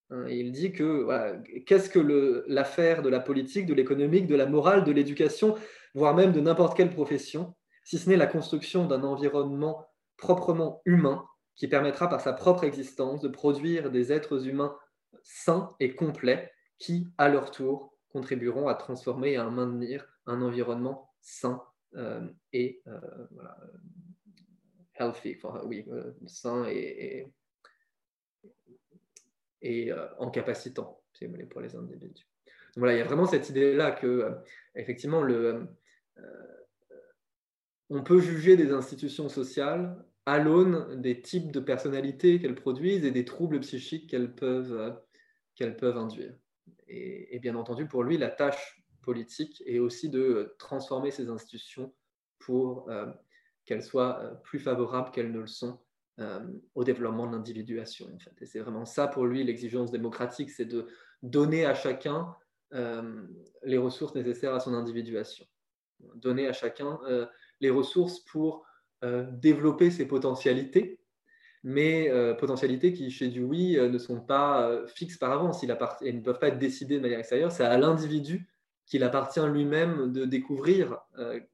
Hein, 0.09 0.25
il 0.29 0.53
dit 0.53 0.71
que 0.71 1.41
qu'est-ce 1.65 1.89
que 1.89 2.45
l'affaire 2.47 3.01
de 3.01 3.09
la 3.09 3.19
politique, 3.19 3.65
de 3.65 3.73
l'économique, 3.73 4.27
de 4.27 4.35
la 4.35 4.45
morale, 4.45 4.85
de 4.85 4.91
l'éducation, 4.93 5.55
voire 5.93 6.15
même 6.15 6.31
de 6.31 6.39
n'importe 6.39 6.77
quelle 6.77 6.91
profession, 6.91 7.55
si 7.83 7.97
ce 7.97 8.09
n'est 8.09 8.15
la 8.15 8.27
construction 8.27 8.85
d'un 8.85 9.03
environnement 9.03 9.85
proprement 10.15 10.81
humain 10.85 11.25
qui 11.55 11.67
permettra 11.67 12.07
par 12.07 12.21
sa 12.21 12.33
propre 12.33 12.63
existence 12.63 13.21
de 13.21 13.27
produire 13.27 13.91
des 13.91 14.13
êtres 14.13 14.47
humains 14.47 14.77
sains 15.23 15.75
et 15.79 15.95
complets 15.95 16.51
qui, 16.77 17.07
à 17.17 17.27
leur 17.27 17.51
tour, 17.51 17.97
contribueront 18.09 18.67
à 18.67 18.75
transformer 18.75 19.31
et 19.31 19.37
à 19.37 19.49
maintenir 19.49 20.07
un 20.25 20.41
environnement 20.41 21.11
sain 21.21 21.61
euh, 21.95 22.27
et 22.53 22.81
euh, 22.87 22.99
healthy, 24.95 25.37
oui, 25.63 25.85
euh, 25.89 26.65
et 26.67 27.27
euh, 29.63 30.07
en 30.19 30.29
capacitant, 30.29 31.01
si 31.13 31.25
vous 31.25 31.35
pour 31.49 31.61
les 31.61 31.75
individus. 31.75 32.27
Voilà, 32.75 32.93
il 32.93 32.99
y 32.99 33.01
a 33.01 33.05
vraiment 33.05 33.25
cette 33.25 33.49
idée-là 33.49 33.91
que, 33.91 34.07
euh, 34.07 34.31
effectivement, 34.75 35.23
euh, 35.23 35.63
on 37.89 38.03
peut 38.03 38.19
juger 38.19 38.55
des 38.55 38.71
institutions 38.71 39.29
sociales 39.29 39.97
à 40.25 40.37
l'aune 40.37 41.01
des 41.01 41.21
types 41.21 41.51
de 41.51 41.59
personnalités 41.59 42.39
qu'elles 42.39 42.55
produisent 42.55 43.03
et 43.03 43.11
des 43.11 43.25
troubles 43.25 43.59
psychiques 43.61 44.09
qu'elles 44.09 44.35
peuvent 44.35 45.97
induire. 45.97 46.37
Et, 46.87 47.39
bien 47.39 47.55
entendu, 47.55 47.87
pour 47.87 48.03
lui, 48.03 48.17
la 48.17 48.29
tâche 48.29 48.83
politique 49.01 49.63
est 49.65 49.79
aussi 49.79 50.09
de 50.09 50.55
transformer 50.59 51.11
ces 51.11 51.29
institutions 51.29 51.93
pour 52.39 52.89
qu'elles 53.65 53.83
soient 53.83 54.39
plus 54.43 54.59
favorables 54.59 55.11
qu'elles 55.11 55.31
ne 55.31 55.39
le 55.39 55.47
sont 55.47 55.79
euh, 56.19 56.39
au 56.73 56.83
développement 56.83 57.27
de 57.27 57.33
l'individuation. 57.33 58.07
En 58.11 58.17
fait. 58.17 58.33
Et 58.41 58.47
c'est 58.47 58.57
vraiment 58.57 58.85
ça 58.85 59.05
pour 59.05 59.27
lui, 59.27 59.43
l'exigence 59.43 59.91
démocratique, 59.91 60.49
c'est 60.49 60.65
de 60.65 60.87
donner 61.21 61.63
à 61.63 61.75
chacun 61.75 62.35
euh, 62.73 63.21
les 63.61 63.77
ressources 63.77 64.15
nécessaires 64.15 64.55
à 64.55 64.59
son 64.59 64.73
individuation. 64.73 65.45
Donner 66.15 66.47
à 66.47 66.53
chacun 66.53 66.99
euh, 67.07 67.27
les 67.61 67.69
ressources 67.69 68.19
pour 68.21 68.65
développer 69.31 69.91
ses 69.91 70.07
potentialités, 70.07 70.99
mais 71.63 72.09
potentialités 72.39 72.93
qui, 72.93 73.11
chez 73.11 73.27
Dewey, 73.27 73.87
ne 73.87 73.97
sont 73.99 74.19
pas 74.19 74.87
fixes 74.87 75.17
par 75.17 75.31
avance. 75.31 75.63
Et 75.63 75.67
ne 76.13 76.21
peuvent 76.21 76.39
pas 76.39 76.47
être 76.47 76.57
décidées 76.57 76.95
de 76.95 77.01
manière 77.01 77.19
extérieure. 77.19 77.51
C'est 77.51 77.63
à 77.63 77.77
l'individu 77.77 78.49
qu'il 78.87 79.03
appartient 79.03 79.45
lui-même 79.53 80.11
de 80.11 80.25
découvrir 80.25 80.97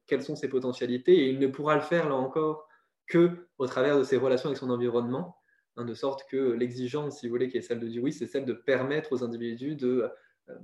quelles 0.08 0.24
sont 0.24 0.38
ses 0.38 0.48
potentialités, 0.48 1.26
et 1.26 1.30
il 1.32 1.40
ne 1.40 1.48
pourra 1.48 1.76
le 1.76 1.82
faire, 1.82 2.08
là 2.08 2.16
encore, 2.16 2.70
que 3.14 3.48
au 3.60 3.68
travers 3.68 3.98
de 4.00 4.04
ses 4.04 4.18
relations 4.18 4.48
avec 4.48 4.58
son 4.58 4.72
environnement, 4.72 5.38
hein, 5.78 5.86
de 5.86 5.94
sorte 5.94 6.28
que 6.28 6.52
l'exigence, 6.54 7.20
si 7.20 7.28
vous 7.28 7.34
voulez, 7.34 7.48
qui 7.48 7.58
est 7.58 7.62
celle 7.62 7.80
de 7.80 8.00
oui, 8.00 8.12
c'est 8.12 8.26
celle 8.26 8.46
de 8.46 8.54
permettre 8.54 9.14
aux 9.14 9.24
individus 9.24 9.76
de, 9.76 10.10
euh, 10.50 10.56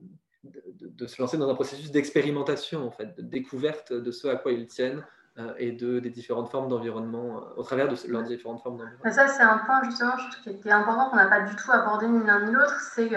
de, 0.43 1.05
se 1.05 1.21
lancer 1.21 1.37
dans 1.37 1.47
un 1.47 1.53
processus 1.53 1.91
d'expérimentation, 1.91 2.87
en 2.87 2.89
fait, 2.89 3.15
de 3.15 3.21
découverte 3.21 3.93
de 3.93 4.11
ce 4.11 4.27
à 4.27 4.35
quoi 4.35 4.51
ils 4.51 4.65
tiennent 4.65 5.05
euh, 5.37 5.53
et 5.59 5.71
de, 5.71 5.99
des 5.99 6.09
différentes 6.09 6.49
formes 6.49 6.69
d'environnement, 6.69 7.37
euh, 7.37 7.57
au 7.57 7.63
travers 7.63 7.87
de 7.87 7.95
leurs 8.07 8.23
différentes 8.23 8.63
formes 8.63 8.77
d'environnement. 8.77 9.11
Ça, 9.11 9.27
c'est 9.27 9.43
un 9.43 9.59
point 9.59 9.83
justement 9.83 10.13
qui 10.41 10.49
est 10.49 10.71
important 10.71 11.11
qu'on 11.11 11.17
n'a 11.17 11.27
pas 11.27 11.41
du 11.41 11.55
tout 11.55 11.71
abordé 11.71 12.07
ni 12.07 12.25
l'un 12.25 12.47
ni 12.47 12.51
l'autre, 12.51 12.79
c'est 12.95 13.09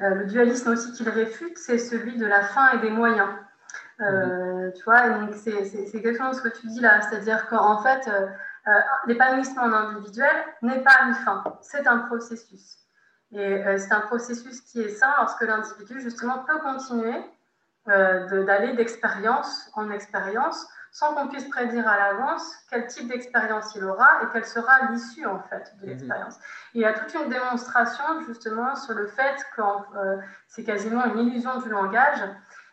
le 0.00 0.26
dualisme 0.26 0.72
aussi 0.72 0.92
qu'il 0.92 1.08
réfute, 1.08 1.56
c'est 1.56 1.78
celui 1.78 2.18
de 2.18 2.26
la 2.26 2.42
fin 2.42 2.72
et 2.72 2.80
des 2.80 2.90
moyens. 2.90 3.30
Mm-hmm. 3.98 4.72
Tu 4.74 4.84
vois, 4.84 5.02
c'est 5.32 5.96
exactement 5.96 6.34
ce 6.34 6.42
que 6.42 6.50
tu 6.50 6.66
dis 6.66 6.80
là, 6.80 7.00
c'est-à-dire 7.00 7.48
qu'en 7.48 7.82
fait, 7.82 8.08
euh, 8.68 8.80
l'épanouissement 9.06 9.62
individuel 9.62 10.44
n'est 10.60 10.80
pas 10.80 11.04
une 11.06 11.14
fin, 11.14 11.42
c'est 11.62 11.86
un 11.86 11.98
processus. 12.00 12.76
Et 13.32 13.38
euh, 13.38 13.78
c'est 13.78 13.92
un 13.92 14.00
processus 14.00 14.60
qui 14.60 14.82
est 14.82 14.90
sain 14.90 15.12
lorsque 15.18 15.40
l'individu, 15.42 16.00
justement, 16.00 16.40
peut 16.40 16.58
continuer 16.58 17.14
euh, 17.88 18.44
d'aller 18.44 18.74
d'expérience 18.74 19.70
en 19.74 19.90
expérience 19.90 20.66
sans 20.90 21.14
qu'on 21.14 21.28
puisse 21.28 21.48
prédire 21.48 21.86
à 21.88 21.96
l'avance 21.96 22.42
quel 22.70 22.86
type 22.88 23.08
d'expérience 23.08 23.74
il 23.74 23.84
aura 23.84 24.22
et 24.22 24.26
quelle 24.32 24.46
sera 24.46 24.90
l'issue 24.90 25.24
en 25.26 25.38
fait 25.38 25.74
de 25.80 25.86
mhm. 25.86 25.90
l'expérience. 25.90 26.38
Il 26.74 26.82
y 26.82 26.84
a 26.84 26.92
toute 26.92 27.14
une 27.14 27.30
démonstration 27.30 28.04
justement 28.26 28.74
sur 28.74 28.94
le 28.94 29.06
fait 29.06 29.36
que 29.56 29.62
c'est 30.46 30.64
quasiment 30.64 31.04
une 31.06 31.18
illusion 31.20 31.58
du 31.60 31.68
langage 31.70 32.20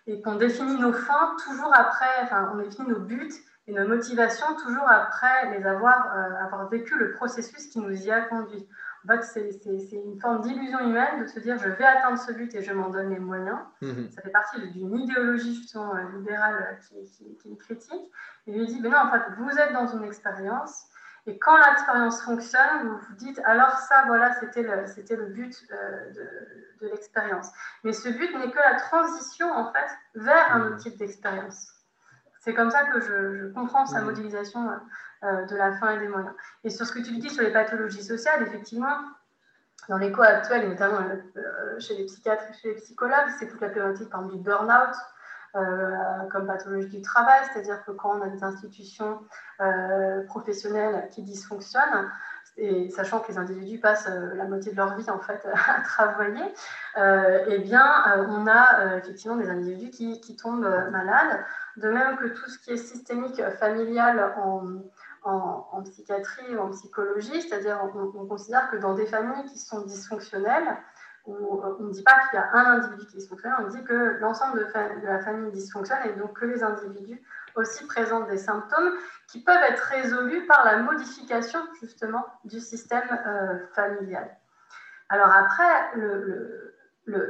et 0.07 0.21
qu'on 0.21 0.35
définit 0.35 0.77
nos 0.77 0.93
fins 0.93 1.35
toujours 1.45 1.73
après, 1.73 2.23
enfin 2.23 2.51
on 2.53 2.57
définit 2.57 2.89
nos 2.89 2.99
buts 2.99 3.33
et 3.67 3.73
nos 3.73 3.87
motivations 3.87 4.55
toujours 4.63 4.87
après 4.87 5.57
les 5.57 5.65
avoir, 5.65 6.15
euh, 6.15 6.45
avoir 6.45 6.69
vécu 6.69 6.97
le 6.97 7.11
processus 7.11 7.67
qui 7.67 7.79
nous 7.79 7.95
y 8.03 8.11
a 8.11 8.21
conduit. 8.21 8.67
En 9.03 9.07
fait, 9.07 9.23
c'est 9.23 9.91
une 9.91 10.19
forme 10.19 10.41
d'illusion 10.41 10.79
humaine 10.79 11.23
de 11.23 11.27
se 11.27 11.39
dire 11.39 11.57
je 11.59 11.69
vais 11.69 11.83
atteindre 11.83 12.17
ce 12.17 12.31
but 12.31 12.53
et 12.55 12.63
je 12.63 12.73
m'en 12.73 12.89
donne 12.89 13.09
les 13.09 13.19
moyens. 13.19 13.59
Mhm. 13.81 14.09
Ça 14.11 14.21
fait 14.21 14.29
partie 14.29 14.59
d'une 14.71 14.95
idéologie 14.97 15.55
justement 15.55 15.95
euh, 15.95 16.17
libérale 16.17 16.55
euh, 16.71 16.75
qui, 16.75 17.11
qui, 17.11 17.37
qui, 17.37 17.57
critique. 17.57 18.11
Et 18.47 18.51
lui 18.51 18.65
dit 18.65 18.79
mais 18.81 18.89
non, 18.89 18.97
en 18.97 19.11
fait, 19.11 19.21
vous 19.37 19.49
êtes 19.49 19.73
dans 19.73 19.87
une 19.87 20.03
expérience. 20.03 20.85
Et 21.27 21.39
quand 21.39 21.57
l'expérience 21.57 22.21
fonctionne, 22.21 22.83
vous 22.83 22.97
vous 22.97 23.15
dites 23.15 23.39
alors 23.45 23.77
ça, 23.77 24.03
voilà, 24.05 24.31
c'était 24.39 24.61
le, 24.61 24.75
le 24.75 25.25
but 25.33 25.67
de, 25.69 26.85
de 26.85 26.91
l'expérience. 26.91 27.51
Mais 27.83 27.93
ce 27.93 28.09
but 28.09 28.37
n'est 28.37 28.51
que 28.51 28.57
la 28.57 28.75
transition 28.75 29.51
en 29.51 29.71
fait 29.71 29.89
vers 30.13 30.55
un 30.55 30.67
autre 30.67 30.77
type 30.77 30.97
d'expérience. 30.97 31.74
C'est 32.45 32.53
comme 32.53 32.69
ça 32.69 32.85
que 32.85 33.01
je, 33.01 33.51
comprends 33.53 33.87
sa 33.87 34.01
modélisation 34.01 34.69
euh, 35.23 35.45
de 35.47 35.55
la 35.55 35.75
fin 35.77 35.95
et 35.95 35.99
des 35.99 36.07
moyens. 36.07 36.35
Et 36.63 36.69
sur 36.69 36.85
ce 36.85 36.91
que 36.91 36.99
tu 36.99 37.17
dis 37.17 37.31
sur 37.31 37.41
les 37.41 37.51
pathologies 37.51 38.03
sociales, 38.03 38.43
effectivement, 38.43 38.95
dans 39.89 39.97
l'écho 39.97 40.21
actuel, 40.21 40.65
et 40.65 40.67
notamment 40.67 40.99
euh, 40.99 41.79
chez 41.79 41.95
les 41.97 42.05
psychiatres 42.05 42.43
et 42.51 42.53
chez 42.53 42.67
les 42.67 42.75
psychologues, 42.75 43.31
c'est 43.39 43.47
toute 43.47 43.61
la 43.61 43.71
thématique 43.71 44.11
par 44.11 44.23
du 44.25 44.37
burn-out, 44.37 44.95
comme 46.31 46.47
pathologie 46.47 46.89
du 46.89 47.01
travail, 47.01 47.39
c'est-à-dire 47.51 47.81
que 47.85 47.91
quand 47.91 48.19
on 48.19 48.21
a 48.21 48.27
des 48.27 48.43
institutions 48.43 49.21
professionnelles 50.27 51.07
qui 51.11 51.23
dysfonctionnent, 51.23 52.11
et 52.57 52.89
sachant 52.89 53.19
que 53.19 53.31
les 53.31 53.37
individus 53.37 53.79
passent 53.79 54.09
la 54.35 54.45
moitié 54.45 54.71
de 54.71 54.77
leur 54.77 54.95
vie 54.95 55.09
en 55.09 55.19
fait 55.19 55.45
à 55.67 55.81
travailler, 55.81 56.53
eh 56.97 57.59
bien 57.59 58.25
on 58.29 58.47
a 58.47 58.97
effectivement 58.97 59.35
des 59.35 59.49
individus 59.49 59.89
qui, 59.89 60.35
tombent 60.35 60.69
malades, 60.91 61.43
de 61.77 61.89
même 61.89 62.17
que 62.17 62.27
tout 62.27 62.49
ce 62.49 62.59
qui 62.59 62.71
est 62.71 62.77
systémique 62.77 63.41
familial 63.59 64.33
en, 64.37 65.81
psychiatrie 65.83 66.55
ou 66.55 66.59
en 66.59 66.69
psychologie, 66.69 67.41
c'est-à-dire 67.41 67.79
on, 67.95 68.25
considère 68.25 68.69
que 68.69 68.77
dans 68.77 68.93
des 68.93 69.05
familles 69.05 69.45
qui 69.45 69.59
sont 69.59 69.81
dysfonctionnelles, 69.81 70.77
où 71.25 71.61
on 71.79 71.83
ne 71.83 71.91
dit 71.91 72.03
pas 72.03 72.19
qu'il 72.29 72.39
y 72.39 72.41
a 72.41 72.49
un 72.53 72.77
individu 72.77 73.07
qui 73.07 73.15
est 73.15 73.19
dysfonctionnel, 73.19 73.57
on 73.65 73.67
dit 73.67 73.83
que 73.83 74.17
l'ensemble 74.19 74.59
de, 74.59 75.05
la 75.05 75.19
famille 75.19 75.51
dysfonctionne 75.51 75.99
et 76.05 76.13
donc 76.13 76.39
que 76.39 76.45
les 76.45 76.63
individus 76.63 77.21
aussi 77.55 77.85
présentent 77.87 78.27
des 78.29 78.37
symptômes 78.37 78.93
qui 79.27 79.43
peuvent 79.43 79.63
être 79.69 79.83
résolus 79.83 80.45
par 80.47 80.65
la 80.65 80.77
modification 80.77 81.59
justement 81.81 82.25
du 82.43 82.59
système 82.59 83.07
euh, 83.25 83.67
familial. 83.73 84.37
Alors 85.09 85.31
après, 85.31 85.91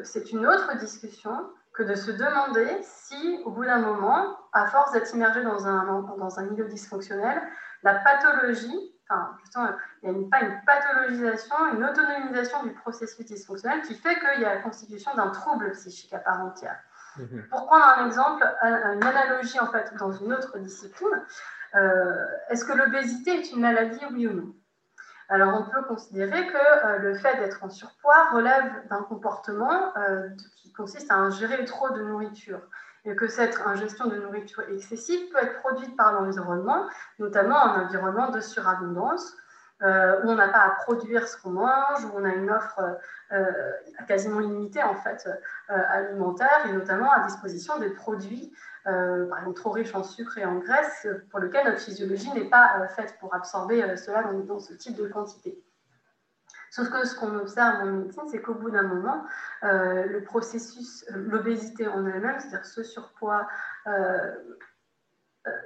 c'est 0.03 0.31
une 0.31 0.45
autre 0.45 0.77
discussion 0.77 1.49
que 1.73 1.83
de 1.83 1.95
se 1.95 2.11
demander 2.11 2.77
si, 2.81 3.41
au 3.43 3.51
bout 3.51 3.65
d'un 3.65 3.79
moment, 3.79 4.37
à 4.53 4.67
force 4.67 4.93
d'être 4.93 5.13
immergé 5.13 5.43
dans 5.43 5.67
un, 5.67 6.01
dans 6.17 6.39
un 6.39 6.43
milieu 6.43 6.65
dysfonctionnel, 6.65 7.41
la 7.83 7.95
pathologie, 7.95 8.95
enfin, 9.09 9.35
justement, 9.41 9.67
il 10.01 10.11
n'y 10.11 10.25
a 10.25 10.29
pas 10.29 10.45
une 10.45 10.61
pathologisation, 10.65 11.55
une 11.73 11.83
autonomisation 11.83 12.63
du 12.63 12.71
processus 12.71 13.25
dysfonctionnel 13.25 13.81
qui 13.81 13.93
fait 13.93 14.17
qu'il 14.19 14.41
y 14.41 14.45
a 14.45 14.55
la 14.55 14.61
constitution 14.61 15.13
d'un 15.15 15.29
trouble 15.29 15.71
psychique 15.71 16.13
à 16.13 16.19
part 16.19 16.41
entière. 16.41 16.79
Mhm. 17.17 17.47
Pour 17.49 17.65
prendre 17.67 17.85
un 17.99 18.05
exemple, 18.05 18.43
une 18.63 19.03
analogie 19.03 19.59
en 19.59 19.67
fait 19.67 19.93
dans 19.99 20.11
une 20.11 20.33
autre 20.33 20.57
discipline, 20.59 21.25
euh, 21.75 22.25
est-ce 22.49 22.65
que 22.65 22.73
l'obésité 22.73 23.39
est 23.39 23.51
une 23.51 23.61
maladie, 23.61 23.99
oui 24.11 24.27
ou 24.27 24.33
non? 24.33 24.55
Alors, 25.27 25.55
on 25.55 25.63
peut 25.69 25.83
considérer 25.87 26.47
que 26.47 26.85
euh, 26.85 26.97
le 26.99 27.15
fait 27.15 27.37
d'être 27.37 27.63
en 27.63 27.69
surpoids 27.69 28.29
relève 28.31 28.87
d'un 28.89 29.01
comportement 29.01 29.97
euh, 29.97 30.29
qui 30.57 30.71
consiste 30.71 31.09
à 31.09 31.15
ingérer 31.15 31.65
trop 31.65 31.89
de 31.89 32.01
nourriture 32.01 32.61
et 33.05 33.15
que 33.15 33.27
cette 33.27 33.59
ingestion 33.65 34.05
de 34.07 34.17
nourriture 34.17 34.63
excessive 34.69 35.29
peut 35.31 35.39
être 35.39 35.59
produite 35.59 35.95
par 35.95 36.13
l'environnement, 36.13 36.87
notamment 37.19 37.57
en 37.57 37.81
environnement 37.81 38.29
de 38.29 38.39
surabondance, 38.39 39.35
euh, 39.81 40.21
où 40.23 40.29
on 40.29 40.35
n'a 40.35 40.47
pas 40.47 40.61
à 40.61 40.69
produire 40.71 41.27
ce 41.27 41.41
qu'on 41.41 41.51
mange, 41.51 42.05
où 42.05 42.11
on 42.15 42.23
a 42.23 42.33
une 42.33 42.49
offre 42.49 42.81
quasiment 44.07 44.39
illimitée 44.39 44.83
en 44.83 44.95
fait 44.95 45.27
alimentaire 45.67 46.65
et 46.69 46.73
notamment 46.73 47.11
à 47.11 47.25
disposition 47.25 47.79
des 47.79 47.89
produits 47.89 48.53
euh, 48.87 49.27
par 49.27 49.39
exemple 49.39 49.57
trop 49.57 49.71
riche 49.71 49.95
en 49.95 50.03
sucre 50.03 50.37
et 50.37 50.45
en 50.45 50.59
graisse, 50.59 51.07
pour 51.31 51.39
lequel 51.39 51.65
notre 51.65 51.79
physiologie 51.79 52.31
n'est 52.33 52.49
pas 52.49 52.79
euh, 52.79 52.87
faite 52.87 53.17
pour 53.19 53.33
absorber 53.33 53.83
euh, 53.83 53.95
cela 53.95 54.23
dans, 54.23 54.59
ce 54.59 54.73
type 54.73 54.95
de 54.95 55.07
quantité. 55.07 55.59
Sauf 56.69 56.91
que 56.91 57.07
ce 57.07 57.15
qu'on 57.15 57.35
observe 57.35 57.81
en 57.81 57.85
médecine, 57.85 58.27
c'est 58.29 58.41
qu'au 58.41 58.53
bout 58.53 58.69
d'un 58.69 58.83
moment, 58.83 59.25
processus, 60.25 61.05
l'obésité 61.09 61.87
en 61.87 62.05
elle-même, 62.05 62.37
c'est-à-dire 62.39 62.65
ce 62.65 62.83
surpoids, 62.83 63.47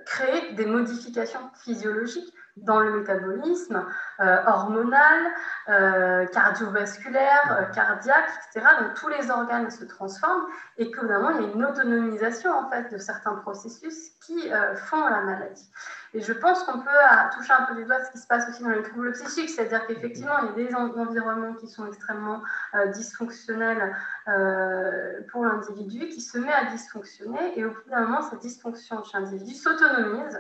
crée 0.06 0.53
des 0.53 0.68
modifications 0.68 1.49
physiologiques 1.56 2.31
dans 2.64 2.80
le 2.80 2.99
métabolisme 2.99 3.86
euh, 4.19 4.38
hormonal, 4.45 5.31
euh, 5.69 6.26
cardiovasculaire, 6.27 7.57
euh, 7.60 7.73
cardiaque, 7.73 8.30
etc. 8.52 8.65
Donc 8.80 8.94
tous 8.95 9.07
les 9.07 9.30
organes 9.31 9.69
se 9.69 9.86
transforment 9.86 10.45
et 10.77 10.91
qu'évidemment 10.91 11.30
il 11.31 11.41
y 11.41 11.45
a 11.45 11.52
une 11.53 11.65
autonomisation 11.65 12.52
en 12.52 12.69
fait 12.69 12.91
de 12.91 12.98
certains 12.98 13.36
processus 13.36 14.11
qui 14.26 14.49
font 14.76 15.07
la 15.07 15.22
maladie. 15.22 15.69
Et 16.14 16.22
je 16.22 16.34
pense 16.34 16.64
qu'on 16.64 16.80
peut 16.80 16.90
toucher 17.36 17.53
un 17.53 17.64
peu 17.65 17.76
du 17.76 17.86
doigt 17.86 18.03
ce 18.03 18.11
qui 18.11 18.18
se 18.18 18.27
passe 18.27 18.49
aussi 18.49 18.64
dans 18.64 18.69
les 18.69 18.81
troubles 18.84 19.11
psychiques, 19.11 19.49
c'est-à-dire 19.49 19.86
qu'effectivement 19.88 20.38
il 20.40 20.61
y 20.61 20.65
a 20.65 20.68
des 20.68 20.76
environnements 20.76 21.53
qui 21.53 21.68
sont 21.68 21.88
extrêmement 21.88 22.41
dysfonctionnels 22.94 23.95
pour 25.31 25.45
l'individu, 25.45 26.10
qui 26.10 26.22
se 26.22 26.38
met 26.38 26.53
à 26.53 26.65
dysfonctionner 26.65 27.57
et 27.57 27.65
au 27.65 27.72
bout 27.72 27.90
d'un 27.90 28.02
moment 28.02 28.22
cette 28.22 28.40
dysfonction 28.40 29.03
chez 29.03 29.18
l'individu 29.18 29.53
s'autonomise 29.53 30.40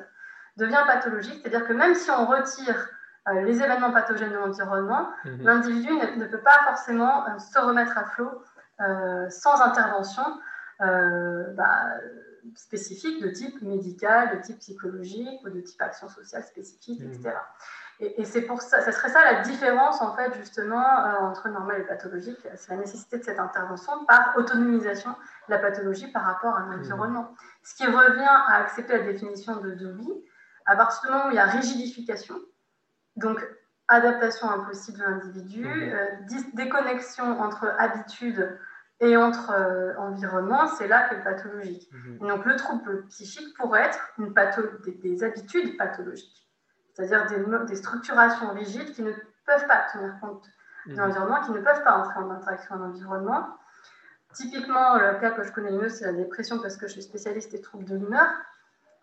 devient 0.59 0.83
pathologique. 0.85 1.39
C'est-à-dire 1.41 1.67
que 1.67 1.73
même 1.73 1.95
si 1.95 2.11
on 2.11 2.25
retire 2.25 2.89
euh, 3.27 3.41
les 3.41 3.61
événements 3.61 3.91
pathogènes 3.91 4.31
de 4.31 4.37
l'environnement, 4.37 5.09
mhm. 5.25 5.41
l'individu 5.41 5.91
ne, 6.17 6.25
peut 6.25 6.39
pas 6.39 6.59
forcément 6.65 7.27
euh, 7.27 7.37
se 7.37 7.59
remettre 7.59 7.97
à 7.97 8.05
flot 8.05 8.41
euh, 8.81 9.29
sans 9.29 9.61
intervention 9.61 10.23
bah, 10.79 11.87
spécifique 12.55 13.21
de 13.21 13.27
type 13.27 13.61
médical, 13.61 14.37
de 14.37 14.41
type 14.41 14.59
psychologique 14.59 15.41
ou 15.43 15.49
de 15.49 15.59
type 15.59 15.81
action 15.81 16.07
sociale 16.07 16.43
spécifique, 16.43 17.01
etc. 17.01 17.31
Mhm. 17.99 18.07
Et, 18.17 18.23
c'est 18.23 18.43
pour 18.43 18.61
ça, 18.61 18.79
ça 18.79 18.93
serait 18.93 19.09
ça 19.09 19.29
la 19.29 19.41
différence 19.41 20.01
en 20.01 20.15
fait 20.15 20.33
justement 20.35 20.85
entre 21.19 21.49
normal 21.49 21.81
et 21.81 21.83
pathologique, 21.83 22.39
c'est 22.55 22.71
la 22.71 22.77
nécessité 22.77 23.17
de 23.17 23.25
cette 23.25 23.39
intervention 23.39 24.05
par 24.05 24.35
autonomisation 24.37 25.09
de 25.09 25.53
la 25.53 25.59
pathologie 25.59 26.07
par 26.07 26.23
rapport 26.23 26.55
à 26.55 26.61
l'environnement. 26.61 27.23
Mhm. 27.23 27.35
Ce 27.63 27.75
qui 27.75 27.85
revient 27.85 28.23
à 28.47 28.55
accepter 28.61 28.97
la 28.97 29.03
définition 29.03 29.57
de 29.57 29.71
Dewey, 29.71 30.23
à 30.69 30.75
partir 30.75 31.01
du 31.01 31.15
moment 31.15 31.27
où 31.27 31.31
il 31.31 31.35
y 31.35 31.39
a 31.39 31.45
rigidification, 31.45 32.35
donc 33.15 33.43
adaptation 33.87 34.51
impossible 34.51 34.99
de 34.99 35.03
l'individu, 35.03 35.65
mhm. 35.65 35.93
euh, 35.93 36.41
déconnexion 36.53 37.41
entre 37.41 37.73
habitude 37.79 38.55
et 38.99 39.17
entre 39.17 39.51
euh, 39.51 39.95
environnement, 39.97 40.67
c'est 40.67 40.87
là 40.87 41.09
qu'est 41.09 41.23
pathologique. 41.23 41.89
Mhm. 41.91 42.19
Donc 42.19 42.45
le 42.45 42.55
trouble 42.55 43.07
psychique 43.07 43.57
pourrait 43.57 43.85
être 43.85 43.99
une 44.19 44.31
des, 45.01 45.23
habitudes 45.23 45.75
pathologiques, 45.75 46.47
c'est-à-dire 46.93 47.25
des, 47.25 47.65
des, 47.65 47.75
structurations 47.75 48.53
rigides 48.53 48.93
qui 48.93 49.01
ne 49.01 49.13
peuvent 49.47 49.67
pas 49.67 49.87
tenir 49.91 50.19
compte 50.21 50.45
de 50.85 50.91
mhm. 50.91 50.99
l'environnement, 50.99 51.41
qui 51.41 51.51
ne 51.51 51.61
peuvent 51.61 51.83
pas 51.83 51.97
entrer 51.97 52.19
en 52.19 52.29
interaction 52.29 52.75
avec 52.75 52.85
l'environnement. 52.85 53.57
Typiquement, 54.33 54.99
le 54.99 55.19
cas 55.19 55.31
que 55.31 55.43
je 55.43 55.51
connais 55.51 55.71
le 55.71 55.79
mieux, 55.79 55.89
c'est 55.89 56.05
la 56.05 56.13
dépression 56.13 56.59
parce 56.59 56.77
que 56.77 56.85
je 56.85 56.93
suis 56.93 57.01
spécialiste 57.01 57.51
des 57.51 57.61
troubles 57.61 57.85
de 57.85 57.95
l'humeur 57.95 58.29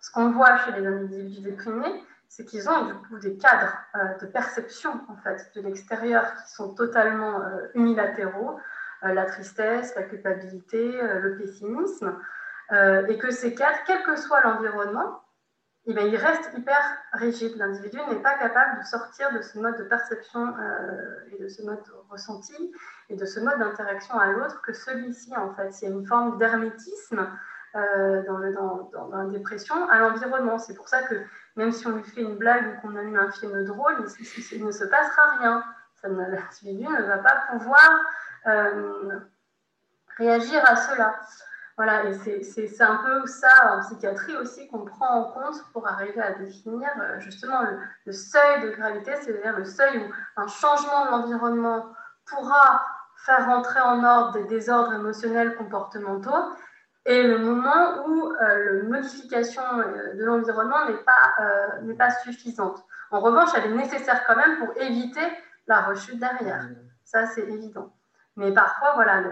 ce 0.07 0.13
qu'on 0.13 0.31
voit 0.31 0.57
chez 0.59 0.71
les 0.71 0.87
individus 0.87 1.41
déprimés, 1.41 2.05
c'est 2.29 2.45
qu'ils 2.45 2.69
ont 2.69 2.85
du 2.85 2.95
coup 2.95 3.19
des 3.19 3.37
cadres 3.37 3.77
euh, 3.97 4.17
de 4.21 4.27
perception 4.27 4.93
en 5.09 5.17
fait 5.17 5.51
de 5.57 5.63
l'extérieur 5.63 6.33
qui 6.37 6.53
sont 6.53 6.75
totalement 6.75 7.41
euh, 7.41 7.67
unilatéraux, 7.75 8.57
euh, 9.03 9.13
la 9.13 9.25
tristesse, 9.25 9.97
la 9.97 10.05
culpabilité, 10.05 11.01
le 11.03 11.37
pessimisme, 11.37 12.17
et 12.73 13.19
que 13.19 13.31
ces 13.31 13.55
cadres, 13.55 13.79
quel 13.87 14.03
que 14.03 14.17
soit 14.17 14.41
l'environnement, 14.43 15.23
eh 15.87 15.93
ils 15.93 16.17
restent 16.17 16.51
hyper 16.57 16.83
rigides. 17.13 17.57
L'individu 17.57 17.99
n'est 18.09 18.23
pas 18.23 18.35
capable 18.35 18.81
de 18.81 18.85
sortir 18.85 19.33
de 19.33 19.41
ce 19.41 19.57
mode 19.59 19.79
de 19.79 19.85
perception 19.85 20.53
et 21.31 21.41
de 21.41 21.47
ce 21.47 21.63
mode 21.63 21.81
de 21.85 21.93
ressenti 22.11 22.73
et 23.09 23.15
de 23.15 23.25
ce 23.25 23.39
mode 23.39 23.61
d'interaction 23.61 24.19
à 24.19 24.33
l'autre 24.33 24.61
que 24.63 24.73
celui-ci 24.73 25.37
en 25.37 25.55
fait. 25.55 25.81
Il 25.81 25.89
y 25.89 25.93
a 25.93 25.95
une 25.95 26.07
forme 26.07 26.39
d'hermétisme 26.39 27.29
euh, 27.77 28.23
dans, 28.23 28.91
dans, 28.93 29.17
la 29.17 29.25
dépression 29.27 29.89
à 29.91 29.99
l'environnement. 29.99 30.59
C'est 30.59 30.75
pour 30.75 30.89
ça 30.89 31.03
que 31.03 31.15
même 31.57 31.73
si 31.73 31.87
on 31.87 31.91
lui 31.91 32.05
fait 32.05 32.23
une 32.23 32.37
blague 32.37 32.65
ou 32.67 32.81
qu'on 32.81 32.97
allume 32.97 33.19
un 33.19 33.31
film 33.31 33.65
drôle, 33.65 34.07
il, 34.53 34.65
ne 34.65 34.73
se 34.73 34.85
passera 34.85 35.37
rien. 35.39 35.63
Ça 36.01 36.09
l'individu 36.09 36.89
ne 36.89 37.03
va 37.03 37.19
pas 37.19 37.37
pouvoir 37.51 37.91
euh, 38.47 39.19
réagir 40.17 40.63
à 40.67 40.77
cela. 40.77 41.21
Voilà, 41.77 42.05
et 42.05 42.43
c'est 42.43 42.81
un 42.81 42.97
peu 42.97 43.27
ça 43.27 43.75
en 43.75 43.81
psychiatrie 43.81 44.37
aussi 44.37 44.67
qu'on 44.69 44.87
prend 44.87 45.09
en 45.09 45.25
compte 45.25 45.63
pour 45.75 45.87
arriver 45.87 46.23
à 46.23 46.33
définir 46.33 46.89
euh, 46.99 47.21
justement 47.21 47.61
le, 47.61 47.79
le 48.07 48.13
seuil 48.13 48.63
de 48.63 48.71
gravité, 48.71 49.13
c'est-à-dire 49.21 49.59
le 49.59 49.67
seuil 49.67 49.99
où 49.99 50.41
un 50.41 50.47
changement 50.47 51.05
de 51.05 51.11
l'environnement 51.11 51.93
pourra 52.25 52.87
faire 53.27 53.45
rentrer 53.45 53.81
en 53.81 54.03
ordre 54.03 54.33
des 54.33 54.45
désordres 54.45 54.95
émotionnels 54.95 55.57
comportementaux 55.57 56.55
et 57.07 57.23
le 57.23 57.39
moment 57.39 58.05
où 58.09 58.33
euh, 58.33 58.83
la 58.83 58.83
modification 58.83 59.63
euh, 59.79 60.15
de 60.15 60.25
l'environnement 60.25 60.89
n'est 60.89 61.05
pas, 61.05 61.37
euh, 61.41 61.95
pas 61.97 62.11
suffisante. 62.11 62.85
En 63.13 63.21
revanche, 63.21 63.51
elle 63.57 63.71
est 63.71 63.75
nécessaire 63.75 64.27
quand 64.27 64.35
même 64.35 64.59
pour 64.59 64.77
éviter 64.83 65.23
la 65.69 65.83
rechute 65.83 66.19
derrière. 66.19 66.65
Mmh. 66.65 66.77
Ça, 67.05 67.27
c'est 67.27 67.49
évident. 67.49 67.95
Mais 68.35 68.53
parfois, 68.53 68.95
voilà, 68.95 69.23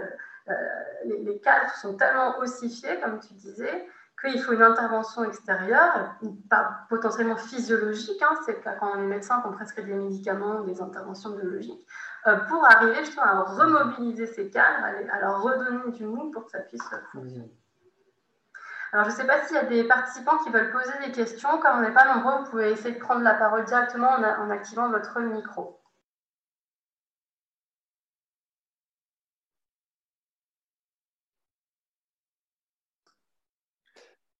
les, 1.05 1.41
cadres 1.41 1.75
sont 1.75 1.97
tellement 1.97 2.39
ossifiés, 2.39 3.01
comme 3.03 3.19
tu 3.19 3.35
disais, 3.35 3.89
qu'il 4.21 4.41
faut 4.41 4.53
une 4.53 4.63
intervention 4.63 5.25
extérieure, 5.25 6.15
pas 6.49 6.87
potentiellement 6.89 7.37
physiologique, 7.37 8.23
hein, 8.23 8.37
c'est 8.47 8.63
quand 8.63 8.93
on 8.95 9.01
est 9.01 9.07
médecin 9.07 9.41
qu'on 9.41 9.53
prescrit 9.53 9.85
des 9.85 9.95
médicaments 9.95 10.61
ou 10.61 10.65
des 10.65 10.81
interventions 10.81 11.31
biologiques, 11.31 11.85
pour 12.49 12.65
arriver 12.65 13.05
justement 13.05 13.27
à 13.27 13.41
remobiliser 13.43 14.27
ces 14.27 14.49
cadres, 14.49 14.85
à, 15.13 15.21
leur 15.21 15.43
redonner 15.43 15.91
du 15.91 16.07
mou 16.07 16.31
pour 16.31 16.45
que 16.47 16.53
ça 16.53 16.61
puisse 16.61 16.89
fonctionner. 17.13 17.53
Alors, 18.95 19.07
je 19.07 19.11
ne 19.11 19.17
sais 19.17 19.27
pas 19.27 19.45
s'il 19.45 19.57
y 19.57 19.59
a 19.59 19.65
des 19.65 19.83
participants 19.89 20.39
qui 20.39 20.51
veulent 20.51 20.71
poser 20.71 20.93
des 21.05 21.11
questions. 21.11 21.59
Comme 21.59 21.79
on 21.79 21.81
n'est 21.81 21.93
pas 21.93 22.15
nombreux, 22.15 22.45
vous 22.45 22.51
pouvez 22.51 22.71
essayer 22.71 22.95
de 22.95 23.01
prendre 23.01 23.23
la 23.23 23.35
parole 23.35 23.65
directement 23.65 24.11
en 24.11 24.51
activant 24.51 24.89
votre 24.89 25.19
micro. 25.21 25.81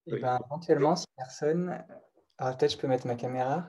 Eh 0.07 0.21
ben, 0.21 0.39
éventuellement, 0.47 0.95
si 0.95 1.07
personne. 1.17 1.85
Alors 2.39 2.57
peut-être 2.57 2.75
je 2.75 2.79
peux 2.79 2.87
mettre 2.87 3.09
ma 3.09 3.17
caméra. 3.17 3.67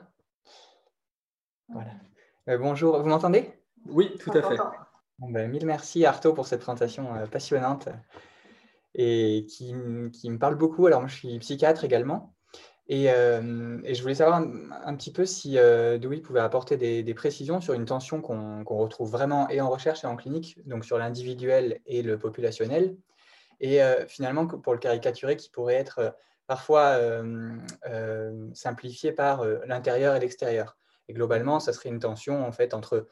Voilà. 1.68 1.90
Euh, 2.48 2.58
bonjour, 2.58 3.02
vous 3.02 3.08
m'entendez? 3.08 3.60
Oui, 3.86 4.16
tout 4.18 4.30
à 4.30 4.40
fait. 4.40 4.56
Ben, 5.18 5.50
mille 5.50 5.66
merci 5.66 6.06
Arto 6.06 6.32
pour 6.32 6.46
cette 6.46 6.60
présentation 6.60 7.12
euh, 7.16 7.26
passionnante 7.26 7.88
et 8.96 9.46
qui, 9.48 9.72
qui, 10.12 10.30
me 10.30 10.38
parle 10.38 10.56
beaucoup. 10.56 10.86
Alors 10.86 11.00
moi 11.00 11.08
je 11.08 11.14
suis 11.14 11.38
psychiatre 11.38 11.84
également 11.84 12.34
et, 12.88 13.10
euh, 13.10 13.78
je 13.84 14.00
voulais 14.02 14.14
savoir 14.14 14.38
un, 14.38 14.96
petit 14.96 15.12
peu 15.12 15.26
si 15.26 15.58
euh, 15.58 15.98
Dewey 15.98 16.20
pouvait 16.20 16.40
apporter 16.40 16.76
des, 16.76 17.14
précisions 17.14 17.60
sur 17.60 17.74
une 17.74 17.84
tension 17.84 18.20
qu'on 18.20 18.64
retrouve 18.64 19.10
vraiment 19.10 19.48
et 19.48 19.60
en 19.60 19.68
recherche 19.68 20.04
et 20.04 20.06
en 20.06 20.16
clinique, 20.16 20.58
donc 20.66 20.84
sur 20.84 20.98
l'individuel 20.98 21.80
et 21.86 22.02
le 22.02 22.18
populationnel, 22.18 22.96
et 23.60 23.80
finalement 24.06 24.46
pour 24.46 24.72
le 24.72 24.78
caricaturer 24.78 25.36
qui 25.36 25.50
pourrait 25.50 25.74
être 25.74 26.14
parfois 26.46 27.00
simplifié 28.52 29.12
par 29.12 29.44
l'intérieur 29.66 30.14
et 30.14 30.20
l'extérieur. 30.20 30.76
Et 31.08 31.12
globalement, 31.12 31.60
ça 31.60 31.72
serait 31.72 31.88
une 31.88 32.00
tension 32.00 32.46
en 32.46 32.52
fait 32.52 32.74
entre 32.74 33.06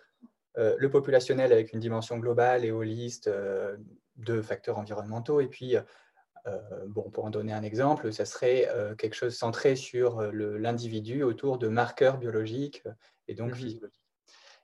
euh, 0.57 0.77
le 0.79 0.89
populationnel 0.89 1.53
avec 1.53 1.73
une 1.73 1.81
dimension 1.81 2.17
globale 2.19 2.65
et 2.65 2.71
holiste 2.71 3.27
euh, 3.27 3.77
de 4.17 4.41
facteurs 4.41 4.79
environnementaux. 4.79 5.41
Et 5.41 5.49
puis, 5.49 5.77
euh, 5.77 6.61
bon, 6.87 7.11
pour 7.11 7.25
en 7.25 7.31
donner 7.31 7.53
un 7.53 7.63
exemple, 7.63 8.13
ça 8.13 8.25
serait 8.25 8.69
quelque 8.99 9.15
chose 9.15 9.37
centré 9.37 9.77
sur 9.77 10.23
l'individu 10.33 11.23
autour 11.23 11.59
de 11.59 11.69
marqueurs 11.69 12.19
biologiques 12.19 12.83
et 13.29 13.35
donc 13.35 13.51
mhm. 13.51 13.57
physiologiques. 13.57 14.01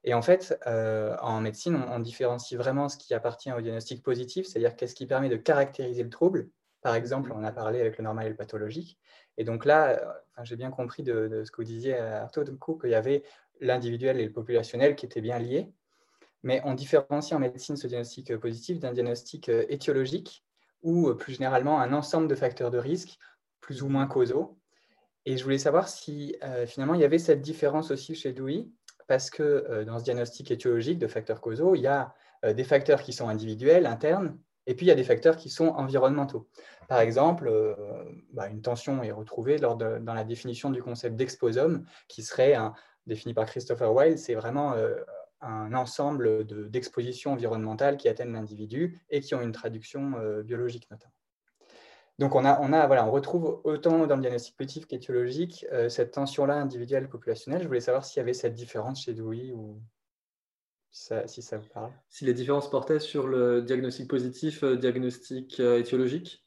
Et 0.02 0.14
en 0.14 0.22
fait, 0.22 0.58
en 0.66 1.40
médecine, 1.40 1.76
on, 1.76 1.98
différencie 2.00 2.58
vraiment 2.58 2.88
ce 2.88 2.96
qui 2.96 3.12
appartient 3.12 3.52
au 3.52 3.60
diagnostic 3.60 4.02
positif, 4.02 4.46
c'est-à-dire 4.46 4.76
qu'est-ce 4.76 4.94
qui 4.94 5.06
permet 5.06 5.28
de 5.28 5.36
caractériser 5.36 6.02
le 6.02 6.10
trouble. 6.10 6.48
Par 6.80 6.94
exemple, 6.94 7.32
on 7.34 7.44
a 7.44 7.52
parlé 7.52 7.80
avec 7.80 7.98
le 7.98 8.04
normal 8.04 8.26
et 8.26 8.30
le 8.30 8.36
pathologique. 8.36 8.98
Et 9.36 9.44
donc 9.44 9.64
là, 9.64 10.22
j'ai 10.42 10.56
bien 10.56 10.70
compris 10.70 11.02
de, 11.02 11.42
ce 11.44 11.50
que 11.50 11.56
vous 11.58 11.64
disiez, 11.64 11.98
du 12.44 12.58
coup, 12.58 12.78
qu'il 12.78 12.90
y 12.90 12.94
avait 12.94 13.22
l'individuel 13.60 14.18
et 14.18 14.24
le 14.24 14.32
populationnel 14.32 14.96
qui 14.96 15.06
étaient 15.06 15.20
bien 15.20 15.38
liés. 15.38 15.72
Mais 16.42 16.62
on 16.64 16.74
différencie 16.74 17.36
en 17.36 17.38
médecine 17.40 17.76
ce 17.76 17.86
diagnostic 17.86 18.36
positif 18.36 18.78
d'un 18.78 18.92
diagnostic 18.92 19.48
euh, 19.48 19.64
étiologique 19.68 20.44
ou 20.82 21.08
euh, 21.08 21.14
plus 21.14 21.34
généralement 21.34 21.80
un 21.80 21.92
ensemble 21.92 22.28
de 22.28 22.34
facteurs 22.34 22.70
de 22.70 22.78
risque 22.78 23.18
plus 23.60 23.82
ou 23.82 23.88
moins 23.88 24.06
causaux. 24.06 24.58
Et 25.26 25.36
je 25.36 25.44
voulais 25.44 25.58
savoir 25.58 25.88
si 25.88 26.36
euh, 26.42 26.66
finalement 26.66 26.94
il 26.94 27.00
y 27.00 27.04
avait 27.04 27.18
cette 27.18 27.42
différence 27.42 27.90
aussi 27.90 28.14
chez 28.14 28.32
Dewey, 28.32 28.68
parce 29.06 29.28
que 29.28 29.82
dans 29.84 29.98
ce 29.98 30.04
diagnostic 30.04 30.52
étiologique 30.52 31.00
de 31.00 31.08
facteurs 31.08 31.40
causaux, 31.40 31.74
il 31.74 31.80
y 31.80 31.88
a 31.88 32.14
des 32.44 32.62
facteurs 32.62 33.02
qui 33.02 33.12
sont 33.12 33.28
individuels, 33.28 33.86
internes, 33.86 34.38
et 34.68 34.76
puis 34.76 34.86
il 34.86 34.88
y 34.88 34.92
a 34.92 34.94
des 34.94 35.02
facteurs 35.02 35.36
qui 35.36 35.50
sont 35.50 35.66
environnementaux. 35.66 36.48
Par 36.88 37.00
exemple, 37.00 37.52
bah, 38.32 38.46
une 38.46 38.62
tension 38.62 39.02
est 39.02 39.10
retrouvée 39.10 39.58
lors 39.58 39.76
dans 39.76 40.14
la 40.14 40.22
définition 40.22 40.70
du 40.70 40.80
concept 40.80 41.16
d'exposome, 41.16 41.84
qui 42.06 42.22
serait 42.22 42.56
défini 43.08 43.34
par 43.34 43.46
Christopher 43.46 43.92
Wilde, 43.92 44.16
c'est 44.16 44.36
vraiment 44.36 44.76
un 45.40 45.74
ensemble 45.74 46.44
d'expositions 46.70 47.32
environnementales 47.32 47.96
qui 47.96 48.08
atteignent 48.08 48.32
l'individu 48.32 49.00
et 49.10 49.20
qui 49.20 49.34
ont 49.34 49.40
une 49.40 49.52
traduction 49.52 50.14
euh, 50.18 50.42
biologique 50.42 50.88
notamment. 50.90 51.14
Donc 52.18 52.34
on, 52.34 52.44
a, 52.44 52.60
on, 52.60 52.72
a, 52.74 52.86
voilà, 52.86 53.06
on 53.06 53.10
retrouve 53.10 53.60
autant 53.64 54.06
dans 54.06 54.16
le 54.16 54.20
diagnostic 54.20 54.56
positif 54.56 54.86
qu'étiologique 54.86 55.64
euh, 55.72 55.88
cette 55.88 56.12
tension-là 56.12 56.54
individuelle 56.54 57.08
populationnelle. 57.08 57.62
Je 57.62 57.66
voulais 57.66 57.80
savoir 57.80 58.04
s'il 58.04 58.18
y 58.18 58.20
avait 58.20 58.34
cette 58.34 58.54
différence 58.54 59.04
chez 59.04 59.14
Dewey 59.14 59.52
ou 59.52 59.80
si 60.90 61.40
ça 61.40 61.56
vous 61.56 61.68
parle. 61.68 61.92
Si 62.08 62.24
les 62.26 62.34
différences 62.34 62.68
portaient 62.68 62.98
sur 62.98 63.26
le 63.26 63.62
diagnostic 63.62 64.08
positif, 64.08 64.62
euh, 64.64 64.76
diagnostic 64.76 65.60
étiologique? 65.60 66.44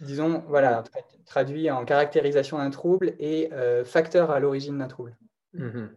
Disons, 0.00 0.44
voilà, 0.46 0.84
traduit 1.26 1.68
en 1.72 1.84
caractérisation 1.84 2.58
d'un 2.58 2.70
trouble 2.70 3.16
et 3.18 3.50
facteur 3.84 4.30
à 4.30 4.38
l'origine 4.38 4.78
d'un 4.78 4.86
trouble. 4.86 5.18
Mmh 5.54 5.88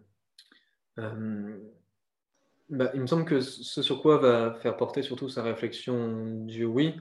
bah, 2.72 2.89
il 2.93 3.02
me 3.02 3.07
semble 3.07 3.26
que 3.26 3.41
ce 3.41 3.81
sur 3.81 4.02
quoi 4.02 4.18
va 4.18 4.53
faire 4.61 4.77
porter 4.77 5.02
surtout 5.02 5.27
sa 5.27 5.43
réflexion 5.43 6.45
du 6.45 6.64
oui, 6.64 6.95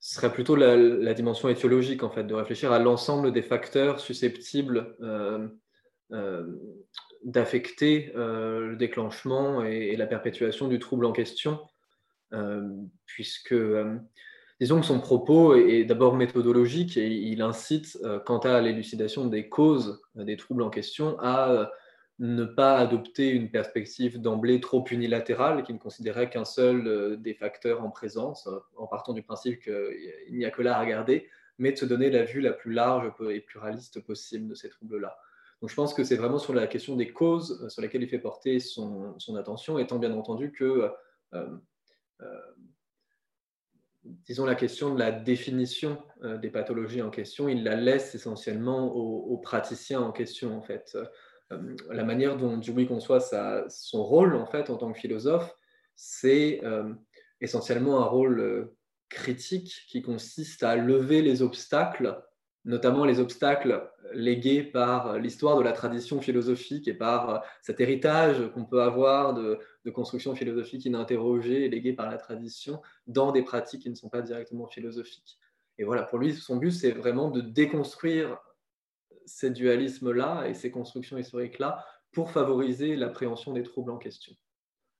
ce 0.00 0.14
serait 0.14 0.32
plutôt 0.32 0.54
la, 0.54 1.12
dimension 1.14 1.48
étiologique, 1.48 2.04
en 2.04 2.10
fait, 2.10 2.24
de 2.24 2.34
réfléchir 2.34 2.70
à 2.70 2.78
l'ensemble 2.78 3.32
des 3.32 3.42
facteurs 3.42 3.98
susceptibles 3.98 4.94
euh, 5.00 5.48
euh, 6.12 6.46
d'affecter 7.24 8.12
euh, 8.14 8.68
le 8.68 8.76
déclenchement 8.76 9.64
et, 9.64 9.96
la 9.96 10.06
perpétuation 10.06 10.68
du 10.68 10.78
trouble 10.78 11.04
en 11.04 11.12
question, 11.12 11.58
puisque, 13.06 13.56
disons 14.60 14.80
que 14.80 14.86
son 14.86 15.00
propos 15.00 15.56
est, 15.56 15.84
d'abord 15.84 16.14
méthodologique 16.14 16.96
et 16.96 17.08
il 17.08 17.42
incite, 17.42 17.98
quant 18.24 18.38
à 18.38 18.60
l'élucidation 18.60 19.26
des 19.26 19.48
causes 19.48 20.00
des 20.14 20.36
troubles 20.36 20.62
en 20.62 20.70
question, 20.70 21.16
à 21.18 21.72
ne 22.18 22.44
pas 22.44 22.78
adopter 22.78 23.30
une 23.30 23.50
perspective 23.50 24.20
d'emblée 24.20 24.60
trop 24.60 24.84
unilatérale 24.90 25.62
qui 25.62 25.72
ne 25.72 25.78
considérait 25.78 26.28
qu'un 26.28 26.44
seul 26.44 26.86
euh, 26.86 27.16
des 27.16 27.34
facteurs 27.34 27.82
en 27.82 27.90
présence, 27.90 28.46
euh, 28.48 28.58
en 28.76 28.86
partant 28.86 29.12
du 29.12 29.22
principe 29.22 29.62
qu'il 29.62 30.32
n'y 30.32 30.44
a 30.44 30.50
que 30.50 30.62
là 30.62 30.76
à 30.76 30.80
regarder, 30.80 31.28
mais 31.58 31.72
de 31.72 31.76
se 31.76 31.84
donner 31.84 32.10
la 32.10 32.24
vue 32.24 32.40
la 32.40 32.52
plus 32.52 32.72
large 32.72 33.12
et 33.30 33.40
pluraliste 33.40 34.00
possible 34.00 34.48
de 34.48 34.54
ces 34.54 34.68
troubles-là. 34.68 35.16
Donc 35.60 35.70
je 35.70 35.74
pense 35.74 35.94
que 35.94 36.04
c'est 36.04 36.16
vraiment 36.16 36.38
sur 36.38 36.54
la 36.54 36.66
question 36.66 36.96
des 36.96 37.12
causes 37.12 37.62
euh, 37.62 37.68
sur 37.68 37.82
laquelle 37.82 38.02
il 38.02 38.08
fait 38.08 38.18
porter 38.18 38.58
son, 38.58 39.16
attention, 39.36 39.78
étant 39.78 39.98
bien 39.98 40.12
entendu 40.12 40.50
que, 40.50 40.90
disons, 44.04 44.44
la 44.44 44.54
question 44.56 44.92
de 44.92 44.98
la 44.98 45.12
définition 45.12 46.02
des 46.40 46.50
pathologies 46.50 47.02
en 47.02 47.10
question, 47.10 47.48
il 47.48 47.62
la 47.62 47.76
laisse 47.76 48.14
essentiellement 48.14 48.86
aux 48.92 49.36
praticiens 49.38 50.00
en 50.00 50.10
question, 50.10 50.56
en 50.56 50.62
fait. 50.62 50.96
Euh, 51.52 51.76
la 51.90 52.04
manière 52.04 52.36
dont 52.36 52.56
Dewey 52.56 52.86
conçoit 52.86 53.20
son 53.68 54.04
rôle 54.04 54.34
en 54.34 54.46
fait 54.46 54.70
en 54.70 54.76
tant 54.76 54.92
que 54.92 54.98
philosophe, 54.98 55.56
c'est 55.96 56.60
euh, 56.64 56.92
essentiellement 57.40 58.00
un 58.00 58.04
rôle 58.04 58.40
euh, 58.40 58.76
critique 59.08 59.84
qui 59.88 60.02
consiste 60.02 60.62
à 60.62 60.76
lever 60.76 61.22
les 61.22 61.40
obstacles, 61.40 62.22
notamment 62.64 63.04
les 63.04 63.20
obstacles 63.20 63.90
légués 64.12 64.62
par 64.62 65.18
l'histoire 65.18 65.56
de 65.56 65.62
la 65.62 65.72
tradition 65.72 66.20
philosophique 66.20 66.86
et 66.88 66.94
par 66.94 67.42
cet 67.62 67.80
héritage 67.80 68.50
qu'on 68.52 68.66
peut 68.66 68.82
avoir 68.82 69.32
de, 69.32 69.58
de, 69.84 69.90
construction 69.90 70.34
philosophique 70.34 70.84
ininterrogée 70.84 71.64
et 71.64 71.68
léguée 71.70 71.94
par 71.94 72.10
la 72.10 72.18
tradition 72.18 72.82
dans 73.06 73.32
des 73.32 73.42
pratiques 73.42 73.82
qui 73.82 73.90
ne 73.90 73.94
sont 73.94 74.10
pas 74.10 74.20
directement 74.20 74.66
philosophiques. 74.66 75.38
Et 75.78 75.84
voilà, 75.84 76.02
pour 76.02 76.18
lui, 76.18 76.34
son 76.34 76.56
but, 76.56 76.72
c'est 76.72 76.90
vraiment 76.90 77.30
de 77.30 77.40
déconstruire 77.40 78.38
ces 79.28 79.50
dualismes-là 79.50 80.48
et 80.48 80.54
ces 80.54 80.70
constructions 80.70 81.18
historiques-là 81.18 81.84
pour 82.12 82.30
favoriser 82.30 82.96
l'appréhension 82.96 83.52
des 83.52 83.62
troubles 83.62 83.90
en 83.90 83.98
question. 83.98 84.34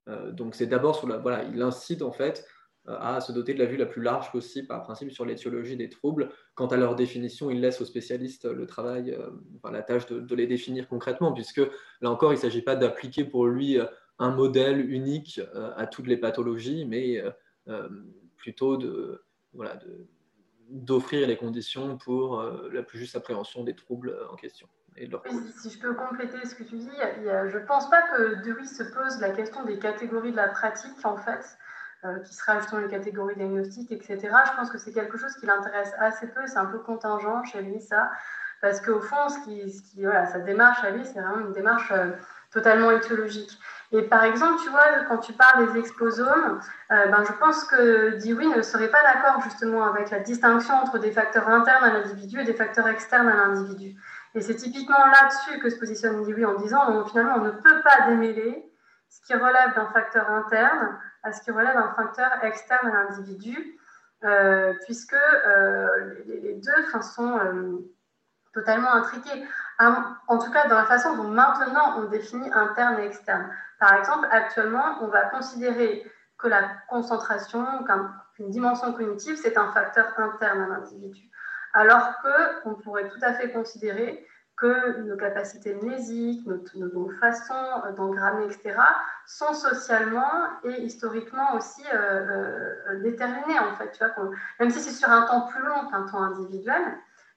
Euh, 0.08 0.32
donc 0.32 0.54
c'est 0.54 0.66
d'abord 0.66 0.96
sur 0.96 1.08
la... 1.08 1.18
Voilà, 1.18 1.44
il 1.44 1.60
incite 1.62 2.02
en 2.02 2.12
fait 2.12 2.46
euh, 2.88 2.96
à 2.98 3.20
se 3.20 3.32
doter 3.32 3.54
de 3.54 3.58
la 3.58 3.66
vue 3.66 3.76
la 3.76 3.86
plus 3.86 4.02
large 4.02 4.30
possible 4.30 4.66
par 4.66 4.82
principe 4.82 5.10
sur 5.10 5.24
l'étiologie 5.24 5.76
des 5.76 5.88
troubles. 5.88 6.30
Quant 6.54 6.66
à 6.66 6.76
leur 6.76 6.94
définition, 6.96 7.50
il 7.50 7.60
laisse 7.60 7.80
aux 7.80 7.86
spécialistes 7.86 8.44
le 8.44 8.66
travail, 8.66 9.12
euh, 9.12 9.30
la 9.70 9.82
tâche 9.82 10.06
de, 10.06 10.34
les 10.34 10.46
définir 10.46 10.88
concrètement, 10.88 11.32
puisque 11.32 11.62
là 12.00 12.10
encore, 12.10 12.32
il 12.32 12.36
ne 12.36 12.40
s'agit 12.40 12.62
pas 12.62 12.76
d'appliquer 12.76 13.24
pour 13.24 13.46
lui 13.46 13.78
un 14.18 14.30
modèle 14.30 14.90
unique 14.90 15.40
à 15.76 15.86
toutes 15.86 16.08
les 16.08 16.16
pathologies, 16.16 16.84
mais 16.84 17.22
plutôt 18.36 18.76
de, 18.76 19.22
voilà, 19.52 19.76
de, 19.76 20.08
d'offrir 20.68 21.26
les 21.26 21.36
conditions 21.36 21.96
pour 21.98 22.40
euh, 22.40 22.68
la 22.72 22.82
plus 22.82 22.98
juste 22.98 23.16
appréhension 23.16 23.64
des 23.64 23.74
troubles 23.74 24.16
en 24.30 24.36
question. 24.36 24.68
Et 24.96 25.08
si 25.60 25.70
je 25.70 25.78
peux 25.78 25.94
compléter 25.94 26.44
ce 26.44 26.54
que 26.54 26.64
tu 26.64 26.76
dis, 26.76 26.90
je 27.22 27.58
ne 27.58 27.64
pense 27.66 27.88
pas 27.88 28.02
que 28.02 28.42
Dewey 28.42 28.64
se 28.64 28.82
pose 28.82 29.20
la 29.20 29.30
question 29.30 29.64
des 29.64 29.78
catégories 29.78 30.32
de 30.32 30.36
la 30.36 30.48
pratique, 30.48 31.04
en 31.04 31.16
fait, 31.16 31.56
euh, 32.04 32.18
qui 32.20 32.34
sera 32.34 32.58
justement 32.58 32.80
une 32.80 32.88
catégorie 32.88 33.36
diagnostique, 33.36 33.92
etc. 33.92 34.18
Je 34.20 34.56
pense 34.56 34.70
que 34.70 34.78
c'est 34.78 34.92
quelque 34.92 35.16
chose 35.16 35.34
qui 35.36 35.46
l'intéresse 35.46 35.92
assez 35.98 36.26
peu, 36.26 36.46
c'est 36.46 36.58
un 36.58 36.66
peu 36.66 36.78
contingent 36.78 37.44
chez 37.44 37.62
lui, 37.62 37.80
ça, 37.80 38.10
parce 38.60 38.80
qu'au 38.80 39.00
fond, 39.00 39.28
ce 39.28 39.38
qui, 39.44 39.70
ce 39.70 39.82
qui, 39.82 40.02
voilà, 40.02 40.26
sa 40.26 40.40
démarche 40.40 40.82
à 40.82 40.90
lui, 40.90 41.04
c'est 41.04 41.20
vraiment 41.20 41.46
une 41.46 41.52
démarche 41.52 41.92
euh, 41.92 42.10
totalement 42.50 42.90
éthologique. 42.90 43.56
Et 43.90 44.02
par 44.02 44.24
exemple, 44.24 44.60
tu 44.62 44.68
vois, 44.68 44.84
quand 45.08 45.18
tu 45.18 45.32
parles 45.32 45.72
des 45.72 45.78
exposomes, 45.78 46.60
euh, 46.92 47.06
ben, 47.06 47.24
je 47.24 47.32
pense 47.32 47.64
que 47.64 48.22
Dewey 48.22 48.46
ne 48.54 48.60
serait 48.60 48.90
pas 48.90 49.02
d'accord 49.02 49.40
justement 49.42 49.84
avec 49.88 50.10
la 50.10 50.20
distinction 50.20 50.74
entre 50.74 50.98
des 50.98 51.10
facteurs 51.10 51.48
internes 51.48 51.84
à 51.84 51.92
l'individu 51.94 52.40
et 52.40 52.44
des 52.44 52.52
facteurs 52.52 52.86
externes 52.88 53.28
à 53.28 53.34
l'individu. 53.34 53.96
Et 54.34 54.42
c'est 54.42 54.56
typiquement 54.56 55.06
là-dessus 55.06 55.58
que 55.60 55.70
se 55.70 55.78
positionne 55.78 56.22
Dewey 56.22 56.44
en 56.44 56.54
disant 56.56 57.04
finalement 57.06 57.36
on 57.36 57.44
ne 57.44 57.50
peut 57.50 57.80
pas 57.82 58.08
démêler 58.08 58.70
ce 59.08 59.22
qui 59.22 59.32
relève 59.32 59.74
d'un 59.74 59.86
facteur 59.86 60.30
interne 60.30 60.98
à 61.22 61.32
ce 61.32 61.42
qui 61.42 61.50
relève 61.50 61.74
d'un 61.74 61.94
facteur 61.94 62.30
externe 62.42 62.88
à 62.88 63.04
l'individu, 63.04 63.78
euh, 64.24 64.74
puisque 64.84 65.14
euh, 65.14 66.14
les, 66.26 66.54
deux 66.54 67.00
sont 67.00 67.40
totalement 68.58 68.92
intriqués. 68.92 69.46
En 69.78 70.38
tout 70.38 70.50
cas, 70.50 70.66
dans 70.68 70.74
la 70.74 70.86
façon 70.86 71.16
dont 71.16 71.28
maintenant 71.28 71.98
on 71.98 72.04
définit 72.04 72.50
interne 72.52 72.98
et 72.98 73.06
externe. 73.06 73.48
Par 73.78 73.94
exemple, 73.94 74.26
actuellement, 74.30 74.98
on 75.02 75.06
va 75.06 75.26
considérer 75.26 76.10
que 76.38 76.48
la 76.48 76.62
concentration, 76.88 77.64
qu'une 78.34 78.50
dimension 78.50 78.92
cognitive, 78.92 79.36
c'est 79.40 79.56
un 79.56 79.70
facteur 79.72 80.06
interne 80.18 80.62
à 80.62 80.68
l'individu. 80.68 81.30
alors 81.74 82.14
qu'on 82.22 82.74
pourrait 82.74 83.08
tout 83.08 83.20
à 83.22 83.34
fait 83.34 83.52
considérer 83.52 84.26
que 84.56 85.02
nos 85.02 85.16
capacités 85.16 85.74
mnésiques, 85.74 86.44
nos, 86.46 87.10
façons 87.20 87.94
d'engrammer, 87.96 88.46
etc., 88.46 88.74
sont 89.26 89.54
socialement 89.54 90.32
et 90.64 90.82
historiquement 90.82 91.54
aussi 91.54 91.82
euh, 91.92 92.74
euh, 92.88 93.02
déterminées, 93.02 93.58
en 93.60 93.76
fait. 93.76 93.92
Tu 93.92 94.04
vois, 94.04 94.30
même 94.58 94.70
si 94.70 94.80
c'est 94.80 94.90
sur 94.90 95.10
un 95.10 95.22
temps 95.22 95.42
plus 95.42 95.62
long 95.62 95.88
qu'un 95.90 96.02
temps 96.06 96.22
individuel, 96.22 96.82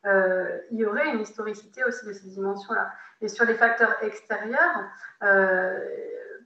euh, 0.05 0.57
il 0.71 0.79
y 0.79 0.85
aurait 0.85 1.09
une 1.09 1.21
historicité 1.21 1.83
aussi 1.83 2.05
de 2.05 2.13
ces 2.13 2.27
dimensions-là. 2.27 2.91
Et 3.21 3.27
sur 3.27 3.45
les 3.45 3.55
facteurs 3.55 3.95
extérieurs, 4.01 4.89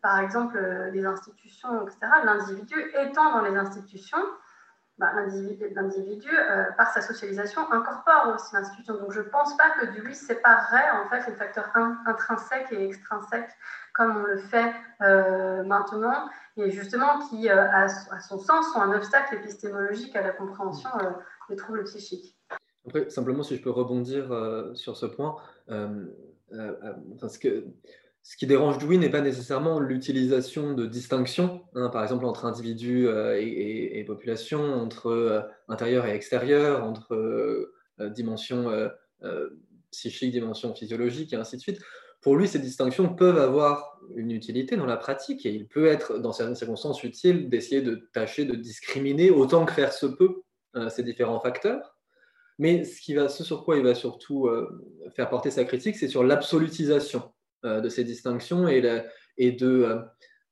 par 0.02 0.19
exemple 0.19 0.60
les 0.91 1.06
institutions, 1.06 1.82
etc., 1.84 1.99
l'individu 2.26 2.76
étant 2.95 3.32
dans 3.32 3.41
les 3.41 3.56
institutions, 3.56 4.23
bah, 4.98 5.11
l'individu, 5.76 6.30
euh, 6.32 6.72
par 6.77 6.94
sa 6.94 7.02
socialisation, 7.02 7.69
incorpore 7.69 8.34
aussi 8.34 8.56
l'institution. 8.56 8.94
Donc 8.94 9.11
je 9.11 9.19
ne 9.19 9.26
pense 9.26 9.57
pas 9.57 9.72
que 9.72 9.88
du 9.88 9.99
lui 9.99 10.15
séparerait 10.15 10.90
en 10.91 11.10
fait 11.10 11.27
les 11.27 11.36
facteurs 11.36 11.69
intrinsèques 12.06 12.72
et 12.72 12.86
extrinsèques 12.86 13.52
comme 13.94 14.15
on 14.15 14.23
le 14.23 14.38
fait 14.38 14.73
euh, 15.02 15.64
maintenant, 15.64 16.30
et 16.56 16.72
justement 16.72 17.19
qui, 17.27 17.49
euh, 17.49 17.68
à, 17.72 17.90
son 18.19 18.40
sens, 18.40 18.72
sont 18.72 18.82
un 18.82 18.94
obstacle 18.94 19.36
épistémologique 19.36 20.15
à 20.15 20.22
la 20.22 20.32
compréhension 20.32 20.90
des 21.49 21.57
troubles 21.57 21.84
psychiques. 21.84 22.35
Après, 22.88 23.10
simplement, 23.10 23.44
si 23.44 23.56
je 23.56 23.62
peux 23.62 23.72
rebondir 23.72 24.32
sur 24.74 24.95
ce 24.98 25.06
point, 25.06 25.36
parce 27.20 27.38
que 27.38 27.66
ce 28.28 28.38
qui 28.38 28.48
dérange 28.48 28.80
Dewey 28.80 28.98
n'est 28.98 29.12
pas 29.12 29.22
nécessairement 29.22 29.80
l'utilisation 29.80 30.74
de 30.74 30.88
distinctions, 30.88 31.62
hein, 31.76 31.90
par 31.90 32.02
exemple 32.02 32.26
entre 32.26 32.45
individus 32.45 33.07
euh, 33.07 33.40
et, 33.40 34.03
population, 34.03 34.62
entre 34.74 35.12
euh, 35.12 35.41
intérieur 35.68 36.07
et 36.07 36.16
extérieur, 36.16 36.84
entre 36.84 37.14
euh, 37.14 38.10
dimensions 38.10 38.90
psychiques, 39.91 40.32
dimensions 40.32 40.74
physiologiques, 40.74 41.34
et 41.34 41.36
ainsi 41.36 41.56
de 41.57 41.62
suite. 41.62 41.80
Pour 42.22 42.36
lui, 42.36 42.48
ces 42.48 42.57
distinctions 42.57 43.14
peuvent 43.14 43.38
avoir 43.38 43.99
une 44.16 44.32
utilité 44.32 44.76
dans 44.76 44.88
la 44.88 44.98
pratique, 44.98 45.45
et 45.45 45.52
il 45.52 45.68
peut 45.68 45.86
être, 45.86 46.18
dans 46.18 46.34
certaines 46.34 46.56
circonstances, 46.56 47.03
utile 47.03 47.48
d'essayer 47.48 47.84
de 47.84 48.10
tâcher 48.12 48.45
de 48.45 48.56
discriminer 48.56 49.30
autant 49.30 49.66
que 49.66 49.72
faire 49.72 49.94
se 49.94 50.07
peut 50.07 50.41
ces 50.90 51.03
différents 51.03 51.40
facteurs. 51.40 51.95
Mais 52.57 52.84
ce, 52.86 53.44
sur 53.44 53.64
quoi 53.64 53.77
il 53.77 53.84
va 53.84 53.95
surtout 53.95 54.49
faire 55.14 55.30
porter 55.30 55.52
sa 55.52 55.65
critique, 55.65 55.98
c'est 55.98 56.07
sur 56.07 56.23
l'absolutisation 56.23 57.34
euh, 57.65 57.82
de 57.82 57.90
ces 57.90 58.03
distinctions 58.03 58.68
et, 58.68 58.82
de, 58.82 59.03
euh, 59.64 59.99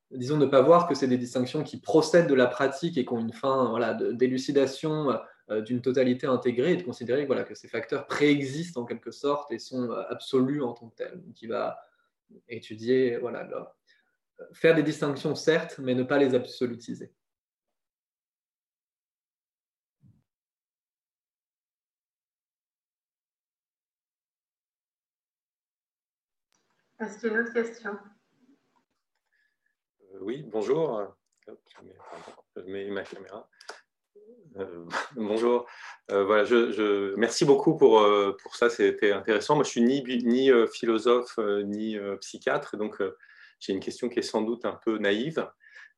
disons, 0.10 0.38
ne 0.38 0.48
pas 0.48 0.62
voir 0.62 0.88
que 0.88 0.96
c'est 0.96 1.08
des 1.08 1.18
distinctions 1.18 1.62
qui 1.64 1.80
procèdent 1.80 2.28
de 2.28 2.34
la 2.34 2.48
pratique 2.48 2.98
et 2.98 3.06
qui 3.06 3.14
ont 3.14 3.20
une 3.20 3.34
fin 3.34 3.70
voilà, 3.70 3.94
d'élucidation 3.94 5.20
euh, 5.52 5.62
d'une 5.62 5.82
totalité 5.82 6.26
intégrée 6.26 6.74
et 6.74 6.78
de 6.78 6.82
considérer 6.82 7.28
que 7.28 7.54
ces 7.54 7.68
facteurs 7.68 8.08
préexistent 8.08 8.78
en 8.78 8.86
quelque 8.86 9.12
sorte 9.12 9.52
et 9.52 9.60
sont 9.60 9.92
absolus 10.10 10.64
en 10.64 10.74
tant 10.74 10.90
que 10.90 10.96
tels. 10.96 11.22
qui 11.36 11.46
va 11.46 11.78
étudier, 12.48 13.18
voilà, 13.18 13.48
faire 14.54 14.74
des 14.74 14.84
distinctions 14.84 15.36
certes, 15.36 15.76
mais 15.78 15.94
ne 15.94 16.04
pas 16.04 16.18
les 16.18 16.34
absolutiser. 16.34 17.12
Est-ce 27.04 27.20
qu'il 27.20 27.30
y 27.30 27.32
a 27.32 27.36
une 27.36 27.42
autre 27.42 27.54
question? 27.54 27.98
Euh, 30.14 30.20
Oui, 30.22 30.44
bonjour. 30.48 31.14
je, 31.46 32.62
mets, 32.62 32.90
ma 32.90 33.04
caméra. 33.04 33.50
Euh, 34.56 34.86
bonjour. 35.18 35.68
Euh, 36.12 36.24
voilà, 36.24 36.46
je, 36.46 37.14
merci 37.16 37.44
beaucoup 37.44 37.76
pour, 37.76 38.08
pour 38.42 38.56
ça, 38.56 38.70
c'était 38.70 39.12
intéressant. 39.12 39.56
Moi, 39.56 39.66
je 39.66 39.72
suis 39.72 39.82
ni, 39.82 40.02
ni 40.24 40.50
philosophe 40.72 41.38
ni 41.66 41.98
psychiatre, 42.22 42.78
donc 42.78 43.02
j'ai 43.60 43.74
une 43.74 43.82
question 43.82 44.08
qui 44.08 44.20
est 44.20 44.22
sans 44.22 44.42
doute 44.42 44.64
un 44.64 44.80
peu 44.86 44.98
naïve. 44.98 45.46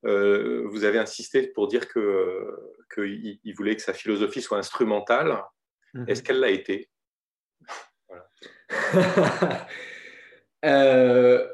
vous 0.01 0.83
avez 0.85 0.97
insisté 0.97 1.47
pour 1.49 1.67
dire 1.67 1.87
qu'il 1.87 2.01
que 2.89 3.05
il 3.05 3.53
voulait 3.55 3.75
que 3.75 3.83
sa 3.83 3.93
philosophie 3.93 4.41
soit 4.41 4.57
instrumentale. 4.57 5.43
Mhm. 5.93 6.09
Est-ce 6.09 6.23
qu'elle 6.23 6.39
l'a 6.39 6.49
été? 6.49 6.89
Voilà. 8.07 9.67
Euh, 10.63 11.45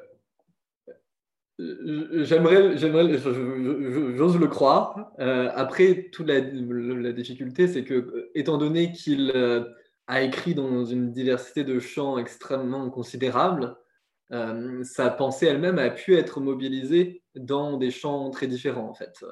j'aimerais, 1.58 2.78
j'ose 2.78 4.38
le 4.38 4.48
croire. 4.48 5.12
Euh, 5.20 5.50
après, 5.56 6.10
toute 6.12 6.28
la, 6.28 6.42
difficulté, 7.12 7.68
c'est 7.68 7.84
que, 7.84 8.30
étant 8.36 8.58
donné 8.58 8.92
qu'il 8.92 9.32
euh, 9.36 9.66
a 10.08 10.22
écrit 10.22 10.56
dans 10.56 10.86
une 10.86 11.12
diversité 11.12 11.64
de 11.64 11.80
champs 11.80 12.18
extrêmement 12.18 12.90
considérable, 12.90 13.76
sa 14.84 15.10
pensée 15.10 15.46
elle-même 15.48 15.78
a 15.78 15.90
pu 15.90 16.16
être 16.16 16.40
mobilisée 16.40 17.22
dans 17.36 17.76
des 17.76 17.92
champs 17.92 18.30
très 18.30 18.48
différents, 18.48 18.88
en 18.88 18.94
fait, 18.94 19.26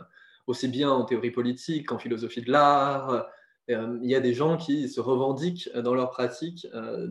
aussi 0.46 0.68
bien 0.68 0.90
en 0.90 1.06
théorie 1.06 1.32
politique 1.32 1.88
qu'en 1.88 1.98
philosophie 1.98 2.42
de 2.42 2.52
l'art, 2.52 3.26
il 3.70 4.10
y 4.10 4.16
a 4.16 4.20
des 4.20 4.34
gens 4.34 4.58
qui 4.58 4.90
se 4.90 5.00
revendiquent 5.00 5.70
dans 5.76 5.94
leur 5.94 6.10
pratique 6.10 6.68
euh, 6.74 7.08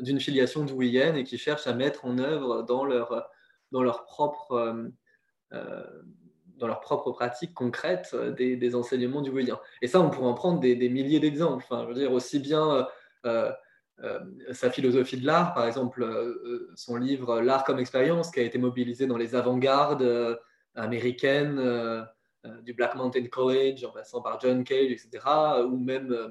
d'une 0.00 0.20
filiation 0.20 0.64
douillienne 0.64 1.16
et 1.16 1.24
qui 1.24 1.38
cherchent 1.38 1.66
à 1.66 1.74
mettre 1.74 2.04
en 2.04 2.18
œuvre 2.18 2.62
dans 2.62 2.84
leur, 2.84 3.30
dans 3.72 3.82
leur 3.82 4.04
propre 4.04 4.90
euh, 5.52 5.84
dans 6.56 6.66
leur 6.68 6.80
propre 6.80 7.10
pratique 7.10 7.52
concrète 7.52 8.14
des, 8.36 8.56
des 8.56 8.74
enseignements 8.76 9.22
douilliens. 9.22 9.58
Et 9.82 9.88
ça, 9.88 10.00
on 10.00 10.08
pourrait 10.08 10.28
en 10.28 10.34
prendre 10.34 10.60
des, 10.60 10.88
milliers 10.88 11.18
d'exemples. 11.18 11.64
Enfin, 11.68 11.82
je 11.82 11.88
veux 11.88 11.94
dire, 11.94 12.12
aussi 12.12 12.38
bien 12.38 12.86
sa 14.52 14.70
philosophie 14.70 15.16
de 15.16 15.26
l'art, 15.26 15.52
par 15.52 15.66
exemple, 15.66 16.06
son 16.76 16.94
livre 16.94 17.40
L'art 17.40 17.64
comme 17.64 17.80
expérience, 17.80 18.30
qui 18.30 18.38
a 18.38 18.44
été 18.44 18.58
mobilisé 18.58 19.08
dans 19.08 19.16
les 19.16 19.34
avant-gardes 19.34 20.38
américaines 20.74 21.58
euh, 21.58 22.02
du 22.62 22.74
Black 22.74 22.94
Mountain 22.94 23.26
College, 23.26 23.84
en 23.84 23.90
passant 23.90 24.20
par 24.20 24.40
John 24.40 24.64
Cage, 24.64 24.90
etc., 24.90 25.08
ou 25.66 25.76
même 25.76 26.12
euh, 26.12 26.28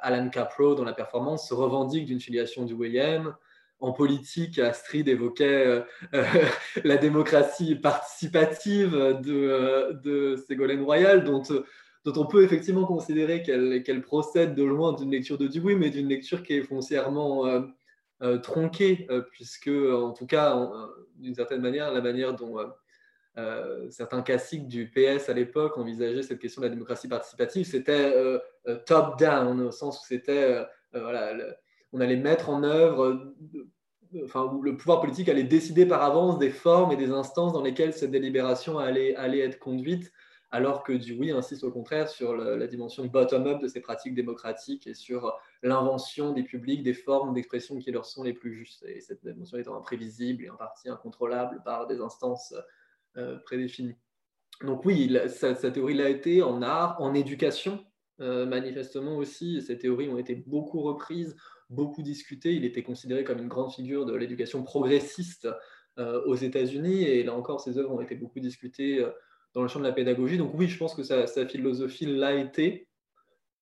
Alan 0.00 0.28
Capro 0.28 0.74
dans 0.74 0.84
la 0.84 0.92
performance 0.92 1.48
se 1.48 1.54
revendique 1.54 2.06
d'une 2.06 2.20
filiation 2.20 2.64
du 2.64 2.74
WM. 2.74 3.34
En 3.80 3.92
politique, 3.92 4.58
Astrid 4.58 5.08
évoquait 5.08 5.84
euh, 6.14 6.24
la 6.84 6.96
démocratie 6.96 7.74
participative 7.74 8.92
de, 9.22 10.00
de 10.02 10.36
Ségolène 10.36 10.82
Royal, 10.82 11.24
dont, 11.24 11.42
dont 12.04 12.12
on 12.16 12.26
peut 12.26 12.42
effectivement 12.42 12.84
considérer 12.84 13.42
qu'elle 13.42 14.02
procède 14.02 14.54
de 14.54 14.62
loin 14.62 14.92
d'une 14.92 15.10
lecture 15.10 15.36
de 15.36 15.46
Dewey, 15.46 15.74
mais 15.74 15.90
d'une 15.90 16.08
lecture 16.08 16.42
qui 16.42 16.54
est 16.54 16.62
foncièrement 16.62 17.44
tronquée, 18.42 19.06
puisque, 19.30 19.68
en 19.68 20.12
tout 20.12 20.26
cas, 20.26 20.56
d'une 21.16 21.34
certaine 21.34 21.60
manière, 21.60 21.92
la 21.92 22.00
manière 22.00 22.34
dont 22.34 22.56
euh, 23.38 23.90
certains 23.90 24.22
classiques 24.22 24.66
du 24.66 24.90
PS 24.90 25.28
à 25.28 25.34
l'époque 25.34 25.76
envisageaient 25.76 26.22
cette 26.22 26.38
question 26.38 26.62
de 26.62 26.66
la 26.66 26.72
démocratie 26.72 27.06
participative, 27.06 27.66
c'était 27.66 28.14
euh, 28.16 28.38
euh, 28.66 28.78
top-down, 28.86 29.60
au 29.60 29.70
sens 29.70 30.00
où 30.00 30.06
c'était, 30.06 30.64
voilà, 30.92 31.34
on 31.92 32.00
allait 32.00 32.16
mettre 32.16 32.48
en 32.48 32.62
œuvre, 32.62 33.34
enfin, 34.24 34.58
le 34.62 34.74
pouvoir 34.76 35.00
politique 35.00 35.28
allait 35.28 35.42
décider 35.42 35.84
par 35.84 36.02
avance 36.02 36.38
des 36.38 36.48
formes 36.48 36.92
et 36.92 36.96
des 36.96 37.10
instances 37.10 37.52
dans 37.52 37.62
lesquelles 37.62 37.92
cette 37.92 38.10
délibération 38.10 38.78
allait, 38.78 39.14
allait 39.16 39.40
être 39.40 39.58
conduite, 39.58 40.10
alors 40.50 40.82
que 40.82 40.92
oui 41.12 41.30
insiste 41.30 41.64
au 41.64 41.70
contraire 41.70 42.08
sur 42.08 42.34
la 42.34 42.66
dimension 42.66 43.04
bottom-up 43.04 43.60
de 43.60 43.68
ces 43.68 43.80
pratiques 43.80 44.14
démocratiques 44.14 44.86
et 44.86 44.94
sur 44.94 45.38
l'invention 45.62 46.32
des 46.32 46.44
publics, 46.44 46.82
des 46.82 46.94
formes 46.94 47.34
d'expression 47.34 47.78
qui 47.78 47.90
leur 47.90 48.06
sont 48.06 48.22
les 48.22 48.32
plus 48.32 48.54
justes. 48.54 48.84
Et 48.86 49.00
cette 49.00 49.26
dimension 49.26 49.58
étant 49.58 49.76
imprévisible 49.76 50.44
et 50.44 50.48
en 50.48 50.56
partie 50.56 50.88
incontrôlable 50.88 51.60
par 51.64 51.86
des 51.86 52.00
instances 52.00 52.54
prédéfinie. 53.44 53.96
Donc 54.62 54.84
oui, 54.84 55.18
sa, 55.28 55.54
théorie 55.54 55.94
l'a 55.94 56.08
été 56.08 56.42
en 56.42 56.62
art, 56.62 57.00
en 57.00 57.14
éducation, 57.14 57.84
euh, 58.20 58.46
manifestement 58.46 59.16
aussi. 59.16 59.60
Ces 59.60 59.78
théories 59.78 60.08
ont 60.08 60.16
été 60.16 60.34
beaucoup 60.34 60.80
reprises, 60.80 61.36
beaucoup 61.68 62.02
discutées. 62.02 62.54
Il 62.54 62.64
était 62.64 62.82
considéré 62.82 63.22
comme 63.22 63.38
une 63.38 63.48
grande 63.48 63.72
figure 63.72 64.06
de 64.06 64.14
l'éducation 64.14 64.62
progressiste 64.62 65.48
euh, 65.98 66.22
aux 66.24 66.36
États-Unis. 66.36 67.02
Et 67.02 67.22
là 67.22 67.34
encore, 67.34 67.60
ses 67.60 67.76
œuvres 67.76 67.92
ont 67.92 68.00
été 68.00 68.14
beaucoup 68.14 68.40
discutées 68.40 69.06
dans 69.52 69.62
le 69.62 69.68
champ 69.68 69.78
de 69.78 69.84
la 69.84 69.92
pédagogie. 69.92 70.38
Donc 70.38 70.52
oui, 70.54 70.68
je 70.68 70.78
pense 70.78 70.94
que 70.94 71.02
sa, 71.02 71.26
philosophie 71.46 72.06
l'a 72.06 72.34
été. 72.34 72.88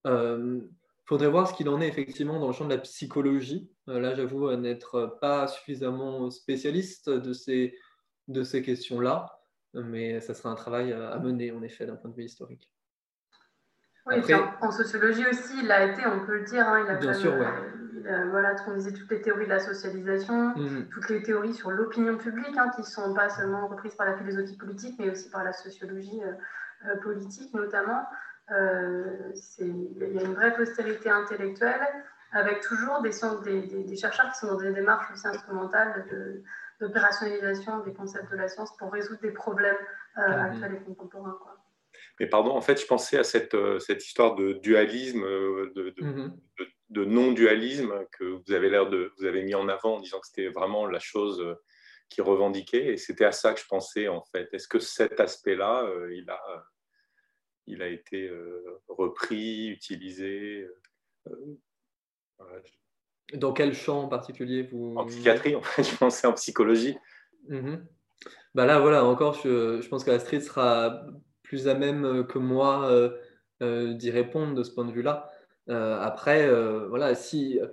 Il 0.04 0.68
faudrait 1.06 1.28
voir 1.28 1.48
ce 1.48 1.54
qu'il 1.54 1.68
en 1.68 1.80
est 1.80 1.88
effectivement 1.88 2.38
dans 2.38 2.46
le 2.46 2.52
champ 2.52 2.66
de 2.66 2.72
la 2.72 2.78
psychologie. 2.78 3.68
là, 3.88 4.14
j'avoue 4.14 4.54
n'être 4.54 5.18
pas 5.20 5.48
suffisamment 5.48 6.30
spécialiste 6.30 7.10
de 7.10 7.32
ces, 7.32 7.76
de 8.28 8.44
ces 8.44 8.62
questions-là 8.62 9.40
mais 9.74 10.20
ça 10.20 10.34
sera 10.34 10.50
un 10.50 10.54
travail 10.54 10.92
à 10.92 11.18
mener, 11.18 11.52
en 11.52 11.62
effet, 11.62 11.86
d'un 11.86 11.96
point 11.96 12.10
de 12.10 12.16
vue 12.16 12.24
historique. 12.24 12.70
Oui, 14.06 14.16
en, 14.60 14.70
sociologie 14.70 15.26
aussi, 15.26 15.60
il 15.62 15.72
a 15.72 15.84
été, 15.86 16.06
on 16.06 16.26
peut 16.26 16.38
le 16.38 16.44
dire, 16.44 16.68
hein, 16.68 16.84
il 16.84 16.90
a, 16.90 16.96
bien 16.96 17.14
sûr, 17.14 17.34
voilà, 18.30 18.54
transmisé 18.54 18.92
toutes 18.92 19.10
les 19.10 19.22
théories 19.22 19.46
de 19.46 19.50
la 19.50 19.60
socialisation, 19.60 20.54
mm-hmm. 20.54 20.88
toutes 20.88 21.08
les 21.08 21.22
théories 21.22 21.54
sur 21.54 21.70
l'opinion 21.70 22.18
publique, 22.18 22.56
hein, 22.56 22.70
qui 22.74 22.82
ne 22.82 22.86
sont 22.86 23.14
pas 23.14 23.30
seulement 23.30 23.66
reprises 23.66 23.94
par 23.94 24.06
la 24.06 24.16
philosophie 24.16 24.56
politique, 24.56 24.96
mais 24.98 25.10
aussi 25.10 25.30
par 25.30 25.42
la 25.42 25.52
sociologie 25.52 26.22
euh, 26.22 26.32
euh, 26.86 26.96
politique 26.96 27.54
notamment. 27.54 28.06
Euh, 28.50 29.32
il 29.58 29.96
y 30.12 30.18
a 30.18 30.22
une 30.22 30.34
vraie 30.34 30.54
postérité 30.54 31.08
intellectuelle. 31.08 31.80
avec 32.32 32.60
toujours 32.60 33.00
des, 33.00 33.10
des, 33.84 33.96
chercheurs 33.96 34.30
qui 34.32 34.38
sont 34.38 34.48
dans 34.48 34.58
des 34.58 34.72
démarches 34.72 35.10
aussi 35.12 35.26
instrumentales 35.26 36.04
d'opérationnalisation 36.80 37.80
des 37.84 37.92
concepts 37.92 38.30
de 38.30 38.36
la 38.36 38.48
science 38.48 38.76
pour 38.76 38.92
résoudre 38.92 39.20
des 39.20 39.32
problèmes 39.32 39.76
mmh. 40.16 40.20
actuels 40.20 40.74
et 40.74 40.84
contemporains. 40.84 41.38
Mais 42.20 42.26
pardon, 42.26 42.50
en 42.50 42.60
fait, 42.60 42.80
je 42.80 42.86
pensais 42.86 43.18
à 43.18 43.24
cette, 43.24 43.56
cette 43.80 44.04
histoire 44.04 44.34
de 44.34 44.54
dualisme, 44.54 45.22
de, 45.22 45.94
mmh 46.00 46.32
de 46.94 47.04
non-dualisme 47.04 48.06
que 48.12 48.24
vous 48.24 48.52
avez 48.52 48.70
l'air 48.70 48.88
de 48.88 49.12
vous 49.18 49.24
avez 49.24 49.42
mis 49.42 49.54
en 49.54 49.68
avant 49.68 49.96
en 49.96 50.00
disant 50.00 50.20
que 50.20 50.26
c'était 50.28 50.48
vraiment 50.48 50.86
la 50.86 51.00
chose 51.00 51.40
euh, 51.40 51.54
qui 52.08 52.20
revendiquait 52.20 52.92
et 52.92 52.96
c'était 52.96 53.24
à 53.24 53.32
ça 53.32 53.52
que 53.52 53.60
je 53.60 53.66
pensais 53.66 54.08
en 54.08 54.22
fait. 54.22 54.48
Est-ce 54.52 54.68
que 54.68 54.78
cet 54.78 55.18
aspect-là, 55.18 55.84
euh, 55.84 56.14
il, 56.14 56.30
a, 56.30 56.66
il 57.66 57.82
a 57.82 57.88
été 57.88 58.28
euh, 58.28 58.80
repris, 58.88 59.68
utilisé 59.68 60.68
Dans 63.34 63.52
quel 63.52 63.74
champ 63.74 64.02
en 64.02 64.08
particulier 64.08 64.62
vous... 64.62 64.94
En 64.96 65.06
psychiatrie, 65.06 65.56
en 65.56 65.62
fait, 65.62 65.82
je 65.90 65.96
pensais 65.96 66.26
en 66.26 66.32
psychologie. 66.32 66.96
Mm-hmm. 67.50 67.80
Bah 68.54 68.66
là, 68.66 68.78
voilà, 68.80 69.04
encore, 69.04 69.34
je, 69.34 69.80
je 69.80 69.88
pense 69.88 70.04
qu'Astrid 70.04 70.42
sera 70.42 71.04
plus 71.42 71.68
à 71.68 71.74
même 71.74 72.26
que 72.26 72.38
moi 72.38 72.90
d'y 73.60 74.10
répondre 74.10 74.54
de 74.54 74.62
ce 74.62 74.70
point 74.70 74.84
de 74.84 74.92
vue-là. 74.92 75.30
Euh, 75.70 75.98
après, 76.00 76.46
euh, 76.46 76.86
voilà, 76.88 77.14
si 77.14 77.58
euh, 77.60 77.68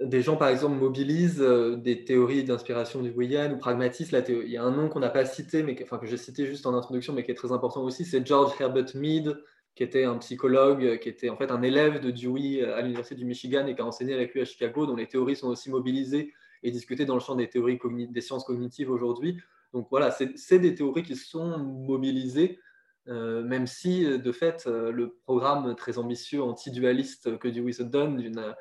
des 0.00 0.22
gens, 0.22 0.36
par 0.36 0.48
exemple, 0.48 0.76
mobilisent 0.76 1.40
des 1.78 2.04
théories 2.04 2.44
d'inspiration 2.44 3.02
du 3.02 3.10
Weyand 3.10 3.52
ou 3.52 3.58
pragmatisme, 3.58 4.22
il 4.28 4.48
y 4.48 4.56
a 4.56 4.62
un 4.62 4.70
nom 4.70 4.88
qu'on 4.88 5.00
n'a 5.00 5.08
pas 5.08 5.24
cité, 5.24 5.62
mais 5.62 5.76
enfin, 5.82 5.98
que 5.98 6.06
j'ai 6.06 6.16
cité 6.16 6.46
juste 6.46 6.66
en 6.66 6.74
introduction, 6.74 7.12
mais 7.12 7.24
qui 7.24 7.30
est 7.30 7.34
très 7.34 7.52
important 7.52 7.82
aussi, 7.82 8.04
c'est 8.04 8.26
George 8.26 8.52
Herbert 8.60 8.94
Mead, 8.94 9.36
qui 9.76 9.84
était 9.84 10.04
un 10.04 10.18
psychologue, 10.18 10.98
qui 10.98 11.08
était 11.08 11.28
en 11.28 11.36
fait 11.36 11.52
un 11.52 11.62
élève 11.62 12.00
de 12.00 12.10
Dewey 12.10 12.64
à 12.64 12.80
l'Université 12.80 13.14
du 13.14 13.24
Michigan 13.24 13.66
et 13.68 13.76
qui 13.76 13.80
a 13.80 13.86
enseigné 13.86 14.14
avec 14.14 14.34
lui 14.34 14.40
à 14.40 14.44
Chicago, 14.44 14.86
dont 14.86 14.96
les 14.96 15.06
théories 15.06 15.36
sont 15.36 15.48
aussi 15.48 15.70
mobilisées 15.70 16.32
et 16.64 16.72
discutées 16.72 17.04
dans 17.04 17.14
le 17.14 17.20
champ 17.20 17.36
des 17.36 17.48
théories 17.48 17.78
des 18.10 18.20
sciences 18.20 18.44
cognitives 18.44 18.90
aujourd'hui. 18.90 19.38
Donc 19.72 19.86
voilà, 19.90 20.10
c'est 20.10 20.58
des 20.58 20.74
théories 20.74 21.04
qui 21.04 21.14
sont 21.14 21.58
mobilisées 21.58 22.58
euh, 23.08 23.42
même 23.42 23.66
si, 23.66 24.04
euh, 24.04 24.18
de 24.18 24.32
fait, 24.32 24.64
euh, 24.66 24.90
le 24.90 25.16
programme 25.24 25.74
très 25.76 25.98
ambitieux 25.98 26.42
anti-dualiste 26.42 27.38
que 27.38 27.48
Dewey 27.48 27.72
se 27.72 27.82
donne 27.84 28.16
d'une 28.16 28.54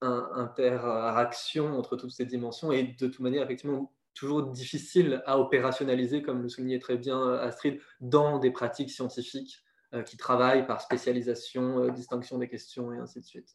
interaction 0.00 1.78
entre 1.78 1.96
toutes 1.96 2.10
ces 2.10 2.24
dimensions 2.24 2.70
est 2.70 3.00
de 3.00 3.06
toute 3.06 3.20
manière 3.20 3.42
effectivement 3.42 3.92
toujours 4.14 4.42
difficile 4.44 5.22
à 5.26 5.38
opérationnaliser, 5.38 6.22
comme 6.22 6.42
le 6.42 6.48
soulignait 6.48 6.78
très 6.78 6.96
bien 6.98 7.32
Astrid, 7.34 7.80
dans 8.00 8.38
des 8.38 8.50
pratiques 8.50 8.90
scientifiques 8.90 9.62
qui 10.04 10.16
travaillent 10.16 10.66
par 10.66 10.80
spécialisation, 10.80 11.88
distinction 11.88 12.38
des 12.38 12.48
questions 12.48 12.92
et 12.92 12.98
ainsi 12.98 13.20
de 13.20 13.24
suite. 13.24 13.54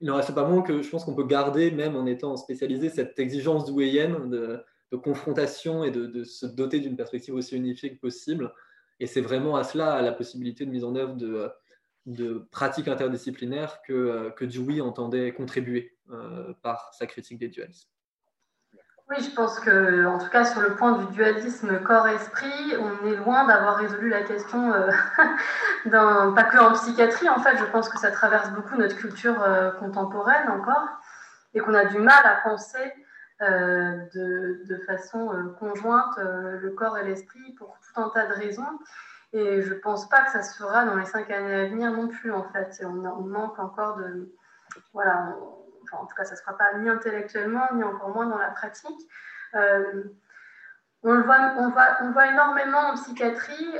il 0.00 0.06
n'en 0.06 0.16
reste 0.16 0.34
pas 0.34 0.48
moins 0.48 0.62
que 0.62 0.80
je 0.80 0.88
pense 0.88 1.04
qu'on 1.04 1.14
peut 1.14 1.26
garder, 1.26 1.70
même 1.70 1.96
en 1.96 2.06
étant 2.06 2.36
spécialisé, 2.36 2.88
cette 2.88 3.18
exigence 3.18 3.66
douéienne 3.66 4.30
de, 4.30 4.64
de 4.92 4.96
confrontation 4.96 5.84
et 5.84 5.90
de, 5.90 6.24
se 6.24 6.46
doter 6.46 6.80
d'une 6.80 6.96
perspective 6.96 7.34
aussi 7.34 7.56
unifiée 7.56 7.94
que 7.94 8.00
possible 8.00 8.52
et 9.00 9.06
c'est 9.06 9.20
vraiment 9.20 9.56
à 9.56 9.64
cela, 9.64 9.94
à 9.94 10.02
la 10.02 10.12
possibilité 10.12 10.64
de 10.64 10.70
mise 10.70 10.84
en 10.84 10.94
œuvre 10.96 11.16
de, 11.16 12.48
pratiques 12.50 12.88
interdisciplinaires 12.88 13.82
que, 13.82 14.30
que 14.36 14.44
Dewey 14.44 14.80
entendait 14.80 15.32
contribuer 15.32 15.96
euh, 16.10 16.54
par 16.62 16.94
sa 16.94 17.06
critique 17.06 17.38
des 17.38 17.48
dualismes. 17.48 17.90
Oui, 19.08 19.22
je 19.22 19.30
pense 19.36 19.60
que, 19.60 20.04
en 20.04 20.18
tout 20.18 20.28
cas, 20.30 20.44
sur 20.44 20.60
le 20.60 20.74
point 20.74 20.98
du 20.98 21.06
dualisme 21.14 21.80
corps-esprit, 21.80 22.74
on 22.76 23.06
est 23.06 23.14
loin 23.14 23.46
d'avoir 23.46 23.76
résolu 23.76 24.08
la 24.08 24.22
question, 24.22 24.72
euh, 24.72 24.90
pas 26.34 26.42
que 26.42 26.58
en 26.58 26.72
psychiatrie. 26.72 27.28
En 27.28 27.38
fait, 27.38 27.56
je 27.56 27.64
pense 27.66 27.88
que 27.88 28.00
ça 28.00 28.10
traverse 28.10 28.50
beaucoup 28.50 28.74
notre 28.74 28.96
culture 28.96 29.40
euh, 29.44 29.70
contemporaine 29.72 30.48
encore, 30.48 30.88
et 31.54 31.60
qu'on 31.60 31.74
a 31.74 31.84
du 31.84 31.98
mal 31.98 32.20
à 32.24 32.40
penser 32.48 32.92
euh, 33.42 33.96
de, 34.12 34.76
façon 34.88 35.30
conjointe 35.60 36.18
le 36.18 36.70
corps 36.70 36.98
et 36.98 37.04
l'esprit 37.04 37.52
pour 37.58 37.78
tout 37.78 38.00
un 38.00 38.08
tas 38.08 38.26
de 38.26 38.32
raisons. 38.32 38.80
Et 39.32 39.62
je 39.62 39.72
ne 39.72 39.78
pense 39.78 40.08
pas 40.08 40.22
que 40.22 40.32
ça 40.32 40.42
se 40.42 40.56
fera 40.56 40.84
dans 40.84 40.96
les 40.96 41.06
cinq 41.06 41.30
années 41.30 41.54
à 41.54 41.68
venir 41.68 41.92
non 41.92 42.08
plus, 42.08 42.32
en 42.32 42.42
fait. 42.52 42.84
On, 42.84 43.06
on 43.06 43.22
manque 43.22 43.58
encore 43.60 43.98
de. 43.98 44.32
Voilà, 44.92 45.36
enfin, 45.90 46.02
en 46.02 46.06
tout 46.06 46.14
cas, 46.14 46.24
ça 46.24 46.32
ne 46.32 46.36
se 46.36 46.42
fera 46.42 46.56
pas 46.56 46.74
ni 46.78 46.88
intellectuellement, 46.88 47.66
ni 47.74 47.84
encore 47.84 48.10
moins 48.10 48.26
dans 48.26 48.38
la 48.38 48.50
pratique. 48.50 49.08
on, 49.54 51.12
le 51.12 51.22
voit, 51.22 51.54
on, 51.58 51.70
voit, 51.70 51.96
on 52.02 52.10
voit 52.12 52.26
énormément 52.28 52.90
en 52.90 52.94
psychiatrie 52.94 53.78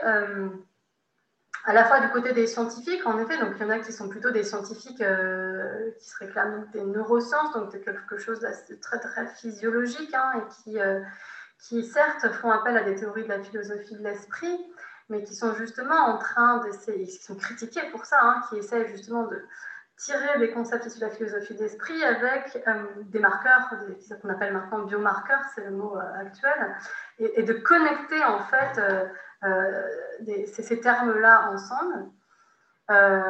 à 1.67 1.73
la 1.73 1.85
fois 1.85 1.99
du 1.99 2.09
côté 2.11 2.33
des 2.33 2.47
scientifiques, 2.47 3.05
en 3.07 3.19
effet, 3.19 3.39
donc 3.39 3.55
il 3.57 3.63
y 3.63 3.65
en 3.65 3.71
a 3.71 3.81
qui 3.81 3.93
sont 3.93 4.09
plutôt 4.09 4.31
des 4.31 4.45
scientifiques 4.45 5.01
euh, 5.01 5.91
qui 5.99 6.09
se 6.09 6.17
réclament 6.19 6.65
des 6.73 6.85
neurosciences, 6.85 7.53
donc 7.55 7.73
de 7.73 7.79
quelque 7.79 8.19
chose 8.19 8.39
de 8.39 8.75
très 8.77 9.01
très 9.01 9.27
physiologique, 9.27 10.15
hein, 10.15 10.33
et 10.37 10.63
qui, 10.63 10.81
euh, 10.81 11.01
qui 11.59 11.85
certes 11.85 12.33
font 12.35 12.53
appel 12.53 12.77
à 12.77 12.85
des 12.85 12.95
théories 12.95 13.25
de 13.25 13.29
la 13.29 13.43
philosophie 13.43 13.97
de 13.97 14.05
l'esprit, 14.05 14.57
mais 15.09 15.25
qui 15.25 15.35
sont 15.35 15.55
justement 15.55 16.07
en 16.07 16.19
train 16.19 16.59
d'essayer, 16.59 17.05
qui 17.05 17.23
sont 17.23 17.35
critiqués 17.35 17.91
pour 17.91 18.05
ça, 18.05 18.19
hein, 18.23 18.43
qui 18.49 18.59
essaient 18.59 18.87
justement 18.87 19.25
de 19.25 19.43
tirer 19.97 20.39
des 20.39 20.51
concepts 20.51 20.87
issus 20.87 21.01
de 21.01 21.07
la 21.07 21.11
philosophie 21.11 21.55
d'esprit 21.55 22.05
avec 22.05 22.63
euh, 22.67 22.85
des 23.07 23.19
marqueurs, 23.19 23.71
ce 24.01 24.15
qu'on 24.15 24.29
appelle 24.29 24.53
maintenant 24.53 24.81
biomarqueurs, 24.81 25.43
c'est 25.55 25.65
le 25.65 25.71
mot 25.71 25.97
actuel, 25.97 26.77
et, 27.19 27.43
de 27.43 27.53
connecter 27.55 28.23
en 28.25 28.41
fait 28.41 29.09
euh, 29.45 29.83
ces 30.47 30.81
termes-là 30.81 31.51
ensemble. 31.51 32.11
Euh, 32.91 33.21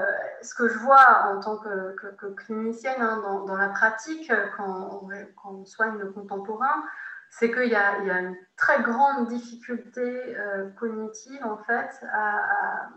ce 0.43 0.55
que 0.55 0.69
je 0.69 0.79
vois 0.79 1.29
en 1.29 1.41
tant 1.41 1.57
que, 1.57 2.35
clinicienne 2.35 3.01
hein, 3.01 3.23
dans, 3.47 3.57
la 3.57 3.69
pratique, 3.69 4.31
quand 4.57 5.03
on, 5.45 5.65
soigne 5.65 5.99
le 5.99 6.13
contemporain, 6.13 6.85
c'est 7.31 7.51
qu'il 7.51 7.69
y, 7.69 7.75
a 7.75 7.99
une 7.99 8.37
très 8.57 8.83
grande 8.83 9.29
difficulté 9.29 10.37
euh, 10.39 10.71
cognitive 10.79 11.45
en 11.45 11.57
fait 11.59 11.91
à, 12.13 12.89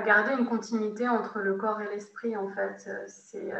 garder 0.00 0.34
une 0.34 0.46
continuité 0.46 1.08
entre 1.08 1.40
le 1.40 1.54
corps 1.54 1.80
et 1.80 1.88
l'esprit 1.88 2.36
en 2.36 2.48
fait. 2.48 2.88
C'est 3.08 3.52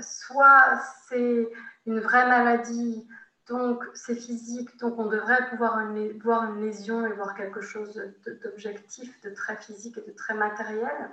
soit 0.00 0.80
c'est 1.08 1.48
une 1.86 2.00
vraie 2.00 2.26
maladie 2.26 3.06
donc, 3.48 3.84
c'est 3.94 4.14
physique, 4.14 4.78
donc 4.78 4.98
on 4.98 5.06
devrait 5.06 5.48
pouvoir 5.50 5.82
voir 6.22 6.44
une 6.44 6.60
lésion 6.60 7.04
et 7.06 7.12
voir 7.12 7.34
quelque 7.34 7.60
chose 7.60 8.00
d'objectif, 8.44 9.20
de 9.22 9.30
très 9.30 9.56
physique 9.56 9.98
et 9.98 10.08
de 10.08 10.12
très 10.12 10.34
matériel. 10.34 11.10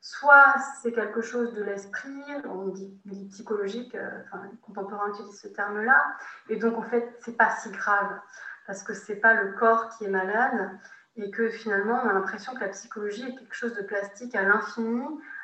Soit 0.00 0.56
c'est 0.82 0.92
quelque 0.92 1.22
chose 1.22 1.54
de 1.54 1.62
l'esprit, 1.62 2.22
on 2.44 2.66
dit, 2.66 3.00
psychologique, 3.30 3.94
euh, 3.94 4.10
enfin, 4.24 4.42
les 4.50 4.58
contemporains 4.58 5.08
utilisent 5.10 5.40
ce 5.40 5.48
terme-là, 5.48 6.04
et 6.50 6.56
donc 6.56 6.76
en 6.76 6.82
fait, 6.82 7.16
c'est 7.24 7.36
pas 7.36 7.50
si 7.56 7.70
grave, 7.70 8.20
parce 8.66 8.82
que 8.82 8.92
c'est 8.92 9.16
pas 9.16 9.34
le 9.34 9.52
corps 9.52 9.88
qui 9.96 10.04
est 10.04 10.10
malade, 10.10 10.70
et 11.16 11.30
que 11.30 11.48
finalement, 11.48 12.00
on 12.04 12.08
a 12.08 12.12
l'impression 12.12 12.54
que 12.54 12.60
la 12.60 12.68
psychologie 12.68 13.22
est 13.22 13.34
quelque 13.34 13.54
chose 13.54 13.74
de 13.74 13.82
plastique 13.82 14.34
à 14.34 14.42
l'infini, 14.42 15.02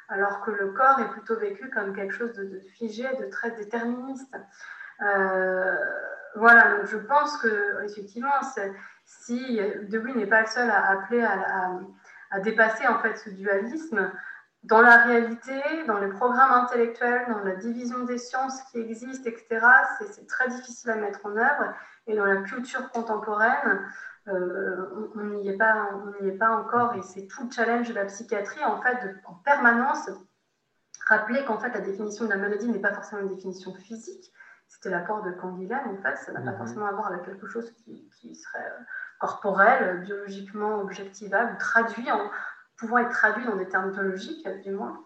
alors 0.08 0.40
que 0.40 0.50
le 0.50 0.72
corps 0.72 0.98
est 1.00 1.08
plutôt 1.10 1.36
vécu 1.36 1.70
comme 1.70 1.94
quelque 1.94 2.14
chose 2.14 2.32
de, 2.32 2.60
figé, 2.74 3.06
de 3.20 3.26
très 3.26 3.52
déterministe. 3.52 4.36
Euh, 5.02 5.76
voilà, 6.34 6.76
donc 6.76 6.86
je 6.86 6.96
pense 6.96 7.36
que 7.38 7.84
effectivement, 7.84 8.32
si 9.04 9.60
Dewey 9.82 10.14
n'est 10.14 10.26
pas 10.26 10.42
le 10.42 10.46
seul 10.46 10.70
à 10.70 10.90
appeler 10.90 11.22
à, 11.22 12.40
dépasser 12.40 12.86
en 12.86 12.98
fait 13.00 13.16
ce 13.16 13.30
dualisme, 13.30 14.12
dans 14.62 14.82
la 14.82 14.98
réalité, 14.98 15.60
dans 15.86 15.98
les 15.98 16.08
programmes 16.08 16.52
intellectuels, 16.52 17.26
dans 17.28 17.42
la 17.42 17.56
division 17.56 18.04
des 18.04 18.18
sciences 18.18 18.62
qui 18.70 18.78
existent, 18.78 19.28
etc., 19.28 19.66
c'est 20.10 20.26
très 20.26 20.48
difficile 20.48 20.90
à 20.90 20.96
mettre 20.96 21.24
en 21.24 21.36
œuvre. 21.36 21.74
Et 22.06 22.14
dans 22.14 22.26
la 22.26 22.36
culture 22.42 22.90
contemporaine, 22.90 23.80
on 24.26 25.24
n'y 25.24 25.48
est, 25.48 25.56
pas, 25.56 25.90
on 25.94 26.26
est 26.26 26.32
pas 26.32 26.50
encore. 26.50 26.94
Et 26.94 27.02
c'est 27.02 27.26
tout 27.26 27.44
le 27.44 27.50
challenge 27.50 27.88
de 27.88 27.94
la 27.94 28.04
psychiatrie, 28.06 28.64
en 28.64 28.80
fait, 28.80 29.06
de, 29.06 29.14
en 29.24 29.34
permanence, 29.34 30.10
rappeler 31.06 31.44
qu'en 31.44 31.58
fait, 31.58 31.70
la 31.70 31.80
définition 31.80 32.24
de 32.24 32.30
la 32.30 32.36
maladie 32.36 32.68
n'est 32.68 32.78
pas 32.78 32.92
forcément 32.92 33.22
une 33.22 33.34
définition 33.34 33.74
physique, 33.74 34.32
c'était 34.70 34.90
l'apport 34.90 35.22
de 35.22 35.32
Canguilhem, 35.32 35.98
en 35.98 36.02
fait, 36.02 36.16
ça 36.16 36.32
n'a 36.32 36.40
pas 36.40 36.52
mhm. 36.52 36.58
forcément 36.58 36.86
à 36.86 36.92
voir 36.92 37.08
avec 37.08 37.24
quelque 37.24 37.46
chose 37.48 37.70
qui, 37.72 38.34
serait 38.36 38.64
euh, 38.64 38.82
corporel, 39.18 40.00
biologiquement 40.02 40.78
objectivable, 40.80 41.58
traduit 41.58 42.10
en, 42.10 42.30
pouvant 42.76 42.98
être 42.98 43.10
traduit 43.10 43.44
dans 43.44 43.56
des 43.56 43.68
termes 43.68 43.90
biologiques, 43.90 44.46
du 44.62 44.70
moins. 44.70 45.04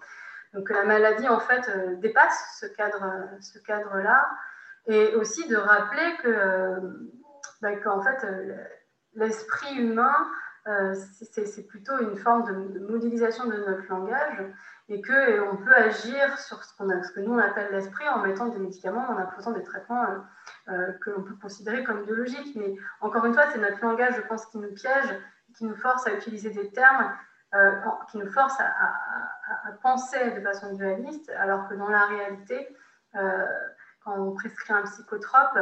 Donc 0.52 0.70
la 0.70 0.84
maladie, 0.84 1.28
en 1.28 1.40
fait, 1.40 1.68
euh, 1.68 1.96
dépasse 1.96 2.58
ce 2.60 2.66
cadre-là. 2.66 3.40
Ce 3.40 3.58
cadre 3.58 3.90
et 4.86 5.14
aussi 5.14 5.48
de 5.48 5.56
rappeler 5.56 6.14
que, 6.22 6.28
euh, 6.28 6.80
bah, 7.62 7.74
qu'en 7.76 8.02
fait, 8.02 8.24
l'esprit 9.16 9.76
humain, 9.76 10.14
c'est 11.22 11.66
plutôt 11.66 11.98
une 12.00 12.16
forme 12.16 12.72
de 12.72 12.80
modélisation 12.80 13.46
de 13.46 13.56
notre 13.56 13.86
langage 13.88 14.44
et 14.88 15.00
qu'on 15.00 15.12
euh, 15.12 15.54
peut 15.64 15.74
agir 15.74 16.38
sur 16.38 16.62
ce, 16.62 16.74
que 16.76 17.20
nous 17.20 17.32
on 17.32 17.38
appelle 17.38 17.72
l'esprit 17.72 18.06
en 18.08 18.18
mettant 18.18 18.48
des 18.48 18.58
médicaments, 18.58 19.08
en 19.08 19.16
imposant 19.16 19.52
des 19.52 19.62
traitements 19.62 20.04
euh, 20.04 20.18
euh, 20.68 20.92
que 21.00 21.10
l'on 21.10 21.22
peut 21.22 21.36
considérer 21.40 21.84
comme 21.84 22.04
biologiques. 22.04 22.54
Mais 22.56 22.74
encore 23.00 23.24
une 23.24 23.32
fois, 23.32 23.44
c'est 23.50 23.58
notre 23.58 23.80
langage, 23.82 24.14
je 24.16 24.20
pense, 24.22 24.44
qui 24.46 24.58
nous 24.58 24.72
piège, 24.74 25.18
qui 25.56 25.64
nous 25.64 25.76
force 25.76 26.06
à 26.06 26.12
utiliser 26.12 26.50
des 26.50 26.70
termes, 26.70 27.12
qui 28.10 28.18
nous 28.18 28.30
force 28.32 28.58
à, 28.58 29.70
penser 29.80 30.32
de 30.32 30.40
façon 30.40 30.74
dualiste, 30.74 31.30
alors 31.38 31.68
que 31.68 31.74
dans 31.74 31.88
la 31.88 32.06
réalité, 32.06 32.76
quand 33.12 34.18
on 34.18 34.32
prescrit 34.32 34.72
un 34.72 34.82
psychotrope, 34.82 35.58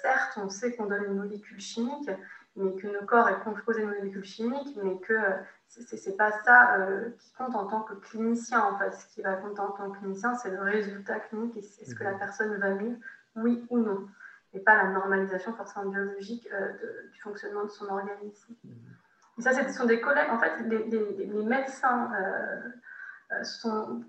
certes, 0.00 0.38
on 0.38 0.48
sait 0.48 0.74
qu'on 0.74 0.86
donne 0.86 1.04
une 1.04 1.18
molécule 1.18 1.60
chimique, 1.60 2.10
mais 2.56 2.74
que 2.74 2.86
nos 2.86 3.06
corps 3.06 3.28
est 3.28 3.40
composé 3.40 3.82
de 3.82 3.86
molécules 3.86 4.24
chimiques, 4.24 4.76
mais 4.82 4.98
que 4.98 5.18
ce 5.68 5.80
n'est 6.10 6.16
pas 6.16 6.32
ça 6.44 6.76
qui 7.18 7.32
compte 7.32 7.54
en 7.54 7.66
tant 7.66 7.80
que 7.80 7.94
clinicien. 7.94 8.60
En 8.60 8.78
fait, 8.78 8.92
ce 8.92 9.06
qui 9.14 9.22
va 9.22 9.34
compter 9.34 9.60
en 9.60 9.70
tant 9.70 9.90
que 9.90 9.98
clinicien, 9.98 10.34
c'est 10.34 10.50
le 10.50 10.60
résultat 10.60 11.20
clinique 11.20 11.56
et 11.56 11.60
est-ce 11.60 11.94
que 11.94 12.04
la 12.04 12.12
mmh. 12.12 12.18
personne 12.18 12.54
va 12.56 12.74
mieux, 12.74 12.98
oui 13.36 13.66
ou 13.70 13.78
non 13.78 14.06
et 14.54 14.60
pas 14.60 14.76
la 14.76 14.88
normalisation 14.90 15.54
forcément 15.54 15.86
biologique 15.86 16.48
euh, 16.52 16.72
du 17.12 17.20
fonctionnement 17.20 17.64
de 17.64 17.70
son 17.70 17.88
organisme. 17.88 18.54
Mm-hmm. 18.66 19.38
Et 19.38 19.42
ça, 19.42 19.52
ce 19.52 19.72
sont 19.72 19.86
des 19.86 20.00
collègues, 20.00 20.30
en 20.30 20.38
fait, 20.38 20.52
les, 20.66 21.26
médecins 21.26 22.12
euh, 22.14 22.68
euh, 23.32 23.44
sont 23.44 24.04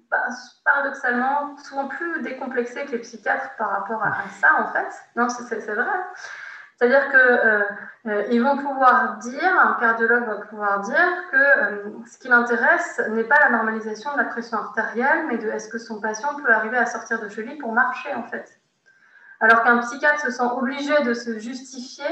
paradoxalement 0.65 1.55
souvent 1.57 1.87
plus 1.87 2.21
décomplexés 2.21 2.85
que 2.85 2.91
les 2.91 2.99
psychiatres 2.99 3.55
par 3.57 3.69
rapport 3.69 4.03
à, 4.03 4.27
ça, 4.41 4.61
en 4.61 4.73
fait. 4.73 4.93
Non, 5.15 5.29
c'est 5.29 5.73
vrai. 5.73 5.85
C'est-à-dire 6.77 7.09
qu'ils 7.11 8.43
vont 8.43 8.57
pouvoir 8.57 9.17
dire, 9.17 9.59
un 9.59 9.77
cardiologue 9.79 10.25
va 10.25 10.35
pouvoir 10.47 10.79
dire 10.81 11.29
que 11.31 12.05
ce 12.05 12.17
qui 12.17 12.27
l'intéresse 12.27 13.01
n'est 13.09 13.23
pas 13.23 13.39
la 13.39 13.49
normalisation 13.49 14.11
de 14.13 14.17
la 14.17 14.25
pression 14.25 14.57
artérielle, 14.57 15.27
mais 15.27 15.37
de 15.37 15.49
est-ce 15.49 15.69
que 15.69 15.77
son 15.77 16.01
patient 16.01 16.35
peut 16.35 16.51
arriver 16.51 16.77
à 16.77 16.85
sortir 16.85 17.21
de 17.21 17.29
chez 17.29 17.43
lui 17.43 17.55
pour 17.57 17.71
marcher, 17.71 18.13
en 18.13 18.23
fait. 18.23 18.59
Alors 19.39 19.63
qu'un 19.63 19.79
psychiatre 19.79 20.21
se 20.21 20.31
sent 20.31 20.43
obligé 20.43 21.03
de 21.03 21.13
se 21.13 21.37
justifier 21.37 22.05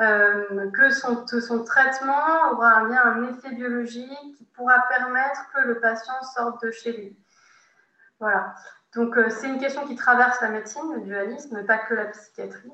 euh, 0.00 0.70
que, 0.70 0.90
son, 0.90 1.64
traitement 1.64 2.52
aura 2.52 2.78
un, 2.78 2.92
un 2.92 3.28
effet 3.28 3.50
biologique 3.54 4.36
qui 4.36 4.44
pourra 4.54 4.86
permettre 4.88 5.50
que 5.54 5.60
le 5.60 5.80
patient 5.80 6.22
sorte 6.34 6.64
de 6.64 6.70
chez 6.70 6.92
lui. 6.92 7.16
Voilà. 8.20 8.54
Donc, 8.94 9.16
euh, 9.16 9.28
c'est 9.30 9.48
une 9.48 9.58
question 9.58 9.86
qui 9.86 9.96
traverse 9.96 10.40
la 10.40 10.48
médecine, 10.48 10.94
le 10.94 11.00
dualisme, 11.00 11.64
pas 11.64 11.78
que 11.78 11.94
la 11.94 12.06
psychiatrie. 12.06 12.72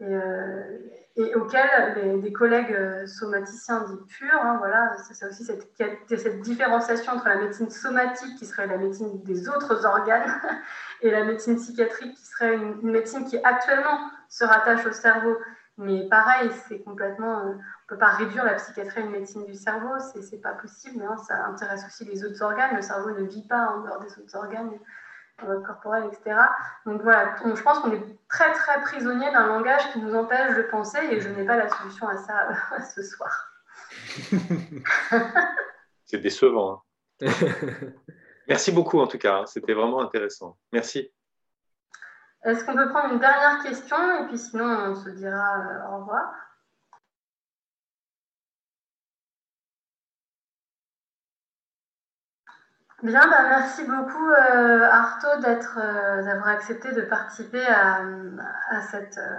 Et, 0.00 0.14
euh, 0.14 0.78
et 1.16 1.34
auquel 1.34 2.20
des 2.22 2.32
collègues 2.32 2.72
euh, 2.72 3.06
somaticiens 3.06 3.80
dits 3.82 4.06
purs, 4.08 4.40
hein, 4.42 4.56
voilà, 4.58 4.96
c'est 5.12 5.26
aussi 5.26 5.44
cette, 5.44 6.40
différenciation 6.40 7.12
entre 7.12 7.28
la 7.28 7.36
médecine 7.36 7.68
somatique, 7.68 8.38
qui 8.38 8.46
serait 8.46 8.66
la 8.66 8.78
médecine 8.78 9.22
des 9.24 9.48
autres 9.48 9.84
organes, 9.84 10.40
et 11.02 11.10
la 11.10 11.24
médecine 11.24 11.56
psychiatrique, 11.56 12.14
qui 12.14 12.26
serait 12.26 12.54
une, 12.54 12.80
médecine 12.82 13.24
qui 13.24 13.38
actuellement 13.42 13.98
se 14.28 14.44
rattache 14.44 14.86
au 14.86 14.92
cerveau. 14.92 15.36
Mais 15.78 16.08
pareil, 16.08 16.50
c'est 16.68 16.80
complètement. 16.80 17.40
Euh, 17.40 17.42
on 17.42 17.54
ne 17.54 17.88
peut 17.88 17.98
pas 17.98 18.10
réduire 18.10 18.44
la 18.44 18.54
psychiatrie 18.54 19.00
à 19.00 19.04
une 19.04 19.10
médecine 19.10 19.44
du 19.44 19.54
cerveau, 19.54 19.94
c'est 19.98 20.40
pas 20.40 20.52
possible, 20.52 21.02
hein, 21.02 21.16
ça 21.26 21.44
intéresse 21.46 21.84
aussi 21.86 22.04
les 22.04 22.24
autres 22.24 22.42
organes. 22.42 22.76
Le 22.76 22.82
cerveau 22.82 23.10
ne 23.10 23.24
vit 23.24 23.46
pas 23.46 23.74
en 23.74 23.82
dehors 23.82 24.00
des 24.00 24.12
autres 24.18 24.36
organes 24.36 24.70
corporel, 25.66 26.04
etc. 26.06 26.36
Donc 26.86 27.02
voilà, 27.02 27.34
je 27.44 27.62
pense 27.62 27.78
qu'on 27.80 27.92
est 27.92 28.02
très 28.28 28.52
très 28.52 28.80
prisonnier 28.82 29.30
d'un 29.32 29.46
langage 29.46 29.92
qui 29.92 30.00
nous 30.00 30.14
empêche 30.14 30.56
de 30.56 30.62
penser 30.62 30.98
et 31.10 31.20
je 31.20 31.28
n'ai 31.28 31.44
pas 31.44 31.56
la 31.56 31.68
solution 31.68 32.08
à 32.08 32.16
ça 32.16 32.48
ce 32.94 33.02
soir. 33.02 33.52
C'est 36.04 36.18
décevant. 36.18 36.82
Hein. 37.22 37.28
Merci 38.48 38.72
beaucoup 38.72 38.98
en 38.98 39.06
tout 39.06 39.18
cas, 39.18 39.40
hein. 39.40 39.46
c'était 39.46 39.74
vraiment 39.74 40.00
intéressant. 40.00 40.56
Merci. 40.72 41.12
Est-ce 42.44 42.64
qu'on 42.64 42.74
peut 42.74 42.88
prendre 42.88 43.12
une 43.12 43.20
dernière 43.20 43.62
question 43.62 43.96
et 44.18 44.26
puis 44.26 44.38
sinon 44.38 44.64
on 44.64 44.94
se 44.94 45.10
dira 45.10 45.58
euh, 45.58 45.92
au 45.92 45.98
revoir 45.98 46.32
Bien, 53.02 53.26
bah, 53.30 53.46
merci 53.48 53.84
beaucoup 53.84 54.30
euh, 54.30 54.82
Arto 54.82 55.26
euh, 55.26 56.22
d'avoir 56.22 56.48
accepté 56.48 56.92
de 56.92 57.00
participer 57.00 57.66
à, 57.66 58.02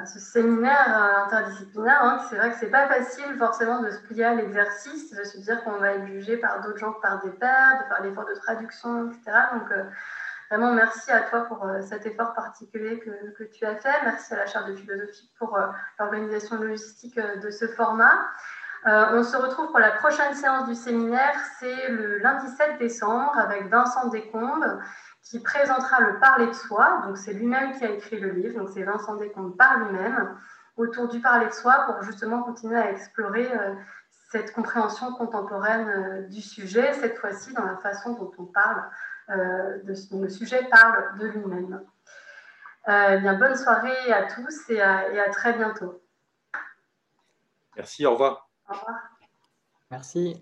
ce 0.08 0.20
séminaire 0.20 0.88
euh, 0.88 1.26
interdisciplinaire. 1.28 2.04
Hein. 2.04 2.26
C'est 2.28 2.38
vrai 2.38 2.50
que 2.50 2.58
c'est 2.58 2.72
pas 2.72 2.88
facile 2.88 3.38
forcément 3.38 3.80
de 3.84 3.92
se 3.92 4.00
plier 4.00 4.26
à 4.26 4.34
l'exercice, 4.34 5.14
de 5.14 5.24
se 5.24 5.38
dire 5.38 5.64
qu'on 5.64 5.78
va 5.78 5.92
être 5.92 6.08
jugé 6.08 6.38
par 6.38 6.62
d'autres 6.62 6.80
gens 6.80 6.94
que 6.94 7.02
par 7.02 7.22
des 7.24 7.30
pairs, 7.30 7.84
de 7.84 7.88
faire 7.88 8.04
l'effort 8.04 8.26
de 8.26 8.34
traduction, 8.34 9.12
etc. 9.12 9.38
Donc 9.54 9.72
vraiment 10.50 10.72
merci 10.72 11.12
à 11.12 11.22
toi 11.22 11.42
pour 11.42 11.64
cet 11.82 12.08
effort 12.08 12.34
particulier 12.34 12.98
que, 12.98 13.32
que, 13.38 13.44
tu 13.44 13.64
as 13.66 13.76
fait. 13.76 13.94
Merci 14.04 14.34
à 14.34 14.38
la 14.38 14.48
chaire 14.48 14.66
de 14.66 14.76
philosophie 14.76 15.30
pour 15.38 15.60
l'organisation 16.00 16.56
logistique 16.56 17.20
de 17.20 17.52
ce 17.52 17.68
format. 17.68 18.28
Euh, 18.88 19.06
on 19.12 19.24
se 19.24 19.38
retrouve 19.38 19.68
pour 19.68 19.80
la 19.80 19.92
prochaine 19.92 20.34
séance 20.34 20.68
du 20.68 20.74
séminaire, 20.74 21.36
c'est 21.60 21.90
le 21.90 22.18
lundi 22.18 22.48
7 22.48 22.80
décembre 22.80 23.38
avec 23.38 23.68
Vincent 23.68 24.08
Descombes 24.08 24.80
qui 25.22 25.40
présentera 25.40 26.02
le 26.02 26.20
parler 26.20 26.48
de 26.48 26.54
soi. 26.54 27.04
Donc 27.06 27.18
c'est 27.18 27.34
lui-même 27.34 27.74
qui 27.74 27.86
a 27.86 27.92
écrit 27.92 28.20
le 28.20 28.32
livre, 28.32 28.60
donc 28.60 28.70
c'est 28.74 28.82
Vincent 28.82 29.18
Descombes 29.18 29.56
par 29.56 29.78
lui-même 29.78 30.36
autour 30.78 31.08
du 31.10 31.22
parler 31.22 31.46
de 31.46 31.54
soi 31.54 31.84
pour 31.86 32.02
justement 32.02 32.42
continuer 32.42 32.78
à 32.78 32.90
explorer 32.90 33.52
euh, 33.52 33.76
cette 34.32 34.52
compréhension 34.52 35.14
contemporaine 35.14 35.88
euh, 35.88 36.28
du 36.30 36.42
sujet, 36.42 36.94
cette 36.94 37.20
fois-ci 37.20 37.54
dans 37.54 37.66
la 37.66 37.78
façon 37.78 38.14
dont 38.14 38.32
on 38.40 38.46
parle, 38.46 38.84
le 39.28 40.28
sujet 40.28 40.68
parle 40.70 41.18
de 41.20 41.28
lui-même. 41.28 41.82
bien, 42.86 43.34
bonne 43.36 43.56
soirée 43.56 44.12
à 44.12 44.24
tous 44.24 44.70
et 44.70 44.82
à 44.82 45.30
très 45.32 45.54
bientôt. 45.54 46.02
Merci, 47.78 48.06
Merci. 49.92 50.36